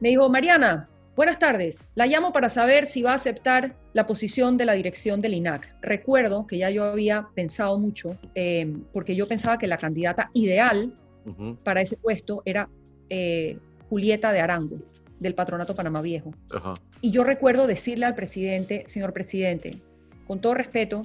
Me 0.00 0.08
dijo, 0.08 0.28
Mariana, 0.28 0.88
Buenas 1.14 1.38
tardes. 1.38 1.84
La 1.94 2.06
llamo 2.06 2.32
para 2.32 2.48
saber 2.48 2.86
si 2.86 3.02
va 3.02 3.12
a 3.12 3.16
aceptar 3.16 3.76
la 3.92 4.06
posición 4.06 4.56
de 4.56 4.64
la 4.64 4.72
dirección 4.72 5.20
del 5.20 5.34
INAC. 5.34 5.68
Recuerdo 5.82 6.46
que 6.46 6.56
ya 6.56 6.70
yo 6.70 6.84
había 6.84 7.28
pensado 7.34 7.78
mucho, 7.78 8.16
eh, 8.34 8.74
porque 8.94 9.14
yo 9.14 9.28
pensaba 9.28 9.58
que 9.58 9.66
la 9.66 9.76
candidata 9.76 10.30
ideal 10.32 10.94
uh 11.24 11.30
-huh. 11.30 11.56
para 11.62 11.80
ese 11.80 11.96
puesto 11.96 12.42
era 12.44 12.68
eh, 13.08 13.58
Julieta 13.88 14.32
de 14.32 14.40
Arango, 14.40 14.78
del 15.20 15.34
Patronato 15.34 15.74
Panamá 15.74 16.02
Viejo. 16.02 16.30
Uh 16.50 16.56
-huh. 16.56 16.80
Y 17.00 17.10
yo 17.10 17.24
recuerdo 17.24 17.66
decirle 17.66 18.06
al 18.06 18.14
presidente, 18.14 18.84
señor 18.86 19.12
presidente, 19.12 19.80
con 20.26 20.40
todo 20.40 20.54
respeto, 20.54 21.02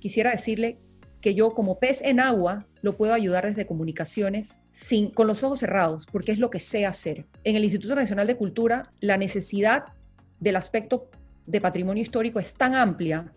quisiera 0.00 0.30
decirle 0.30 0.78
que 1.20 1.34
yo 1.34 1.54
como 1.54 1.78
pez 1.78 2.02
en 2.02 2.20
agua 2.20 2.66
lo 2.82 2.96
puedo 2.96 3.12
ayudar 3.12 3.46
desde 3.46 3.66
comunicaciones 3.66 4.58
sin, 4.72 5.10
con 5.10 5.26
los 5.26 5.42
ojos 5.42 5.60
cerrados, 5.60 6.06
porque 6.10 6.32
es 6.32 6.38
lo 6.38 6.50
que 6.50 6.60
sé 6.60 6.86
hacer. 6.86 7.26
En 7.44 7.56
el 7.56 7.64
Instituto 7.64 7.94
Nacional 7.94 8.26
de 8.26 8.36
Cultura, 8.36 8.90
la 9.00 9.16
necesidad 9.16 9.84
del 10.40 10.56
aspecto 10.56 11.10
de 11.46 11.60
patrimonio 11.60 12.02
histórico 12.02 12.40
es 12.40 12.54
tan 12.54 12.74
amplia 12.74 13.32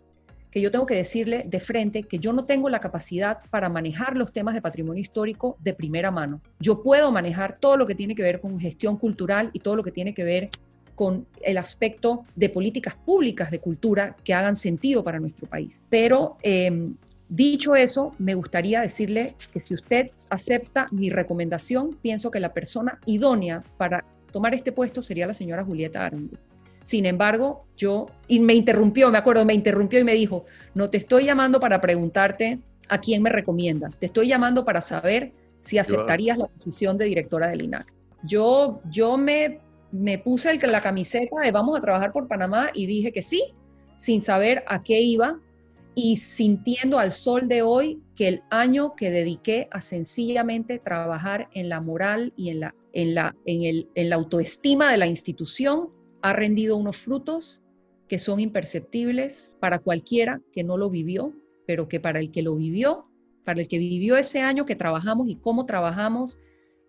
que 0.54 0.62
yo 0.62 0.70
tengo 0.70 0.86
que 0.86 0.94
decirle 0.96 1.44
de 1.48 1.60
frente 1.60 2.04
que 2.04 2.20
yo 2.20 2.32
no 2.32 2.46
tengo 2.46 2.70
la 2.70 2.80
capacidad 2.80 3.40
para 3.50 3.70
manejar 3.70 4.16
los 4.16 4.32
temas 4.32 4.54
de 4.54 4.62
patrimonio 4.62 5.02
histórico 5.02 5.58
de 5.60 5.74
primera 5.74 6.12
mano. 6.12 6.42
Yo 6.60 6.84
puedo 6.84 7.12
manejar 7.12 7.58
todo 7.60 7.76
lo 7.76 7.88
que 7.88 7.96
tiene 7.96 8.14
que 8.14 8.22
ver 8.22 8.40
con 8.40 8.60
gestión 8.60 8.98
cultural 8.98 9.50
y 9.54 9.62
todo 9.62 9.76
lo 9.76 9.84
que 9.84 9.92
tiene 9.92 10.14
que 10.14 10.24
ver 10.24 10.50
con 10.94 11.26
el 11.42 11.58
aspecto 11.58 12.24
de 12.36 12.50
políticas 12.50 12.94
públicas 12.94 13.50
de 13.50 13.58
cultura 13.58 14.16
que 14.24 14.36
hagan 14.36 14.56
sentido 14.56 15.04
para 15.04 15.20
nuestro 15.20 15.48
país. 15.48 15.82
Pero 15.90 16.38
eh, 16.44 16.94
Dicho 17.30 17.76
eso, 17.76 18.14
me 18.20 18.36
gustaría 18.36 18.82
decirle 18.82 19.36
que 19.52 19.60
si 19.60 19.74
usted 19.74 20.12
acepta 20.30 20.86
mi 20.92 21.10
recomendación, 21.10 21.98
pienso 22.00 22.30
que 22.30 22.40
la 22.40 22.54
persona 22.54 23.00
idónea 23.08 23.64
para 23.78 24.06
tomar 24.32 24.54
este 24.54 24.72
puesto 24.72 25.02
sería 25.02 25.26
la 25.26 25.34
señora 25.34 25.64
Julieta 25.64 26.06
Arango. 26.06 26.36
Sin 26.84 27.06
embargo, 27.06 27.66
yo, 27.78 28.08
y 28.28 28.40
me 28.40 28.54
interrumpió, 28.54 29.10
me 29.10 29.18
acuerdo, 29.18 29.46
me 29.46 29.54
interrumpió 29.54 30.00
y 30.00 30.04
me 30.04 30.14
dijo, 30.14 30.46
no 30.76 30.90
te 30.90 30.98
estoy 30.98 31.26
llamando 31.26 31.60
para 31.60 31.82
preguntarte 31.82 32.60
a 32.90 33.00
quién 33.00 33.24
me 33.24 33.30
recomiendas, 33.30 33.98
te 33.98 34.08
estoy 34.08 34.28
llamando 34.28 34.66
para 34.66 34.82
saber 34.82 35.32
si 35.62 35.78
aceptarías 35.78 36.38
la 36.38 36.48
posición 36.48 36.98
de 36.98 37.06
directora 37.06 37.48
del 37.48 37.62
INAC. 37.62 37.86
Yo, 38.24 38.82
yo 38.92 39.18
me, 39.18 39.60
me 39.92 40.18
puse 40.18 40.52
el, 40.52 40.60
la 40.72 40.82
camiseta 40.82 41.40
de 41.40 41.52
vamos 41.52 41.78
a 41.78 41.82
trabajar 41.82 42.12
por 42.12 42.28
Panamá 42.28 42.70
y 42.74 42.86
dije 42.86 43.14
que 43.14 43.22
sí, 43.22 43.42
sin 43.96 44.22
saber 44.22 44.64
a 44.68 44.84
qué 44.84 45.00
iba 45.00 45.40
y 45.96 46.18
sintiendo 46.18 47.00
al 47.00 47.12
sol 47.12 47.48
de 47.48 47.62
hoy 47.62 48.02
que 48.16 48.28
el 48.28 48.44
año 48.50 48.96
que 48.96 49.10
dediqué 49.10 49.68
a 49.72 49.80
sencillamente 49.80 50.80
trabajar 50.80 51.48
en 51.54 51.70
la 51.70 51.80
moral 51.80 52.34
y 52.36 52.50
en 52.50 52.60
la, 52.60 52.76
en 52.92 53.16
la, 53.16 53.36
en 53.46 53.64
el, 53.64 53.90
en 53.96 54.10
la 54.10 54.16
autoestima 54.18 54.92
de 54.92 54.98
la 54.98 55.08
institución 55.08 55.90
ha 56.24 56.34
rendido 56.34 56.78
unos 56.78 56.98
frutos 56.98 57.64
que 58.08 58.18
son 58.18 58.40
imperceptibles 58.40 59.52
para 59.60 59.80
cualquiera 59.80 60.42
que 60.54 60.64
no 60.64 60.78
lo 60.78 60.90
vivió, 60.90 61.34
pero 61.68 61.88
que 61.88 62.00
para 62.00 62.20
el 62.20 62.32
que 62.32 62.42
lo 62.42 62.56
vivió, 62.56 63.06
para 63.44 63.60
el 63.60 63.68
que 63.68 63.78
vivió 63.78 64.16
ese 64.16 64.40
año 64.40 64.66
que 64.66 64.76
trabajamos 64.76 65.28
y 65.28 65.36
cómo 65.36 65.66
trabajamos 65.66 66.40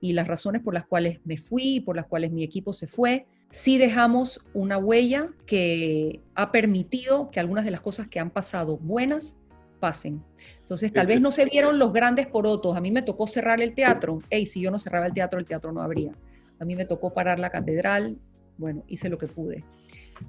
y 0.00 0.12
las 0.12 0.28
razones 0.28 0.62
por 0.62 0.72
las 0.72 0.86
cuales 0.86 1.20
me 1.24 1.36
fui 1.36 1.76
y 1.76 1.80
por 1.80 1.96
las 1.96 2.06
cuales 2.06 2.30
mi 2.30 2.44
equipo 2.44 2.72
se 2.72 2.86
fue, 2.86 3.26
sí 3.50 3.76
dejamos 3.76 4.40
una 4.54 4.78
huella 4.78 5.30
que 5.46 6.20
ha 6.36 6.52
permitido 6.52 7.30
que 7.30 7.40
algunas 7.40 7.64
de 7.64 7.72
las 7.72 7.80
cosas 7.80 8.06
que 8.06 8.20
han 8.20 8.30
pasado 8.30 8.76
buenas 8.76 9.38
pasen. 9.80 10.22
Entonces, 10.60 10.92
tal 10.92 11.08
vez 11.08 11.20
no 11.20 11.32
se 11.32 11.44
vieron 11.44 11.80
los 11.80 11.92
grandes 11.92 12.28
porotos. 12.28 12.76
A 12.76 12.80
mí 12.80 12.92
me 12.92 13.02
tocó 13.02 13.26
cerrar 13.26 13.60
el 13.60 13.74
teatro. 13.74 14.20
Ey, 14.30 14.46
si 14.46 14.60
yo 14.60 14.70
no 14.70 14.78
cerraba 14.78 15.06
el 15.06 15.12
teatro, 15.12 15.40
el 15.40 15.46
teatro 15.46 15.72
no 15.72 15.82
habría. 15.82 16.12
A 16.60 16.64
mí 16.64 16.76
me 16.76 16.84
tocó 16.84 17.12
parar 17.12 17.40
la 17.40 17.50
catedral. 17.50 18.16
Bueno, 18.58 18.84
hice 18.88 19.08
lo 19.08 19.18
que 19.18 19.26
pude. 19.26 19.64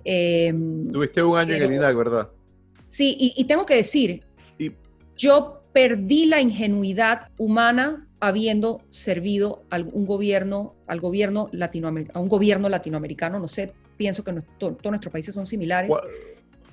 Em, 0.03 0.91
Tuviste 0.91 1.23
un 1.23 1.37
año 1.37 1.53
en 1.53 1.63
el 1.63 1.73
INAC, 1.73 1.95
¿verdad? 1.95 2.29
Sí, 2.87 3.15
y, 3.19 3.43
tengo 3.45 3.65
que 3.65 3.75
decir, 3.75 4.23
yo 5.17 5.63
perdí 5.73 6.25
la 6.25 6.39
ingenuidad 6.39 7.29
humana 7.37 8.07
habiendo 8.19 8.81
servido 8.89 9.63
a 9.69 9.79
un 9.79 10.05
gobierno, 10.05 10.75
al 10.87 10.99
gobierno 10.99 11.49
latinoamericano, 11.51 12.19
a 12.19 12.21
un 12.21 12.29
gobierno 12.29 12.69
latinoamericano, 12.69 13.39
no 13.39 13.47
sé, 13.47 13.73
pienso 13.97 14.23
que 14.23 14.33
todos 14.57 14.77
nuestros 14.83 15.11
países 15.11 15.35
son 15.35 15.45
similares. 15.45 15.91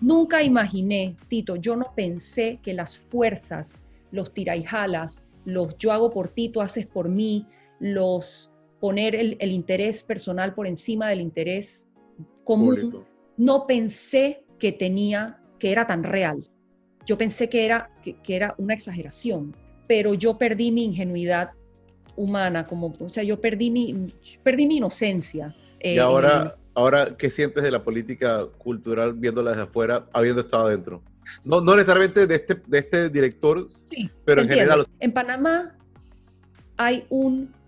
Nunca 0.00 0.42
imaginé, 0.42 1.16
Tito, 1.28 1.56
yo 1.56 1.76
no 1.76 1.92
pensé 1.94 2.58
que 2.62 2.74
las 2.74 2.98
fuerzas, 2.98 3.76
los 4.10 4.32
tiraijalas, 4.32 5.22
los 5.44 5.76
yo 5.78 5.92
hago 5.92 6.10
por 6.10 6.28
ti, 6.28 6.48
tú 6.48 6.60
haces 6.60 6.86
por 6.86 7.08
mí, 7.08 7.46
los 7.78 8.51
poner 8.82 9.14
el, 9.14 9.52
interés 9.52 10.02
personal 10.02 10.54
por 10.54 10.66
encima 10.66 11.08
del 11.08 11.20
interés 11.20 11.88
común, 12.42 13.06
no 13.36 13.64
pensé 13.64 14.44
que 14.58 14.72
tenía, 14.72 15.40
que 15.60 15.70
era 15.70 15.86
tan 15.86 16.02
real. 16.02 16.50
Yo 17.06 17.16
pensé 17.16 17.48
que 17.48 17.64
era, 17.64 17.92
que, 18.02 18.16
era 18.26 18.56
una 18.58 18.74
exageración, 18.74 19.54
pero 19.86 20.14
yo 20.14 20.36
perdí 20.36 20.72
mi 20.72 20.82
ingenuidad 20.86 21.52
humana, 22.16 22.66
como, 22.66 22.92
o 22.98 23.08
sea, 23.08 23.22
yo 23.22 23.40
perdí 23.40 23.70
mi, 23.70 24.12
perdí 24.42 24.66
mi 24.66 24.78
inocencia. 24.78 25.54
y 25.80 25.98
ahora, 25.98 26.56
ahora, 26.74 27.16
¿qué 27.16 27.30
sientes 27.30 27.62
de 27.62 27.70
la 27.70 27.84
política 27.84 28.48
cultural 28.58 29.12
viéndola 29.12 29.50
desde 29.50 29.62
afuera, 29.62 30.08
habiendo 30.12 30.42
estado 30.42 30.66
adentro? 30.66 31.04
No, 31.44 31.60
no 31.60 31.76
necesariamente 31.76 32.26
de 32.26 32.34
este, 32.34 32.60
de 32.66 32.78
este 32.78 33.08
director, 33.10 33.68
sí, 33.84 34.10
pero 34.24 34.42
en 34.42 34.48
general. 34.48 34.84
En 34.98 35.12
Panamá 35.12 35.78
hay 36.76 37.06
un 37.10 37.61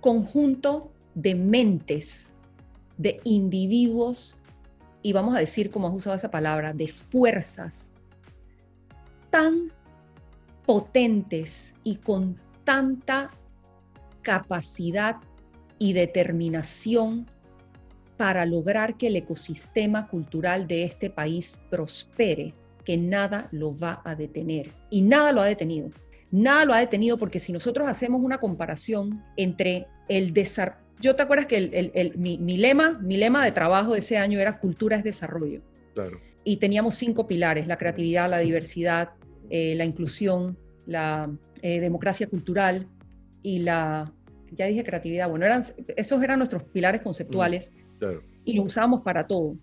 conjunto 0.00 0.92
de 1.14 1.34
mentes, 1.34 2.30
de 2.98 3.20
individuos, 3.24 4.36
y 5.02 5.12
vamos 5.12 5.34
a 5.34 5.38
decir, 5.38 5.70
como 5.70 5.88
has 5.88 5.94
usado 5.94 6.16
esa 6.16 6.30
palabra, 6.30 6.72
de 6.72 6.88
fuerzas 6.88 7.92
tan 9.30 9.72
potentes 10.66 11.74
y 11.84 11.96
con 11.96 12.38
tanta 12.64 13.30
capacidad 14.22 15.16
y 15.78 15.94
determinación 15.94 17.26
para 18.16 18.44
lograr 18.44 18.98
que 18.98 19.06
el 19.06 19.16
ecosistema 19.16 20.06
cultural 20.08 20.66
de 20.66 20.84
este 20.84 21.08
país 21.08 21.62
prospere, 21.70 22.52
que 22.84 22.98
nada 22.98 23.48
lo 23.50 23.76
va 23.78 24.02
a 24.04 24.14
detener. 24.14 24.72
Y 24.90 25.00
nada 25.00 25.32
lo 25.32 25.40
ha 25.40 25.46
detenido. 25.46 25.90
Nada 26.30 26.64
lo 26.64 26.72
ha 26.72 26.78
detenido 26.78 27.18
porque 27.18 27.40
si 27.40 27.52
nosotros 27.52 27.88
hacemos 27.88 28.22
una 28.22 28.38
comparación 28.38 29.24
entre 29.36 29.86
el 30.08 30.32
desarrollo, 30.32 30.78
yo 31.00 31.16
te 31.16 31.22
acuerdas 31.22 31.46
que 31.46 32.12
mi, 32.16 32.56
lema, 32.58 32.98
mi 33.00 33.16
lema 33.16 33.44
de 33.44 33.52
trabajo 33.52 33.94
de 33.94 34.00
ese 34.00 34.18
año 34.18 34.38
era 34.38 34.58
cultura 34.58 34.96
es 34.96 35.04
desarrollo. 35.04 35.62
Claro. 35.94 36.20
Y 36.44 36.58
teníamos 36.58 36.94
cinco 36.96 37.26
pilares, 37.26 37.66
la 37.66 37.78
creatividad, 37.78 38.28
la 38.28 38.38
diversidad, 38.38 39.10
eh, 39.48 39.74
la 39.76 39.84
inclusión, 39.84 40.58
la 40.86 41.30
eh, 41.62 41.80
democracia 41.80 42.26
cultural 42.28 42.86
y 43.42 43.60
la, 43.60 44.12
ya 44.50 44.66
dije 44.66 44.84
creatividad, 44.84 45.28
bueno, 45.28 45.46
eran, 45.46 45.64
esos 45.96 46.22
eran 46.22 46.38
nuestros 46.38 46.64
pilares 46.64 47.00
conceptuales 47.00 47.72
y 48.44 48.54
lo 48.54 48.62
usamos 48.62 49.02
para 49.02 49.26
todo. 49.26 49.56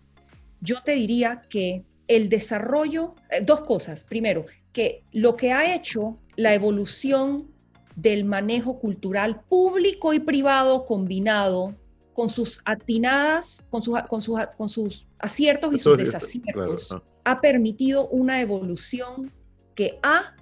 Yo 0.60 0.82
te 0.84 0.94
diría 0.94 1.42
que 1.50 1.84
el 2.08 2.30
desarrollo, 2.30 3.16
eh, 3.30 3.42
dos 3.42 3.62
cosas. 3.62 4.06
Primero, 4.06 4.46
que 4.74 5.04
lo 5.12 5.36
que 5.36 5.52
ha 5.52 5.76
hecho 5.76 6.18
la 6.38 6.54
evolución 6.54 7.52
del 7.98 8.24
manejo 8.24 8.80
cultural 8.80 9.42
público 9.50 10.14
y 10.14 10.20
privado 10.20 10.86
combinado 10.86 11.76
con 12.14 12.30
sus 12.30 12.62
atinadas, 12.64 13.66
con 13.70 13.82
sus, 13.82 14.00
con 14.04 14.22
sus, 14.22 14.40
con 14.56 14.70
sus 14.70 15.08
aciertos 15.20 15.74
y 15.74 15.80
sus 15.80 15.98
desaciertos, 15.98 16.96
ha 17.26 17.42
permitido 17.42 18.08
una 18.08 18.40
evolución 18.40 19.32
que 19.76 20.00
ha 20.02 20.36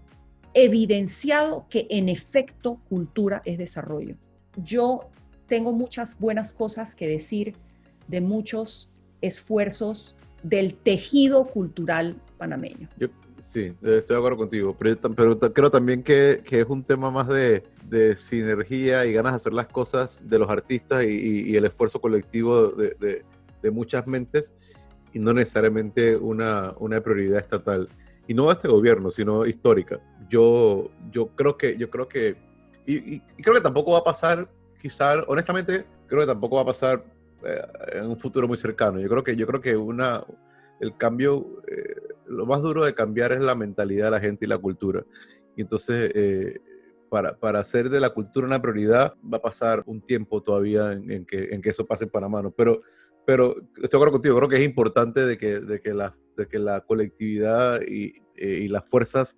evidenciado 0.54 1.66
que 1.70 1.88
en 1.90 2.10
efecto 2.10 2.80
cultura 2.88 3.42
es 3.46 3.58
desarrollo. 3.58 4.16
Yo 4.58 5.10
tengo 5.48 5.74
muchas 5.74 6.18
buenas 6.20 6.54
cosas 6.54 6.96
que 6.96 7.08
decir 7.08 7.56
de 8.08 8.22
muchos 8.22 8.90
esfuerzos 9.22 10.16
del 10.44 10.76
tejido 10.76 11.48
cultural 11.48 12.22
panameño. 12.38 12.88
Yo, 12.98 13.08
sí, 13.41 13.74
estoy 13.82 14.16
de 14.16 14.18
acuerdo 14.18 14.38
contigo, 14.38 14.76
pero, 14.78 15.40
creo 15.53 15.72
también 15.72 16.03
que, 16.03 16.41
es 16.49 16.66
un 16.68 16.84
tema 16.84 17.12
más 17.12 17.28
de, 17.28 17.64
sinergia 18.16 19.06
y 19.06 19.14
ganas 19.14 19.34
de 19.34 19.36
hacer 19.38 19.53
las 19.53 19.68
cosas 19.68 20.24
de 20.28 20.40
los 20.40 20.49
artistas 20.49 21.03
y, 21.03 21.56
el 21.56 21.66
esfuerzo 21.66 21.99
colectivo 21.99 22.70
de, 22.70 23.24
muchas 23.72 24.06
mentes 24.06 24.78
y 25.12 25.18
no 25.18 25.34
necesariamente 25.34 26.16
una, 26.16 26.76
una 26.78 27.02
prioridad 27.02 27.40
estatal 27.40 27.90
y 28.28 28.34
no 28.34 28.48
de 28.48 28.53
este 28.53 28.68
gobierno, 28.68 29.12
sino 29.12 29.45
histórica. 29.45 29.99
Yo, 30.30 30.90
yo 31.12 31.28
creo 31.28 31.57
que, 31.57 31.78
yo 31.78 31.90
creo 31.90 32.07
que, 32.07 32.36
y, 32.86 33.20
creo 33.20 33.56
que 33.56 33.62
tampoco 33.62 33.94
va 33.94 33.99
a 33.99 34.03
pasar, 34.03 34.49
quizás, 34.82 35.24
honestamente, 35.28 35.86
creo 36.07 36.22
que 36.22 36.28
tampoco 36.28 36.57
va 36.57 36.64
a 36.64 36.66
pasar 36.66 37.03
eh, 37.44 37.62
en 37.94 38.07
un 38.07 38.18
futuro 38.18 38.48
muy 38.48 38.57
cercano. 38.57 38.99
Yo 38.99 39.10
creo 39.10 39.24
que, 39.24 39.36
yo 39.36 39.48
creo 39.48 39.62
que 39.62 39.76
una, 39.76 40.24
el 40.80 40.98
cambio, 40.98 41.62
eh, 41.68 42.15
lo 42.27 42.45
más 42.45 42.61
duro 42.61 42.85
de 42.85 42.93
cambiar 42.93 43.31
es 43.31 43.41
la 43.41 43.56
mentalidad 43.56 44.06
de 44.06 44.11
la 44.11 44.19
gente 44.19 44.45
y 44.45 44.47
la 44.47 44.57
cultura. 44.57 45.06
Y 45.56 45.61
entonces, 45.61 46.11
eh, 46.14 46.60
para, 47.10 47.38
para, 47.38 47.60
hacer 47.60 47.89
de 47.89 47.99
la 47.99 48.10
cultura 48.10 48.47
una 48.47 48.61
prioridad, 48.61 49.15
va 49.22 49.38
a 49.38 49.41
pasar 49.41 49.84
un 49.85 50.02
tiempo 50.02 50.41
todavía 50.41 50.93
en, 50.93 51.26
que, 51.26 51.53
en 51.53 51.61
que 51.61 51.69
eso 51.69 51.85
pase 51.85 52.07
para 52.07 52.27
mano. 52.27 52.52
Pero 52.52 52.81
pero 53.26 53.56
estoy 53.76 53.89
de 53.89 53.97
acuerdo 53.97 54.14
contigo, 54.14 54.38
creo 54.38 54.49
que 54.49 54.57
es 54.57 54.65
importante 54.65 55.26
de 55.26 55.38
que, 55.38 55.60
de 55.60 55.81
que, 55.81 55.93
la, 55.93 56.15
de 56.38 56.47
que 56.47 56.60
la 56.60 56.81
colectividad 56.81 57.81
y, 57.81 58.14
eh, 58.35 58.60
y, 58.64 58.68
las 58.68 58.88
fuerzas 58.88 59.38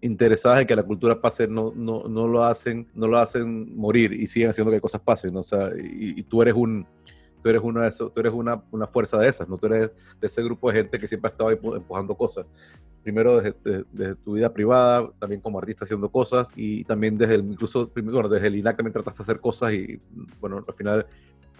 interesadas 0.00 0.60
en 0.60 0.66
que 0.66 0.76
la 0.76 0.82
cultura 0.82 1.20
pase 1.20 1.46
no, 1.46 1.72
no, 1.74 2.04
no, 2.08 2.26
lo 2.26 2.44
hacen 2.44 2.88
no 2.94 3.06
lo 3.06 3.18
hacen 3.18 3.76
morir 3.76 4.12
y 4.12 4.26
siguen 4.26 4.50
haciendo 4.50 4.70
que 4.70 4.80
cosas 4.80 5.00
pasen 5.00 5.36
o 5.36 5.42
sea 5.42 5.72
y, 5.76 6.22
tú 6.22 6.40
eres 6.40 6.54
un 6.54 6.86
eres 7.50 7.62
una 7.62 7.82
de 7.82 7.88
esos, 7.88 8.12
tú 8.12 8.20
eres 8.20 8.32
una, 8.32 8.62
una, 8.70 8.86
fuerza 8.86 9.18
de 9.18 9.28
esas 9.28 9.48
no 9.48 9.56
tú 9.58 9.66
eres 9.66 9.90
de 10.20 10.26
ese 10.26 10.42
grupo 10.42 10.70
de 10.70 10.78
gente 10.78 10.98
que 10.98 11.08
siempre 11.08 11.28
ha 11.28 11.32
estado 11.32 11.50
empujando 11.50 12.14
cosas 12.14 12.46
primero 13.02 13.40
desde, 13.40 13.84
desde, 13.92 14.14
tu 14.16 14.34
vida 14.34 14.52
privada 14.52 15.10
también 15.18 15.40
como 15.40 15.58
artista 15.58 15.84
haciendo 15.84 16.08
cosas 16.08 16.48
y 16.56 16.84
también 16.84 17.16
desde 17.16 17.36
el 17.36 17.44
incluso 17.44 17.90
bueno, 17.94 18.28
desde 18.28 18.48
el 18.48 18.56
INAC 18.56 18.76
también 18.76 18.92
trataste 18.92 19.18
de 19.18 19.22
hacer 19.22 19.40
cosas 19.40 19.72
y 19.72 20.00
bueno 20.40 20.64
al 20.66 20.74
final 20.74 21.06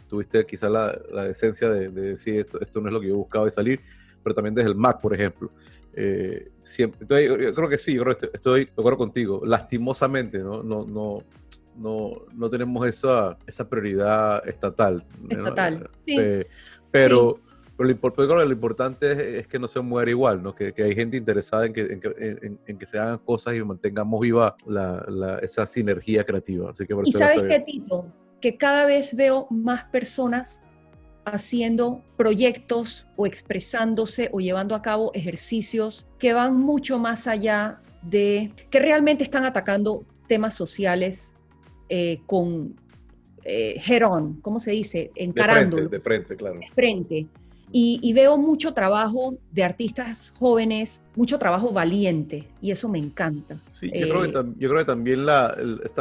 tuviste 0.09 0.44
quizás 0.44 0.70
la, 0.70 0.98
la, 1.12 1.24
decencia 1.24 1.69
de, 1.69 1.90
decir 1.90 2.40
esto, 2.40 2.60
esto 2.60 2.81
no 2.81 2.89
es 2.89 2.93
lo 2.93 3.01
que 3.01 3.09
yo 3.09 3.16
buscaba 3.16 3.44
de 3.44 3.51
salir, 3.51 3.81
pero 4.23 4.35
también 4.35 4.55
desde 4.55 4.70
el 4.70 4.74
Mac, 4.74 5.01
por 5.01 5.15
ejemplo. 5.15 5.51
Eh, 5.93 6.51
siempre, 6.62 7.01
entonces, 7.02 7.28
yo, 7.28 7.55
creo 7.55 7.69
que 7.69 7.78
sí, 7.78 7.94
yo 7.94 8.02
creo 8.02 8.19
que 8.19 8.31
estoy, 8.32 8.65
de 8.65 8.73
acuerdo 8.73 8.98
contigo. 8.98 9.43
Lastimosamente, 9.44 10.39
¿no? 10.39 10.62
No, 10.62 10.85
no, 10.85 11.23
no, 11.79 12.27
no 12.35 12.51
tenemos 12.51 12.87
esa, 12.87 13.39
esa 13.47 13.69
prioridad 13.69 14.47
estatal. 14.49 15.05
Estatal, 15.29 15.91
sí. 16.07 16.17
pero, 16.91 17.39
pero 17.77 17.89
lo, 17.89 17.97
creo 18.01 18.29
que 18.29 18.45
lo 18.45 18.53
importante 18.53 19.39
es, 19.39 19.47
que 19.47 19.59
no 19.59 19.69
se 19.69 19.81
muera 19.81 20.11
igual, 20.11 20.43
¿no? 20.43 20.55
Que, 20.55 20.73
que 20.73 20.83
hay 20.83 20.95
gente 20.95 21.17
interesada 21.17 21.67
en 21.67 21.73
que, 21.73 21.81
en, 21.81 22.01
que, 22.01 22.59
en, 22.67 22.79
que 22.79 22.87
se 22.87 22.99
hagan 22.99 23.19
cosas 23.19 23.55
y 23.55 23.63
mantengamos 23.63 24.21
viva 24.21 24.57
la, 24.67 25.05
la, 25.09 25.39
esa 25.39 25.65
sinergia 25.67 26.25
creativa. 26.25 26.71
Así 26.71 26.87
que 26.87 26.95
¿Y 27.05 27.13
sabes 27.13 27.43
qué, 27.43 27.61
tipo? 27.61 28.07
que 28.41 28.57
cada 28.57 28.87
vez 28.87 29.15
veo 29.15 29.47
más 29.51 29.85
personas 29.85 30.61
haciendo 31.25 32.03
proyectos 32.17 33.07
o 33.17 33.27
expresándose 33.27 34.31
o 34.33 34.41
llevando 34.41 34.75
a 34.75 34.83
cabo 34.83 35.13
ejercicios 35.15 36.07
que 36.19 36.33
van 36.33 36.57
mucho 36.57 36.99
más 36.99 37.27
allá 37.27 37.81
de 38.03 38.53
que 38.71 38.79
realmente 38.79 39.25
están 39.25 39.45
atacando 39.45 40.05
temas 40.27 40.55
sociales 40.55 41.35
eh, 41.89 42.20
con 42.27 42.74
eh, 43.44 44.05
on, 44.05 44.40
¿cómo 44.40 44.60
se 44.60 44.73
dice? 44.73 45.10
Encarando. 45.15 45.89
De 45.89 46.01
frente, 46.01 46.36
claro. 46.36 46.59
De 46.59 46.69
frente. 46.69 47.27
Y, 47.70 48.12
veo 48.15 48.39
mucho 48.39 48.73
trabajo 48.73 49.36
de 49.52 49.62
artistas 49.62 50.32
jóvenes, 50.39 51.02
mucho 51.15 51.39
trabajo 51.39 51.70
valiente, 51.70 52.48
y 52.62 52.70
eso 52.70 52.89
me 52.89 52.98
encanta. 52.98 53.60
Sí, 53.66 53.90
yo, 53.94 54.09
creo, 54.09 54.23
que, 54.23 54.28
eh, 54.28 54.52
yo 54.56 54.69
creo 54.70 54.81
que 54.81 54.86
también 54.86 55.27
la, 55.27 55.55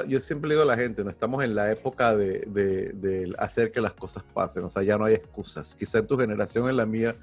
yo 0.08 0.22
siempre 0.22 0.48
le 0.48 0.56
digo 0.56 0.64
a 0.64 0.66
la 0.66 0.78
gente, 0.78 1.04
no 1.04 1.10
estamos 1.10 1.44
en 1.44 1.56
la 1.56 1.70
época 1.70 2.16
de, 2.16 2.40
de, 2.48 3.34
hacer 3.38 3.72
que 3.72 3.82
las 3.82 3.94
cosas 3.94 4.24
pasen, 4.34 4.64
o 4.64 4.70
sea, 4.70 4.82
ya 4.82 4.98
no 4.98 5.04
hay 5.04 5.16
excusas. 5.16 5.76
Quizá 5.76 6.00
en 6.00 6.08
tu 6.08 6.18
generación, 6.18 6.70
en 6.70 6.78
la 6.78 6.86
mía, 6.86 7.16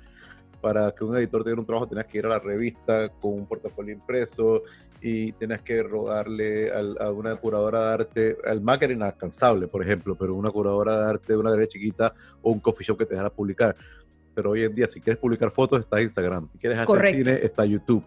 para 0.65 0.91
que 0.93 1.05
un 1.05 1.15
editor 1.15 1.45
tenga 1.45 1.61
un 1.61 1.67
trabajo 1.67 1.87
tenías 1.87 2.07
que 2.07 2.17
ir 2.17 2.25
a 2.25 2.31
la 2.31 2.39
revista 2.39 3.11
con 3.21 3.35
un 3.35 3.47
portafolio 3.47 3.93
impreso 3.93 4.63
y 4.99 5.31
tenías 5.33 5.61
que 5.61 5.83
rogarle 5.83 6.73
a 6.73 7.11
una 7.11 7.37
curadora 7.37 7.83
de 7.83 7.93
arte, 7.93 8.39
al 8.47 8.63
Mac 8.63 8.83
era 8.83 8.95
inalcanzable, 8.95 9.69
por 9.69 9.83
ejemplo, 9.83 10.17
pero 10.17 10.35
una 10.35 10.51
curadora 10.51 10.99
de 10.99 11.11
arte 11.11 11.35
de 11.35 11.39
una 11.39 11.51
galería 11.51 11.69
chiquita 11.69 12.15
o 12.41 12.51
un 12.51 12.61
coffee 12.61 12.83
shop 12.83 12.97
que 12.97 13.05
te 13.05 13.13
dejara 13.13 13.29
publicar. 13.29 13.77
Pero 14.35 14.53
hoy 14.53 14.65
en 14.65 14.75
día 14.75 14.87
si 14.87 15.03
quieres 15.03 15.21
publicar 15.21 15.51
fotos 15.51 15.81
está 15.81 16.01
Instagram, 16.01 16.49
si 16.53 16.59
quieres 16.59 16.79
hacer 16.79 17.15
cine 17.15 17.41
está 17.43 17.67
YouTube, 17.67 18.03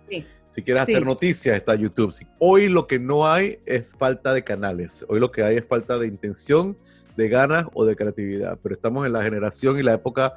si 0.48 0.64
quieres 0.64 0.82
hacer 0.82 1.06
noticias 1.06 1.56
está 1.56 1.76
YouTube. 1.76 2.12
Hoy 2.40 2.70
lo 2.70 2.88
que 2.88 2.98
no 2.98 3.32
hay 3.32 3.60
es 3.68 3.94
falta 3.94 4.34
de 4.34 4.44
canales, 4.44 5.06
hoy 5.08 5.20
lo 5.20 5.30
que 5.30 5.44
hay 5.44 5.58
es 5.58 5.68
falta 5.68 6.00
de 6.00 6.08
intención, 6.08 6.76
de 7.16 7.30
ganas 7.30 7.68
o 7.76 7.86
de 7.86 7.96
creatividad, 7.96 8.58
pero 8.64 8.74
estamos 8.74 9.06
en 9.06 9.14
la 9.14 9.22
generación 9.22 9.78
y 9.78 9.84
la 9.84 9.94
época 9.94 10.34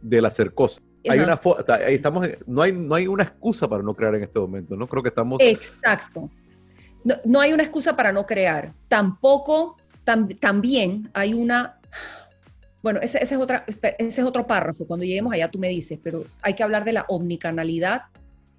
del 0.00 0.24
hacer 0.24 0.54
cosas. 0.54 0.82
Hay 1.08 1.18
una 1.18 1.34
o 1.34 1.62
sea, 1.62 1.76
estamos, 1.88 2.28
no, 2.46 2.62
hay, 2.62 2.72
no 2.72 2.94
hay 2.94 3.06
una 3.06 3.24
excusa 3.24 3.68
para 3.68 3.82
no 3.82 3.94
crear 3.94 4.14
en 4.14 4.22
este 4.22 4.38
momento, 4.38 4.76
¿no? 4.76 4.86
Creo 4.86 5.02
que 5.02 5.08
estamos... 5.08 5.40
Exacto. 5.40 6.30
No, 7.04 7.16
no 7.24 7.40
hay 7.40 7.52
una 7.52 7.64
excusa 7.64 7.96
para 7.96 8.12
no 8.12 8.26
crear. 8.26 8.72
Tampoco, 8.88 9.76
también 10.40 11.10
hay 11.12 11.34
una 11.34 11.80
bueno, 12.82 12.98
ese, 13.00 13.22
es 13.22 13.32
otra, 13.32 13.64
ese 13.66 14.20
es 14.20 14.26
otro 14.26 14.46
párrafo. 14.46 14.86
Cuando 14.86 15.06
lleguemos 15.06 15.32
allá 15.32 15.50
tú 15.50 15.58
me 15.58 15.68
dices, 15.68 15.98
pero 16.02 16.24
hay 16.42 16.54
que 16.54 16.64
hablar 16.64 16.84
de 16.84 16.92
la 16.92 17.04
omnicanalidad 17.08 18.02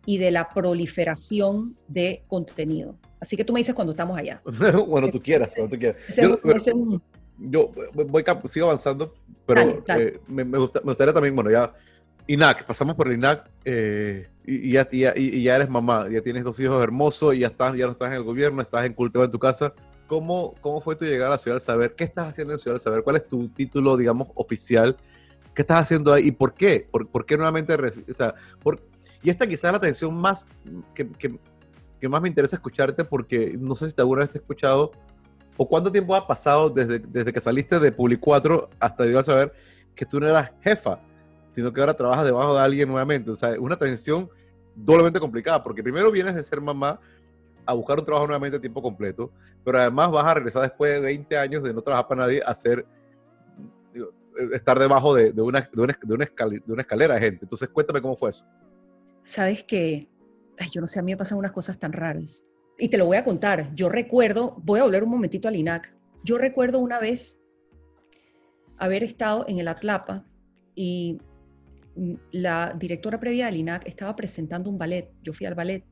y 0.05 0.17
de 0.17 0.31
la 0.31 0.49
proliferación 0.49 1.77
de 1.87 2.23
contenido. 2.27 2.95
Así 3.19 3.35
que 3.37 3.43
tú 3.43 3.53
me 3.53 3.59
dices 3.59 3.75
cuando 3.75 3.91
estamos 3.91 4.17
allá. 4.17 4.41
bueno, 4.87 5.09
tú 5.09 5.21
quieras, 5.21 5.53
cuando 5.55 5.75
tú 5.75 5.79
quieras. 5.79 6.01
yo, 7.37 7.71
voy, 7.93 8.23
sigo 8.45 8.65
avanzando, 8.67 9.13
pero 9.45 9.83
eh, 9.87 10.19
me, 10.27 10.43
gustaría 10.43 11.13
también, 11.13 11.35
bueno, 11.35 11.51
ya, 11.51 11.73
INAC, 12.27 12.65
pasamos 12.65 12.95
por 12.95 13.07
el 13.07 13.17
INAC 13.17 13.49
eh, 13.65 14.27
y, 14.45 14.71
ya, 14.71 14.87
y, 14.91 15.43
ya, 15.43 15.55
eres 15.55 15.69
mamá, 15.69 16.07
ya 16.09 16.21
tienes 16.21 16.43
dos 16.43 16.59
hijos 16.59 16.81
hermosos 16.81 17.35
y 17.35 17.39
ya, 17.39 17.47
estás, 17.47 17.75
ya 17.77 17.85
no 17.85 17.91
estás 17.91 18.09
en 18.09 18.15
el 18.15 18.23
gobierno, 18.23 18.61
estás 18.61 18.85
en 18.85 18.93
cultivo 18.93 19.23
en 19.23 19.31
tu 19.31 19.39
casa. 19.39 19.73
¿cómo, 20.07 20.53
¿cómo 20.61 20.81
fue 20.81 20.95
tu 20.95 21.05
llegada 21.05 21.29
a 21.29 21.31
la 21.31 21.37
Ciudad 21.37 21.55
del 21.55 21.61
Saber? 21.61 21.95
¿Qué 21.95 22.03
estás 22.03 22.29
haciendo 22.29 22.53
en 22.53 22.59
Ciudad 22.59 22.75
del 22.75 22.81
Saber? 22.81 23.03
¿Cuál 23.03 23.15
es 23.15 23.27
tu 23.27 23.49
título, 23.49 23.97
digamos, 23.97 24.27
oficial? 24.35 24.95
¿Qué 25.53 25.61
estás 25.61 25.81
haciendo 25.81 26.13
ahí 26.13 26.27
y 26.27 26.31
por 26.31 26.53
qué? 26.53 26.87
¿Por, 26.89 27.07
por 27.07 27.25
qué 27.25 27.35
nuevamente? 27.35 27.73
O 27.73 28.13
sea, 28.13 28.35
por, 28.61 28.79
y 29.21 29.29
esta 29.29 29.47
quizás 29.47 29.65
es 29.65 29.71
la 29.71 29.77
atención 29.77 30.13
más 30.13 30.45
que, 30.93 31.09
que, 31.11 31.39
que, 31.99 32.09
más 32.09 32.21
me 32.21 32.27
interesa 32.27 32.55
escucharte 32.55 33.03
porque 33.03 33.55
no 33.59 33.75
sé 33.75 33.89
si 33.89 33.95
alguna 33.97 34.21
vez 34.21 34.31
te 34.31 34.37
he 34.37 34.41
escuchado 34.41 34.91
o 35.57 35.67
cuánto 35.67 35.91
tiempo 35.91 36.15
ha 36.15 36.27
pasado 36.27 36.69
desde, 36.69 36.99
desde 36.99 37.31
que 37.31 37.39
saliste 37.39 37.79
de 37.79 37.91
Public 37.91 38.19
4 38.19 38.69
hasta 38.79 39.05
llegar 39.05 39.21
a 39.21 39.25
saber 39.25 39.53
que 39.95 40.05
tú 40.05 40.19
no 40.19 40.27
eras 40.27 40.51
jefa, 40.61 40.99
sino 41.53 41.71
que 41.71 41.79
ahora 41.79 41.93
trabajas 41.93 42.25
debajo 42.25 42.53
de 42.55 42.61
alguien 42.61 42.89
nuevamente. 42.89 43.31
O 43.31 43.35
sea, 43.35 43.57
una 43.59 43.77
tensión 43.77 44.29
doblemente 44.75 45.19
complicada 45.19 45.63
porque 45.63 45.81
primero 45.81 46.11
vienes 46.11 46.35
de 46.35 46.43
ser 46.43 46.59
mamá, 46.59 46.99
a 47.65 47.73
buscar 47.73 47.97
un 47.97 48.03
trabajo 48.03 48.27
nuevamente 48.27 48.57
a 48.57 48.59
tiempo 48.59 48.81
completo, 48.81 49.31
pero 49.63 49.79
además 49.79 50.11
vas 50.11 50.25
a 50.25 50.33
regresar 50.33 50.63
después 50.63 50.93
de 50.93 50.99
20 50.99 51.37
años 51.37 51.63
de 51.63 51.73
no 51.73 51.81
trabajar 51.81 52.09
para 52.09 52.23
nadie 52.23 52.41
a 52.45 52.49
hacer, 52.49 52.85
estar 54.51 54.77
debajo 54.77 55.15
de 55.15 55.41
una 55.41 55.59
escalera 56.77 57.13
de 57.13 57.21
gente. 57.21 57.45
Entonces, 57.45 57.69
cuéntame 57.69 58.01
cómo 58.01 58.15
fue 58.15 58.31
eso. 58.31 58.45
Sabes 59.21 59.63
que, 59.63 60.09
yo 60.71 60.81
no 60.81 60.89
sé, 60.89 60.99
a 60.99 61.03
mí 61.03 61.13
me 61.13 61.17
pasan 61.17 61.37
unas 61.37 61.53
cosas 61.53 61.79
tan 61.79 61.93
raras. 61.93 62.43
Y 62.77 62.89
te 62.89 62.97
lo 62.97 63.05
voy 63.05 63.15
a 63.15 63.23
contar. 63.23 63.73
Yo 63.75 63.87
recuerdo, 63.87 64.55
voy 64.63 64.81
a 64.81 64.83
volver 64.83 65.03
un 65.03 65.11
momentito 65.11 65.47
al 65.47 65.55
INAC. 65.55 65.93
Yo 66.23 66.37
recuerdo 66.37 66.79
una 66.79 66.99
vez 66.99 67.39
haber 68.77 69.03
estado 69.03 69.45
en 69.47 69.59
el 69.59 69.69
Atlapa 69.69 70.25
y 70.75 71.21
la 72.31 72.73
directora 72.77 73.19
previa 73.19 73.45
del 73.45 73.57
INAC 73.57 73.87
estaba 73.87 74.15
presentando 74.15 74.69
un 74.69 74.77
ballet. 74.77 75.09
Yo 75.21 75.33
fui 75.33 75.45
al 75.45 75.55
ballet 75.55 75.83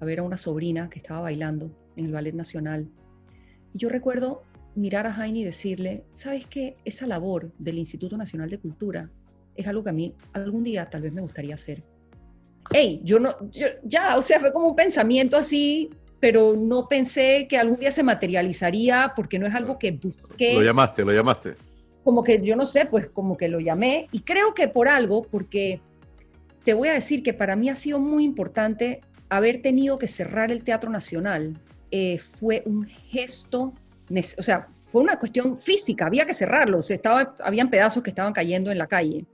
a 0.00 0.04
ver 0.04 0.20
a 0.20 0.22
una 0.22 0.36
sobrina 0.36 0.88
que 0.88 0.98
estaba 0.98 1.20
bailando 1.20 1.70
en 1.96 2.06
el 2.06 2.12
Ballet 2.12 2.34
Nacional. 2.34 2.88
Y 3.74 3.78
yo 3.78 3.88
recuerdo 3.88 4.42
mirar 4.74 5.06
a 5.06 5.12
Jaime 5.12 5.40
y 5.40 5.44
decirle, 5.44 6.04
¿sabes 6.12 6.46
qué? 6.46 6.76
Esa 6.84 7.06
labor 7.06 7.52
del 7.58 7.78
Instituto 7.78 8.16
Nacional 8.16 8.48
de 8.48 8.58
Cultura 8.58 9.10
es 9.56 9.66
algo 9.66 9.82
que 9.82 9.90
a 9.90 9.92
mí 9.92 10.14
algún 10.32 10.62
día 10.62 10.88
tal 10.88 11.02
vez 11.02 11.12
me 11.12 11.20
gustaría 11.20 11.54
hacer. 11.54 11.82
Hey, 12.70 13.00
yo 13.02 13.18
no, 13.18 13.34
ya, 13.82 14.16
o 14.16 14.22
sea, 14.22 14.38
fue 14.38 14.52
como 14.52 14.68
un 14.68 14.76
pensamiento 14.76 15.36
así, 15.36 15.90
pero 16.20 16.54
no 16.56 16.86
pensé 16.86 17.46
que 17.48 17.58
algún 17.58 17.78
día 17.78 17.90
se 17.90 18.02
materializaría 18.02 19.12
porque 19.16 19.38
no 19.38 19.46
es 19.46 19.54
algo 19.54 19.78
que 19.78 19.92
busqué. 19.92 20.54
Lo 20.54 20.62
llamaste, 20.62 21.04
lo 21.04 21.12
llamaste. 21.12 21.56
Como 22.08 22.24
que 22.24 22.40
yo 22.40 22.56
no 22.56 22.64
sé, 22.64 22.86
pues 22.86 23.06
como 23.08 23.36
que 23.36 23.48
lo 23.48 23.60
llamé 23.60 24.08
y 24.12 24.20
creo 24.20 24.54
que 24.54 24.66
por 24.66 24.88
algo, 24.88 25.20
porque 25.20 25.82
te 26.64 26.72
voy 26.72 26.88
a 26.88 26.94
decir 26.94 27.22
que 27.22 27.34
para 27.34 27.54
mí 27.54 27.68
ha 27.68 27.74
sido 27.74 28.00
muy 28.00 28.24
importante 28.24 29.02
haber 29.28 29.60
tenido 29.60 29.98
que 29.98 30.08
cerrar 30.08 30.50
el 30.50 30.64
Teatro 30.64 30.88
Nacional 30.88 31.60
eh, 31.90 32.16
fue 32.16 32.62
un 32.64 32.86
gesto, 32.86 33.74
o 34.38 34.42
sea, 34.42 34.68
fue 34.90 35.02
una 35.02 35.18
cuestión 35.18 35.58
física, 35.58 36.06
había 36.06 36.24
que 36.24 36.32
cerrarlo, 36.32 36.80
se 36.80 36.94
estaba, 36.94 37.34
habían 37.44 37.68
pedazos 37.68 38.02
que 38.02 38.08
estaban 38.08 38.32
cayendo 38.32 38.70
en 38.70 38.78
la 38.78 38.86
calle, 38.86 39.26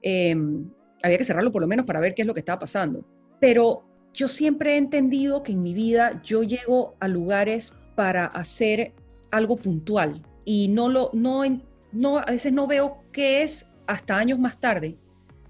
em, 0.00 0.70
había 1.02 1.18
que 1.18 1.24
cerrarlo 1.24 1.50
por 1.50 1.62
lo 1.62 1.66
menos 1.66 1.84
para 1.84 1.98
ver 1.98 2.14
qué 2.14 2.22
es 2.22 2.28
lo 2.28 2.34
que 2.34 2.38
estaba 2.38 2.60
pasando. 2.60 3.04
Pero 3.40 3.82
yo 4.14 4.28
siempre 4.28 4.74
he 4.74 4.76
entendido 4.76 5.42
que 5.42 5.50
en 5.50 5.64
mi 5.64 5.74
vida 5.74 6.22
yo 6.22 6.44
llego 6.44 6.94
a 7.00 7.08
lugares 7.08 7.74
para 7.96 8.26
hacer 8.26 8.92
algo 9.32 9.56
puntual 9.56 10.22
y 10.44 10.68
no 10.68 10.88
lo, 10.88 11.10
no, 11.12 11.42
no, 11.92 12.18
a 12.18 12.26
veces 12.26 12.52
no 12.52 12.66
veo 12.66 13.02
qué 13.12 13.42
es 13.42 13.66
hasta 13.86 14.16
años 14.16 14.38
más 14.38 14.58
tarde. 14.58 14.96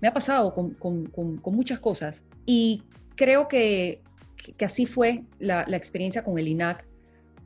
Me 0.01 0.09
ha 0.09 0.15
pasado 0.15 0.55
con, 0.55 0.71
con, 0.75 1.07
con 1.07 1.55
muchas 1.55 1.79
cosas 1.81 2.23
y 2.47 2.83
creo 3.21 3.49
que, 3.49 4.01
así 4.65 4.87
fue 4.87 5.25
la, 5.39 5.63
experiencia 5.77 6.25
con 6.25 6.39
el 6.39 6.49
INAC, 6.49 6.87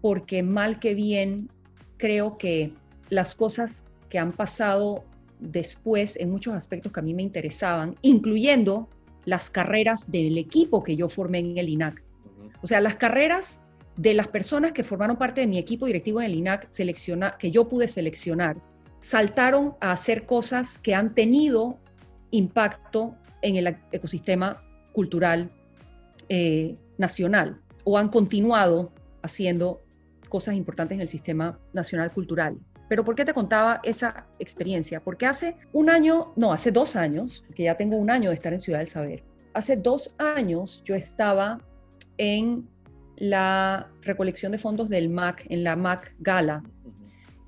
porque 0.00 0.42
mal 0.44 0.78
que 0.78 0.94
bien, 0.94 1.50
creo 1.96 2.36
que 2.36 2.72
las 3.10 3.34
cosas 3.34 3.82
que 4.08 4.20
han 4.20 4.32
pasado 4.32 5.04
después 5.40 6.16
en 6.16 6.30
muchos 6.30 6.54
aspectos 6.54 6.92
que 6.92 7.00
a 7.00 7.02
mí 7.02 7.12
me 7.12 7.24
interesaban, 7.24 7.96
incluyendo 8.02 8.88
las 9.24 9.50
carreras 9.50 10.12
del 10.12 10.38
equipo 10.38 10.84
que 10.84 10.94
yo 10.94 11.08
formé 11.08 11.40
en 11.40 11.58
el 11.58 11.68
INAC. 11.68 12.02
O 12.62 12.68
sea, 12.68 12.80
las 12.80 12.94
carreras 12.94 13.60
de 13.96 14.14
las 14.14 14.28
personas 14.28 14.70
que 14.70 14.84
formaron 14.84 15.16
parte 15.16 15.40
de 15.40 15.48
mi 15.48 15.58
equipo 15.58 15.86
directivo 15.86 16.20
en 16.20 16.26
el 16.26 16.34
INAC, 16.36 16.68
selecciona, 16.70 17.36
que 17.36 17.50
yo 17.50 17.68
pude 17.68 17.88
seleccionar, 17.88 18.56
saltaron 19.04 19.76
a 19.80 19.92
hacer 19.92 20.24
cosas 20.24 20.78
que 20.78 20.94
han 20.94 21.14
tenido 21.14 21.78
impacto 22.30 23.14
en 23.42 23.56
el 23.56 23.76
ecosistema 23.92 24.64
cultural 24.94 25.50
eh, 26.30 26.78
nacional 26.96 27.60
o 27.84 27.98
han 27.98 28.08
continuado 28.08 28.94
haciendo 29.20 29.82
cosas 30.30 30.54
importantes 30.54 30.96
en 30.96 31.02
el 31.02 31.08
sistema 31.08 31.58
nacional 31.74 32.12
cultural. 32.12 32.56
Pero 32.88 33.04
¿por 33.04 33.14
qué 33.14 33.26
te 33.26 33.34
contaba 33.34 33.80
esa 33.82 34.26
experiencia? 34.38 35.04
Porque 35.04 35.26
hace 35.26 35.54
un 35.74 35.90
año, 35.90 36.32
no, 36.34 36.54
hace 36.54 36.72
dos 36.72 36.96
años, 36.96 37.44
que 37.54 37.64
ya 37.64 37.76
tengo 37.76 37.98
un 37.98 38.08
año 38.08 38.30
de 38.30 38.36
estar 38.36 38.54
en 38.54 38.60
Ciudad 38.60 38.78
del 38.78 38.88
Saber, 38.88 39.22
hace 39.52 39.76
dos 39.76 40.14
años 40.16 40.82
yo 40.82 40.94
estaba 40.94 41.58
en 42.16 42.66
la 43.16 43.90
recolección 44.00 44.50
de 44.50 44.56
fondos 44.56 44.88
del 44.88 45.10
MAC, 45.10 45.44
en 45.50 45.62
la 45.62 45.76
MAC 45.76 46.14
Gala, 46.20 46.62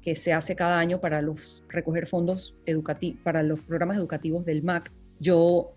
que 0.07 0.15
se 0.15 0.33
hace 0.33 0.55
cada 0.55 0.79
año 0.79 1.01
para 1.01 1.21
los 1.21 1.65
recoger 1.69 2.07
fondos 2.07 2.55
educativos, 2.65 3.21
para 3.25 3.43
los 3.43 3.59
programas 3.59 3.97
educativos 3.97 4.45
del 4.45 4.63
MAC. 4.63 4.93
Yo 5.19 5.75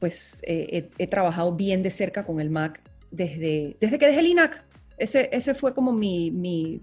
pues 0.00 0.42
eh, 0.46 0.90
he, 0.98 1.06
trabajado 1.06 1.54
bien 1.54 1.82
de 1.82 1.90
cerca 1.90 2.26
con 2.26 2.40
el 2.40 2.50
MAC 2.50 2.82
desde, 3.10 3.74
desde 3.80 3.98
que 3.98 4.06
dejé 4.06 4.20
el 4.20 4.26
INAC. 4.26 4.62
Ese, 4.98 5.30
ese 5.32 5.54
fue 5.54 5.72
como 5.72 5.94
mi, 5.94 6.30
mi 6.30 6.82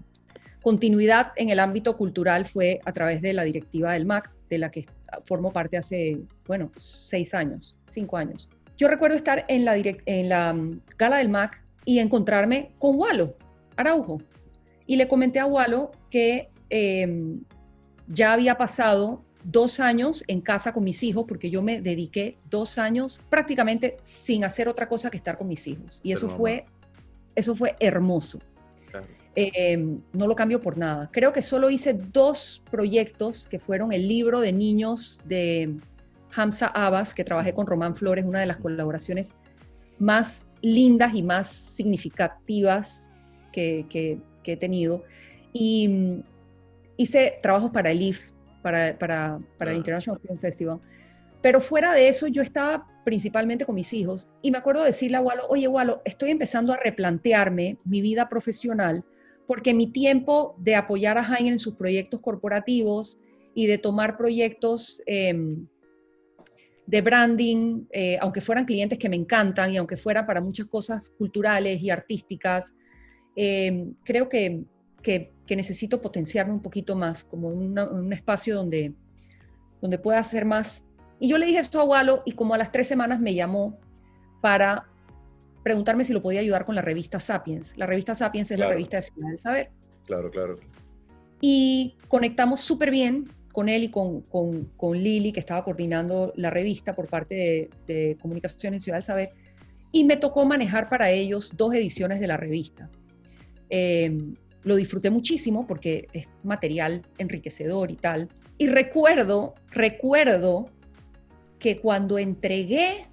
continuidad 0.60 1.30
en 1.36 1.50
el 1.50 1.60
ámbito 1.60 1.96
cultural 1.96 2.46
fue 2.46 2.80
a 2.84 2.92
través 2.92 3.22
de 3.22 3.32
la 3.32 3.44
directiva 3.44 3.92
del 3.92 4.04
MAC, 4.04 4.32
de 4.50 4.58
la 4.58 4.68
que 4.72 4.84
formo 5.24 5.52
parte 5.52 5.76
hace, 5.76 6.18
bueno, 6.48 6.72
seis 6.74 7.32
años, 7.32 7.76
cinco 7.90 8.16
años. 8.16 8.48
Yo 8.76 8.88
recuerdo 8.88 9.14
estar 9.14 9.44
en 9.46 9.64
la, 9.64 9.76
en 9.76 10.28
la 10.28 10.52
mm, 10.52 10.80
gala 10.98 11.18
del 11.18 11.28
MAC 11.28 11.62
y 11.84 12.00
encontrarme 12.00 12.72
con 12.80 12.98
Walo 12.98 13.36
Araujo. 13.76 14.18
Y 14.84 14.96
le 14.96 15.06
comenté 15.06 15.38
a 15.38 15.46
Walo 15.46 15.92
que 16.10 16.48
em, 16.72 17.42
ya 18.08 18.32
había 18.32 18.56
pasado 18.56 19.22
dos 19.44 19.78
años 19.78 20.24
en 20.26 20.40
casa 20.40 20.72
con 20.72 20.84
mis 20.84 21.02
hijos, 21.02 21.24
porque 21.28 21.50
yo 21.50 21.62
me 21.62 21.80
dediqué 21.80 22.38
dos 22.50 22.78
años 22.78 23.20
prácticamente 23.28 23.98
sin 24.02 24.44
hacer 24.44 24.68
otra 24.68 24.88
cosa 24.88 25.10
que 25.10 25.18
estar 25.18 25.36
con 25.36 25.48
mis 25.48 25.66
hijos. 25.66 26.00
Y 26.02 26.12
eso 26.12 26.28
fue, 26.28 26.64
eso 27.34 27.54
fue 27.54 27.76
hermoso. 27.78 28.38
Eh, 29.34 29.78
no 30.12 30.26
lo 30.26 30.34
cambio 30.36 30.60
por 30.60 30.76
nada. 30.76 31.08
Creo 31.12 31.32
que 31.32 31.42
solo 31.42 31.70
hice 31.70 31.94
dos 31.94 32.62
proyectos 32.70 33.48
que 33.48 33.58
fueron 33.58 33.92
el 33.92 34.06
libro 34.06 34.40
de 34.40 34.52
niños 34.52 35.22
de 35.24 35.76
Hamza 36.34 36.66
Abbas, 36.66 37.14
que 37.14 37.24
trabajé 37.24 37.54
con 37.54 37.66
Román 37.66 37.94
Flores, 37.94 38.24
una 38.24 38.40
de 38.40 38.46
las 38.46 38.58
colaboraciones 38.58 39.34
más 39.98 40.56
lindas 40.60 41.14
y 41.14 41.22
más 41.22 41.48
significativas 41.50 43.10
que, 43.52 44.18
he 44.44 44.56
tenido. 44.56 45.04
Y 45.52 46.22
hice 46.96 47.38
trabajos 47.42 47.70
para 47.70 47.90
el 47.90 48.02
IF, 48.02 48.30
para, 48.62 48.98
para, 48.98 49.40
para 49.58 49.72
el 49.72 49.78
International 49.78 50.20
Film 50.20 50.38
Festival. 50.38 50.80
Pero 51.40 51.60
fuera 51.60 51.92
de 51.92 52.08
eso, 52.08 52.28
yo 52.28 52.42
estaba 52.42 52.86
principalmente 53.04 53.64
con 53.64 53.74
mis 53.74 53.92
hijos 53.92 54.30
y 54.42 54.50
me 54.50 54.58
acuerdo 54.58 54.84
decirle 54.84 55.16
a 55.16 55.20
Walo, 55.20 55.46
oye 55.48 55.66
Walo, 55.66 56.00
estoy 56.04 56.30
empezando 56.30 56.72
a 56.72 56.76
replantearme 56.76 57.78
mi 57.84 58.00
vida 58.00 58.28
profesional 58.28 59.04
porque 59.46 59.74
mi 59.74 59.88
tiempo 59.88 60.54
de 60.58 60.76
apoyar 60.76 61.18
a 61.18 61.24
Jaime 61.24 61.50
en 61.50 61.58
sus 61.58 61.74
proyectos 61.74 62.20
corporativos 62.20 63.18
y 63.54 63.66
de 63.66 63.78
tomar 63.78 64.16
proyectos 64.16 65.02
em, 65.04 65.66
de 66.86 67.00
branding, 67.00 67.84
eh, 67.90 68.18
aunque 68.20 68.40
fueran 68.40 68.64
clientes 68.64 68.98
que 68.98 69.08
me 69.08 69.16
encantan 69.16 69.72
y 69.72 69.76
aunque 69.76 69.96
fueran 69.96 70.26
para 70.26 70.40
muchas 70.40 70.66
cosas 70.66 71.10
culturales 71.10 71.82
y 71.82 71.90
artísticas, 71.90 72.74
em, 73.36 73.94
creo 74.04 74.28
que, 74.28 74.62
que, 75.02 75.32
necesito 75.50 76.00
potenciarme 76.00 76.52
un 76.52 76.62
poquito 76.62 76.96
más, 76.96 77.24
como 77.24 77.48
un 77.48 78.12
espacio 78.12 78.54
donde, 78.54 78.94
donde 79.80 79.98
pueda 79.98 80.18
hacer 80.18 80.44
más. 80.44 80.84
Y 81.20 81.28
yo 81.28 81.38
le 81.38 81.46
dije 81.46 81.58
esto 81.58 81.80
a 81.80 81.84
Walo 81.84 82.22
y 82.24 82.32
como 82.32 82.54
a 82.54 82.58
las 82.58 82.72
tres 82.72 82.88
semanas 82.88 83.20
me 83.20 83.34
llamó 83.34 83.78
para 84.40 84.88
preguntarme 85.62 86.04
si 86.04 86.12
lo 86.12 86.22
podía 86.22 86.40
ayudar 86.40 86.64
con 86.64 86.74
la 86.74 86.82
revista 86.82 87.20
Sapiens. 87.20 87.76
La 87.76 87.86
revista 87.86 88.14
Sapiens 88.14 88.50
es 88.50 88.58
la 88.58 88.68
revista 88.68 88.96
de 88.96 89.02
Ciudad 89.02 89.28
del 89.28 89.38
Saber. 89.38 89.70
Claro, 90.06 90.30
claro. 90.30 90.58
Y 91.40 91.96
conectamos 92.08 92.60
súper 92.60 92.90
bien 92.90 93.28
con 93.52 93.68
él 93.68 93.84
y 93.84 93.90
con, 93.90 94.22
con, 94.22 94.64
con, 94.76 94.96
Lili, 94.96 95.32
que 95.32 95.40
estaba 95.40 95.62
coordinando 95.62 96.32
la 96.36 96.50
revista 96.50 96.94
por 96.94 97.06
parte 97.06 97.68
de, 97.86 98.16
Comunicación 98.20 98.74
en 98.74 98.80
Ciudad 98.80 98.96
del 98.96 99.04
Saber, 99.04 99.30
y 99.92 100.04
me 100.04 100.16
tocó 100.16 100.44
manejar 100.46 100.88
para 100.88 101.10
ellos 101.10 101.52
dos 101.56 101.74
ediciones 101.74 102.18
de 102.18 102.26
la 102.26 102.36
revista. 102.36 102.88
Em, 103.68 104.34
lo 104.64 104.76
disfruté 104.76 105.10
muchísimo 105.10 105.66
porque 105.66 106.06
es 106.12 106.26
material 106.42 107.02
enriquecedor 107.18 107.90
y 107.90 107.96
tal. 107.96 108.28
Y 108.58 108.68
recuerdo, 108.68 109.54
recuerdo 109.70 110.66
que 111.58 111.80
cuando 111.80 112.18
entregué 112.18 113.06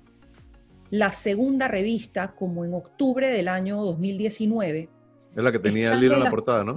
la 0.90 1.12
segunda 1.12 1.68
revista 1.68 2.34
como 2.36 2.66
en 2.66 2.74
octubre 2.74 3.28
del 3.28 3.48
año 3.48 3.84
2019. 3.84 4.90
Es 5.36 5.44
la 5.44 5.52
que 5.52 5.60
tenía 5.60 5.94
el 5.94 6.04
hilo 6.04 6.16
en 6.16 6.24
la, 6.24 6.30
portada, 6.30 6.64
¿no? 6.64 6.76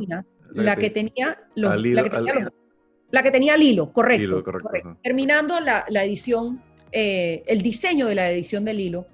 La, 0.51 0.77
que, 0.77 0.90
tenía 0.90 1.39
los, 1.55 1.82
la, 1.82 2.03
que 2.03 2.11
tenía 2.11 2.53
la 3.11 3.23
que 3.23 3.31
tenía 3.31 3.55
el 3.55 3.62
hilo, 3.62 3.93
correcto. 3.93 4.44
Terminando 5.03 5.61
la, 5.61 5.85
edición, 6.05 6.62
eh, 6.93 7.43
el 7.47 7.62
diseño 7.62 8.07
de 8.07 8.15
la 8.15 8.31
edición 8.31 8.65
del 8.65 8.81
hilo, 8.81 9.07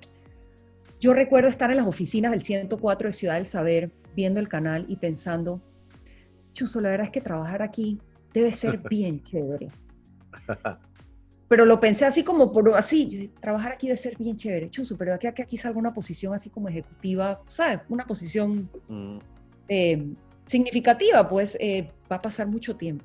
yo 1.00 1.14
recuerdo 1.14 1.48
estar 1.48 1.70
en 1.70 1.76
las 1.76 1.86
oficinas 1.86 2.32
del 2.32 2.40
104 2.40 3.08
de 3.08 3.12
Ciudad 3.12 3.34
del 3.34 3.46
Saber, 3.46 3.90
viendo 4.14 4.40
el 4.40 4.48
canal 4.48 4.84
y 4.88 4.96
pensando, 4.96 5.60
Chuso, 6.52 6.80
la 6.80 6.90
verdad 6.90 7.06
es 7.06 7.12
que 7.12 7.20
trabajar 7.20 7.62
aquí 7.62 8.00
debe 8.32 8.52
ser 8.52 8.78
bien 8.90 9.22
chévere 9.22 9.70
pero 11.48 11.64
lo 11.64 11.80
pensé 11.80 12.04
así 12.04 12.22
como 12.22 12.52
por 12.52 12.76
así, 12.76 13.30
trabajar 13.40 13.72
aquí 13.72 13.86
debe 13.86 13.96
ser 13.96 14.16
bien 14.18 14.36
chévere, 14.36 14.70
chuzo, 14.70 14.96
pero 14.98 15.14
aquí, 15.14 15.26
aquí, 15.26 15.42
aquí 15.42 15.56
salga 15.56 15.78
una 15.78 15.94
posición 15.94 16.34
así 16.34 16.50
como 16.50 16.68
ejecutiva, 16.68 17.40
¿sabes? 17.46 17.80
Una 17.88 18.06
posición 18.06 18.68
mm. 18.88 19.16
eh, 19.68 20.06
significativa, 20.44 21.26
pues 21.26 21.56
eh, 21.58 21.90
va 22.10 22.16
a 22.16 22.22
pasar 22.22 22.46
mucho 22.46 22.76
tiempo. 22.76 23.04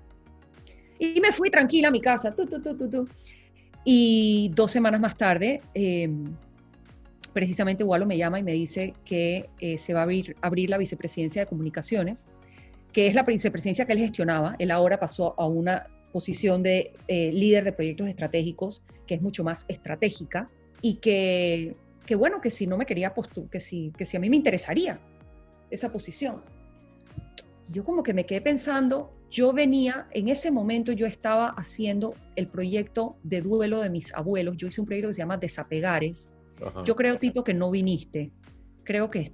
Y 0.99 1.21
me 1.21 1.31
fui 1.31 1.49
tranquila 1.49 1.87
a 1.87 1.91
mi 1.91 2.01
casa, 2.01 2.31
tu, 2.35 2.45
tu, 2.45 2.61
tu, 2.61 3.07
y 3.85 4.51
dos 4.53 4.71
semanas 4.71 4.99
más 4.99 5.17
tarde, 5.17 5.61
eh, 5.73 6.09
precisamente 7.33 7.83
Walo 7.83 8.05
me 8.05 8.17
llama 8.17 8.39
y 8.39 8.43
me 8.43 8.53
dice 8.53 8.93
que 9.05 9.49
se 9.77 9.93
va 9.93 10.01
a 10.01 10.03
abrir, 10.03 10.35
abrir 10.41 10.69
la 10.69 10.77
vicepresidencia 10.77 11.41
de 11.41 11.47
comunicaciones, 11.47 12.29
que 12.93 13.07
es 13.07 13.15
la 13.15 13.23
vicepresidencia 13.23 13.85
que 13.85 13.93
él 13.93 13.99
gestionaba, 13.99 14.55
él 14.59 14.71
ahora 14.71 14.99
pasó 14.99 15.33
a 15.37 15.47
una 15.47 15.87
posición 16.13 16.61
de 16.61 16.93
eh, 17.07 17.31
líder 17.33 17.65
de 17.65 17.73
proyectos 17.73 18.07
estratégicos, 18.07 18.83
que 19.07 19.15
es 19.15 19.21
mucho 19.21 19.43
más 19.43 19.65
estratégica, 19.67 20.47
y 20.81 20.95
que, 20.95 21.75
que 22.05 22.15
bueno, 22.15 22.39
que 22.39 22.51
si 22.51 22.67
no 22.67 22.77
me 22.77 22.85
quería 22.85 23.13
postular, 23.13 23.49
que 23.49 23.59
si, 23.59 23.91
que 23.97 24.05
si 24.05 24.15
a 24.15 24.19
mí 24.19 24.29
me 24.29 24.35
interesaría 24.37 24.99
esa 25.71 25.91
posición. 25.91 26.41
Yo 27.69 27.83
como 27.83 28.03
que 28.03 28.13
me 28.13 28.25
quedé 28.25 28.41
pensando, 28.41 29.11
yo 29.31 29.51
venía, 29.53 30.07
en 30.11 30.29
ese 30.29 30.51
momento 30.51 30.91
yo 30.91 31.07
estaba 31.07 31.47
haciendo 31.57 32.13
el 32.35 32.47
proyecto 32.47 33.15
de 33.23 33.41
duelo 33.41 33.81
de 33.81 33.89
mis 33.89 34.13
abuelos, 34.13 34.55
yo 34.57 34.67
hice 34.67 34.81
un 34.81 34.85
proyecto 34.85 35.07
que 35.09 35.15
se 35.15 35.21
llama 35.21 35.37
Desapegares. 35.37 36.29
Yo 36.85 36.95
creo, 36.95 37.17
Tito, 37.17 37.43
que 37.43 37.53
no 37.53 37.71
viniste, 37.71 38.31
creo 38.83 39.09
que 39.09 39.33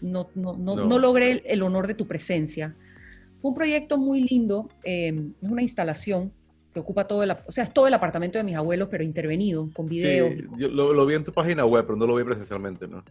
no, 0.00 0.28
no, 0.34 0.54
no, 0.56 0.98
logré 0.98 1.42
el 1.46 1.62
honor 1.62 1.86
de 1.86 1.94
tu 1.94 2.06
presencia 2.06 2.74
fue 3.40 3.50
un 3.50 3.54
proyecto 3.54 3.96
muy 3.96 4.22
lindo, 4.22 4.68
em, 4.84 5.32
es 5.40 5.50
una 5.50 5.62
instalación 5.62 6.32
que 6.74 6.80
ocupa 6.80 7.06
todo 7.06 7.22
el, 7.22 7.30
o 7.30 7.50
sea, 7.50 7.64
es 7.64 7.72
todo 7.72 7.86
el 7.86 7.94
apartamento 7.94 8.38
de 8.38 8.44
mis 8.44 8.54
abuelos, 8.54 8.88
pero 8.90 9.02
intervenido, 9.02 9.68
con 9.72 9.88
video. 9.88 10.28
Sí, 10.28 10.44
yo 10.58 10.68
lo, 10.68 11.06
vi 11.06 11.14
en 11.14 11.24
tu 11.24 11.32
página 11.32 11.64
web, 11.64 11.84
pero 11.86 11.96
no 11.96 12.06
lo 12.06 12.14
vi 12.14 12.22
presencialmente, 12.22 12.86
¿no? 12.86 13.02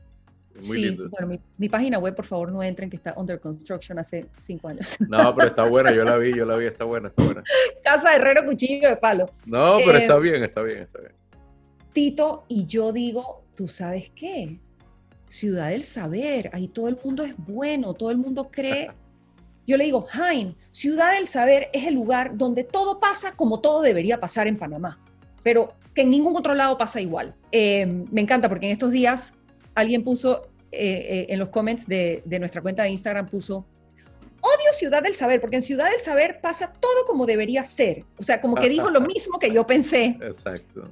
Muy 0.67 0.77
sí, 0.77 0.81
lindo. 0.85 1.09
bueno, 1.09 1.41
mi, 1.57 1.69
página 1.69 1.99
web, 1.99 2.15
por 2.15 2.25
favor, 2.25 2.51
no 2.51 2.61
entren, 2.61 2.89
que 2.89 2.97
está 2.97 3.13
under 3.17 3.39
construction 3.39 3.97
hace 3.97 4.27
cinco 4.37 4.67
años. 4.67 4.97
No, 4.99 5.33
pero 5.35 5.47
está 5.47 5.63
buena, 5.63 5.91
yo 5.91 6.03
la 6.03 6.17
vi, 6.17 6.33
yo 6.35 6.45
la 6.45 6.57
vi, 6.57 6.65
está 6.65 6.83
buena, 6.83 7.07
está 7.07 7.23
buena. 7.23 7.43
Casa 7.83 8.11
de 8.11 8.17
Herrero 8.17 8.45
Cuchillo 8.45 8.89
de 8.89 8.97
Palo. 8.97 9.25
No, 9.47 9.77
pero 9.77 9.97
está 9.97 10.15
em, 10.17 10.21
bien, 10.21 10.43
está 10.43 10.61
bien, 10.61 10.79
está 10.79 10.99
bien. 10.99 11.13
Tito, 11.91 12.45
y 12.47 12.65
yo 12.65 12.93
digo, 12.93 13.45
¿tú 13.59 13.67
sabes 13.67 14.09
qué? 14.15 14.57
Ciudad 15.27 15.71
del 15.71 15.83
Saber, 15.83 16.49
ahí 16.53 16.69
todo 16.69 16.87
el 16.87 16.97
mundo 17.03 17.25
es 17.25 17.33
bueno, 17.35 17.93
todo 17.93 18.09
el 18.09 18.17
mundo 18.17 18.49
cree 18.49 18.87
Yo 19.67 19.75
le 19.75 19.83
digo, 19.83 20.03
Jaime, 20.03 20.55
Ciudad 20.71 21.11
del 21.11 21.27
Saber 21.27 21.67
es 21.73 21.85
el 21.85 21.93
lugar 21.93 22.37
donde 22.37 22.63
todo 22.63 23.01
pasa 23.01 23.33
como 23.35 23.59
todo 23.59 23.81
debería 23.81 24.17
pasar 24.17 24.47
en 24.47 24.57
Panamá, 24.57 24.97
pero 25.43 25.73
que 25.93 26.03
en 26.03 26.09
ningún 26.09 26.37
otro 26.37 26.53
lado 26.53 26.77
pasa 26.77 27.01
igual. 27.01 27.35
Eh, 27.51 27.85
me 27.85 28.21
encanta 28.21 28.47
porque 28.47 28.67
en 28.67 28.71
estos 28.71 28.91
días 28.91 29.33
alguien 29.75 30.05
puso 30.05 30.47
eh, 30.71 30.79
eh, 30.81 31.25
en 31.27 31.37
los 31.37 31.49
comments 31.49 31.85
de, 31.85 32.23
nuestra 32.39 32.61
cuenta 32.61 32.83
de 32.83 32.91
Instagram, 32.91 33.27
puso, 33.27 33.65
odio 34.39 34.71
Ciudad 34.71 35.03
del 35.03 35.15
Saber, 35.15 35.41
porque 35.41 35.57
en 35.57 35.63
Ciudad 35.63 35.91
del 35.91 35.99
Saber 35.99 36.39
pasa 36.39 36.71
todo 36.71 37.05
como 37.05 37.25
debería 37.25 37.65
ser. 37.65 38.05
O 38.17 38.23
sea, 38.23 38.39
como 38.39 38.55
que 38.55 38.69
dijo 38.69 38.89
lo 38.89 39.01
mismo 39.15 39.37
que 39.37 39.51
yo 39.51 39.67
pensé. 39.67 40.17
Exacto. 40.21 40.89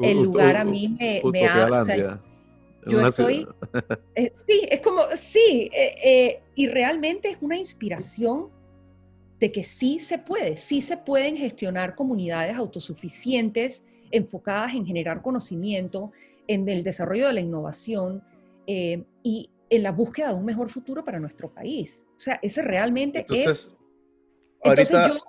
El 0.00 0.22
lugar 0.22 0.56
a 0.56 0.64
mí 0.64 0.88
me, 0.88 1.22
me 1.30 1.46
ha... 1.46 2.20
Yo 2.86 3.06
estoy, 3.06 3.46
eh, 4.14 4.30
sí, 4.34 4.66
es 4.70 4.80
como, 4.80 5.02
sí, 5.16 5.70
eh, 5.72 5.94
eh, 6.04 6.42
y 6.54 6.66
realmente 6.66 7.30
es 7.30 7.38
una 7.40 7.56
inspiración 7.56 8.50
de 9.40 9.50
que 9.50 9.64
sí 9.64 9.98
se 10.00 10.18
puede, 10.18 10.56
sí 10.56 10.80
se 10.80 10.96
pueden 10.96 11.36
gestionar 11.36 11.94
comunidades 11.94 12.56
autosuficientes 12.56 13.86
enfocadas 14.10 14.74
en 14.74 14.86
generar 14.86 15.22
conocimiento, 15.22 16.12
en 16.46 16.68
el 16.68 16.84
desarrollo 16.84 17.28
de 17.28 17.32
la 17.32 17.40
innovación 17.40 18.22
y 18.66 19.50
en 19.70 19.82
la 19.82 19.92
búsqueda 19.92 20.28
de 20.28 20.34
un 20.34 20.44
mejor 20.44 20.68
futuro 20.68 21.04
para 21.04 21.18
nuestro 21.18 21.48
país. 21.48 22.06
O 22.16 22.20
sea, 22.20 22.38
ese 22.42 22.62
realmente 22.62 23.24
es... 23.28 23.74
Entonces 24.62 24.96
yo 25.08 25.20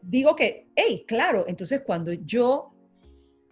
digo 0.00 0.34
que, 0.34 0.68
hey, 0.74 1.04
claro, 1.06 1.44
entonces 1.46 1.82
cuando 1.82 2.12
yo 2.12 2.71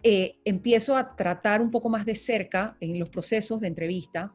eh, 0.03 0.37
empiezo 0.45 0.95
a 0.97 1.15
tratar 1.15 1.61
un 1.61 1.71
poco 1.71 1.89
más 1.89 2.05
de 2.05 2.15
cerca 2.15 2.75
en 2.79 2.99
los 2.99 3.09
procesos 3.09 3.61
de 3.61 3.67
entrevista 3.67 4.33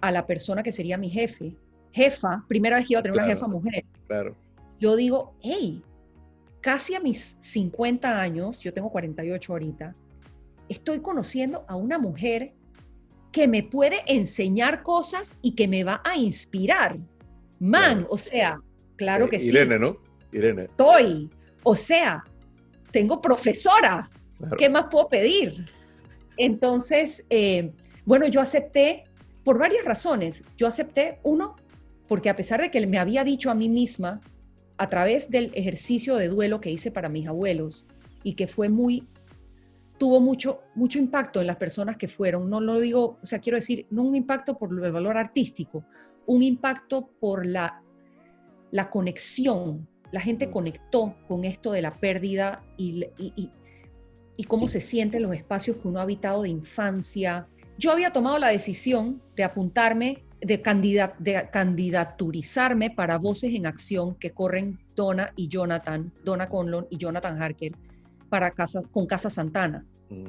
a 0.00 0.10
la 0.10 0.26
persona 0.26 0.62
que 0.62 0.72
sería 0.72 0.96
mi 0.96 1.10
jefe, 1.10 1.54
jefa, 1.92 2.44
primera 2.48 2.76
vez 2.76 2.86
que 2.86 2.94
iba 2.94 3.00
a 3.00 3.02
tener 3.02 3.18
una 3.18 3.26
jefa 3.26 3.46
mujer. 3.46 3.84
Claro. 4.06 4.36
Yo 4.78 4.96
digo, 4.96 5.34
hey, 5.42 5.82
casi 6.60 6.94
a 6.94 7.00
mis 7.00 7.36
50 7.40 8.20
años, 8.20 8.62
yo 8.62 8.72
tengo 8.72 8.90
48 8.90 9.52
ahorita, 9.52 9.94
estoy 10.68 11.00
conociendo 11.00 11.64
a 11.68 11.76
una 11.76 11.98
mujer 11.98 12.52
que 13.32 13.46
me 13.48 13.62
puede 13.62 14.00
enseñar 14.06 14.82
cosas 14.82 15.36
y 15.42 15.54
que 15.54 15.68
me 15.68 15.84
va 15.84 16.00
a 16.04 16.16
inspirar. 16.16 16.98
Man, 17.58 18.06
o 18.08 18.18
sea, 18.18 18.60
claro 18.96 19.28
que 19.28 19.40
sí. 19.40 19.50
Irene, 19.50 19.78
¿no? 19.78 19.98
Irene. 20.32 20.64
Estoy. 20.64 21.30
O 21.62 21.74
sea, 21.74 22.24
tengo 22.90 23.20
profesora. 23.20 24.08
¿Qué 24.58 24.68
más 24.68 24.86
puedo 24.90 25.08
pedir? 25.08 25.64
Entonces, 26.36 27.24
eh, 27.30 27.72
bueno, 28.04 28.26
yo 28.26 28.40
acepté 28.40 29.04
por 29.44 29.58
varias 29.58 29.84
razones. 29.84 30.44
Yo 30.56 30.66
acepté, 30.66 31.20
uno, 31.22 31.56
porque 32.08 32.30
a 32.30 32.36
pesar 32.36 32.60
de 32.60 32.70
que 32.70 32.86
me 32.86 32.98
había 32.98 33.24
dicho 33.24 33.50
a 33.50 33.54
mí 33.54 33.68
misma 33.68 34.20
a 34.76 34.88
través 34.88 35.30
del 35.30 35.50
ejercicio 35.54 36.16
de 36.16 36.28
duelo 36.28 36.60
que 36.60 36.70
hice 36.70 36.90
para 36.90 37.08
mis 37.08 37.26
abuelos 37.26 37.86
y 38.22 38.34
que 38.34 38.46
fue 38.46 38.68
muy, 38.68 39.06
tuvo 39.98 40.20
mucho, 40.20 40.60
mucho 40.74 40.98
impacto 40.98 41.40
en 41.40 41.46
las 41.46 41.56
personas 41.56 41.96
que 41.96 42.08
fueron, 42.08 42.50
no 42.50 42.60
lo 42.60 42.78
digo, 42.80 43.18
o 43.22 43.26
sea, 43.26 43.38
quiero 43.38 43.56
decir, 43.56 43.86
no 43.90 44.02
un 44.02 44.14
impacto 44.14 44.58
por 44.58 44.70
el 44.70 44.92
valor 44.92 45.16
artístico, 45.16 45.84
un 46.26 46.42
impacto 46.42 47.08
por 47.20 47.46
la, 47.46 47.82
la 48.70 48.90
conexión. 48.90 49.88
La 50.12 50.20
gente 50.20 50.50
conectó 50.50 51.16
con 51.26 51.44
esto 51.44 51.72
de 51.72 51.82
la 51.82 51.94
pérdida 51.94 52.62
y, 52.76 53.04
y, 53.18 53.32
y 53.36 53.50
cómo 54.44 54.68
se 54.68 54.80
sienten 54.80 55.22
los 55.22 55.34
espacios 55.34 55.76
que 55.78 55.88
uno 55.88 56.00
ha 56.00 56.02
habitado 56.02 56.42
de 56.42 56.48
infancia. 56.48 57.46
Yo 57.78 57.90
había 57.90 58.12
tomado 58.12 58.38
la 58.38 58.48
decisión 58.48 59.22
de 59.34 59.44
apuntarme 59.44 60.24
de, 60.40 60.58
de 61.18 61.48
candidaturizarme 61.50 62.90
para 62.90 63.18
Voces 63.18 63.54
en 63.54 63.66
Acción 63.66 64.14
que 64.14 64.30
corren 64.30 64.78
Donna 64.94 65.32
y 65.36 65.48
Jonathan, 65.48 66.12
Donna 66.24 66.48
Conlon 66.48 66.86
y 66.90 66.98
Jonathan 66.98 67.42
Harker 67.42 67.72
para 68.28 68.50
casa, 68.50 68.82
con 68.90 69.06
Casa 69.06 69.30
Santana. 69.30 69.84
Mm. 70.10 70.28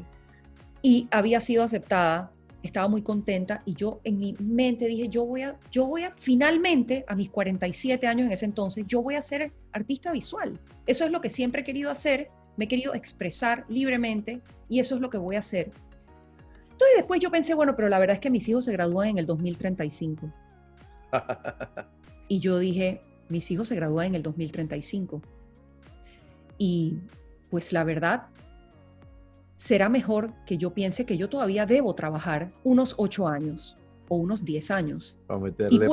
Y 0.81 1.07
había 1.11 1.39
sido 1.39 1.63
aceptada, 1.63 2.31
estaba 2.63 2.87
muy 2.87 3.01
contenta 3.01 3.61
y 3.65 3.73
yo 3.73 3.99
en 4.03 4.19
mi 4.19 4.35
mente 4.39 4.87
dije, 4.87 5.09
yo 5.09 5.25
voy 5.25 5.41
a, 5.41 5.57
yo 5.71 5.85
voy 5.85 6.03
a, 6.03 6.11
finalmente, 6.11 7.03
a 7.07 7.15
mis 7.15 7.29
47 7.29 8.07
años 8.07 8.27
en 8.27 8.33
ese 8.33 8.45
entonces, 8.45 8.85
yo 8.87 9.01
voy 9.01 9.15
a 9.15 9.21
ser 9.21 9.51
artista 9.71 10.11
visual. 10.11 10.59
Eso 10.85 11.05
es 11.05 11.11
lo 11.11 11.21
que 11.21 11.29
siempre 11.29 11.61
he 11.61 11.65
querido 11.65 11.91
hacer, 11.91 12.29
me 12.57 12.65
he 12.65 12.67
querido 12.67 12.93
expresar 12.93 13.65
libremente 13.69 14.41
y 14.67 14.79
eso 14.79 14.95
es 14.95 15.01
lo 15.01 15.09
que 15.09 15.17
voy 15.17 15.35
a 15.35 15.39
hacer. 15.39 15.71
Entonces 16.63 16.97
después 16.97 17.19
yo 17.21 17.31
pensé, 17.31 17.53
bueno, 17.53 17.75
pero 17.75 17.89
la 17.89 17.99
verdad 17.99 18.15
es 18.15 18.19
que 18.19 18.29
mis 18.29 18.47
hijos 18.49 18.65
se 18.65 18.71
gradúan 18.71 19.09
en 19.09 19.17
el 19.19 19.25
2035. 19.25 20.31
y 22.27 22.39
yo 22.39 22.59
dije, 22.59 23.01
mis 23.29 23.49
hijos 23.49 23.69
se 23.69 23.75
gradúan 23.75 24.07
en 24.07 24.15
el 24.15 24.23
2035. 24.23 25.21
Y 26.57 26.99
pues 27.49 27.71
la 27.73 27.83
verdad, 27.83 28.27
será 29.55 29.89
mejor 29.89 30.33
que 30.45 30.57
yo 30.57 30.73
piense 30.73 31.05
que 31.05 31.17
yo 31.17 31.29
todavía 31.29 31.65
debo 31.65 31.95
trabajar 31.95 32.51
unos 32.63 32.95
ocho 32.97 33.27
años 33.27 33.77
o 34.07 34.15
unos 34.15 34.43
diez 34.43 34.71
años. 34.71 35.19
Para 35.27 35.39
meterle 35.39 35.87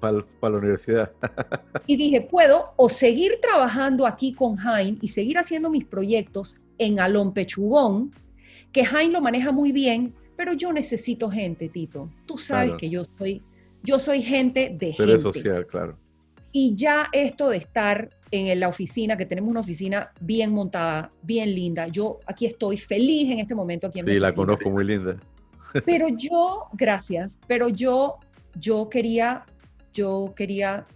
para 0.00 0.52
la 0.52 0.58
universidad. 0.58 1.10
y 1.86 1.96
dije, 1.96 2.20
puedo 2.20 2.72
o 2.76 2.88
seguir 2.88 3.38
trabajando 3.40 4.06
aquí 4.06 4.32
con 4.32 4.56
Jaime 4.56 4.98
y 5.00 5.08
seguir 5.08 5.38
haciendo 5.38 5.70
mis 5.70 5.84
proyectos 5.84 6.56
en 6.78 7.00
Alón 7.00 7.32
Pechugón, 7.32 8.12
que 8.72 8.84
Jaime 8.84 9.12
lo 9.12 9.20
maneja 9.20 9.52
muy 9.52 9.72
bien, 9.72 10.14
pero 10.36 10.52
yo 10.54 10.72
necesito 10.72 11.30
gente, 11.30 11.68
Tito. 11.68 12.08
Tú 12.26 12.38
sabes 12.38 12.72
que 12.78 12.88
yo 12.88 13.04
soy, 13.18 13.42
yo 13.82 13.98
soy 13.98 14.22
gente 14.22 14.74
de 14.76 14.92
gente. 14.92 15.18
social, 15.18 15.66
claro. 15.66 15.96
Y 16.50 16.74
ya 16.74 17.08
esto 17.12 17.48
de 17.48 17.56
estar 17.56 18.10
en 18.30 18.58
la 18.58 18.68
oficina, 18.68 19.16
que 19.16 19.26
tenemos 19.26 19.50
una 19.50 19.60
oficina 19.60 20.10
bien 20.20 20.52
montada, 20.52 21.12
bien 21.22 21.54
linda. 21.54 21.86
Yo 21.88 22.18
aquí 22.26 22.46
estoy 22.46 22.76
feliz 22.76 23.30
en 23.30 23.38
este 23.40 23.54
momento 23.54 23.86
aquí 23.86 24.00
en 24.00 24.06
Sí, 24.06 24.18
la 24.18 24.32
conozco 24.32 24.70
muy 24.70 24.84
linda. 24.84 25.16
Pero 25.84 26.08
yo, 26.08 26.64
gracias, 26.72 27.38
pero 27.46 27.68
yo, 27.68 28.18
yo 28.58 28.88
quería, 28.88 29.44
yo 29.92 30.32
quería, 30.36 30.86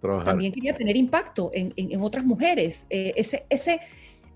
Trabajar. 0.00 0.26
también 0.26 0.52
quería 0.52 0.74
tener 0.74 0.96
impacto 0.96 1.50
en, 1.54 1.72
en, 1.76 2.00
otras 2.00 2.24
mujeres. 2.24 2.86
Eh, 2.90 3.12
ese, 3.16 3.46
ese, 3.50 3.80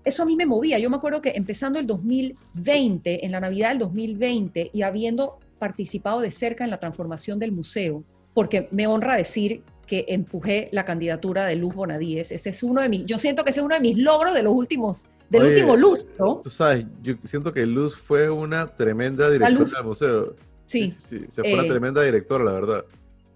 eso 0.05 0.23
a 0.23 0.25
mí 0.25 0.35
me 0.35 0.45
movía. 0.45 0.79
Yo 0.79 0.89
me 0.89 0.97
acuerdo 0.97 1.21
que 1.21 1.31
empezando 1.31 1.79
el 1.79 1.87
2020, 1.87 3.25
en 3.25 3.31
la 3.31 3.39
Navidad 3.39 3.69
del 3.69 3.79
2020, 3.79 4.71
y 4.73 4.81
habiendo 4.81 5.39
participado 5.59 6.21
de 6.21 6.31
cerca 6.31 6.63
en 6.63 6.69
la 6.69 6.79
transformación 6.79 7.39
del 7.39 7.51
museo, 7.51 8.03
porque 8.33 8.67
me 8.71 8.87
honra 8.87 9.15
decir 9.15 9.63
que 9.87 10.05
empujé 10.09 10.69
la 10.71 10.85
candidatura 10.85 11.45
de 11.45 11.55
Luz 11.55 11.73
Bonadíez. 11.73 12.31
Ese 12.31 12.51
es 12.51 12.61
uno 12.61 12.81
de 12.81 12.89
mis, 12.89 13.05
yo 13.05 13.17
siento 13.17 13.43
que 13.43 13.49
ese 13.49 13.61
es 13.61 13.65
uno 13.65 13.75
de 13.75 13.81
mis 13.81 13.97
logros 13.97 14.33
de 14.33 14.43
los 14.43 14.53
últimos, 14.53 15.07
del 15.29 15.43
último 15.43 15.75
lustro. 15.75 16.39
Tú 16.43 16.49
sabes, 16.49 16.85
yo 17.01 17.15
siento 17.23 17.53
que 17.53 17.65
Luz 17.65 17.95
fue 17.95 18.29
una 18.29 18.67
tremenda 18.75 19.29
directora 19.29 19.79
del 19.79 19.87
museo. 19.87 20.35
Sí. 20.63 20.91
sí, 20.91 21.25
se 21.29 21.41
fue 21.41 21.53
una 21.53 21.63
eh, 21.63 21.69
tremenda 21.69 22.01
directora, 22.01 22.43
la 22.43 22.51
verdad. 22.51 22.85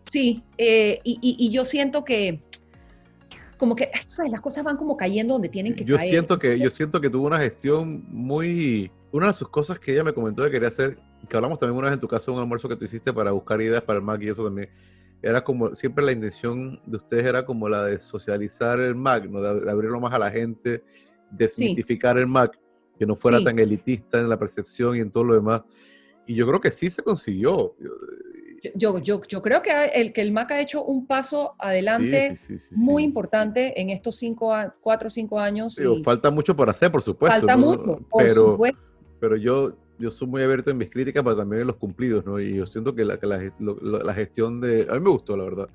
Sí, 0.06 0.44
eh, 0.58 1.00
y, 1.04 1.18
y, 1.22 1.50
yo 1.50 1.64
siento 1.64 2.04
que 2.04 2.42
como 3.62 3.76
que 3.76 3.92
¿sabes? 4.08 4.32
las 4.32 4.42
cosas 4.42 4.64
van 4.64 4.76
como 4.76 4.98
cayendo 4.98 5.36
donde 5.36 5.48
tienen 5.48 5.76
que 5.76 5.86
yo 5.86 5.96
caer. 5.96 6.10
Siento 6.10 6.40
que, 6.40 6.58
yo 6.58 6.72
siento 6.72 7.00
que 7.00 7.12
tuvo 7.12 7.28
una 7.28 7.38
gestión 7.38 8.04
muy... 8.10 8.92
Una 9.12 9.28
de 9.28 9.34
sus 9.34 9.50
cosas 9.50 9.78
que 9.78 9.92
ella 9.92 10.04
me 10.04 10.14
comentó 10.14 10.44
que 10.44 10.50
quería 10.50 10.70
hacer, 10.70 10.98
que 11.30 11.36
hablamos 11.38 11.60
también 11.60 11.78
una 11.78 11.90
vez 11.90 11.94
en 11.94 12.00
tu 12.00 12.08
casa, 12.08 12.32
un 12.32 12.40
almuerzo 12.40 12.68
que 12.68 12.76
tú 12.76 12.86
hiciste 12.86 13.14
para 13.14 13.30
buscar 13.30 13.62
ideas 13.62 13.84
para 13.84 14.00
el 14.00 14.04
MAC 14.04 14.24
y 14.24 14.30
eso 14.30 14.44
también, 14.46 14.68
era 15.22 15.44
como, 15.44 15.76
siempre 15.76 16.04
la 16.04 16.12
intención 16.12 16.82
de 16.88 16.98
ustedes 16.98 17.24
era 17.24 17.46
como 17.46 17.70
la 17.70 17.86
de 17.86 18.00
socializar 18.00 18.80
el 18.80 18.96
MAC, 18.96 19.26
¿no? 19.26 19.42
de, 19.42 19.70
abrirlo 19.70 20.00
más 20.00 20.14
a 20.14 20.18
la 20.18 20.32
gente, 20.32 20.84
desmitificar 21.32 22.18
el 22.18 22.28
MAC, 22.28 22.60
que 22.98 23.06
no 23.06 23.16
fuera 23.16 23.44
tan 23.44 23.58
elitista 23.58 24.20
en 24.20 24.30
la 24.30 24.38
percepción 24.38 24.96
y 24.96 25.00
en 25.00 25.10
todo 25.10 25.24
lo 25.24 25.34
demás. 25.34 25.62
Y 26.28 26.36
yo 26.36 26.46
creo 26.48 26.62
que 26.62 26.72
sí 26.72 26.90
se 26.90 27.02
consiguió. 27.02 27.76
Yo, 28.76 29.00
yo, 29.00 29.22
yo 29.28 29.42
creo 29.42 29.62
que 29.64 29.72
el, 29.96 30.14
que 30.14 30.22
el 30.22 30.32
MAC 30.32 30.52
ha 30.52 30.62
hecho 30.62 30.84
un 30.84 31.08
paso 31.08 31.56
adelante 31.58 32.36
muy 32.76 33.04
importante 33.04 33.80
en 33.82 33.90
estos 33.90 34.18
cinco, 34.18 34.54
cuatro 34.82 35.08
o 35.08 35.10
cinco 35.10 35.40
años. 35.40 35.80
falta 36.04 36.30
mucho 36.30 36.56
por 36.56 36.70
hacer, 36.70 36.92
por 36.92 37.02
supuesto. 37.02 37.40
Falta 37.40 37.58
mucho, 37.58 37.98
por 38.08 38.24
pero, 38.24 38.52
supuesto. 38.52 38.80
Pero 39.20 39.36
yo, 39.36 39.76
yo 39.98 40.12
soy 40.12 40.28
muy 40.28 40.44
abierto 40.44 40.70
en 40.70 40.78
mis 40.78 40.92
críticas, 40.92 41.24
pero 41.24 41.36
también 41.36 41.62
en 41.62 41.68
los 41.68 41.78
cumplidos, 41.78 42.24
¿no? 42.26 42.40
Y 42.40 42.56
yo 42.56 42.68
siento 42.68 42.94
que 42.94 43.04
la, 43.04 43.18
la, 43.20 44.14
gestión 44.14 44.62
de... 44.62 44.88
A 44.90 44.94
mí 44.94 45.00
me 45.00 45.10
gustó, 45.10 45.36
la 45.36 45.44
verdad. 45.44 45.70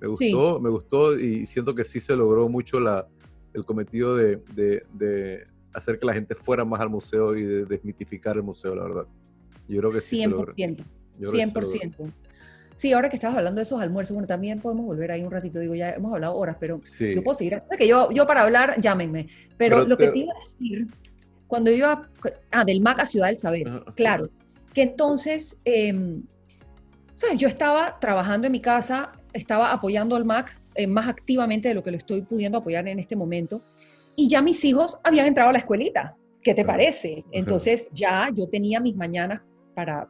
Me 0.00 0.06
gustó, 0.06 0.60
me 0.60 0.68
gustó 0.68 1.18
y 1.18 1.44
siento 1.46 1.74
que 1.74 1.84
sí 1.84 2.00
se 2.00 2.14
logró 2.14 2.48
mucho 2.48 2.78
la, 2.78 3.08
el 3.54 3.64
cometido 3.64 4.16
de, 4.16 4.36
de, 4.54 4.84
de, 4.92 5.46
hacer 5.72 5.98
que 5.98 6.06
la 6.06 6.14
gente 6.14 6.34
fuera 6.34 6.64
más 6.64 6.80
al 6.80 6.90
museo 6.90 7.36
y 7.36 7.42
de 7.42 7.64
desmitificar 7.64 8.36
el 8.36 8.42
museo, 8.42 8.74
la 8.74 8.82
verdad. 8.82 9.06
Yo 9.68 9.78
creo 9.80 9.90
que 9.90 10.00
sí 10.00 10.18
100%, 10.18 10.22
se 10.22 10.28
logró. 10.28 10.54
100%. 11.18 12.12
Sí, 12.78 12.92
ahora 12.92 13.10
que 13.10 13.16
estabas 13.16 13.36
hablando 13.36 13.58
de 13.58 13.64
esos 13.64 13.80
almuerzos, 13.80 14.14
bueno, 14.14 14.28
también 14.28 14.60
podemos 14.60 14.86
volver 14.86 15.10
ahí 15.10 15.24
un 15.24 15.32
ratito, 15.32 15.58
digo, 15.58 15.74
ya 15.74 15.90
hemos 15.90 16.12
hablado 16.12 16.36
horas, 16.36 16.56
pero 16.60 16.80
yo 16.80 17.24
puedo 17.24 17.34
seguir. 17.34 17.56
O 17.56 17.62
sea, 17.64 17.76
que 17.76 17.88
yo, 17.88 18.08
yo 18.12 18.24
para 18.24 18.42
hablar, 18.42 18.80
llámenme. 18.80 19.28
Pero, 19.56 19.84
lo 19.84 19.98
que 19.98 20.08
te 20.08 20.18
iba 20.20 20.32
a 20.32 20.36
decir, 20.36 20.86
cuando 21.48 21.72
iba, 21.72 22.08
ah, 22.52 22.64
del 22.64 22.80
MAC 22.80 23.00
a 23.00 23.06
Ciudad 23.06 23.26
del 23.26 23.36
Saber, 23.36 23.68
claro, 23.96 24.30
que 24.74 24.82
entonces, 24.82 25.56
eh, 25.64 26.20
¿sabes? 27.16 27.38
Yo 27.38 27.48
estaba 27.48 27.98
trabajando 27.98 28.46
en 28.46 28.52
mi 28.52 28.60
casa, 28.60 29.10
estaba 29.32 29.72
apoyando 29.72 30.14
al 30.14 30.24
MAC 30.24 30.56
eh, 30.78 30.86
más 30.86 31.08
activamente 31.08 31.66
de 31.66 31.74
lo 31.74 31.82
que 31.82 31.90
lo 31.90 31.96
estoy 31.96 32.22
pudiendo 32.22 32.58
apoyar 32.58 32.86
en 32.86 33.00
este 33.00 33.16
momento, 33.16 33.64
y 34.14 34.28
ya 34.28 34.40
mis 34.42 34.64
hijos 34.64 35.00
habían 35.02 35.26
entrado 35.26 35.50
a 35.50 35.52
la 35.52 35.58
escuelita. 35.58 36.16
¿Qué 36.40 36.54
te 36.54 36.64
parece? 36.64 37.24
Entonces 37.32 37.90
ya 37.92 38.30
yo 38.32 38.48
tenía 38.48 38.78
mis 38.78 38.94
mañanas 38.94 39.42
para, 39.74 40.08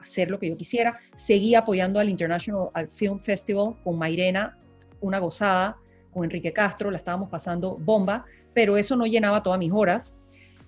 hacer 0.00 0.30
lo 0.30 0.38
que 0.38 0.48
yo 0.48 0.56
quisiera. 0.56 1.00
Seguí 1.16 1.56
apoyando 1.56 1.98
al 1.98 2.08
International 2.08 2.70
Film 2.90 3.18
Festival 3.18 3.74
con 3.82 3.98
Mairena, 3.98 4.56
una 5.00 5.18
gozada, 5.18 5.76
con 6.12 6.22
Enrique 6.22 6.52
Castro, 6.52 6.92
la 6.92 6.98
estábamos 6.98 7.28
pasando 7.28 7.76
bomba, 7.76 8.24
pero 8.52 8.76
eso 8.76 8.94
no 8.94 9.06
llenaba 9.06 9.42
todas 9.42 9.58
mis 9.58 9.72
horas. 9.72 10.14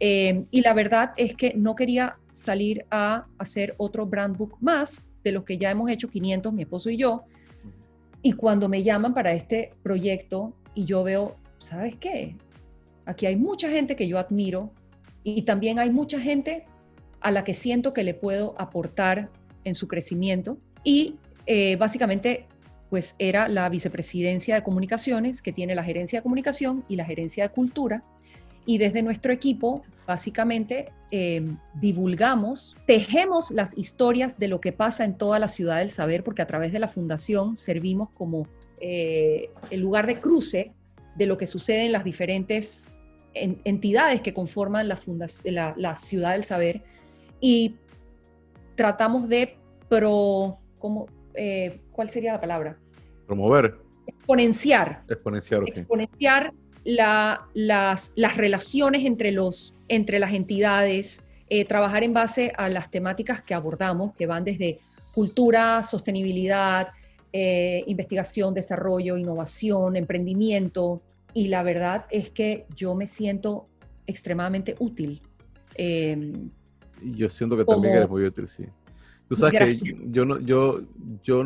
Eh, 0.00 0.44
y 0.50 0.60
la 0.60 0.74
verdad 0.74 1.12
es 1.16 1.36
que 1.36 1.54
no 1.54 1.76
quería 1.76 2.16
salir 2.32 2.84
a 2.90 3.26
hacer 3.38 3.76
otro 3.78 4.06
brand 4.06 4.36
book 4.36 4.56
más 4.60 5.06
de 5.22 5.30
los 5.30 5.44
que 5.44 5.56
ya 5.56 5.70
hemos 5.70 5.88
hecho 5.88 6.08
500, 6.08 6.52
mi 6.52 6.62
esposo 6.62 6.90
y 6.90 6.96
yo. 6.96 7.22
Y 8.26 8.32
cuando 8.32 8.68
me 8.68 8.82
llaman 8.82 9.14
para 9.14 9.30
este 9.30 9.70
proyecto 9.84 10.52
y 10.74 10.84
yo 10.84 11.04
veo, 11.04 11.36
¿sabes 11.60 11.94
qué? 11.94 12.34
Aquí 13.04 13.24
hay 13.24 13.36
mucha 13.36 13.70
gente 13.70 13.94
que 13.94 14.08
yo 14.08 14.18
admiro 14.18 14.72
y 15.22 15.42
también 15.42 15.78
hay 15.78 15.90
mucha 15.90 16.18
gente 16.18 16.64
a 17.20 17.30
la 17.30 17.44
que 17.44 17.54
siento 17.54 17.92
que 17.92 18.02
le 18.02 18.14
puedo 18.14 18.56
aportar 18.58 19.30
en 19.62 19.76
su 19.76 19.86
crecimiento. 19.86 20.58
Y 20.82 21.14
eh, 21.46 21.76
básicamente, 21.76 22.46
pues 22.90 23.14
era 23.20 23.46
la 23.46 23.68
vicepresidencia 23.68 24.56
de 24.56 24.64
comunicaciones, 24.64 25.40
que 25.40 25.52
tiene 25.52 25.76
la 25.76 25.84
gerencia 25.84 26.18
de 26.18 26.24
comunicación 26.24 26.84
y 26.88 26.96
la 26.96 27.04
gerencia 27.04 27.44
de 27.44 27.50
cultura. 27.54 28.02
Y 28.66 28.78
desde 28.78 29.02
nuestro 29.02 29.32
equipo, 29.32 29.82
básicamente, 30.06 30.92
eh, 31.10 31.54
divulgamos, 31.74 32.76
tejemos 32.86 33.50
las 33.52 33.78
historias 33.78 34.38
de 34.38 34.48
lo 34.48 34.60
que 34.60 34.72
pasa 34.72 35.04
en 35.04 35.16
toda 35.16 35.38
la 35.38 35.48
ciudad 35.48 35.78
del 35.78 35.90
saber, 35.90 36.24
porque 36.24 36.42
a 36.42 36.46
través 36.46 36.72
de 36.72 36.80
la 36.80 36.88
fundación 36.88 37.56
servimos 37.56 38.10
como 38.10 38.48
eh, 38.80 39.50
el 39.70 39.80
lugar 39.80 40.06
de 40.06 40.20
cruce 40.20 40.72
de 41.14 41.26
lo 41.26 41.38
que 41.38 41.46
sucede 41.46 41.86
en 41.86 41.92
las 41.92 42.04
diferentes 42.04 42.96
entidades 43.34 44.20
que 44.22 44.32
conforman 44.32 44.88
la, 44.88 44.98
la, 45.44 45.74
la 45.76 45.96
ciudad 45.96 46.32
del 46.32 46.44
saber 46.44 46.82
y 47.40 47.76
tratamos 48.76 49.28
de 49.28 49.56
pro, 49.88 50.58
¿cómo, 50.78 51.06
eh, 51.34 51.80
¿cuál 51.92 52.10
sería 52.10 52.32
la 52.32 52.40
palabra? 52.40 52.78
Promover. 53.26 53.78
Exponenciar. 54.06 55.02
Exponenciar. 55.08 55.62
Exponenciar 55.66 56.52
la, 56.86 57.48
las, 57.52 58.12
las, 58.14 58.36
relaciones 58.36 59.04
entre, 59.04 59.32
los, 59.32 59.74
entre 59.88 60.20
las 60.20 60.32
entidades, 60.32 61.20
eh, 61.48 61.64
trabajar 61.64 62.04
en 62.04 62.12
base 62.12 62.52
a 62.56 62.68
las 62.68 62.90
temáticas 62.92 63.42
que 63.42 63.54
abordamos, 63.54 64.14
que 64.14 64.26
van 64.26 64.44
desde 64.44 64.78
cultura, 65.12 65.82
sostenibilidad, 65.82 66.88
eh, 67.32 67.82
investigación, 67.88 68.54
desarrollo, 68.54 69.16
innovación, 69.16 69.96
emprendimiento. 69.96 71.02
Y 71.34 71.48
la 71.48 71.64
verdad 71.64 72.06
es 72.10 72.30
que 72.30 72.66
yo 72.76 72.94
me 72.94 73.08
siento 73.08 73.66
extremadamente 74.06 74.76
útil. 74.78 75.20
Em, 75.74 76.50
yo 77.02 77.28
siento 77.28 77.56
que 77.56 77.64
también 77.64 77.96
eres 77.96 78.08
muy 78.08 78.24
útil, 78.24 78.46
sí. 78.46 78.64
Tú 79.28 79.34
sabes 79.34 79.82
que 79.82 79.96
yo 80.08 80.24
no, 80.24 80.38
yo, 80.38 80.82
yo, 81.24 81.44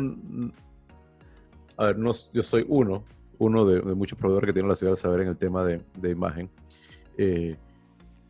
a 1.77 1.85
ver, 1.87 1.97
no, 1.97 2.13
yo 2.31 2.43
soy 2.43 2.63
uno, 2.69 3.03
uno 3.41 3.65
de, 3.65 3.81
muchos 3.95 4.19
proveedores 4.19 4.49
que 4.49 4.53
tiene 4.53 4.69
la 4.69 4.75
ciudad 4.75 4.93
de 4.93 4.97
saber 4.97 5.21
en 5.21 5.29
el 5.29 5.35
tema 5.35 5.63
de, 5.63 5.81
de 5.97 6.11
imagen. 6.11 6.47
Eh, 7.17 7.57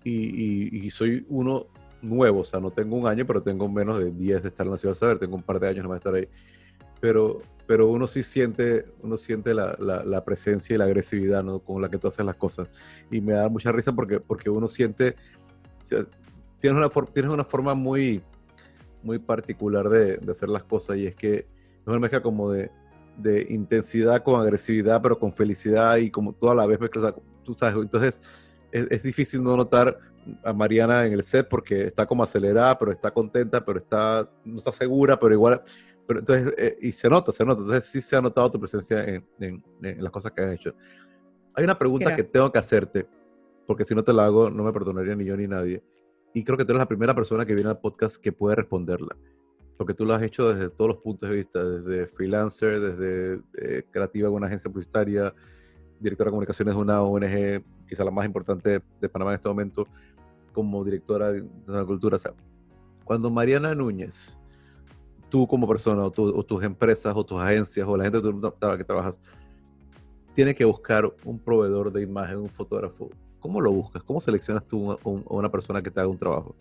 y, 0.05 0.85
y, 0.85 0.89
soy 0.89 1.25
uno 1.27 1.67
nuevo, 2.01 2.39
o 2.39 2.45
sea, 2.45 2.61
no 2.61 2.71
tengo 2.71 2.95
un 2.95 3.05
año, 3.07 3.27
pero 3.27 3.43
tengo 3.43 3.67
menos 3.67 3.99
de 3.99 4.11
10 4.13 4.41
de 4.41 4.47
estar 4.47 4.65
en 4.65 4.71
la 4.71 4.77
ciudad 4.77 4.93
de 4.95 4.99
saber, 4.99 5.19
tengo 5.19 5.35
un 5.35 5.43
par 5.43 5.59
de 5.59 5.67
años 5.67 5.87
de 5.87 5.95
estar 5.97 6.15
ahí. 6.15 6.29
Pero, 7.01 7.41
pero 7.67 7.89
uno 7.89 8.07
sí 8.07 8.23
siente, 8.23 8.85
uno 9.01 9.17
siente 9.17 9.53
la, 9.53 9.75
la, 9.77 10.23
presencia 10.23 10.75
y 10.75 10.77
la 10.77 10.85
agresividad 10.85 11.43
¿no? 11.43 11.59
con 11.59 11.81
la 11.81 11.89
que 11.89 11.97
tú 11.97 12.07
haces 12.07 12.25
las 12.25 12.37
cosas. 12.37 12.69
Y 13.11 13.19
me 13.19 13.33
da 13.33 13.49
mucha 13.49 13.73
risa 13.73 13.91
porque, 13.91 14.21
porque 14.21 14.49
uno 14.49 14.69
siente, 14.69 15.17
tienes, 16.59 16.77
una, 16.77 16.89
tienes 17.11 17.31
una 17.31 17.43
forma 17.43 17.75
muy, 17.75 18.23
muy 19.03 19.19
particular 19.19 19.89
de, 19.89 20.17
de 20.17 20.31
hacer 20.31 20.47
las 20.47 20.63
cosas 20.63 20.95
y 20.95 21.07
es 21.07 21.15
que 21.15 21.35
es 21.35 21.87
una 21.87 21.99
mezcla 21.99 22.21
como 22.21 22.49
de, 22.49 22.71
de 23.17 23.47
intensidad 23.49 24.23
con 24.23 24.39
agresividad, 24.41 25.01
pero 25.01 25.17
con 25.19 25.31
felicidad 25.31 25.97
y 25.97 26.09
como 26.09 26.33
toda 26.33 26.55
la 26.55 26.65
vez 26.65 26.79
mezclas, 26.79 27.13
tú 27.43 27.53
sabes, 27.53 27.75
entonces 27.75 28.21
es, 28.71 29.03
difícil 29.03 29.43
no 29.43 29.55
notar 29.57 29.97
a 30.43 30.53
Mariana 30.53 31.05
en 31.05 31.13
el 31.13 31.23
set 31.23 31.47
porque 31.47 31.85
está 31.85 32.05
como 32.05 32.23
acelerada, 32.23 32.77
pero 32.77 32.91
está 32.91 33.11
contenta, 33.11 33.63
pero 33.63 33.79
está, 33.79 34.29
no 34.45 34.59
está 34.59 34.71
segura, 34.71 35.19
pero 35.19 35.33
igual, 35.33 35.61
pero 36.07 36.19
entonces, 36.19 36.53
eh, 36.57 36.77
y 36.81 36.91
se 36.91 37.09
nota, 37.09 37.31
se 37.31 37.43
nota, 37.43 37.61
entonces 37.61 37.85
sí 37.85 38.01
se 38.01 38.15
ha 38.15 38.21
notado 38.21 38.49
tu 38.51 38.59
presencia 38.59 39.03
en, 39.03 39.25
en, 39.39 40.03
las 40.03 40.11
cosas 40.11 40.31
que 40.31 40.41
has 40.41 40.51
hecho. 40.51 40.73
Hay 41.53 41.63
una 41.63 41.77
pregunta 41.77 42.15
que 42.15 42.23
tengo 42.23 42.51
que 42.51 42.59
hacerte, 42.59 43.07
porque 43.67 43.83
si 43.85 43.93
no 43.93 44.03
te 44.03 44.13
la 44.13 44.25
hago, 44.25 44.49
no 44.49 44.63
me 44.63 44.71
perdonaría 44.71 45.15
ni 45.15 45.25
yo 45.25 45.35
ni 45.35 45.47
nadie. 45.47 45.83
Y 46.33 46.43
creo 46.43 46.57
que 46.57 46.63
tú 46.63 46.71
eres 46.71 46.79
la 46.79 46.87
primera 46.87 47.13
persona 47.13 47.45
que 47.45 47.53
viene 47.53 47.69
al 47.69 47.79
podcast 47.79 48.15
que 48.17 48.31
puede 48.31 48.55
responderla. 48.55 49.17
Porque 49.81 49.95
tú 49.95 50.05
lo 50.05 50.13
has 50.13 50.21
hecho 50.21 50.53
desde 50.53 50.69
todos 50.69 50.89
los 50.89 50.97
puntos 50.97 51.27
de 51.27 51.37
vista, 51.37 51.63
desde 51.63 52.05
freelancer, 52.05 52.79
desde 52.79 53.41
eh, 53.57 53.83
creativa 53.89 54.27
en 54.27 54.35
una 54.35 54.45
agencia 54.45 54.69
publicitaria, 54.69 55.33
directora 55.99 56.27
de 56.27 56.31
comunicaciones 56.33 56.75
de 56.75 56.79
una 56.79 57.01
ONG, 57.01 57.63
quizá 57.89 58.03
la 58.03 58.11
más 58.11 58.27
importante 58.27 58.83
de 59.01 59.09
Panamá 59.09 59.31
en 59.31 59.37
este 59.37 59.49
momento, 59.49 59.87
como 60.53 60.83
directora 60.83 61.31
de 61.31 61.49
la 61.65 61.83
cultura. 61.83 62.17
O 62.17 62.19
sea, 62.19 62.31
cuando 63.03 63.31
Mariana 63.31 63.73
Núñez, 63.73 64.39
tú 65.29 65.47
como 65.47 65.67
persona, 65.67 66.03
o, 66.03 66.11
tus 66.11 66.63
empresas, 66.63 67.15
o 67.15 67.23
tus 67.23 67.41
agencias, 67.41 67.87
o 67.87 67.97
la 67.97 68.03
gente 68.03 68.21
que 68.77 68.83
trabajas, 68.83 69.19
tiene 70.35 70.53
que 70.53 70.63
buscar 70.63 71.11
un 71.25 71.39
proveedor 71.39 71.91
de 71.91 72.03
imagen, 72.03 72.37
un 72.37 72.49
fotógrafo, 72.49 73.09
¿cómo 73.39 73.59
lo 73.59 73.71
buscas? 73.71 74.03
¿Cómo 74.03 74.21
seleccionas 74.21 74.63
tú 74.63 74.91
a 74.91 74.99
una 75.03 75.49
persona 75.49 75.81
que 75.81 75.89
te 75.89 75.99
haga 75.99 76.07
un 76.07 76.19
trabajo? 76.19 76.55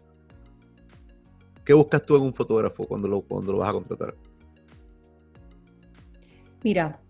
¿Qué 1.65 1.73
buscas 1.73 2.03
tú 2.03 2.17
en 2.17 2.23
un 2.23 2.35
fotógrafo 2.35 2.87
cuando 2.87 3.09
lo, 3.09 3.21
cuando 3.23 3.53
lo 3.53 3.59
vas 3.59 3.71
a 3.71 3.73
contratar? 3.73 4.15
Mira, 6.63 7.01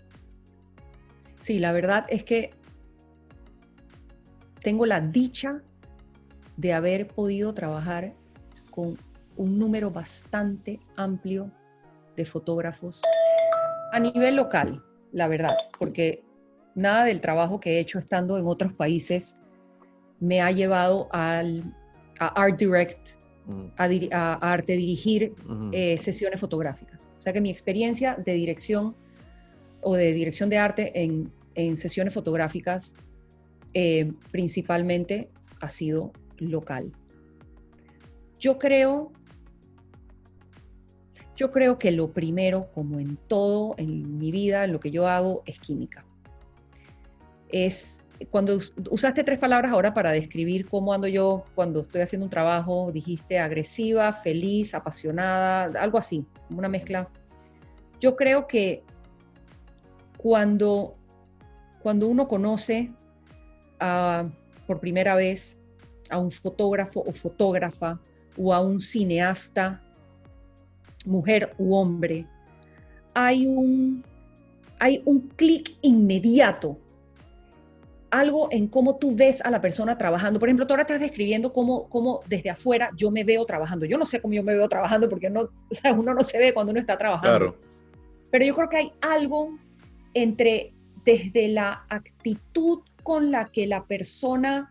Sí, 1.40 1.58
la 1.58 1.72
verdad 1.72 2.04
es 2.10 2.22
que 2.22 2.50
tengo 4.62 4.84
la 4.84 5.00
dicha 5.00 5.62
de 6.58 6.74
haber 6.74 7.08
podido 7.08 7.54
trabajar 7.54 8.12
con 8.70 8.98
un 9.36 9.58
número 9.58 9.90
bastante 9.90 10.78
amplio 10.96 11.50
de 12.14 12.26
fotógrafos 12.26 13.02
a 13.92 13.98
nivel 13.98 14.36
local, 14.36 14.84
la 15.12 15.28
verdad, 15.28 15.56
porque 15.78 16.22
nada 16.74 17.04
del 17.04 17.22
trabajo 17.22 17.58
que 17.58 17.70
he 17.76 17.80
hecho 17.80 17.98
estando 17.98 18.36
en 18.36 18.46
otros 18.46 18.74
países 18.74 19.40
me 20.20 20.42
ha 20.42 20.50
llevado 20.50 21.08
al, 21.10 21.74
a 22.18 22.26
Art 22.40 22.58
Direct, 22.58 23.12
mm. 23.46 23.64
a, 23.76 24.34
arte 24.52 24.76
dirigir 24.76 25.34
eh, 25.72 25.96
sesiones 25.98 26.40
fotográficas. 26.40 27.08
O 27.18 27.20
sea 27.20 27.32
que 27.32 27.40
mi 27.40 27.50
experiencia 27.50 28.16
de 28.16 28.34
dirección 28.34 28.94
o 29.82 29.96
de 29.96 30.12
dirección 30.12 30.48
de 30.48 30.58
arte 30.58 30.92
en, 30.94 31.32
sesiones 31.76 32.14
fotográficas 32.14 32.94
eh, 33.74 34.12
principalmente 34.30 35.28
ha 35.60 35.68
sido 35.68 36.10
local. 36.38 36.90
Yo 38.38 38.58
creo, 38.58 39.12
yo 41.36 41.50
creo 41.50 41.78
que 41.78 41.90
lo 41.90 42.12
primero, 42.12 42.70
como 42.72 42.98
en 42.98 43.18
todo 43.28 43.74
en 43.76 44.18
mi 44.18 44.30
vida, 44.30 44.64
en 44.64 44.72
lo 44.72 44.80
que 44.80 44.90
yo 44.90 45.06
hago, 45.06 45.42
es 45.44 45.60
química. 45.60 46.06
Es 47.50 48.00
cuando 48.26 48.58
usaste 48.90 49.24
tres 49.24 49.38
palabras 49.38 49.72
ahora 49.72 49.94
para 49.94 50.12
describir 50.12 50.68
cómo 50.68 50.92
ando 50.92 51.08
yo 51.08 51.44
cuando 51.54 51.80
estoy 51.80 52.02
haciendo 52.02 52.26
un 52.26 52.30
trabajo, 52.30 52.90
dijiste 52.92 53.38
agresiva, 53.38 54.12
feliz, 54.12 54.74
apasionada, 54.74 55.80
algo 55.80 55.98
así, 55.98 56.24
una 56.50 56.68
mezcla. 56.68 57.08
Yo 58.00 58.16
creo 58.16 58.46
que 58.46 58.82
cuando, 60.18 60.94
cuando 61.82 62.08
uno 62.08 62.28
conoce 62.28 62.90
por 64.66 64.80
primera 64.80 65.14
vez 65.14 65.58
a 66.10 66.18
un 66.18 66.30
fotógrafo 66.30 67.00
o 67.00 67.12
fotógrafa 67.12 67.98
o 68.36 68.52
a 68.52 68.60
un 68.60 68.80
cineasta, 68.80 69.80
mujer 71.06 71.54
u 71.56 71.74
hombre, 71.74 72.26
hay 73.14 73.46
un, 73.46 74.04
hay 74.78 75.02
un 75.06 75.28
clic 75.36 75.76
inmediato, 75.80 76.78
algo 78.10 78.48
en 78.50 78.66
cómo 78.68 78.96
tú 78.96 79.14
ves 79.14 79.40
a 79.42 79.50
la 79.50 79.60
persona 79.60 79.96
trabajando. 79.96 80.38
Por 80.40 80.48
ejemplo, 80.48 80.66
tú 80.66 80.72
ahora 80.72 80.82
estás 80.82 81.00
describiendo 81.00 81.52
cómo, 81.52 81.88
cómo 81.88 82.20
desde 82.26 82.50
afuera 82.50 82.90
yo 82.96 83.10
me 83.10 83.24
veo 83.24 83.46
trabajando. 83.46 83.86
Yo 83.86 83.98
no 83.98 84.06
sé 84.06 84.20
cómo 84.20 84.34
yo 84.34 84.42
me 84.42 84.54
veo 84.54 84.68
trabajando 84.68 85.08
porque 85.08 85.30
no, 85.30 85.48
uno 85.96 86.14
no 86.14 86.22
se 86.22 86.38
ve 86.38 86.52
cuando 86.52 86.72
uno 86.72 86.80
está 86.80 86.98
trabajando. 86.98 87.56
Pero 88.30 88.44
yo 88.44 88.54
creo 88.54 88.68
que 88.68 88.76
hay 88.76 88.92
algo 89.00 89.56
entre 90.14 90.72
desde 91.04 91.48
la 91.48 91.84
actitud 91.88 92.80
con 93.02 93.30
la 93.30 93.46
que 93.46 93.66
la 93.66 93.84
persona 93.84 94.70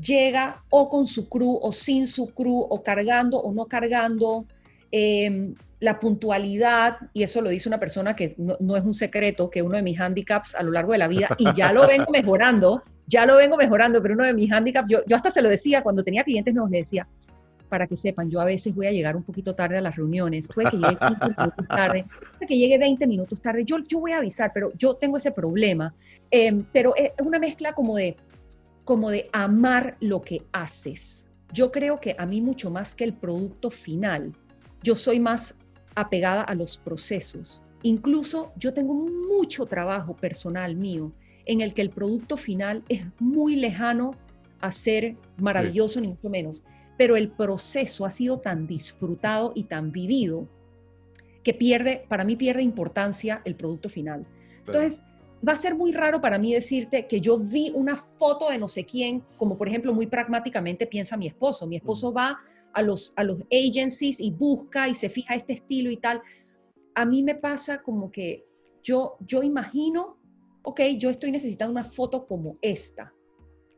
llega 0.00 0.62
o 0.70 0.88
con 0.88 1.06
su 1.06 1.28
crew 1.28 1.58
o 1.62 1.72
sin 1.72 2.06
su 2.06 2.28
crew 2.28 2.66
o 2.68 2.82
cargando 2.82 3.38
o 3.40 3.52
no 3.52 3.66
cargando, 3.66 4.46
em, 4.90 5.54
la 5.80 5.98
puntualidad, 5.98 6.98
y 7.14 7.22
eso 7.22 7.40
lo 7.40 7.48
dice 7.48 7.68
una 7.68 7.80
persona 7.80 8.14
que 8.14 8.36
no, 8.38 8.76
es 8.76 8.84
un 8.84 8.94
secreto, 8.94 9.50
que 9.50 9.62
uno 9.62 9.76
de 9.76 9.82
mis 9.82 9.98
handicaps 9.98 10.54
a 10.54 10.62
lo 10.62 10.70
largo 10.70 10.92
de 10.92 10.98
la 10.98 11.08
vida, 11.08 11.28
y 11.38 11.52
ya 11.54 11.72
lo 11.72 11.86
vengo 11.86 12.06
mejorando, 12.12 12.82
ya 13.06 13.24
lo 13.26 13.36
vengo 13.36 13.56
mejorando, 13.56 14.02
pero 14.02 14.14
uno 14.14 14.24
de 14.24 14.34
mis 14.34 14.52
handicaps, 14.52 14.88
yo, 14.90 15.00
yo 15.06 15.16
hasta 15.16 15.30
se 15.30 15.40
lo 15.40 15.48
decía 15.48 15.82
cuando 15.82 16.04
tenía 16.04 16.22
clientes, 16.22 16.54
nos 16.54 16.70
decía, 16.70 17.08
para 17.70 17.86
que 17.86 17.96
sepan, 17.96 18.28
yo 18.28 18.40
a 18.40 18.44
veces 18.44 18.74
voy 18.74 18.88
a 18.88 18.92
llegar 18.92 19.16
un 19.16 19.22
poquito 19.22 19.54
tarde 19.54 19.78
a 19.78 19.80
las 19.80 19.96
reuniones, 19.96 20.48
puede 20.48 20.70
que 20.70 20.76
llegue 20.76 20.98
15 20.98 21.14
minutos 21.38 21.68
tarde, 21.68 22.04
puede 22.36 22.46
que 22.46 22.58
llegue 22.58 22.78
20 22.78 23.06
minutos 23.06 23.40
tarde, 23.40 23.64
yo, 23.64 23.78
yo 23.88 24.00
voy 24.00 24.12
a 24.12 24.18
avisar, 24.18 24.50
pero 24.52 24.70
yo 24.76 24.94
tengo 24.94 25.16
ese 25.16 25.30
problema. 25.30 25.94
Em, 26.30 26.64
pero 26.72 26.94
es 26.94 27.12
una 27.24 27.38
mezcla 27.38 27.72
como 27.72 27.96
de, 27.96 28.16
como 28.84 29.10
de 29.10 29.30
amar 29.32 29.96
lo 30.00 30.20
que 30.20 30.42
haces. 30.52 31.28
Yo 31.52 31.72
creo 31.72 31.98
que 31.98 32.14
a 32.18 32.26
mí 32.26 32.42
mucho 32.42 32.70
más 32.70 32.94
que 32.94 33.04
el 33.04 33.14
producto 33.14 33.70
final, 33.70 34.32
yo 34.82 34.94
soy 34.94 35.20
más 35.20 35.59
apegada 35.94 36.42
a 36.42 36.54
los 36.54 36.78
procesos. 36.78 37.62
Incluso 37.82 38.52
yo 38.56 38.74
tengo 38.74 38.94
mucho 38.94 39.66
trabajo 39.66 40.14
personal 40.14 40.76
mío 40.76 41.12
en 41.46 41.60
el 41.60 41.74
que 41.74 41.82
el 41.82 41.90
producto 41.90 42.36
final 42.36 42.82
es 42.88 43.02
muy 43.18 43.56
lejano 43.56 44.12
a 44.60 44.70
ser 44.70 45.16
maravilloso, 45.38 46.00
ni 46.00 46.08
mucho 46.08 46.28
menos 46.28 46.62
pero 47.00 47.16
el 47.16 47.30
proceso 47.30 48.04
ha 48.04 48.10
sido 48.10 48.40
tan 48.40 48.66
disfrutado 48.66 49.52
y 49.54 49.64
tan 49.64 49.90
vivido 49.90 50.46
que 51.42 51.54
pierde, 51.54 52.04
para 52.10 52.24
mí 52.24 52.36
pierde 52.36 52.62
importancia 52.62 53.40
el 53.46 53.54
producto 53.54 53.88
final. 53.88 54.26
Entonces, 54.66 55.02
va 55.42 55.54
a 55.54 55.56
ser 55.56 55.74
muy 55.74 55.92
raro 55.92 56.20
para 56.20 56.38
mí 56.38 56.52
decirte 56.52 57.06
que 57.06 57.22
yo 57.22 57.38
vi 57.38 57.72
una 57.74 57.96
foto 57.96 58.50
de 58.50 58.58
no 58.58 58.68
sé 58.68 58.84
quién, 58.84 59.24
como 59.38 59.56
por 59.56 59.66
ejemplo 59.66 59.94
muy 59.94 60.08
pragmáticamente 60.08 60.86
piensa 60.86 61.16
mi 61.16 61.26
esposo. 61.26 61.66
Mi 61.66 61.76
esposo 61.76 62.12
va 62.12 62.38
a 62.72 62.82
los, 62.82 63.12
a 63.16 63.24
los 63.24 63.40
agencies 63.52 64.20
y 64.20 64.30
busca 64.30 64.88
y 64.88 64.94
se 64.94 65.08
fija 65.08 65.34
este 65.34 65.54
estilo 65.54 65.90
y 65.90 65.96
tal. 65.96 66.22
A 66.94 67.04
mí 67.04 67.22
me 67.22 67.34
pasa 67.34 67.82
como 67.82 68.10
que 68.10 68.44
yo, 68.82 69.16
yo 69.20 69.42
imagino, 69.42 70.18
ok, 70.62 70.80
yo 70.98 71.10
estoy 71.10 71.30
necesitando 71.30 71.72
una 71.72 71.84
foto 71.84 72.26
como 72.26 72.56
esta 72.62 73.12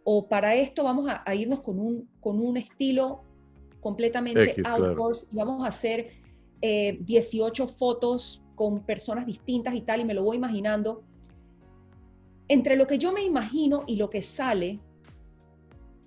o 0.05 0.29
para 0.29 0.55
esto 0.55 0.85
vamos 0.85 1.09
a, 1.09 1.35
irnos 1.35 1.61
con 1.61 1.79
un, 1.79 2.09
con 2.21 2.41
un 2.41 2.57
estilo 2.57 3.23
completamente 3.81 4.57
outdoors 4.65 5.29
y 5.31 5.37
vamos 5.37 5.65
a 5.65 5.69
hacer 5.69 6.11
18 6.61 7.65
eh, 7.65 7.69
fotos 7.69 8.43
con 8.55 8.85
personas 8.85 9.27
distintas 9.27 9.75
y 9.75 9.81
tal, 9.81 10.01
y 10.01 10.05
me 10.05 10.15
lo 10.15 10.23
voy 10.23 10.37
imaginando. 10.37 11.03
Entre 12.49 12.77
lo 12.77 12.87
que 12.87 12.99
yo 12.99 13.13
me 13.13 13.23
imagino 13.23 13.85
y 13.87 13.97
lo 13.97 14.11
que 14.11 14.23
sale, 14.23 14.79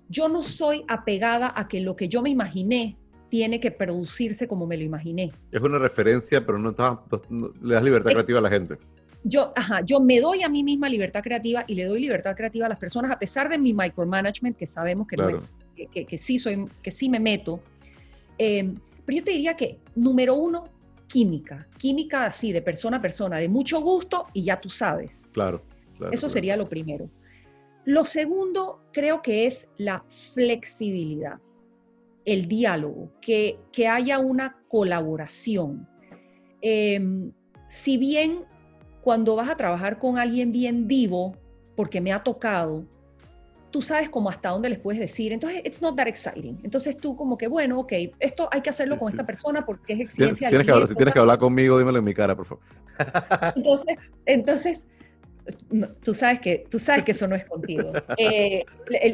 yo 0.08 0.28
no 0.28 0.42
soy 0.42 0.84
apegada 0.88 1.52
a 1.54 1.68
que 1.68 1.80
lo 1.80 1.96
que 1.96 2.08
yo 2.08 2.22
me 2.22 2.30
imaginé 2.30 2.96
tiene 3.28 3.60
que 3.60 3.70
producirse 3.70 4.46
como 4.46 4.66
me 4.66 4.76
lo 4.76 4.84
imaginé. 4.84 5.32
Es 5.50 5.60
una 5.60 5.78
referencia, 5.78 6.44
pero 6.44 6.58
no, 6.58 6.74
le 7.62 7.74
das 7.74 7.82
libertad 7.82 8.12
creativa 8.12 8.38
a 8.38 8.42
la 8.42 8.50
gente. 8.50 8.76
Yo, 9.24 9.52
ajá, 9.56 9.80
yo 9.84 9.98
me 9.98 10.20
doy 10.20 10.42
a 10.42 10.48
mí 10.48 10.62
misma 10.62 10.88
libertad 10.88 11.20
creativa 11.22 11.64
y 11.66 11.74
le 11.74 11.84
doy 11.84 12.00
libertad 12.00 12.36
creativa 12.36 12.66
a 12.66 12.68
las 12.68 12.78
personas, 12.78 13.10
a 13.10 13.18
pesar 13.18 13.48
de 13.48 13.58
mi 13.58 13.74
micromanagement, 13.74 14.56
que 14.56 14.68
sabemos 14.68 15.08
que, 15.08 15.16
no 15.16 15.28
es, 15.28 15.56
que, 15.74 16.18
sí 16.18 16.38
soy, 16.38 16.68
que 16.80 16.92
sí 16.92 17.08
me 17.08 17.18
meto. 17.18 17.60
Eh, 18.38 18.72
pero 19.04 19.18
yo 19.18 19.24
te 19.24 19.32
diría 19.32 19.56
que, 19.56 19.80
número 19.96 20.36
uno, 20.36 20.64
química. 21.08 21.66
Química 21.78 22.26
así, 22.26 22.52
de 22.52 22.62
persona 22.62 22.98
a 22.98 23.02
persona, 23.02 23.38
de 23.38 23.48
mucho 23.48 23.80
gusto 23.80 24.26
y 24.32 24.44
ya 24.44 24.60
tú 24.60 24.70
sabes. 24.70 25.30
Claro. 25.32 25.62
Eso 26.12 26.28
sería 26.28 26.56
lo 26.56 26.68
primero. 26.68 27.08
Lo 27.86 28.02
segundo, 28.02 28.80
creo 28.92 29.22
que 29.22 29.46
es 29.46 29.70
la 29.76 30.04
flexibilidad, 30.34 31.38
el 32.24 32.48
diálogo, 32.48 33.12
que, 33.20 33.60
que 33.72 33.86
haya 33.86 34.18
una 34.18 34.58
colaboración. 34.68 35.88
Em, 36.60 37.30
si 37.68 37.96
bien 37.96 38.44
cuando 39.02 39.36
vas 39.36 39.48
a 39.48 39.56
trabajar 39.56 40.00
con 40.00 40.18
alguien 40.18 40.50
bien 40.50 40.88
vivo, 40.88 41.36
porque 41.76 42.00
me 42.00 42.12
ha 42.12 42.24
tocado, 42.24 42.84
tú 43.70 43.80
sabes 43.80 44.10
como 44.10 44.30
hasta 44.30 44.48
dónde 44.48 44.68
les 44.68 44.80
puedes 44.80 44.98
decir. 44.98 45.32
Entonces, 45.32 45.62
it's 45.64 45.80
not 45.80 45.94
that 45.94 46.08
exciting. 46.08 46.58
Entonces 46.64 46.96
tú 46.98 47.14
como 47.14 47.38
que, 47.38 47.46
bueno, 47.46 47.78
ok, 47.78 47.92
esto 48.18 48.48
hay 48.50 48.62
que 48.62 48.70
hacerlo 48.70 48.98
con 48.98 49.10
esta 49.10 49.22
persona 49.22 49.62
porque 49.64 49.92
es 49.92 50.00
exigencia. 50.00 50.48
Tienes, 50.48 50.66
que 50.66 50.72
hablar, 50.72 50.88
si 50.88 50.96
tienes 50.96 51.14
que 51.14 51.20
hablar 51.20 51.38
conmigo, 51.38 51.78
dímelo 51.78 51.98
en 51.98 52.04
mi 52.04 52.14
cara, 52.14 52.34
por 52.34 52.46
favor. 52.46 52.64
Entonces, 53.54 53.98
entonces 54.24 54.86
tú, 56.02 56.14
sabes 56.14 56.40
que, 56.40 56.64
tú 56.70 56.78
sabes 56.78 57.04
que 57.04 57.12
eso 57.12 57.26
no 57.26 57.36
es 57.36 57.44
contigo. 57.44 57.92
Eh, 58.18 58.64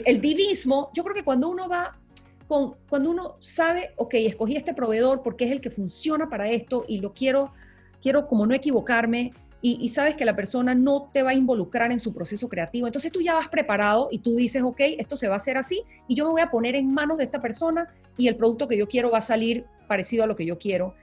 el, 0.05 0.21
divismo, 0.21 0.91
yo 0.95 1.03
creo 1.03 1.15
que 1.15 1.25
cuando 1.25 1.49
uno 1.49 1.69
va 1.69 1.99
con, 2.47 2.75
cuando 2.89 3.11
uno 3.11 3.37
sabe, 3.39 3.93
ok, 3.97 4.15
escogí 4.15 4.57
este 4.57 4.75
proveedor 4.75 5.23
porque 5.23 5.45
es 5.45 5.51
el 5.51 5.61
que 5.61 5.71
funciona 5.71 6.29
para 6.29 6.49
esto 6.51 6.85
y 6.87 7.01
lo 7.01 7.13
quiero, 7.13 7.53
quiero 8.01 8.29
como 8.29 8.47
no 8.47 8.55
equivocarme, 8.55 9.33
y, 9.65 9.89
sabes 9.91 10.17
que 10.17 10.25
la 10.25 10.35
persona 10.35 10.75
no 10.75 11.09
te 11.13 11.23
va 11.23 11.31
a 11.31 11.35
involucrar 11.35 11.93
en 11.93 12.01
su 12.01 12.13
proceso 12.13 12.49
creativo. 12.49 12.89
Entonces 12.89 13.13
tú 13.13 13.21
ya 13.21 13.35
vas 13.35 13.49
preparado 13.49 14.09
y 14.11 14.19
tú 14.19 14.35
dices, 14.35 14.61
ok, 14.61 14.81
esto 14.99 15.17
se 15.17 15.29
va 15.29 15.35
a 15.35 15.37
hacer 15.37 15.57
así 15.57 15.85
y 16.09 16.17
yo 16.17 16.25
me 16.25 16.33
voy 16.33 16.41
a 16.41 16.51
poner 16.51 16.75
en 16.75 16.93
manos 16.93 17.19
de 17.19 17.25
esta 17.25 17.41
persona 17.41 17.87
y 18.17 18.27
el 18.27 18.35
producto 18.35 18.67
que 18.67 18.77
yo 18.77 18.89
quiero 18.89 19.13
va 19.13 19.19
a 19.19 19.23
salir 19.23 19.65
parecido 19.87 20.25
a 20.25 20.27
lo 20.27 20.35
que 20.35 20.45
yo 20.45 20.59
quiero. 20.59 20.95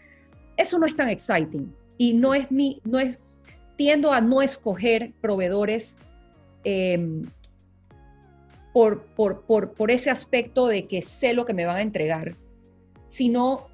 Eso 0.58 0.78
no 0.78 0.86
es 0.86 0.96
tan 0.96 1.08
exciting 1.08 1.74
y 1.98 2.14
no 2.14 2.34
es 2.34 2.52
mi, 2.52 2.82
no 2.84 3.00
es, 3.00 3.18
tiendo 3.80 4.12
a 4.12 4.20
no 4.20 4.42
escoger 4.42 5.14
proveedores 5.22 5.96
em, 6.66 7.26
por, 8.74 9.06
por, 9.16 9.44
por, 9.44 9.72
por 9.72 9.90
ese 9.90 10.10
aspecto 10.10 10.68
de 10.68 10.86
que 10.86 11.02
sé 11.02 11.32
lo 11.32 11.46
que 11.46 11.54
me 11.54 11.66
van 11.66 11.78
a 11.78 11.82
entregar, 11.82 12.36
sino 13.08 13.68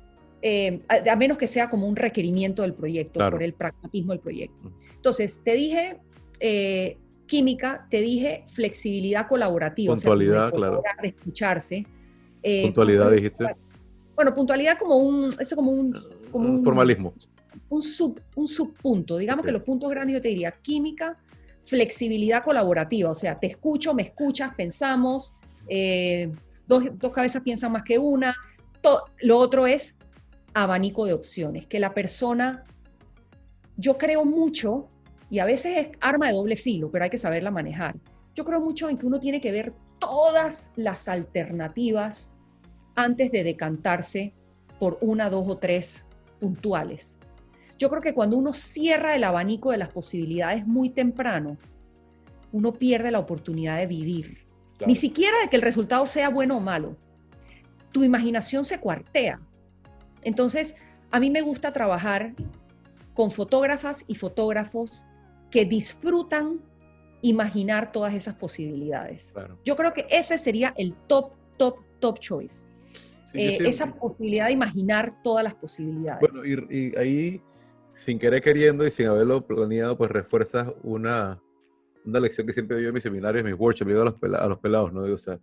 eh, 0.43 0.83
a, 0.89 1.15
menos 1.15 1.39
que 1.39 1.47
sea 1.47 1.71
como 1.71 1.87
un 1.87 1.95
requerimiento 1.95 2.61
del 2.61 2.75
proyecto, 2.75 3.19
por 3.31 3.41
el 3.41 3.55
pragmatismo 3.55 4.11
del 4.11 4.19
proyecto. 4.21 4.71
Entonces, 4.95 5.41
te 5.43 5.53
dije 5.53 5.97
eh, 6.39 6.99
química, 7.25 7.87
te 7.89 7.99
dije 8.01 8.43
flexibilidad 8.45 9.27
colaborativa. 9.27 9.95
Puntualidad, 9.95 10.53
claro. 10.53 10.83
De 11.01 11.07
escucharse. 11.07 11.83
Eh, 12.43 12.61
puntualidad, 12.65 13.09
dijiste. 13.09 13.55
Bueno, 14.13 14.35
puntualidad 14.35 14.77
como 14.77 14.97
un, 14.97 15.33
eso 15.39 15.55
como 15.55 15.71
un, 15.71 15.95
como 16.31 16.61
formalismo. 16.61 17.15
Un, 17.69 17.81
sub, 17.81 18.21
un 18.35 18.47
subpunto. 18.47 19.17
Digamos 19.17 19.45
que 19.45 19.51
los 19.51 19.63
puntos 19.63 19.89
grandes 19.89 20.15
yo 20.15 20.21
te 20.21 20.29
diría 20.29 20.51
química, 20.51 21.17
flexibilidad 21.61 22.43
colaborativa. 22.43 23.09
O 23.09 23.15
sea, 23.15 23.39
te 23.39 23.47
escucho, 23.47 23.93
me 23.93 24.03
escuchas, 24.03 24.53
pensamos, 24.55 25.33
dos, 26.67 26.83
dos 26.97 27.13
cabezas 27.13 27.41
piensan 27.41 27.71
más 27.71 27.83
que 27.83 27.97
una. 27.97 28.35
lo 29.21 29.37
otro 29.37 29.67
es 29.67 29.97
abanico 30.53 31.05
de 31.05 31.13
opciones, 31.13 31.65
que 31.65 31.79
la 31.79 31.93
persona, 31.93 32.63
yo 33.77 33.97
creo 33.97 34.23
mucho, 34.23 34.87
y 35.29 35.39
a 35.39 35.45
veces 35.45 35.77
es 35.77 35.89
arma 35.99 36.27
de 36.27 36.33
doble 36.33 36.55
filo, 36.55 36.89
pero 36.91 37.03
hay 37.03 37.09
que 37.09 37.17
saberla 37.17 37.51
manejar. 37.51 37.95
Yo 38.35 38.45
creo 38.45 38.61
mucho 38.61 38.89
en 38.89 38.97
que 38.97 39.05
uno 39.05 39.19
tiene 39.19 39.41
que 39.41 39.51
ver 39.51 39.73
todas 39.99 40.71
las 40.75 41.07
alternativas 41.07 42.35
antes 42.95 43.31
de 43.31 43.43
decantarse 43.43 44.33
por 44.79 44.97
una, 45.01 45.29
dos 45.29 45.45
o 45.47 45.57
tres 45.57 46.05
puntuales. 46.39 47.17
Yo 47.77 47.89
creo 47.89 48.01
que 48.01 48.13
cuando 48.13 48.37
uno 48.37 48.53
cierra 48.53 49.15
el 49.15 49.23
abanico 49.23 49.71
de 49.71 49.77
las 49.77 49.89
posibilidades 49.89 50.65
muy 50.65 50.89
temprano, 50.89 51.57
uno 52.51 52.73
pierde 52.73 53.11
la 53.11 53.19
oportunidad 53.19 53.77
de 53.77 53.87
vivir. 53.87 54.45
Ni 54.85 54.95
siquiera 54.95 55.37
de 55.41 55.49
que 55.49 55.55
el 55.55 55.61
resultado 55.61 56.05
sea 56.05 56.29
bueno 56.29 56.57
o 56.57 56.59
malo. 56.59 56.95
Tu 57.91 58.03
imaginación 58.03 58.63
se 58.63 58.79
cuartea. 58.79 59.39
Entonces, 60.21 60.75
a 61.11 61.19
mí 61.19 61.29
me 61.29 61.41
gusta 61.41 61.71
trabajar 61.71 62.33
con 63.13 63.31
fotógrafas 63.31 64.03
y 64.07 64.15
fotógrafos 64.15 65.05
que 65.49 65.65
disfrutan 65.65 66.59
imaginar 67.21 67.91
todas 67.91 68.13
esas 68.13 68.35
posibilidades. 68.35 69.33
Yo 69.63 69.75
creo 69.75 69.93
que 69.93 70.05
ese 70.09 70.37
sería 70.37 70.73
el 70.77 70.93
top, 71.07 71.31
top, 71.57 71.79
top 71.99 72.19
choice. 72.19 72.65
Eh, 73.33 73.57
esa 73.61 73.91
posibilidad 73.91 74.47
de 74.47 74.51
imaginar 74.51 75.13
todas 75.23 75.43
las 75.43 75.55
posibilidades. 75.55 76.21
Bueno, 76.21 76.67
y, 76.69 76.95
ahí, 76.95 77.41
sin 77.95 78.19
querer 78.19 78.41
queriendo 78.41 78.85
y 78.85 78.91
sin 78.91 79.07
haberlo 79.07 79.45
planeado, 79.45 79.97
pues 79.97 80.11
refuerzas 80.11 80.71
una, 80.83 81.41
una 82.05 82.19
lección 82.19 82.45
que 82.45 82.53
siempre 82.53 82.75
doy 82.77 82.85
en 82.85 82.93
mis 82.93 83.03
seminarios, 83.03 83.41
en 83.41 83.51
mis 83.51 83.59
workshops, 83.59 83.87
digo 83.87 84.01
a 84.01 84.05
los, 84.05 84.15
pelados, 84.15 84.45
a 84.45 84.49
los 84.49 84.59
pelados, 84.59 84.93
¿no? 84.93 85.01
o 85.01 85.17
sea, 85.17 85.39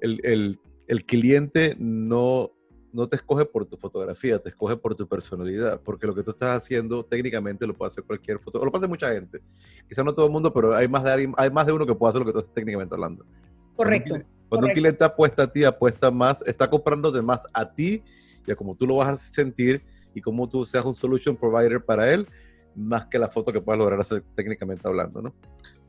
el, 0.00 0.20
el, 0.22 0.60
el 0.86 1.04
cliente 1.04 1.76
no 1.78 2.52
no 2.96 3.06
te 3.06 3.16
escoge 3.16 3.44
por 3.44 3.66
tu 3.66 3.76
fotografía, 3.76 4.38
te 4.38 4.48
escoge 4.48 4.74
por 4.74 4.94
tu 4.94 5.06
personalidad, 5.06 5.82
porque 5.82 6.06
lo 6.06 6.14
que 6.14 6.22
tú 6.22 6.30
estás 6.30 6.62
haciendo 6.62 7.04
técnicamente 7.04 7.66
lo 7.66 7.74
puede 7.74 7.90
hacer 7.90 8.04
cualquier 8.04 8.38
foto, 8.38 8.64
lo 8.64 8.70
puede 8.70 8.80
hacer 8.80 8.88
mucha 8.88 9.12
gente. 9.12 9.42
Quizá 9.86 10.02
no 10.02 10.14
todo 10.14 10.24
el 10.24 10.32
mundo, 10.32 10.50
pero 10.50 10.74
hay 10.74 10.88
más 10.88 11.04
de, 11.04 11.30
hay 11.36 11.50
más 11.50 11.66
de 11.66 11.72
uno 11.74 11.86
que 11.86 11.94
puede 11.94 12.08
hacer 12.08 12.20
lo 12.20 12.26
que 12.26 12.32
tú 12.32 12.38
estás 12.38 12.54
técnicamente 12.54 12.94
hablando. 12.94 13.26
Correcto. 13.74 14.14
Cuando 14.48 14.68
un, 14.68 14.72
cliente 14.72 15.04
apuesta 15.04 15.42
a 15.42 15.52
ti, 15.52 15.64
apuesta 15.64 16.10
más, 16.10 16.42
está 16.46 16.70
comprándote 16.70 17.20
más 17.20 17.46
a 17.52 17.70
ti 17.70 18.02
y 18.46 18.50
a 18.50 18.56
cómo 18.56 18.74
tú 18.74 18.86
lo 18.86 18.96
vas 18.96 19.08
a 19.08 19.16
sentir 19.16 19.82
y 20.16 20.22
cómo 20.22 20.48
tú 20.48 20.64
seas 20.64 20.84
un 20.86 20.94
solution 20.94 21.36
provider 21.36 21.84
para 21.84 22.10
él, 22.10 22.26
más 22.74 23.04
que 23.04 23.18
la 23.18 23.28
foto 23.28 23.52
que 23.52 23.60
puedas 23.60 23.78
lograr 23.78 24.00
hacer 24.00 24.24
técnicamente 24.34 24.88
hablando, 24.88 25.20
¿no? 25.20 25.34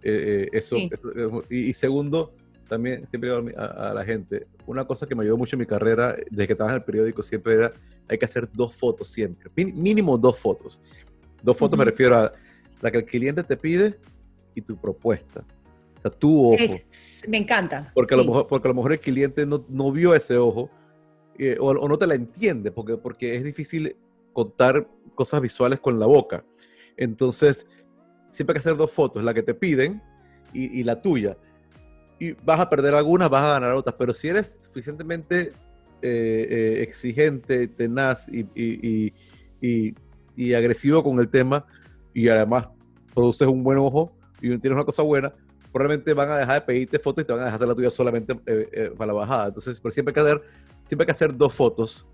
Eh, 0.03 0.43
eh, 0.43 0.49
eso, 0.51 0.75
y, 1.49 1.69
y 1.69 1.73
segundo, 1.73 2.33
también 2.67 3.07
siempre 3.07 3.29
digo 3.29 3.49
a, 3.57 3.93
la 3.93 4.03
gente, 4.03 4.47
una 4.65 4.85
cosa 4.85 5.07
que 5.07 5.15
me 5.15 5.23
ayudó 5.23 5.37
mucho 5.37 5.55
en 5.55 5.61
mi 5.61 5.65
carrera, 5.65 6.13
desde 6.29 6.45
que 6.45 6.53
estaba 6.53 6.71
en 6.71 6.75
el 6.75 6.83
periódico, 6.83 7.23
siempre 7.23 7.53
era, 7.53 7.73
hay 8.09 8.17
que 8.17 8.25
hacer 8.25 8.49
dos 8.51 8.75
fotos 8.75 9.07
siempre, 9.07 9.49
mínimo 9.55 10.17
dos 10.17 10.37
fotos. 10.37 10.81
Dos 11.41 11.55
fotos 11.55 11.79
me 11.79 11.85
refiero 11.85 12.17
a 12.17 12.33
la 12.81 12.91
que 12.91 12.97
el 12.97 13.05
cliente 13.05 13.43
te 13.43 13.55
pide 13.55 13.97
y 14.53 14.61
tu 14.61 14.75
propuesta. 14.75 15.45
O 15.97 16.01
sea, 16.01 16.11
tu 16.11 16.53
ojo. 16.53 16.75
me 17.29 17.37
encanta. 17.37 17.91
Porque, 17.93 18.13
a 18.13 18.17
lo 18.17 18.25
mejor, 18.25 18.47
porque 18.47 18.67
a 18.67 18.71
lo 18.71 18.75
mejor 18.75 18.91
el 18.91 18.99
cliente 18.99 19.45
no, 19.45 19.65
no 19.69 19.89
vio 19.93 20.13
ese 20.13 20.35
ojo 20.35 20.69
eh, 21.39 21.55
o, 21.59 21.69
o, 21.69 21.87
no 21.87 21.97
te 21.97 22.07
la 22.07 22.15
entiende, 22.15 22.71
porque, 22.71 22.97
porque 22.97 23.35
es 23.35 23.43
difícil 23.43 23.95
contar 24.37 24.87
cosas 25.15 25.41
visuales 25.41 25.79
con 25.79 25.99
la 25.99 26.05
boca. 26.05 26.45
Entonces, 26.95 27.67
siempre 28.31 28.53
hay 28.53 28.55
que 28.55 28.69
hacer 28.69 28.77
dos 28.77 28.91
fotos, 28.91 29.23
la 29.23 29.33
que 29.33 29.41
te 29.41 29.55
piden 29.55 30.01
y, 30.53 30.79
y 30.79 30.83
la 30.83 31.01
tuya 31.01 31.37
y 32.19 32.31
vas 32.33 32.59
a 32.59 32.69
perder 32.69 32.93
algunas, 32.93 33.29
vas 33.29 33.43
a 33.43 33.53
ganar 33.53 33.71
otras, 33.73 33.95
pero 33.97 34.13
si 34.13 34.27
eres 34.27 34.57
suficientemente 34.61 35.53
eh, 36.01 36.47
eh, 36.49 36.81
exigente, 36.81 37.67
tenaz 37.67 38.27
y, 38.29 39.13
y, 39.61 40.53
agresivo 40.53 41.03
con 41.03 41.19
el 41.19 41.29
tema 41.29 41.65
y 42.13 42.29
además 42.29 42.69
produces 43.13 43.47
un 43.47 43.63
buen 43.63 43.77
ojo 43.79 44.11
y 44.39 44.49
tienes 44.59 44.75
una 44.75 44.85
cosa 44.85 45.01
buena, 45.03 45.33
probablemente 45.71 46.13
van 46.13 46.29
a 46.29 46.37
dejar 46.37 46.55
de 46.55 46.61
pedirte 46.61 46.99
fotos 46.99 47.23
y 47.23 47.27
te 47.27 47.33
van 47.33 47.41
a 47.41 47.45
dejar 47.45 47.55
hacer 47.55 47.67
la 47.67 47.75
tuya 47.75 47.91
solamente 47.91 48.39
eh, 48.45 48.91
para 48.97 49.07
la 49.07 49.19
bajada. 49.19 49.47
Entonces, 49.47 49.79
pero 49.79 49.91
siempre 49.91 50.11
hay 50.11 50.13
que 50.13 50.19
hacer, 50.21 50.41
siempre 50.87 51.03
hay 51.03 51.05
que 51.07 51.11
hacer 51.11 51.35
dos 51.35 51.53
fotos. 51.53 52.05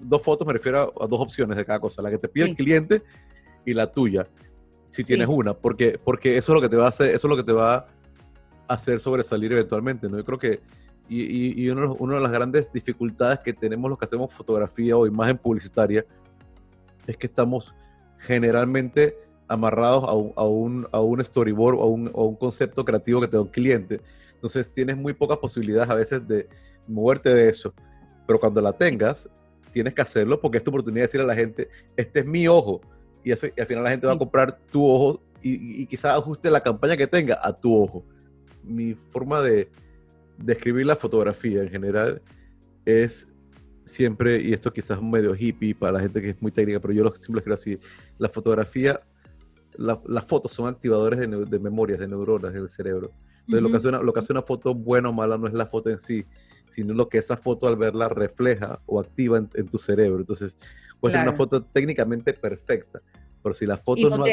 Dos 0.00 0.22
fotos 0.22 0.46
me 0.46 0.52
refiero 0.52 0.92
a, 1.00 1.06
dos 1.06 1.20
opciones 1.20 1.56
de 1.56 1.64
cada 1.64 1.80
cosa, 1.80 2.02
la 2.02 2.10
que 2.10 2.18
te 2.18 2.28
pide 2.28 2.46
el 2.46 2.54
cliente 2.54 3.02
y 3.64 3.74
la 3.74 3.90
tuya, 3.92 4.26
si 4.90 5.04
tienes 5.04 5.28
una, 5.28 5.54
porque, 5.54 5.98
porque 6.02 6.36
eso 6.36 6.52
es 6.52 6.54
lo 6.54 6.60
que 6.60 6.68
te 6.68 6.76
va 6.76 6.86
a 6.86 6.88
hacer, 6.88 7.14
eso 7.14 7.26
es 7.26 7.30
lo 7.30 7.36
que 7.36 7.42
te 7.42 7.52
va 7.52 7.74
a 7.74 7.86
hacer 8.68 9.00
sobresalir 9.00 9.52
eventualmente, 9.52 10.08
¿no? 10.08 10.16
Yo 10.16 10.24
creo 10.24 10.38
que, 10.38 10.60
y, 11.08 11.62
y, 11.62 11.70
uno, 11.70 11.94
una 11.98 12.16
de 12.16 12.20
las 12.20 12.32
grandes 12.32 12.72
dificultades 12.72 13.40
que 13.40 13.52
tenemos 13.52 13.88
los 13.88 13.98
que 13.98 14.06
hacemos 14.06 14.32
fotografía 14.32 14.96
o 14.96 15.06
imagen 15.06 15.38
publicitaria 15.38 16.04
es 17.06 17.16
que 17.16 17.26
estamos 17.26 17.74
generalmente 18.18 19.16
amarrados 19.48 20.04
a 20.04 20.14
un, 20.14 20.32
a 20.36 20.44
un, 20.44 20.88
a 20.92 21.00
un 21.00 21.24
storyboard 21.24 21.76
o 21.76 21.82
a 21.82 21.86
un, 21.86 22.08
a 22.08 22.20
un, 22.20 22.34
concepto 22.34 22.84
creativo 22.84 23.20
que 23.20 23.28
te 23.28 23.36
da 23.36 23.42
un 23.42 23.48
cliente. 23.48 24.00
Entonces 24.34 24.72
tienes 24.72 24.96
muy 24.96 25.12
pocas 25.12 25.38
posibilidades 25.38 25.90
a 25.90 25.94
veces 25.94 26.26
de 26.26 26.48
moverte 26.86 27.32
de 27.32 27.48
eso. 27.48 27.72
Pero 28.26 28.40
cuando 28.40 28.60
la 28.60 28.72
tengas, 28.72 29.28
tienes 29.76 29.94
que 29.94 30.02
hacerlo 30.02 30.40
porque 30.40 30.58
es 30.58 30.64
tu 30.64 30.70
oportunidad 30.70 31.02
de 31.02 31.06
decirle 31.06 31.24
a 31.24 31.28
la 31.28 31.34
gente, 31.34 31.68
este 31.96 32.20
es 32.20 32.26
mi 32.26 32.48
ojo. 32.48 32.80
Y, 33.22 33.32
al 33.32 33.38
final 33.38 33.84
la 33.84 33.90
gente 33.90 34.06
va 34.06 34.14
a 34.14 34.18
comprar 34.18 34.58
tu 34.70 34.86
ojo 34.86 35.22
y, 35.42 35.82
y 35.82 35.86
quizás 35.86 36.14
ajuste 36.14 36.50
la 36.50 36.62
campaña 36.62 36.96
que 36.96 37.06
tenga 37.06 37.38
a 37.42 37.52
tu 37.52 37.82
ojo 37.82 38.04
mi 38.66 38.94
forma 38.94 39.40
de 39.40 39.70
describir 40.38 40.86
la 40.86 40.96
fotografía 40.96 41.62
en 41.62 41.70
general 41.70 42.22
es 42.84 43.28
siempre, 43.84 44.40
y 44.42 44.52
esto 44.52 44.72
quizás 44.72 44.98
es 44.98 45.02
medio 45.02 45.34
hippie 45.34 45.74
para 45.74 45.92
la 45.92 46.00
gente 46.00 46.20
que 46.20 46.30
es 46.30 46.42
muy 46.42 46.50
técnica, 46.50 46.80
pero 46.80 46.92
yo 46.92 47.04
lo 47.04 47.14
siempre 47.14 47.42
quiero 47.42 47.54
así, 47.54 47.78
la 48.18 48.28
fotografía, 48.28 49.00
las 49.76 50.26
fotos 50.26 50.52
son 50.52 50.68
activadores 50.68 51.20
de, 51.20 51.26
de, 51.26 51.58
memorias, 51.58 51.98
de 51.98 52.08
neuronas 52.08 52.54
en 52.54 52.62
el 52.62 52.68
cerebro. 52.68 53.12
Entonces, 53.48 53.62
lo, 53.62 53.70
que 53.70 53.76
hace 53.76 53.88
una, 53.88 53.98
lo 54.02 54.12
que 54.12 54.20
hace 54.20 54.32
una 54.32 54.42
foto 54.42 54.74
buena 54.74 55.08
o 55.08 55.12
mala 55.12 55.38
no 55.38 55.46
es 55.46 55.54
la 55.54 55.66
foto 55.66 55.88
en 55.88 55.98
sí, 55.98 56.26
sino 56.66 56.94
lo 56.94 57.08
que 57.08 57.18
esa 57.18 57.36
foto 57.36 57.68
al 57.68 57.76
verla 57.76 58.08
refleja 58.08 58.80
o 58.86 58.98
activa 58.98 59.38
en, 59.38 59.68
tu 59.68 59.78
cerebro. 59.78 60.18
Entonces, 60.18 60.58
puede 61.00 61.14
ser 61.14 61.22
una 61.22 61.36
foto 61.36 61.62
técnicamente 61.62 62.32
perfecta, 62.32 63.00
pero 63.42 63.54
si 63.54 63.64
la 63.66 63.76
foto 63.76 64.10
no, 64.10 64.24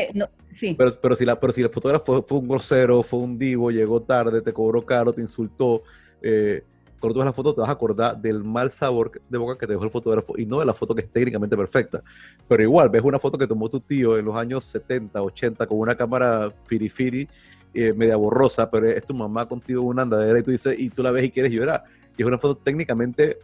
sí. 0.51 0.73
pero, 0.75 0.91
pero, 0.99 1.15
si 1.15 1.25
la, 1.25 1.39
pero 1.39 1.53
si 1.53 1.61
el 1.61 1.69
fotógrafo 1.69 2.23
fue, 2.23 2.39
un 2.39 2.47
grosero, 2.47 3.03
fue 3.03 3.19
un 3.19 3.37
divo, 3.37 3.69
llegó 3.69 4.01
tarde, 4.01 4.41
te 4.41 4.51
cobró 4.51 4.83
caro, 4.83 5.13
te 5.13 5.21
insultó, 5.21 5.83
eh, 6.21 6.63
cuando 6.99 7.15
tú 7.15 7.19
ves 7.19 7.25
la 7.25 7.33
foto 7.33 7.53
te 7.53 7.59
vas 7.59 7.69
a 7.69 7.73
acordar 7.73 8.17
del 8.17 8.45
mal 8.45 8.71
sabor 8.71 9.11
de 9.29 9.37
boca 9.37 9.57
que 9.57 9.67
te 9.67 9.73
dejó 9.73 9.83
el 9.83 9.91
fotógrafo 9.91 10.35
y 10.37 10.45
no 10.45 10.59
de 10.59 10.65
la 10.65 10.73
foto 10.73 10.95
que 10.95 11.01
es 11.01 11.09
técnicamente 11.09 11.57
perfecta. 11.57 12.01
Pero 12.47 12.63
igual, 12.63 12.89
ves 12.89 13.03
una 13.03 13.19
foto 13.19 13.37
que 13.37 13.45
tomó 13.45 13.69
tu 13.69 13.81
tío 13.81 14.17
en 14.17 14.23
los 14.23 14.35
años 14.37 14.63
70, 14.63 15.21
80 15.21 15.67
con 15.67 15.79
una 15.79 15.97
cámara 15.97 16.49
firifiri 16.49 17.27
eh, 17.73 17.93
media 17.93 18.15
borrosa, 18.15 18.69
pero 18.69 18.87
es 18.87 19.05
tu 19.05 19.13
mamá 19.13 19.47
contigo 19.47 19.81
en 19.81 19.87
una 19.87 20.01
andadera 20.03 20.39
y 20.39 20.43
tú 20.43 20.51
dices, 20.51 20.79
y 20.79 20.89
tú 20.89 21.01
la 21.01 21.11
ves 21.11 21.25
y 21.25 21.31
quieres 21.31 21.51
llorar. 21.51 21.83
Y 22.17 22.21
es 22.21 22.27
una 22.27 22.37
foto 22.37 22.61
técnicamente 22.61 23.39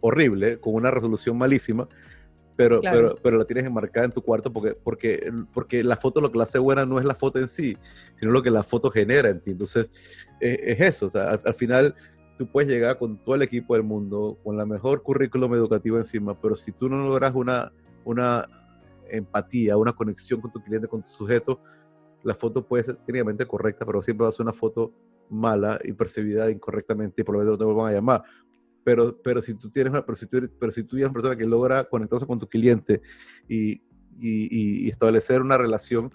horrible, 0.00 0.58
con 0.60 0.74
una 0.74 0.90
resolución 0.90 1.36
malísima, 1.36 1.88
pero, 2.56 2.80
pero, 2.80 3.14
pero 3.22 3.38
la 3.38 3.44
tienes 3.44 3.64
enmarcada 3.64 4.06
en 4.06 4.12
tu 4.12 4.22
cuarto 4.22 4.52
porque, 4.52 4.74
porque, 4.74 5.32
porque 5.52 5.82
la 5.82 5.96
foto 5.96 6.20
lo 6.20 6.30
que 6.30 6.38
la 6.38 6.44
hace 6.44 6.58
buena 6.58 6.84
no 6.84 6.98
es 6.98 7.04
la 7.04 7.14
foto 7.14 7.38
en 7.38 7.48
sí, 7.48 7.76
sino 8.14 8.30
lo 8.30 8.42
que 8.42 8.50
la 8.50 8.62
foto 8.62 8.90
genera 8.90 9.30
en 9.30 9.40
ti. 9.40 9.52
Entonces, 9.52 9.90
es, 10.38 10.80
eso, 10.80 11.06
o 11.06 11.10
sea, 11.10 11.30
al, 11.30 11.54
final 11.54 11.94
tú 12.36 12.46
puedes 12.46 12.70
llegar 12.70 12.98
con 12.98 13.16
todo 13.16 13.34
el 13.34 13.42
equipo 13.42 13.74
del 13.74 13.82
mundo, 13.82 14.38
con 14.44 14.56
la 14.56 14.66
mejor 14.66 15.02
currículum 15.02 15.54
educativo 15.54 15.96
encima, 15.96 16.38
pero 16.40 16.54
si 16.54 16.72
tú 16.72 16.88
no 16.88 17.04
logras 17.04 17.34
una, 17.34 17.72
una 18.04 18.46
empatía, 19.08 19.76
una 19.76 19.92
conexión 19.92 20.40
con 20.40 20.52
tu 20.52 20.62
cliente, 20.62 20.88
con 20.88 21.02
tu 21.02 21.08
sujeto, 21.08 21.60
la 22.24 22.34
foto 22.34 22.66
puede 22.66 22.84
ser 22.84 22.96
técnicamente 22.96 23.46
correcta, 23.46 23.84
pero 23.84 24.02
siempre 24.02 24.24
va 24.24 24.28
a 24.28 24.32
ser 24.32 24.44
una 24.44 24.52
foto 24.52 24.92
mala 25.28 25.78
y 25.82 25.92
percibida 25.92 26.50
incorrectamente 26.50 27.22
y 27.22 27.24
por 27.24 27.34
lo 27.34 27.40
menos 27.40 27.52
no 27.52 27.58
te 27.58 27.64
vuelvan 27.64 27.92
a 27.92 27.92
llamar. 27.92 28.22
Pero, 28.84 29.16
pero 29.22 29.40
si 29.40 29.54
tú 29.54 29.70
tienes 29.70 29.92
una, 29.92 30.04
pero 30.04 30.16
si 30.16 30.26
tú, 30.26 30.50
pero 30.58 30.72
si 30.72 30.82
tú 30.82 30.96
eres 30.96 31.06
una 31.06 31.12
persona 31.12 31.36
que 31.36 31.46
logra 31.46 31.84
conectarse 31.84 32.26
con 32.26 32.38
tu 32.38 32.48
cliente 32.48 33.00
y, 33.48 33.74
y, 34.20 34.86
y 34.86 34.88
establecer 34.88 35.40
una 35.40 35.56
relación, 35.56 36.12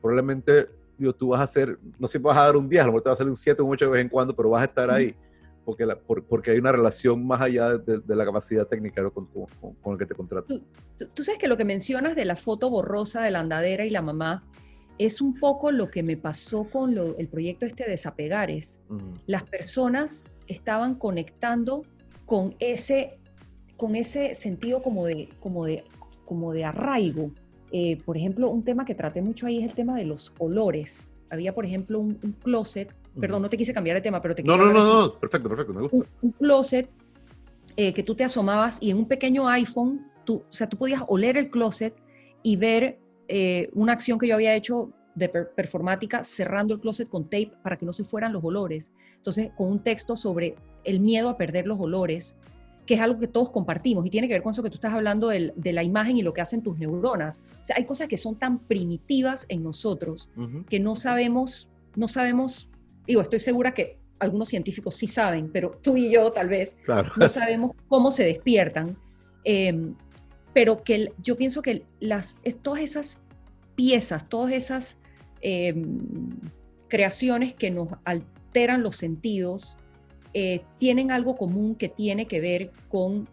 probablemente 0.00 0.68
tú 1.12 1.28
vas 1.28 1.40
a 1.40 1.44
hacer, 1.44 1.78
no 1.98 2.06
siempre 2.06 2.28
vas 2.28 2.38
a 2.38 2.44
dar 2.44 2.56
un 2.56 2.68
10, 2.68 2.82
a 2.82 2.86
lo 2.86 2.92
mejor 2.92 3.02
te 3.02 3.08
va 3.08 3.14
a 3.14 3.16
salir 3.16 3.30
un 3.30 3.36
7 3.36 3.60
o 3.60 3.64
un 3.64 3.72
8 3.72 3.86
de 3.86 3.90
vez 3.90 4.00
en 4.02 4.08
cuando, 4.08 4.36
pero 4.36 4.50
vas 4.50 4.62
a 4.62 4.66
estar 4.66 4.90
ahí 4.90 5.16
porque, 5.64 5.86
la, 5.86 5.96
porque 5.96 6.50
hay 6.50 6.58
una 6.58 6.72
relación 6.72 7.26
más 7.26 7.40
allá 7.40 7.78
de, 7.78 8.02
la 8.06 8.24
capacidad 8.24 8.66
técnica 8.66 9.08
con, 9.10 9.26
con, 9.26 9.92
el 9.92 9.98
que 9.98 10.06
te 10.06 10.14
contrata. 10.14 10.46
Tú, 10.46 10.62
tú, 11.14 11.22
sabes 11.22 11.40
que 11.40 11.48
lo 11.48 11.56
que 11.56 11.64
mencionas 11.64 12.16
de 12.16 12.24
la 12.24 12.36
foto 12.36 12.70
borrosa 12.70 13.22
de 13.22 13.30
la 13.30 13.40
andadera 13.40 13.84
y 13.84 13.90
la 13.90 14.02
mamá 14.02 14.44
es 14.98 15.20
un 15.20 15.38
poco 15.38 15.70
lo 15.70 15.90
que 15.90 16.02
me 16.02 16.16
pasó 16.16 16.64
con 16.64 16.96
el 16.96 17.28
proyecto 17.28 17.66
este 17.66 17.84
de 17.84 17.90
Desapegares. 17.90 18.80
Las 19.26 19.44
personas 19.44 20.24
estaban 20.46 20.94
conectando 20.94 21.82
con 22.26 22.54
ese, 22.60 23.18
con 23.76 23.96
ese 23.96 24.34
sentido 24.34 24.82
como 24.82 25.06
de, 25.06 25.28
como 25.40 25.64
de, 25.64 25.84
como 26.24 26.52
de 26.52 26.64
arraigo. 26.64 27.30
Eh, 27.72 27.98
por 28.04 28.16
ejemplo, 28.16 28.50
un 28.50 28.64
tema 28.64 28.84
que 28.84 28.94
traté 28.94 29.22
mucho 29.22 29.46
ahí 29.46 29.58
es 29.58 29.64
el 29.64 29.74
tema 29.74 29.96
de 29.96 30.04
los 30.04 30.32
olores. 30.38 31.10
Había, 31.30 31.54
por 31.54 31.64
ejemplo, 31.64 31.98
un, 31.98 32.14
closet 32.42 32.94
Perdón, 33.18 33.42
no 33.42 33.50
te 33.50 33.58
quise 33.58 33.74
cambiar 33.74 33.96
de 33.96 34.00
tema, 34.00 34.22
pero 34.22 34.34
te 34.34 34.42
No, 34.42 34.56
no, 34.56 34.72
no, 34.72 35.02
no, 35.02 35.12
perfecto, 35.12 35.46
perfecto, 35.46 35.74
me 35.74 35.82
gusta. 35.82 35.98
Un, 36.22 36.30
closet 36.32 36.88
eh, 37.76 37.92
que 37.92 38.02
tú 38.02 38.14
te 38.14 38.24
asomabas 38.24 38.78
y 38.80 38.90
en 38.90 38.96
un 38.96 39.06
pequeño 39.06 39.46
iPhone, 39.48 40.06
tú, 40.24 40.36
o 40.48 40.52
sea, 40.52 40.66
tú 40.66 40.78
podías 40.78 41.02
oler 41.08 41.36
el 41.36 41.50
closet 41.50 41.94
y 42.42 42.56
ver 42.56 43.01
eh, 43.34 43.70
una 43.72 43.92
acción 43.92 44.18
que 44.18 44.28
yo 44.28 44.34
había 44.34 44.54
hecho 44.54 44.90
de 45.14 45.28
performática 45.28 46.24
cerrando 46.24 46.74
el 46.74 46.80
closet 46.80 47.08
con 47.08 47.24
tape 47.24 47.52
para 47.62 47.76
que 47.76 47.86
no 47.86 47.92
se 47.92 48.04
fueran 48.04 48.32
los 48.32 48.42
olores. 48.44 48.92
Entonces, 49.16 49.50
con 49.56 49.68
un 49.68 49.78
texto 49.80 50.16
sobre 50.16 50.54
el 50.84 51.00
miedo 51.00 51.28
a 51.28 51.36
perder 51.36 51.66
los 51.66 51.78
olores, 51.78 52.36
que 52.86 52.94
es 52.94 53.00
algo 53.00 53.18
que 53.18 53.28
todos 53.28 53.50
compartimos 53.50 54.04
y 54.06 54.10
tiene 54.10 54.26
que 54.26 54.34
ver 54.34 54.42
con 54.42 54.50
eso 54.50 54.62
que 54.62 54.70
tú 54.70 54.76
estás 54.76 54.92
hablando 54.92 55.28
de 55.28 55.72
la 55.72 55.82
imagen 55.82 56.16
y 56.16 56.22
lo 56.22 56.32
que 56.32 56.40
hacen 56.40 56.62
tus 56.62 56.78
neuronas. 56.78 57.40
O 57.62 57.64
sea, 57.64 57.76
hay 57.76 57.84
cosas 57.84 58.08
que 58.08 58.16
son 58.16 58.36
tan 58.36 58.58
primitivas 58.58 59.46
en 59.48 59.62
nosotros 59.62 60.30
que 60.68 60.80
no 60.80 60.96
sabemos, 60.96 61.68
no 61.94 62.08
sabemos 62.08 62.68
digo, 63.06 63.20
estoy 63.20 63.40
segura 63.40 63.72
que 63.72 63.98
algunos 64.18 64.48
científicos 64.48 64.96
sí 64.96 65.08
saben, 65.08 65.50
pero 65.52 65.78
tú 65.82 65.96
y 65.96 66.10
yo 66.10 66.30
tal 66.32 66.48
vez 66.48 66.76
no 67.16 67.28
sabemos 67.28 67.72
cómo 67.88 68.12
se 68.12 68.24
despiertan. 68.24 68.96
Em, 69.44 69.94
pero 70.52 70.82
que 70.82 71.12
yo 71.22 71.36
pienso 71.36 71.62
que 71.62 71.84
las, 72.00 72.36
todas 72.62 72.80
esas 72.80 73.20
piezas, 73.74 74.28
todas 74.28 74.52
esas 74.52 74.98
em, 75.40 76.00
creaciones 76.88 77.54
que 77.54 77.70
nos 77.70 77.88
alteran 78.04 78.82
los 78.82 78.96
sentidos, 78.96 79.76
eh, 80.34 80.62
tienen 80.78 81.10
algo 81.10 81.36
común 81.36 81.74
que 81.74 81.88
tiene 81.88 82.26
que 82.26 82.40
ver 82.40 82.70
con 82.88 83.26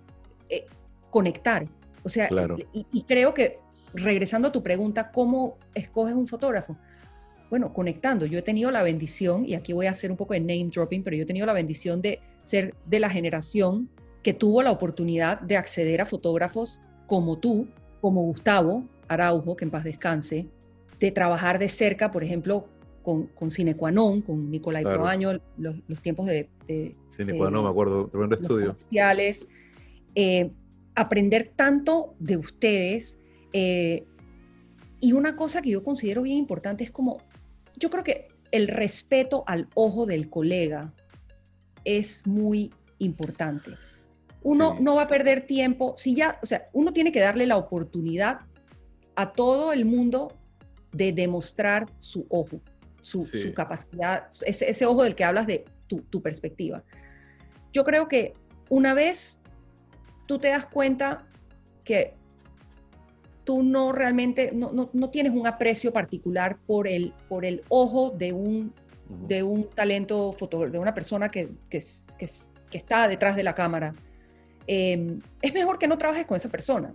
eh, 0.50 0.66
conectar. 1.10 1.68
O 2.04 2.10
sea, 2.10 2.30
y, 2.74 3.04
creo 3.04 3.34
que 3.34 3.60
regresando 3.94 4.48
a 4.48 4.52
tu 4.52 4.64
pregunta, 4.64 5.12
¿cómo 5.12 5.58
escoges 5.74 6.16
un 6.16 6.28
fotógrafo? 6.28 6.78
bueno, 7.50 7.74
conectando. 7.74 8.26
Yo 8.26 8.40
he 8.40 8.42
tenido 8.42 8.70
la 8.70 8.84
bendición, 8.84 9.44
y 9.44 9.56
aquí 9.56 9.74
voy 9.74 9.88
a 9.88 9.92
hacer 9.92 10.12
un 10.12 10.18
poco 10.18 10.36
de 10.36 10.40
name 10.40 10.70
dropping, 10.72 11.04
pero 11.04 11.16
yo 11.18 11.24
he 11.24 11.26
tenido 11.26 11.48
la 11.48 11.54
bendición 11.54 12.02
de 12.02 12.20
ser 12.44 12.76
de 12.86 13.00
la 13.00 13.10
generación 13.10 13.90
que 14.22 14.34
tuvo 14.34 14.62
la 14.62 14.72
oportunidad 14.72 15.42
de 15.42 15.58
acceder 15.58 16.02
a 16.02 16.06
fotógrafos 16.06 16.80
como 17.10 17.40
tú, 17.40 17.68
como 18.02 18.22
Gustavo 18.22 18.84
Araujo, 19.08 19.56
que 19.56 19.66
en 19.66 19.72
paz 19.72 19.84
descanse, 19.84 20.46
de 21.00 21.12
trabajar 21.12 21.58
de 21.58 21.68
cerca, 21.68 22.12
por 22.12 22.24
ejemplo, 22.24 22.68
con, 23.02 23.26
con 23.28 23.50
con 24.22 24.52
Nicolai 24.52 24.84
claro. 24.84 25.40
los, 25.58 26.02
tiempos 26.04 26.28
de... 26.28 26.48
de 26.68 26.96
me 27.64 27.70
acuerdo, 27.70 28.08
tremendo 28.10 28.36
estudio. 28.36 28.78
Eh, 30.14 30.52
aprender 30.94 31.52
tanto 31.56 32.14
de 32.20 32.38
ustedes. 32.38 33.20
Eh, 33.54 34.06
y 35.00 35.14
una 35.14 35.36
cosa 35.36 35.64
que 35.64 35.72
yo 35.72 35.84
considero 35.84 36.22
bien 36.22 36.38
importante 36.38 36.84
es 36.84 36.92
como 36.92 37.24
yo 37.78 37.90
creo 37.90 38.04
que 38.04 38.28
el 38.52 38.68
respeto 38.68 39.44
al 39.48 39.68
ojo 39.74 40.06
del 40.06 40.30
colega 40.30 40.94
es 41.86 42.28
muy 42.28 42.72
importante. 43.00 43.72
Uno 44.42 44.78
no 44.80 44.96
va 44.96 45.04
a 45.04 45.08
perder 45.08 45.46
tiempo, 45.46 45.94
si 45.98 46.16
ya, 46.16 46.40
o 46.42 46.46
sea, 46.46 46.70
uno 46.74 46.94
tiene 46.94 47.12
que 47.12 47.20
darle 47.20 47.46
la 47.46 47.58
oportunidad 47.58 48.40
a 49.16 49.34
todo 49.34 49.74
el 49.74 49.86
mundo 49.86 50.38
de 50.92 51.12
demostrar 51.12 51.88
su 52.00 52.26
ojo, 52.30 52.62
su, 53.02 53.22
capacidad, 53.54 54.28
ese, 54.46 54.86
ojo 54.86 55.04
del 55.04 55.16
que 55.16 55.24
hablas 55.24 55.46
de 55.46 55.66
tu, 55.88 56.02
tu 56.04 56.22
perspectiva. 56.22 56.84
Yo 57.74 57.84
creo 57.84 58.08
que 58.08 58.34
una 58.70 58.94
vez 58.94 59.42
tú 60.26 60.40
te 60.40 60.50
das 60.50 60.66
cuenta 60.66 61.28
que 61.84 62.14
tú 63.44 63.64
no 63.64 63.92
realmente, 63.92 64.52
no, 64.54 64.72
no, 64.72 64.92
no, 64.94 65.10
tienes 65.10 65.34
un 65.34 65.48
aprecio 65.48 65.92
particular 65.92 66.58
por 66.68 66.88
el, 66.88 67.14
por 67.28 67.46
el 67.46 67.64
ojo 67.70 68.12
de 68.12 68.32
un, 68.32 68.72
de 69.28 69.42
un 69.42 69.68
talento 69.70 70.32
fotógrafo, 70.32 70.72
de 70.74 70.78
una 70.78 70.94
persona 70.94 71.30
que, 71.30 71.50
que, 71.68 71.80
que, 72.20 72.78
está 72.78 73.08
detrás 73.08 73.36
de 73.36 73.42
la 73.42 73.56
cámara, 73.56 73.96
em, 74.72 75.20
es 75.42 75.52
mejor 75.52 75.80
que 75.80 75.88
no 75.88 75.98
trabajes 75.98 76.28
con 76.28 76.38
esa 76.38 76.50
persona, 76.50 76.94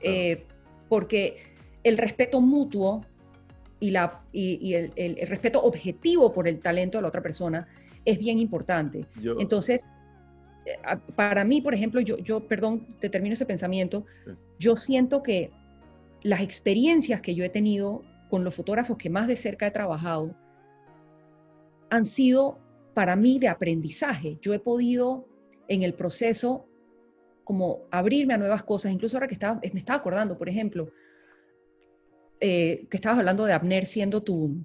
eh, 0.00 0.44
porque 0.88 1.38
el 1.82 1.98
respeto 1.98 2.40
mutuo 2.40 3.00
y, 3.80 3.90
la, 3.90 4.22
y, 4.32 4.74
el, 4.74 4.92
el, 4.94 5.26
respeto 5.26 5.60
objetivo 5.60 6.32
por 6.32 6.46
el 6.46 6.60
talento 6.60 6.98
de 6.98 7.02
la 7.02 7.08
otra 7.08 7.22
persona 7.22 7.66
es 8.04 8.16
bien 8.18 8.38
importante. 8.38 9.04
Entonces, 9.40 9.84
eh, 10.66 10.78
para 11.16 11.42
mí, 11.42 11.60
por 11.60 11.74
ejemplo, 11.74 12.00
yo, 12.00 12.16
yo 12.18 12.46
perdón, 12.46 12.86
te 13.00 13.08
termino 13.08 13.32
este 13.32 13.44
pensamiento, 13.44 14.06
yo 14.60 14.76
siento 14.76 15.20
que 15.24 15.50
las 16.22 16.42
experiencias 16.42 17.20
que 17.20 17.34
yo 17.34 17.42
he 17.44 17.48
tenido 17.48 18.02
con 18.30 18.44
los 18.44 18.54
fotógrafos 18.54 18.96
que 18.98 19.10
más 19.10 19.26
de 19.26 19.36
cerca 19.36 19.66
he 19.66 19.72
trabajado 19.72 20.32
han 21.90 22.06
sido 22.06 22.58
para 22.94 23.16
mí 23.16 23.40
de 23.40 23.48
aprendizaje. 23.48 24.38
Yo 24.40 24.54
he 24.54 24.60
podido 24.60 25.26
en 25.66 25.82
el 25.82 25.92
proceso 25.92 26.65
como 27.46 27.82
abrirme 27.92 28.34
a 28.34 28.38
nuevas 28.38 28.64
cosas, 28.64 28.90
incluso 28.90 29.16
ahora 29.16 29.28
que 29.28 29.34
estaba, 29.34 29.60
me 29.72 29.78
estaba 29.78 30.00
acordando, 30.00 30.36
por 30.36 30.48
ejemplo, 30.48 30.90
eh, 32.40 32.88
que 32.90 32.96
estabas 32.96 33.20
hablando 33.20 33.44
de 33.44 33.52
Abner 33.52 33.86
siendo 33.86 34.20
tu, 34.20 34.64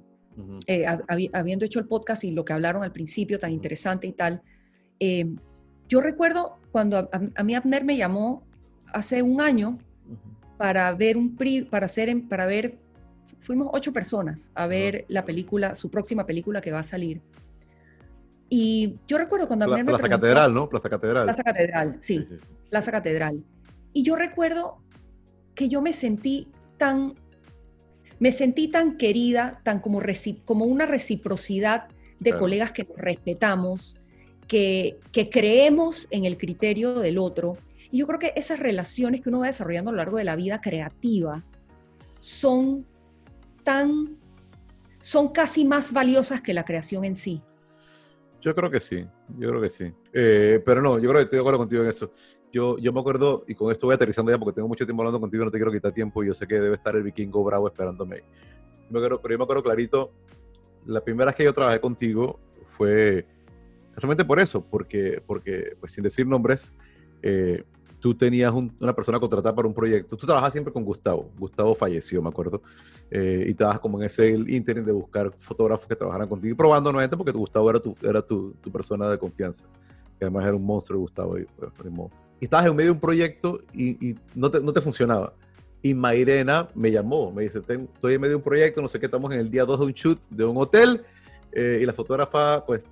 eh, 0.66 0.88
habiendo 1.32 1.64
hecho 1.64 1.78
el 1.78 1.86
podcast 1.86 2.24
y 2.24 2.32
lo 2.32 2.44
que 2.44 2.54
hablaron 2.54 2.82
al 2.82 2.92
principio 2.92 3.38
tan 3.38 3.52
interesante 3.52 4.08
y 4.08 4.14
tal. 4.14 4.42
Eh, 5.00 5.32
yo 5.88 6.02
recuerdo 6.02 6.58
cuando 6.72 6.98
a, 6.98 7.10
a, 7.36 7.44
mí 7.44 7.54
Abner 7.54 7.86
me 7.86 7.98
llamó 7.98 8.48
hace 8.88 9.22
un 9.22 9.42
año 9.42 9.78
para 10.58 10.92
ver 10.96 11.18
un 11.18 11.38
para 11.70 11.86
hacer 11.86 12.12
para 12.28 12.48
ver 12.48 12.80
fuimos 13.40 13.70
ocho 13.74 13.94
personas 13.94 14.50
a 14.56 14.66
ver 14.66 15.06
la 15.08 15.24
película 15.24 15.76
su 15.76 15.90
próxima 15.90 16.26
película 16.26 16.62
que 16.62 16.72
va 16.72 16.80
a 16.80 16.84
salir 16.84 17.22
Y 18.54 18.98
yo 19.08 19.18
recuerdo 19.18 19.48
cuando 19.48 19.66
Pla- 19.66 19.76
Abner 19.76 19.86
me 19.86 19.92
Plaza 19.92 20.02
preguntó- 20.04 20.22
Catedral, 20.28 20.54
¿no? 20.54 20.68
Plaza 20.68 20.90
Catedral. 20.90 21.24
Plaza 21.24 21.44
Catedral, 21.44 21.98
sí, 22.02 22.18
Sí, 22.20 22.26
sí, 22.26 22.38
sí. 22.38 22.54
Plaza 22.70 22.92
Catedral. 22.92 23.42
Y 23.94 24.04
yo 24.04 24.18
recuerdo 24.18 24.78
que 25.56 25.70
yo 25.70 25.82
me 25.82 25.94
sentí 25.94 26.50
tan, 26.78 27.14
me 28.20 28.34
sentí 28.34 28.68
tan 28.68 28.98
querida, 28.98 29.62
tan 29.64 29.80
como, 29.80 30.02
reci- 30.02 30.42
como 30.44 30.66
una 30.66 30.86
reciprocidad 30.86 31.88
de 32.20 32.32
Claro. 32.32 32.40
colegas 32.42 32.74
que 32.74 32.84
nos 32.84 32.98
respetamos, 32.98 34.02
que, 34.50 35.00
que 35.14 35.30
creemos 35.30 36.10
en 36.12 36.26
el 36.26 36.38
criterio 36.38 37.00
del 37.00 37.20
otro. 37.20 37.58
Y 37.90 38.00
yo 38.00 38.08
creo 38.08 38.20
que 38.20 38.34
esas 38.36 38.60
relaciones 38.60 39.22
que 39.22 39.30
uno 39.30 39.40
va 39.40 39.48
desarrollando 39.48 39.92
a 39.92 39.94
lo 39.94 39.98
largo 39.98 40.18
de 40.18 40.26
la 40.26 40.36
vida 40.36 40.60
creativa 40.60 41.42
son 42.20 42.86
tan, 43.64 44.18
son 45.00 45.30
casi 45.30 45.64
más 45.64 45.94
valiosas 45.94 46.42
que 46.42 46.54
la 46.54 46.66
creación 46.66 47.06
en 47.06 47.16
sí. 47.16 47.42
Yo 48.42 48.56
creo 48.56 48.72
que 48.72 48.80
sí, 48.80 49.06
yo 49.38 49.50
creo 49.50 49.62
que 49.62 49.70
sí. 49.70 49.94
Eh, 50.12 50.62
pero 50.66 50.82
no, 50.82 50.96
yo 50.98 51.10
creo 51.10 51.20
que 51.20 51.24
estoy 51.24 51.38
de 51.38 51.42
acuerdo 51.42 51.60
contigo 51.60 51.84
en 51.84 51.90
eso. 51.90 52.12
Yo, 52.52 52.78
yo 52.80 52.92
me 52.92 53.00
acuerdo, 53.00 53.44
y 53.48 53.54
con 53.54 53.72
esto 53.72 53.86
voy 53.86 53.94
aterrizando 53.94 54.32
ya 54.32 54.40
porque 54.40 54.56
tengo 54.56 54.68
mucho 54.68 54.84
tiempo 54.86 55.04
hablando 55.04 55.20
contigo, 55.20 55.46
no 55.46 55.52
te 55.52 55.58
quiero 55.58 55.72
quitar 55.72 55.92
tiempo 55.94 56.24
y 56.24 56.28
yo 56.28 56.34
sé 56.34 56.48
que 56.48 56.56
debe 56.60 56.76
estar 56.76 56.96
el 56.96 57.04
vikingo 57.04 57.44
bravo 57.44 57.68
esperándome. 57.68 58.24
Me 58.90 58.98
acuerdo- 59.00 59.22
pero 59.22 59.34
yo 59.34 59.38
me 59.38 59.44
acuerdo 59.44 59.64
clarito, 59.64 60.12
la 60.86 61.04
primera 61.04 61.28
vez 61.28 61.36
que 61.36 61.44
yo 61.44 61.54
trabajé 61.54 61.80
contigo 61.80 62.40
fue 62.66 63.28
realmente 63.96 64.26
por 64.26 64.40
eso, 64.40 64.66
porque, 64.66 65.22
porque 65.26 65.76
pues 65.80 65.92
sin 65.92 66.04
decir 66.04 66.26
nombres, 66.26 66.74
eh, 67.22 67.64
tú 68.02 68.14
tenías 68.16 68.52
un- 68.52 68.76
una 68.80 68.94
persona 68.94 69.20
contratada 69.20 69.56
para 69.56 69.68
un 69.68 69.74
proyecto. 69.74 70.18
Tú 70.18 70.26
trabajabas 70.26 70.52
siempre 70.52 70.74
con 70.74 70.84
Gustavo. 70.84 71.30
Gustavo 71.38 71.74
falleció, 71.76 72.22
me 72.22 72.30
acuerdo. 72.30 72.62
Eh, 73.10 73.44
y 73.48 73.52
estabas 73.52 73.80
como 73.80 74.00
en 74.00 74.06
ese 74.06 74.30
interim 74.48 74.84
de 74.84 74.92
buscar 74.92 75.32
fotógrafos 75.38 75.86
que 75.88 75.96
trabajaran 75.96 76.28
contigo 76.28 76.52
y 76.54 76.56
probando 76.56 76.92
nuevamente 76.92 77.16
porque 77.16 77.32
Gustavo 77.32 77.70
era 77.70 77.80
tu, 77.80 77.96
era 78.02 78.22
tu, 78.22 78.54
tu 78.62 78.72
persona 78.72 79.08
de 79.10 79.18
confianza. 79.18 79.66
Que 80.18 80.26
además 80.26 80.46
era 80.46 80.56
un 80.56 80.66
monstruo, 80.66 81.00
Gustavo. 81.00 81.38
Y, 81.38 81.46
pues. 81.58 81.72
Y 82.40 82.46
estabas 82.46 82.66
en 82.66 82.76
medio 82.76 82.90
de 82.90 82.94
un 82.96 83.00
proyecto 83.00 83.62
y, 83.74 84.10
y 84.10 84.16
no, 84.36 84.50
te, 84.50 84.60
no 84.60 84.74
te 84.74 84.82
funcionaba. 84.82 85.34
Y 85.84 85.94
Mairena 85.94 86.68
me 86.76 86.92
llamó, 86.92 87.32
me 87.32 87.44
dice, 87.44 87.62
"Ten- 87.62 87.90
estoy 87.94 88.16
en 88.16 88.22
medio 88.22 88.32
de 88.32 88.36
un 88.38 88.42
proyecto, 88.44 88.82
no 88.82 88.88
sé 88.88 89.00
qué, 89.00 89.06
estamos 89.08 89.32
en 89.32 89.40
el 89.40 89.50
día 89.50 89.66
2 89.66 89.80
de 89.80 89.86
un 89.86 89.92
shoot 89.94 90.20
de 90.30 90.46
un 90.46 90.58
hotel 90.58 91.04
eh, 91.52 91.80
y 91.82 91.86
la 91.86 91.94
fotógrafa, 91.94 92.64
pues 92.66 92.84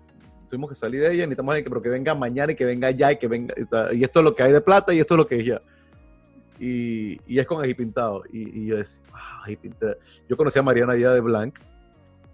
tuvimos 0.49 0.69
que 0.69 0.75
salir 0.75 1.01
de 1.01 1.07
ella, 1.07 1.23
necesitamos 1.25 1.53
alguien 1.53 1.63
que, 1.65 1.69
pero 1.69 1.81
que 1.81 1.89
venga 1.89 2.15
mañana 2.15 2.51
y 2.51 2.55
que 2.55 2.65
venga 2.65 2.91
ya 2.91 3.11
y 3.11 3.17
que 3.17 3.27
venga, 3.27 3.53
y, 3.93 4.03
esto 4.03 4.19
es 4.19 4.23
lo 4.25 4.35
que 4.35 4.43
hay 4.43 4.51
de 4.51 4.61
plata 4.61 4.93
y 4.93 4.99
esto 4.99 5.13
es 5.13 5.17
lo 5.17 5.27
que 5.27 5.37
es 5.37 5.45
ya. 5.45 5.61
Y, 6.59 7.19
y 7.25 7.39
es 7.39 7.45
con 7.47 7.63
ají 7.63 7.73
pintado. 7.73 8.23
Y, 8.31 8.63
y 8.63 8.67
yo 8.67 8.77
decía, 8.77 9.01
"Ah, 9.13 9.43
ají 9.45 9.55
pintado". 9.55 9.95
Yo 10.27 10.35
conocía 10.35 10.59
a 10.61 10.63
Mariana 10.65 10.97
ya 10.97 11.13
de 11.13 11.21
Blanc, 11.21 11.55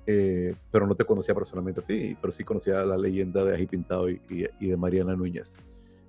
eh, 0.07 0.55
pero 0.71 0.87
no 0.87 0.95
te 0.95 1.03
conocía 1.03 1.35
personalmente 1.35 1.81
a 1.81 1.83
ti, 1.85 2.17
pero 2.19 2.31
sí 2.31 2.43
conocía 2.43 2.83
la 2.85 2.97
leyenda 2.97 3.43
de 3.43 3.53
ají 3.53 3.67
pintado 3.67 4.09
y, 4.09 4.19
y- 4.29 4.67
de 4.67 4.77
Mariana 4.77 5.15
Núñez. 5.15 5.59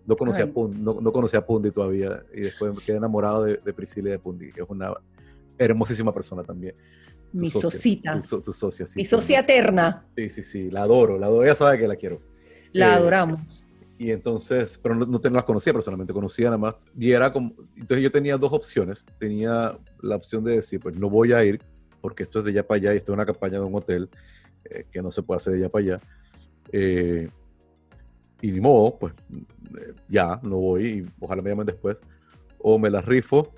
No 0.06 0.16
conocía, 0.16 0.44
a 0.44 0.46
Ay. 0.46 0.52
Pun- 0.52 0.82
no, 0.82 0.98
no 1.00 1.12
conocía 1.12 1.40
a 1.40 1.46
Pundi 1.46 1.70
todavía 1.72 2.22
y 2.32 2.42
después 2.42 2.72
me 2.74 2.80
quedé 2.80 2.96
enamorado 2.98 3.42
de, 3.44 3.56
de 3.56 3.72
Priscila 3.74 4.08
y 4.08 4.12
de 4.12 4.18
Pundi, 4.18 4.52
que 4.52 4.62
es 4.62 4.66
una 4.68 4.94
hermosísima 5.58 6.12
persona 6.14 6.42
también. 6.44 6.74
Mi 7.32 7.50
socia, 7.50 7.70
socita. 7.70 8.20
Tu, 8.20 8.40
tu 8.40 8.52
socia, 8.52 8.86
sí. 8.86 8.98
Mi 9.00 9.04
socia 9.04 9.40
eterna, 9.40 10.06
Sí, 10.16 10.30
sí, 10.30 10.42
sí, 10.42 10.70
la 10.70 10.82
adoro, 10.82 11.18
la 11.18 11.26
adoro, 11.26 11.44
ella 11.44 11.54
sabe 11.54 11.78
que 11.78 11.86
la 11.88 11.96
quiero. 11.96 12.20
la 12.72 12.86
Eh, 12.94 12.96
adoramos. 12.96 13.64
Y 13.98 14.10
entonces, 14.10 14.78
pero 14.82 14.94
no, 14.94 15.06
no 15.06 15.18
te- 15.20 15.30
no 15.30 15.36
las 15.36 15.44
conocía 15.44 15.72
personalmente, 15.72 16.12
conocía 16.12 16.46
nada 16.46 16.58
más. 16.58 16.74
Y 16.98 17.12
era 17.12 17.32
como, 17.32 17.54
entonces 17.76 18.02
yo 18.02 18.10
tenía 18.10 18.36
dos 18.36 18.52
opciones. 18.52 19.04
Tenía 19.18 19.78
la 20.02 20.16
opción 20.16 20.44
de 20.44 20.56
decir, 20.56 20.80
pues 20.80 20.94
no 20.96 21.08
voy 21.10 21.32
a 21.32 21.42
ir, 21.44 21.60
porque 22.00 22.22
esto 22.24 22.38
es 22.40 22.44
de 22.46 22.50
allá 22.52 22.66
para 22.66 22.76
allá 22.78 22.94
y 22.94 22.98
esto 22.98 23.12
es 23.12 23.16
una 23.16 23.24
campaña 23.26 23.58
de 23.58 23.64
un 23.64 23.74
hotel 23.74 24.08
eh, 24.64 24.84
que 24.90 25.00
no 25.02 25.10
se 25.10 25.22
puede 25.22 25.36
hacer 25.36 25.54
de 25.54 25.58
allá 25.60 25.68
para 25.70 25.84
allá. 25.84 26.00
Eh, 26.72 27.28
y 28.42 28.52
ni 28.52 28.60
modo, 28.60 28.98
pues 28.98 29.14
eh, 29.78 29.94
ya, 30.08 30.38
no 30.42 30.56
voy 30.56 30.86
y 30.86 31.06
ojalá 31.20 31.40
me 31.42 31.50
llamen 31.50 31.66
después. 31.66 32.00
O 32.58 32.78
me 32.78 32.90
las 32.90 33.04
rifo, 33.04 33.54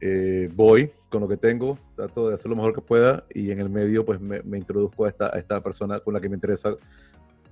eh, 0.00 0.50
voy 0.54 0.90
con 1.08 1.20
lo 1.20 1.28
que 1.28 1.36
tengo, 1.36 1.78
trato 1.96 2.28
de 2.28 2.34
hacer 2.34 2.48
lo 2.50 2.56
mejor 2.56 2.74
que 2.74 2.80
pueda 2.80 3.24
y 3.34 3.50
en 3.50 3.60
el 3.60 3.68
medio 3.68 4.04
pues 4.04 4.20
me, 4.20 4.42
me 4.42 4.58
introduzco 4.58 5.04
a 5.04 5.08
esta, 5.08 5.26
a 5.34 5.38
esta 5.38 5.62
persona 5.62 6.00
con 6.00 6.14
la 6.14 6.20
que 6.20 6.28
me 6.28 6.36
interesa 6.36 6.74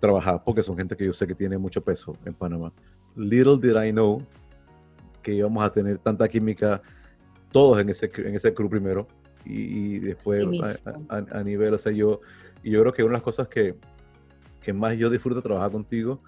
trabajar 0.01 0.43
porque 0.45 0.62
son 0.62 0.77
gente 0.77 0.97
que 0.97 1.05
yo 1.05 1.12
sé 1.12 1.27
que 1.27 1.35
tiene 1.35 1.59
mucho 1.59 1.83
peso 1.83 2.16
en 2.25 2.35
Panamá. 2.35 2.73
Little 3.16 3.59
did 3.61 3.77
I 3.83 3.91
know 3.91 4.23
que 5.23 5.35
íbamos 5.35 5.62
a 5.65 5.73
tener 5.73 5.99
tanta 5.99 6.29
química 6.29 6.81
todos 7.51 7.81
en 7.81 7.89
ese, 7.91 8.11
en 8.19 8.35
ese 8.37 8.55
crew 8.55 8.70
primero 8.70 9.07
y, 9.45 9.97
y 9.97 9.99
después 9.99 10.39
Sí 10.51 10.61
a- 10.85 11.16
a, 11.16 11.39
a- 11.41 11.43
nivel, 11.43 11.75
o 11.75 11.79
sea, 11.79 11.93
yo, 11.93 12.20
y 12.62 12.70
yo 12.70 12.81
creo 12.83 12.93
que 12.93 13.03
una 13.03 13.12
de 13.12 13.16
las 13.19 13.23
cosas 13.23 13.49
que, 13.49 13.75
que 14.61 14.73
más 14.73 14.97
yo 14.97 15.11
disfruto 15.11 15.43
trabajar 15.43 15.70
contigo 15.73 16.20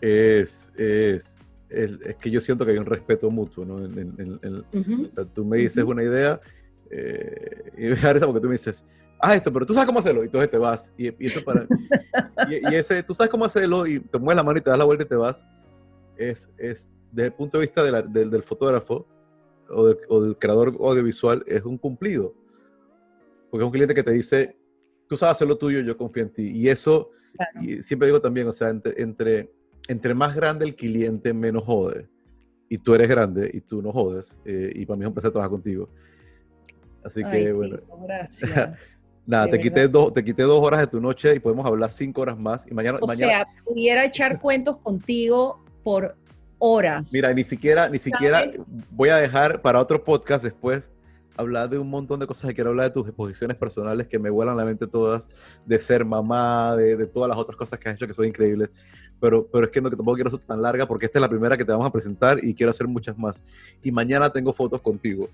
es, 0.00 0.70
es, 0.76 1.36
es, 1.74 1.90
es 2.04 2.16
que 2.16 2.30
yo 2.30 2.40
siento 2.40 2.64
que 2.64 2.72
hay 2.72 2.78
un 2.78 2.86
respeto 2.86 3.30
mutuo, 3.30 3.64
¿no? 3.64 3.84
En- 3.84 3.98
en- 4.18 4.40
en- 4.42 4.64
o 5.06 5.14
sea, 5.14 5.24
tú 5.24 5.44
me 5.44 5.58
dices 5.58 5.82
Ujú. 5.82 5.92
una 5.92 6.02
idea 6.02 6.40
eh, 6.90 7.72
y 7.76 7.80
me 8.06 8.12
risa 8.12 8.26
porque 8.26 8.40
tú 8.40 8.46
me 8.48 8.52
dices, 8.54 8.84
ah, 9.20 9.34
esto, 9.34 9.52
pero 9.52 9.66
tú 9.66 9.74
sabes 9.74 9.86
cómo 9.86 9.98
hacerlo, 10.00 10.22
y 10.22 10.26
entonces 10.26 10.50
te 10.50 10.58
vas. 10.58 10.92
Y, 10.96 11.06
y 11.24 11.28
eso 11.28 11.42
para. 11.44 11.66
y, 12.48 12.70
y 12.72 12.74
ese, 12.74 13.02
tú 13.02 13.14
sabes 13.14 13.30
cómo 13.30 13.44
hacerlo, 13.44 13.86
y 13.86 14.00
te 14.00 14.18
mueves 14.18 14.36
la 14.36 14.42
mano 14.42 14.58
y 14.58 14.62
te 14.62 14.70
das 14.70 14.78
la 14.78 14.84
vuelta 14.84 15.04
y 15.04 15.08
te 15.08 15.16
vas. 15.16 15.44
Es, 16.16 16.50
es 16.58 16.94
desde 17.10 17.26
el 17.28 17.32
punto 17.34 17.58
de 17.58 17.62
vista 17.62 17.82
de 17.82 17.90
la- 17.92 18.02
del, 18.02 18.30
del 18.30 18.42
fotógrafo 18.42 19.06
o 19.68 19.86
del, 19.86 19.96
o 20.08 20.22
del 20.22 20.36
creador 20.36 20.76
audiovisual, 20.80 21.42
es 21.46 21.62
un 21.64 21.78
cumplido. 21.78 22.34
Porque 23.50 23.62
es 23.62 23.66
un 23.66 23.72
cliente 23.72 23.94
que 23.94 24.02
te 24.02 24.12
dice, 24.12 24.56
tú 25.08 25.16
sabes 25.16 25.32
hacer 25.36 25.48
lo 25.48 25.56
tuyo, 25.56 25.80
yo 25.80 25.96
confío 25.96 26.22
en 26.24 26.30
ti. 26.32 26.50
Y 26.54 26.68
eso, 26.68 27.10
Claro. 27.36 27.60
y 27.68 27.82
siempre 27.82 28.06
digo 28.06 28.20
también, 28.20 28.46
o 28.46 28.52
sea, 28.52 28.68
entre, 28.68 29.00
entre, 29.02 29.50
entre 29.88 30.14
más 30.14 30.34
grande 30.34 30.64
el 30.64 30.74
cliente, 30.74 31.32
menos 31.32 31.64
jode. 31.64 32.08
Y 32.68 32.78
tú 32.78 32.94
eres 32.94 33.08
grande 33.08 33.50
y 33.52 33.60
tú 33.60 33.82
no 33.82 33.92
jodes. 33.92 34.40
eh, 34.44 34.72
y 34.74 34.86
para 34.86 34.96
mí 34.96 35.04
es 35.04 35.08
un 35.08 35.14
placer 35.14 35.30
trabajar 35.30 35.50
contigo. 35.50 35.88
Así 37.04 37.22
que, 37.22 37.52
bueno, 37.52 37.78
gracias. 38.06 38.98
nada, 39.26 39.44
de 39.46 39.52
te 39.52 39.60
quité, 39.60 39.88
dos, 39.88 40.12
te 40.12 40.24
quité 40.24 40.42
dos 40.42 40.60
horas 40.62 40.80
de 40.80 40.86
tu 40.86 41.00
noche 41.00 41.34
y 41.34 41.38
podemos 41.38 41.66
hablar 41.66 41.90
cinco 41.90 42.22
horas 42.22 42.38
más. 42.38 42.66
Y 42.66 42.72
mañana, 42.74 42.98
O 43.00 43.06
mañana 43.06 43.32
sea, 43.32 43.46
pudiera 43.64 44.04
echar 44.04 44.40
cuentos 44.40 44.78
contigo 44.78 45.62
por 45.82 46.16
horas. 46.58 47.12
mira, 47.12 47.32
ni 47.34 47.44
siquiera, 47.44 47.88
ni 47.90 47.98
siquiera 47.98 48.40
¿Sabes? 48.40 48.60
voy 48.90 49.10
a 49.10 49.16
dejar 49.16 49.60
para 49.60 49.80
otro 49.80 50.02
podcast 50.02 50.42
después 50.44 50.90
hablar 51.36 51.68
de 51.68 51.78
un 51.78 51.90
montón 51.90 52.20
de 52.20 52.26
cosas 52.26 52.52
quiero 52.54 52.70
hablar 52.70 52.86
de 52.88 52.92
tus 52.92 53.06
exposiciones 53.06 53.56
personales 53.56 54.06
que 54.06 54.18
me 54.18 54.30
vuelan 54.30 54.56
la 54.56 54.64
mente 54.64 54.86
todas, 54.86 55.26
de 55.66 55.78
ser 55.78 56.04
mamá, 56.04 56.76
de, 56.76 56.96
de 56.96 57.06
todas 57.06 57.28
las 57.28 57.38
otras 57.38 57.56
cosas 57.56 57.78
que 57.78 57.88
has 57.88 57.96
hecho 57.96 58.06
que 58.06 58.14
son 58.14 58.24
increíbles. 58.26 58.70
Pero, 59.20 59.46
pero 59.46 59.66
es 59.66 59.70
que 59.72 59.80
no, 59.80 59.90
que 59.90 59.96
tampoco 59.96 60.16
quiero 60.16 60.30
ser 60.30 60.40
tan 60.40 60.60
larga 60.60 60.86
porque 60.86 61.06
esta 61.06 61.18
es 61.18 61.22
la 61.22 61.28
primera 61.28 61.56
que 61.56 61.64
te 61.64 61.72
vamos 61.72 61.86
a 61.86 61.92
presentar 61.92 62.38
y 62.42 62.54
quiero 62.54 62.70
hacer 62.70 62.86
muchas 62.86 63.16
más. 63.18 63.42
Y 63.82 63.90
mañana 63.90 64.30
tengo 64.30 64.52
fotos 64.52 64.80
contigo. 64.82 65.28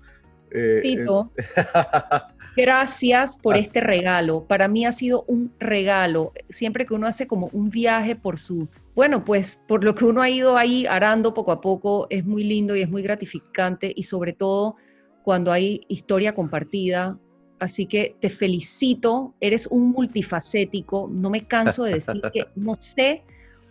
Eh, 0.53 0.81
Tito, 0.83 1.31
gracias 2.55 3.37
por 3.37 3.55
Así- 3.55 3.65
este 3.65 3.81
regalo. 3.81 4.45
Para 4.45 4.67
mí 4.67 4.85
ha 4.85 4.91
sido 4.91 5.23
un 5.27 5.51
regalo. 5.59 6.33
Siempre 6.49 6.85
que 6.85 6.93
uno 6.93 7.07
hace 7.07 7.27
como 7.27 7.49
un 7.53 7.69
viaje 7.69 8.15
por 8.15 8.37
su, 8.37 8.67
bueno, 8.95 9.23
pues 9.23 9.61
por 9.67 9.83
lo 9.83 9.95
que 9.95 10.05
uno 10.05 10.21
ha 10.21 10.29
ido 10.29 10.57
ahí 10.57 10.85
arando 10.85 11.33
poco 11.33 11.51
a 11.51 11.61
poco, 11.61 12.07
es 12.09 12.25
muy 12.25 12.43
lindo 12.43 12.75
y 12.75 12.81
es 12.81 12.89
muy 12.89 13.01
gratificante 13.01 13.91
y 13.95 14.03
sobre 14.03 14.33
todo 14.33 14.75
cuando 15.23 15.51
hay 15.51 15.85
historia 15.87 16.33
compartida. 16.33 17.17
Así 17.59 17.85
que 17.85 18.15
te 18.19 18.29
felicito, 18.29 19.35
eres 19.39 19.67
un 19.67 19.91
multifacético. 19.91 21.09
No 21.11 21.29
me 21.29 21.45
canso 21.45 21.83
de 21.83 21.95
decir 21.95 22.21
que 22.33 22.45
no 22.55 22.75
sé 22.79 23.23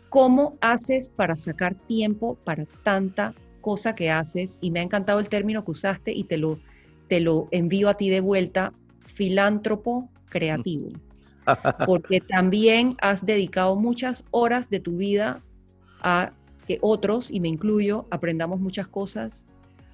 cómo 0.08 0.56
haces 0.60 1.08
para 1.08 1.36
sacar 1.36 1.74
tiempo 1.74 2.36
para 2.44 2.66
tanta 2.84 3.32
cosa 3.60 3.94
que 3.94 4.10
haces 4.10 4.58
y 4.60 4.70
me 4.70 4.80
ha 4.80 4.82
encantado 4.82 5.20
el 5.20 5.28
término 5.28 5.64
que 5.64 5.70
usaste 5.70 6.12
y 6.12 6.24
te 6.24 6.36
lo, 6.36 6.58
te 7.08 7.20
lo 7.20 7.48
envío 7.50 7.88
a 7.88 7.94
ti 7.94 8.10
de 8.10 8.20
vuelta, 8.20 8.72
filántropo 9.00 10.08
creativo, 10.28 10.88
porque 11.86 12.20
también 12.20 12.96
has 13.00 13.24
dedicado 13.24 13.76
muchas 13.76 14.24
horas 14.30 14.70
de 14.70 14.80
tu 14.80 14.96
vida 14.96 15.42
a 16.00 16.32
que 16.66 16.78
otros, 16.80 17.30
y 17.30 17.40
me 17.40 17.48
incluyo, 17.48 18.06
aprendamos 18.10 18.60
muchas 18.60 18.86
cosas. 18.86 19.44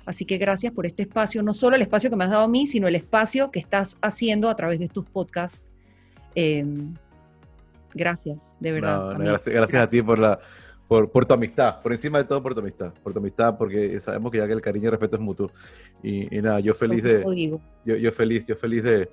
Así 0.06 0.24
que 0.24 0.38
gracias 0.38 0.72
por 0.72 0.86
este 0.86 1.02
espacio, 1.02 1.42
no 1.42 1.52
solo 1.52 1.74
el 1.74 1.82
espacio 1.82 2.08
que 2.08 2.16
me 2.16 2.24
has 2.24 2.30
dado 2.30 2.44
a 2.44 2.48
mí, 2.48 2.66
sino 2.66 2.86
el 2.86 2.94
espacio 2.94 3.50
que 3.50 3.58
estás 3.58 3.98
haciendo 4.00 4.48
a 4.48 4.54
través 4.54 4.78
de 4.78 4.84
estos 4.84 5.04
podcasts. 5.04 5.64
Eh, 6.36 6.64
gracias, 7.92 8.54
de 8.60 8.72
verdad. 8.72 8.96
No, 8.98 9.04
no, 9.04 9.10
amigo. 9.10 9.30
gracias, 9.30 9.54
gracias 9.54 9.82
a 9.82 9.90
ti 9.90 10.00
por, 10.02 10.20
la, 10.20 10.38
por, 10.86 11.10
por 11.10 11.26
tu 11.26 11.34
amistad, 11.34 11.82
por 11.82 11.90
encima 11.90 12.18
de 12.18 12.24
todo 12.24 12.40
por 12.40 12.54
tu 12.54 12.60
amistad, 12.60 12.94
por 13.02 13.12
tu 13.12 13.18
amistad, 13.18 13.58
porque 13.58 13.98
sabemos 13.98 14.30
que 14.30 14.38
ya 14.38 14.46
que 14.46 14.52
el 14.52 14.60
cariño 14.60 14.84
y 14.84 14.86
el 14.86 14.92
respeto 14.92 15.16
es 15.16 15.22
mutuo. 15.22 15.50
Y, 16.04 16.36
y 16.36 16.40
nada, 16.40 16.60
yo 16.60 16.72
feliz 16.72 17.02
de, 17.02 17.24
yo, 17.84 17.96
yo 17.96 18.12
feliz, 18.12 18.46
yo 18.46 18.54
feliz 18.54 18.84
de, 18.84 19.10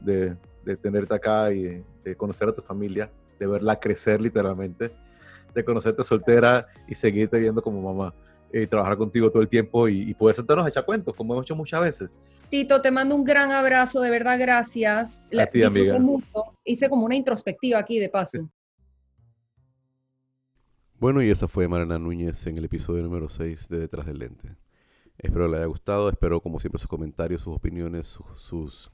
de, 0.00 0.36
de 0.62 0.76
tenerte 0.76 1.14
acá 1.14 1.50
y 1.52 1.62
de, 1.62 1.84
de 2.04 2.16
conocer 2.16 2.50
a 2.50 2.52
tu 2.52 2.60
familia, 2.60 3.10
de 3.38 3.46
verla 3.46 3.80
crecer 3.80 4.20
literalmente, 4.20 4.92
de 5.54 5.64
conocerte 5.64 6.04
soltera 6.04 6.66
y 6.86 6.94
seguirte 6.94 7.38
viendo 7.38 7.62
como 7.62 7.80
mamá. 7.80 8.14
Y 8.56 8.66
trabajar 8.68 8.96
contigo 8.96 9.30
todo 9.30 9.42
el 9.42 9.48
tiempo 9.48 9.88
y, 9.88 10.10
y 10.10 10.14
poder 10.14 10.36
sentarnos 10.36 10.64
a 10.64 10.68
echar 10.68 10.84
cuentos, 10.84 11.12
como 11.14 11.34
hemos 11.34 11.44
hecho 11.44 11.56
muchas 11.56 11.82
veces. 11.82 12.16
Tito, 12.50 12.80
te 12.80 12.92
mando 12.92 13.16
un 13.16 13.24
gran 13.24 13.50
abrazo, 13.50 14.00
de 14.00 14.10
verdad, 14.10 14.38
gracias. 14.38 15.20
A 15.36 15.46
ti, 15.46 15.58
disfruté 15.58 15.64
amiga. 15.64 15.98
mucho. 15.98 16.44
Hice 16.64 16.88
como 16.88 17.04
una 17.04 17.16
introspectiva 17.16 17.80
aquí 17.80 17.98
de 17.98 18.08
paso. 18.08 18.48
Bueno, 21.00 21.20
y 21.20 21.30
esa 21.30 21.48
fue 21.48 21.66
Mariana 21.66 21.98
Núñez 21.98 22.46
en 22.46 22.56
el 22.56 22.66
episodio 22.66 23.02
número 23.02 23.28
6 23.28 23.68
de 23.68 23.80
Detrás 23.80 24.06
del 24.06 24.20
Lente. 24.20 24.56
Espero 25.18 25.48
le 25.48 25.56
haya 25.56 25.66
gustado, 25.66 26.08
espero 26.08 26.40
como 26.40 26.60
siempre 26.60 26.78
sus 26.78 26.88
comentarios, 26.88 27.42
sus 27.42 27.56
opiniones, 27.56 28.18
sus 28.36 28.90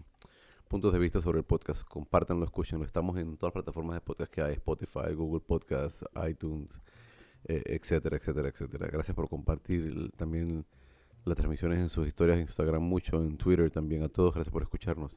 puntos 0.68 0.92
de 0.92 0.98
vista 0.98 1.20
sobre 1.20 1.38
el 1.38 1.44
podcast. 1.44 1.86
Compártanlo, 1.86 2.44
escúchenlo. 2.44 2.84
Estamos 2.84 3.18
en 3.18 3.36
todas 3.36 3.54
las 3.54 3.62
plataformas 3.64 3.94
de 3.96 4.00
podcast 4.00 4.32
que 4.32 4.40
hay, 4.40 4.54
Spotify, 4.54 5.12
Google 5.14 5.40
Podcast, 5.40 6.02
iTunes, 6.28 6.80
eh, 7.44 7.62
etcétera, 7.66 8.16
etcétera, 8.16 8.48
etcétera. 8.48 8.88
Gracias 8.90 9.14
por 9.14 9.28
compartir 9.28 10.10
también 10.16 10.66
las 11.24 11.36
transmisiones 11.36 11.78
en 11.78 11.88
sus 11.88 12.06
historias 12.06 12.36
en 12.36 12.42
Instagram 12.42 12.82
mucho, 12.82 13.22
en 13.22 13.36
Twitter 13.36 13.70
también. 13.70 14.02
A 14.02 14.08
todos, 14.08 14.34
gracias 14.34 14.52
por 14.52 14.62
escucharnos. 14.62 15.16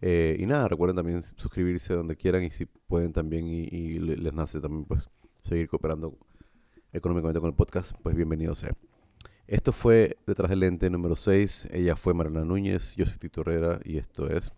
Eh, 0.00 0.36
y 0.38 0.46
nada, 0.46 0.68
recuerden 0.68 0.96
también 0.96 1.22
suscribirse 1.22 1.94
donde 1.94 2.16
quieran 2.16 2.42
y 2.42 2.50
si 2.50 2.66
pueden 2.66 3.12
también 3.12 3.46
y, 3.46 3.98
les 3.98 4.32
nace 4.32 4.60
también 4.60 4.86
pues 4.86 5.10
seguir 5.42 5.68
cooperando 5.68 6.16
económicamente 6.92 7.40
con 7.40 7.50
el 7.50 7.54
podcast, 7.54 7.92
pues 8.02 8.16
bienvenido 8.16 8.54
sea. 8.54 8.74
Esto 9.46 9.72
fue 9.72 10.16
Detrás 10.26 10.48
del 10.48 10.60
Lente 10.60 10.88
número 10.90 11.16
6. 11.16 11.68
Ella 11.72 11.96
fue 11.96 12.14
Mariana 12.14 12.44
Núñez, 12.44 12.94
yo 12.96 13.04
soy 13.04 13.18
Tito 13.18 13.40
Herrera 13.42 13.80
y 13.84 13.98
esto 13.98 14.28
es... 14.28 14.52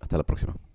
Hasta 0.00 0.16
la 0.16 0.24
próxima. 0.24 0.69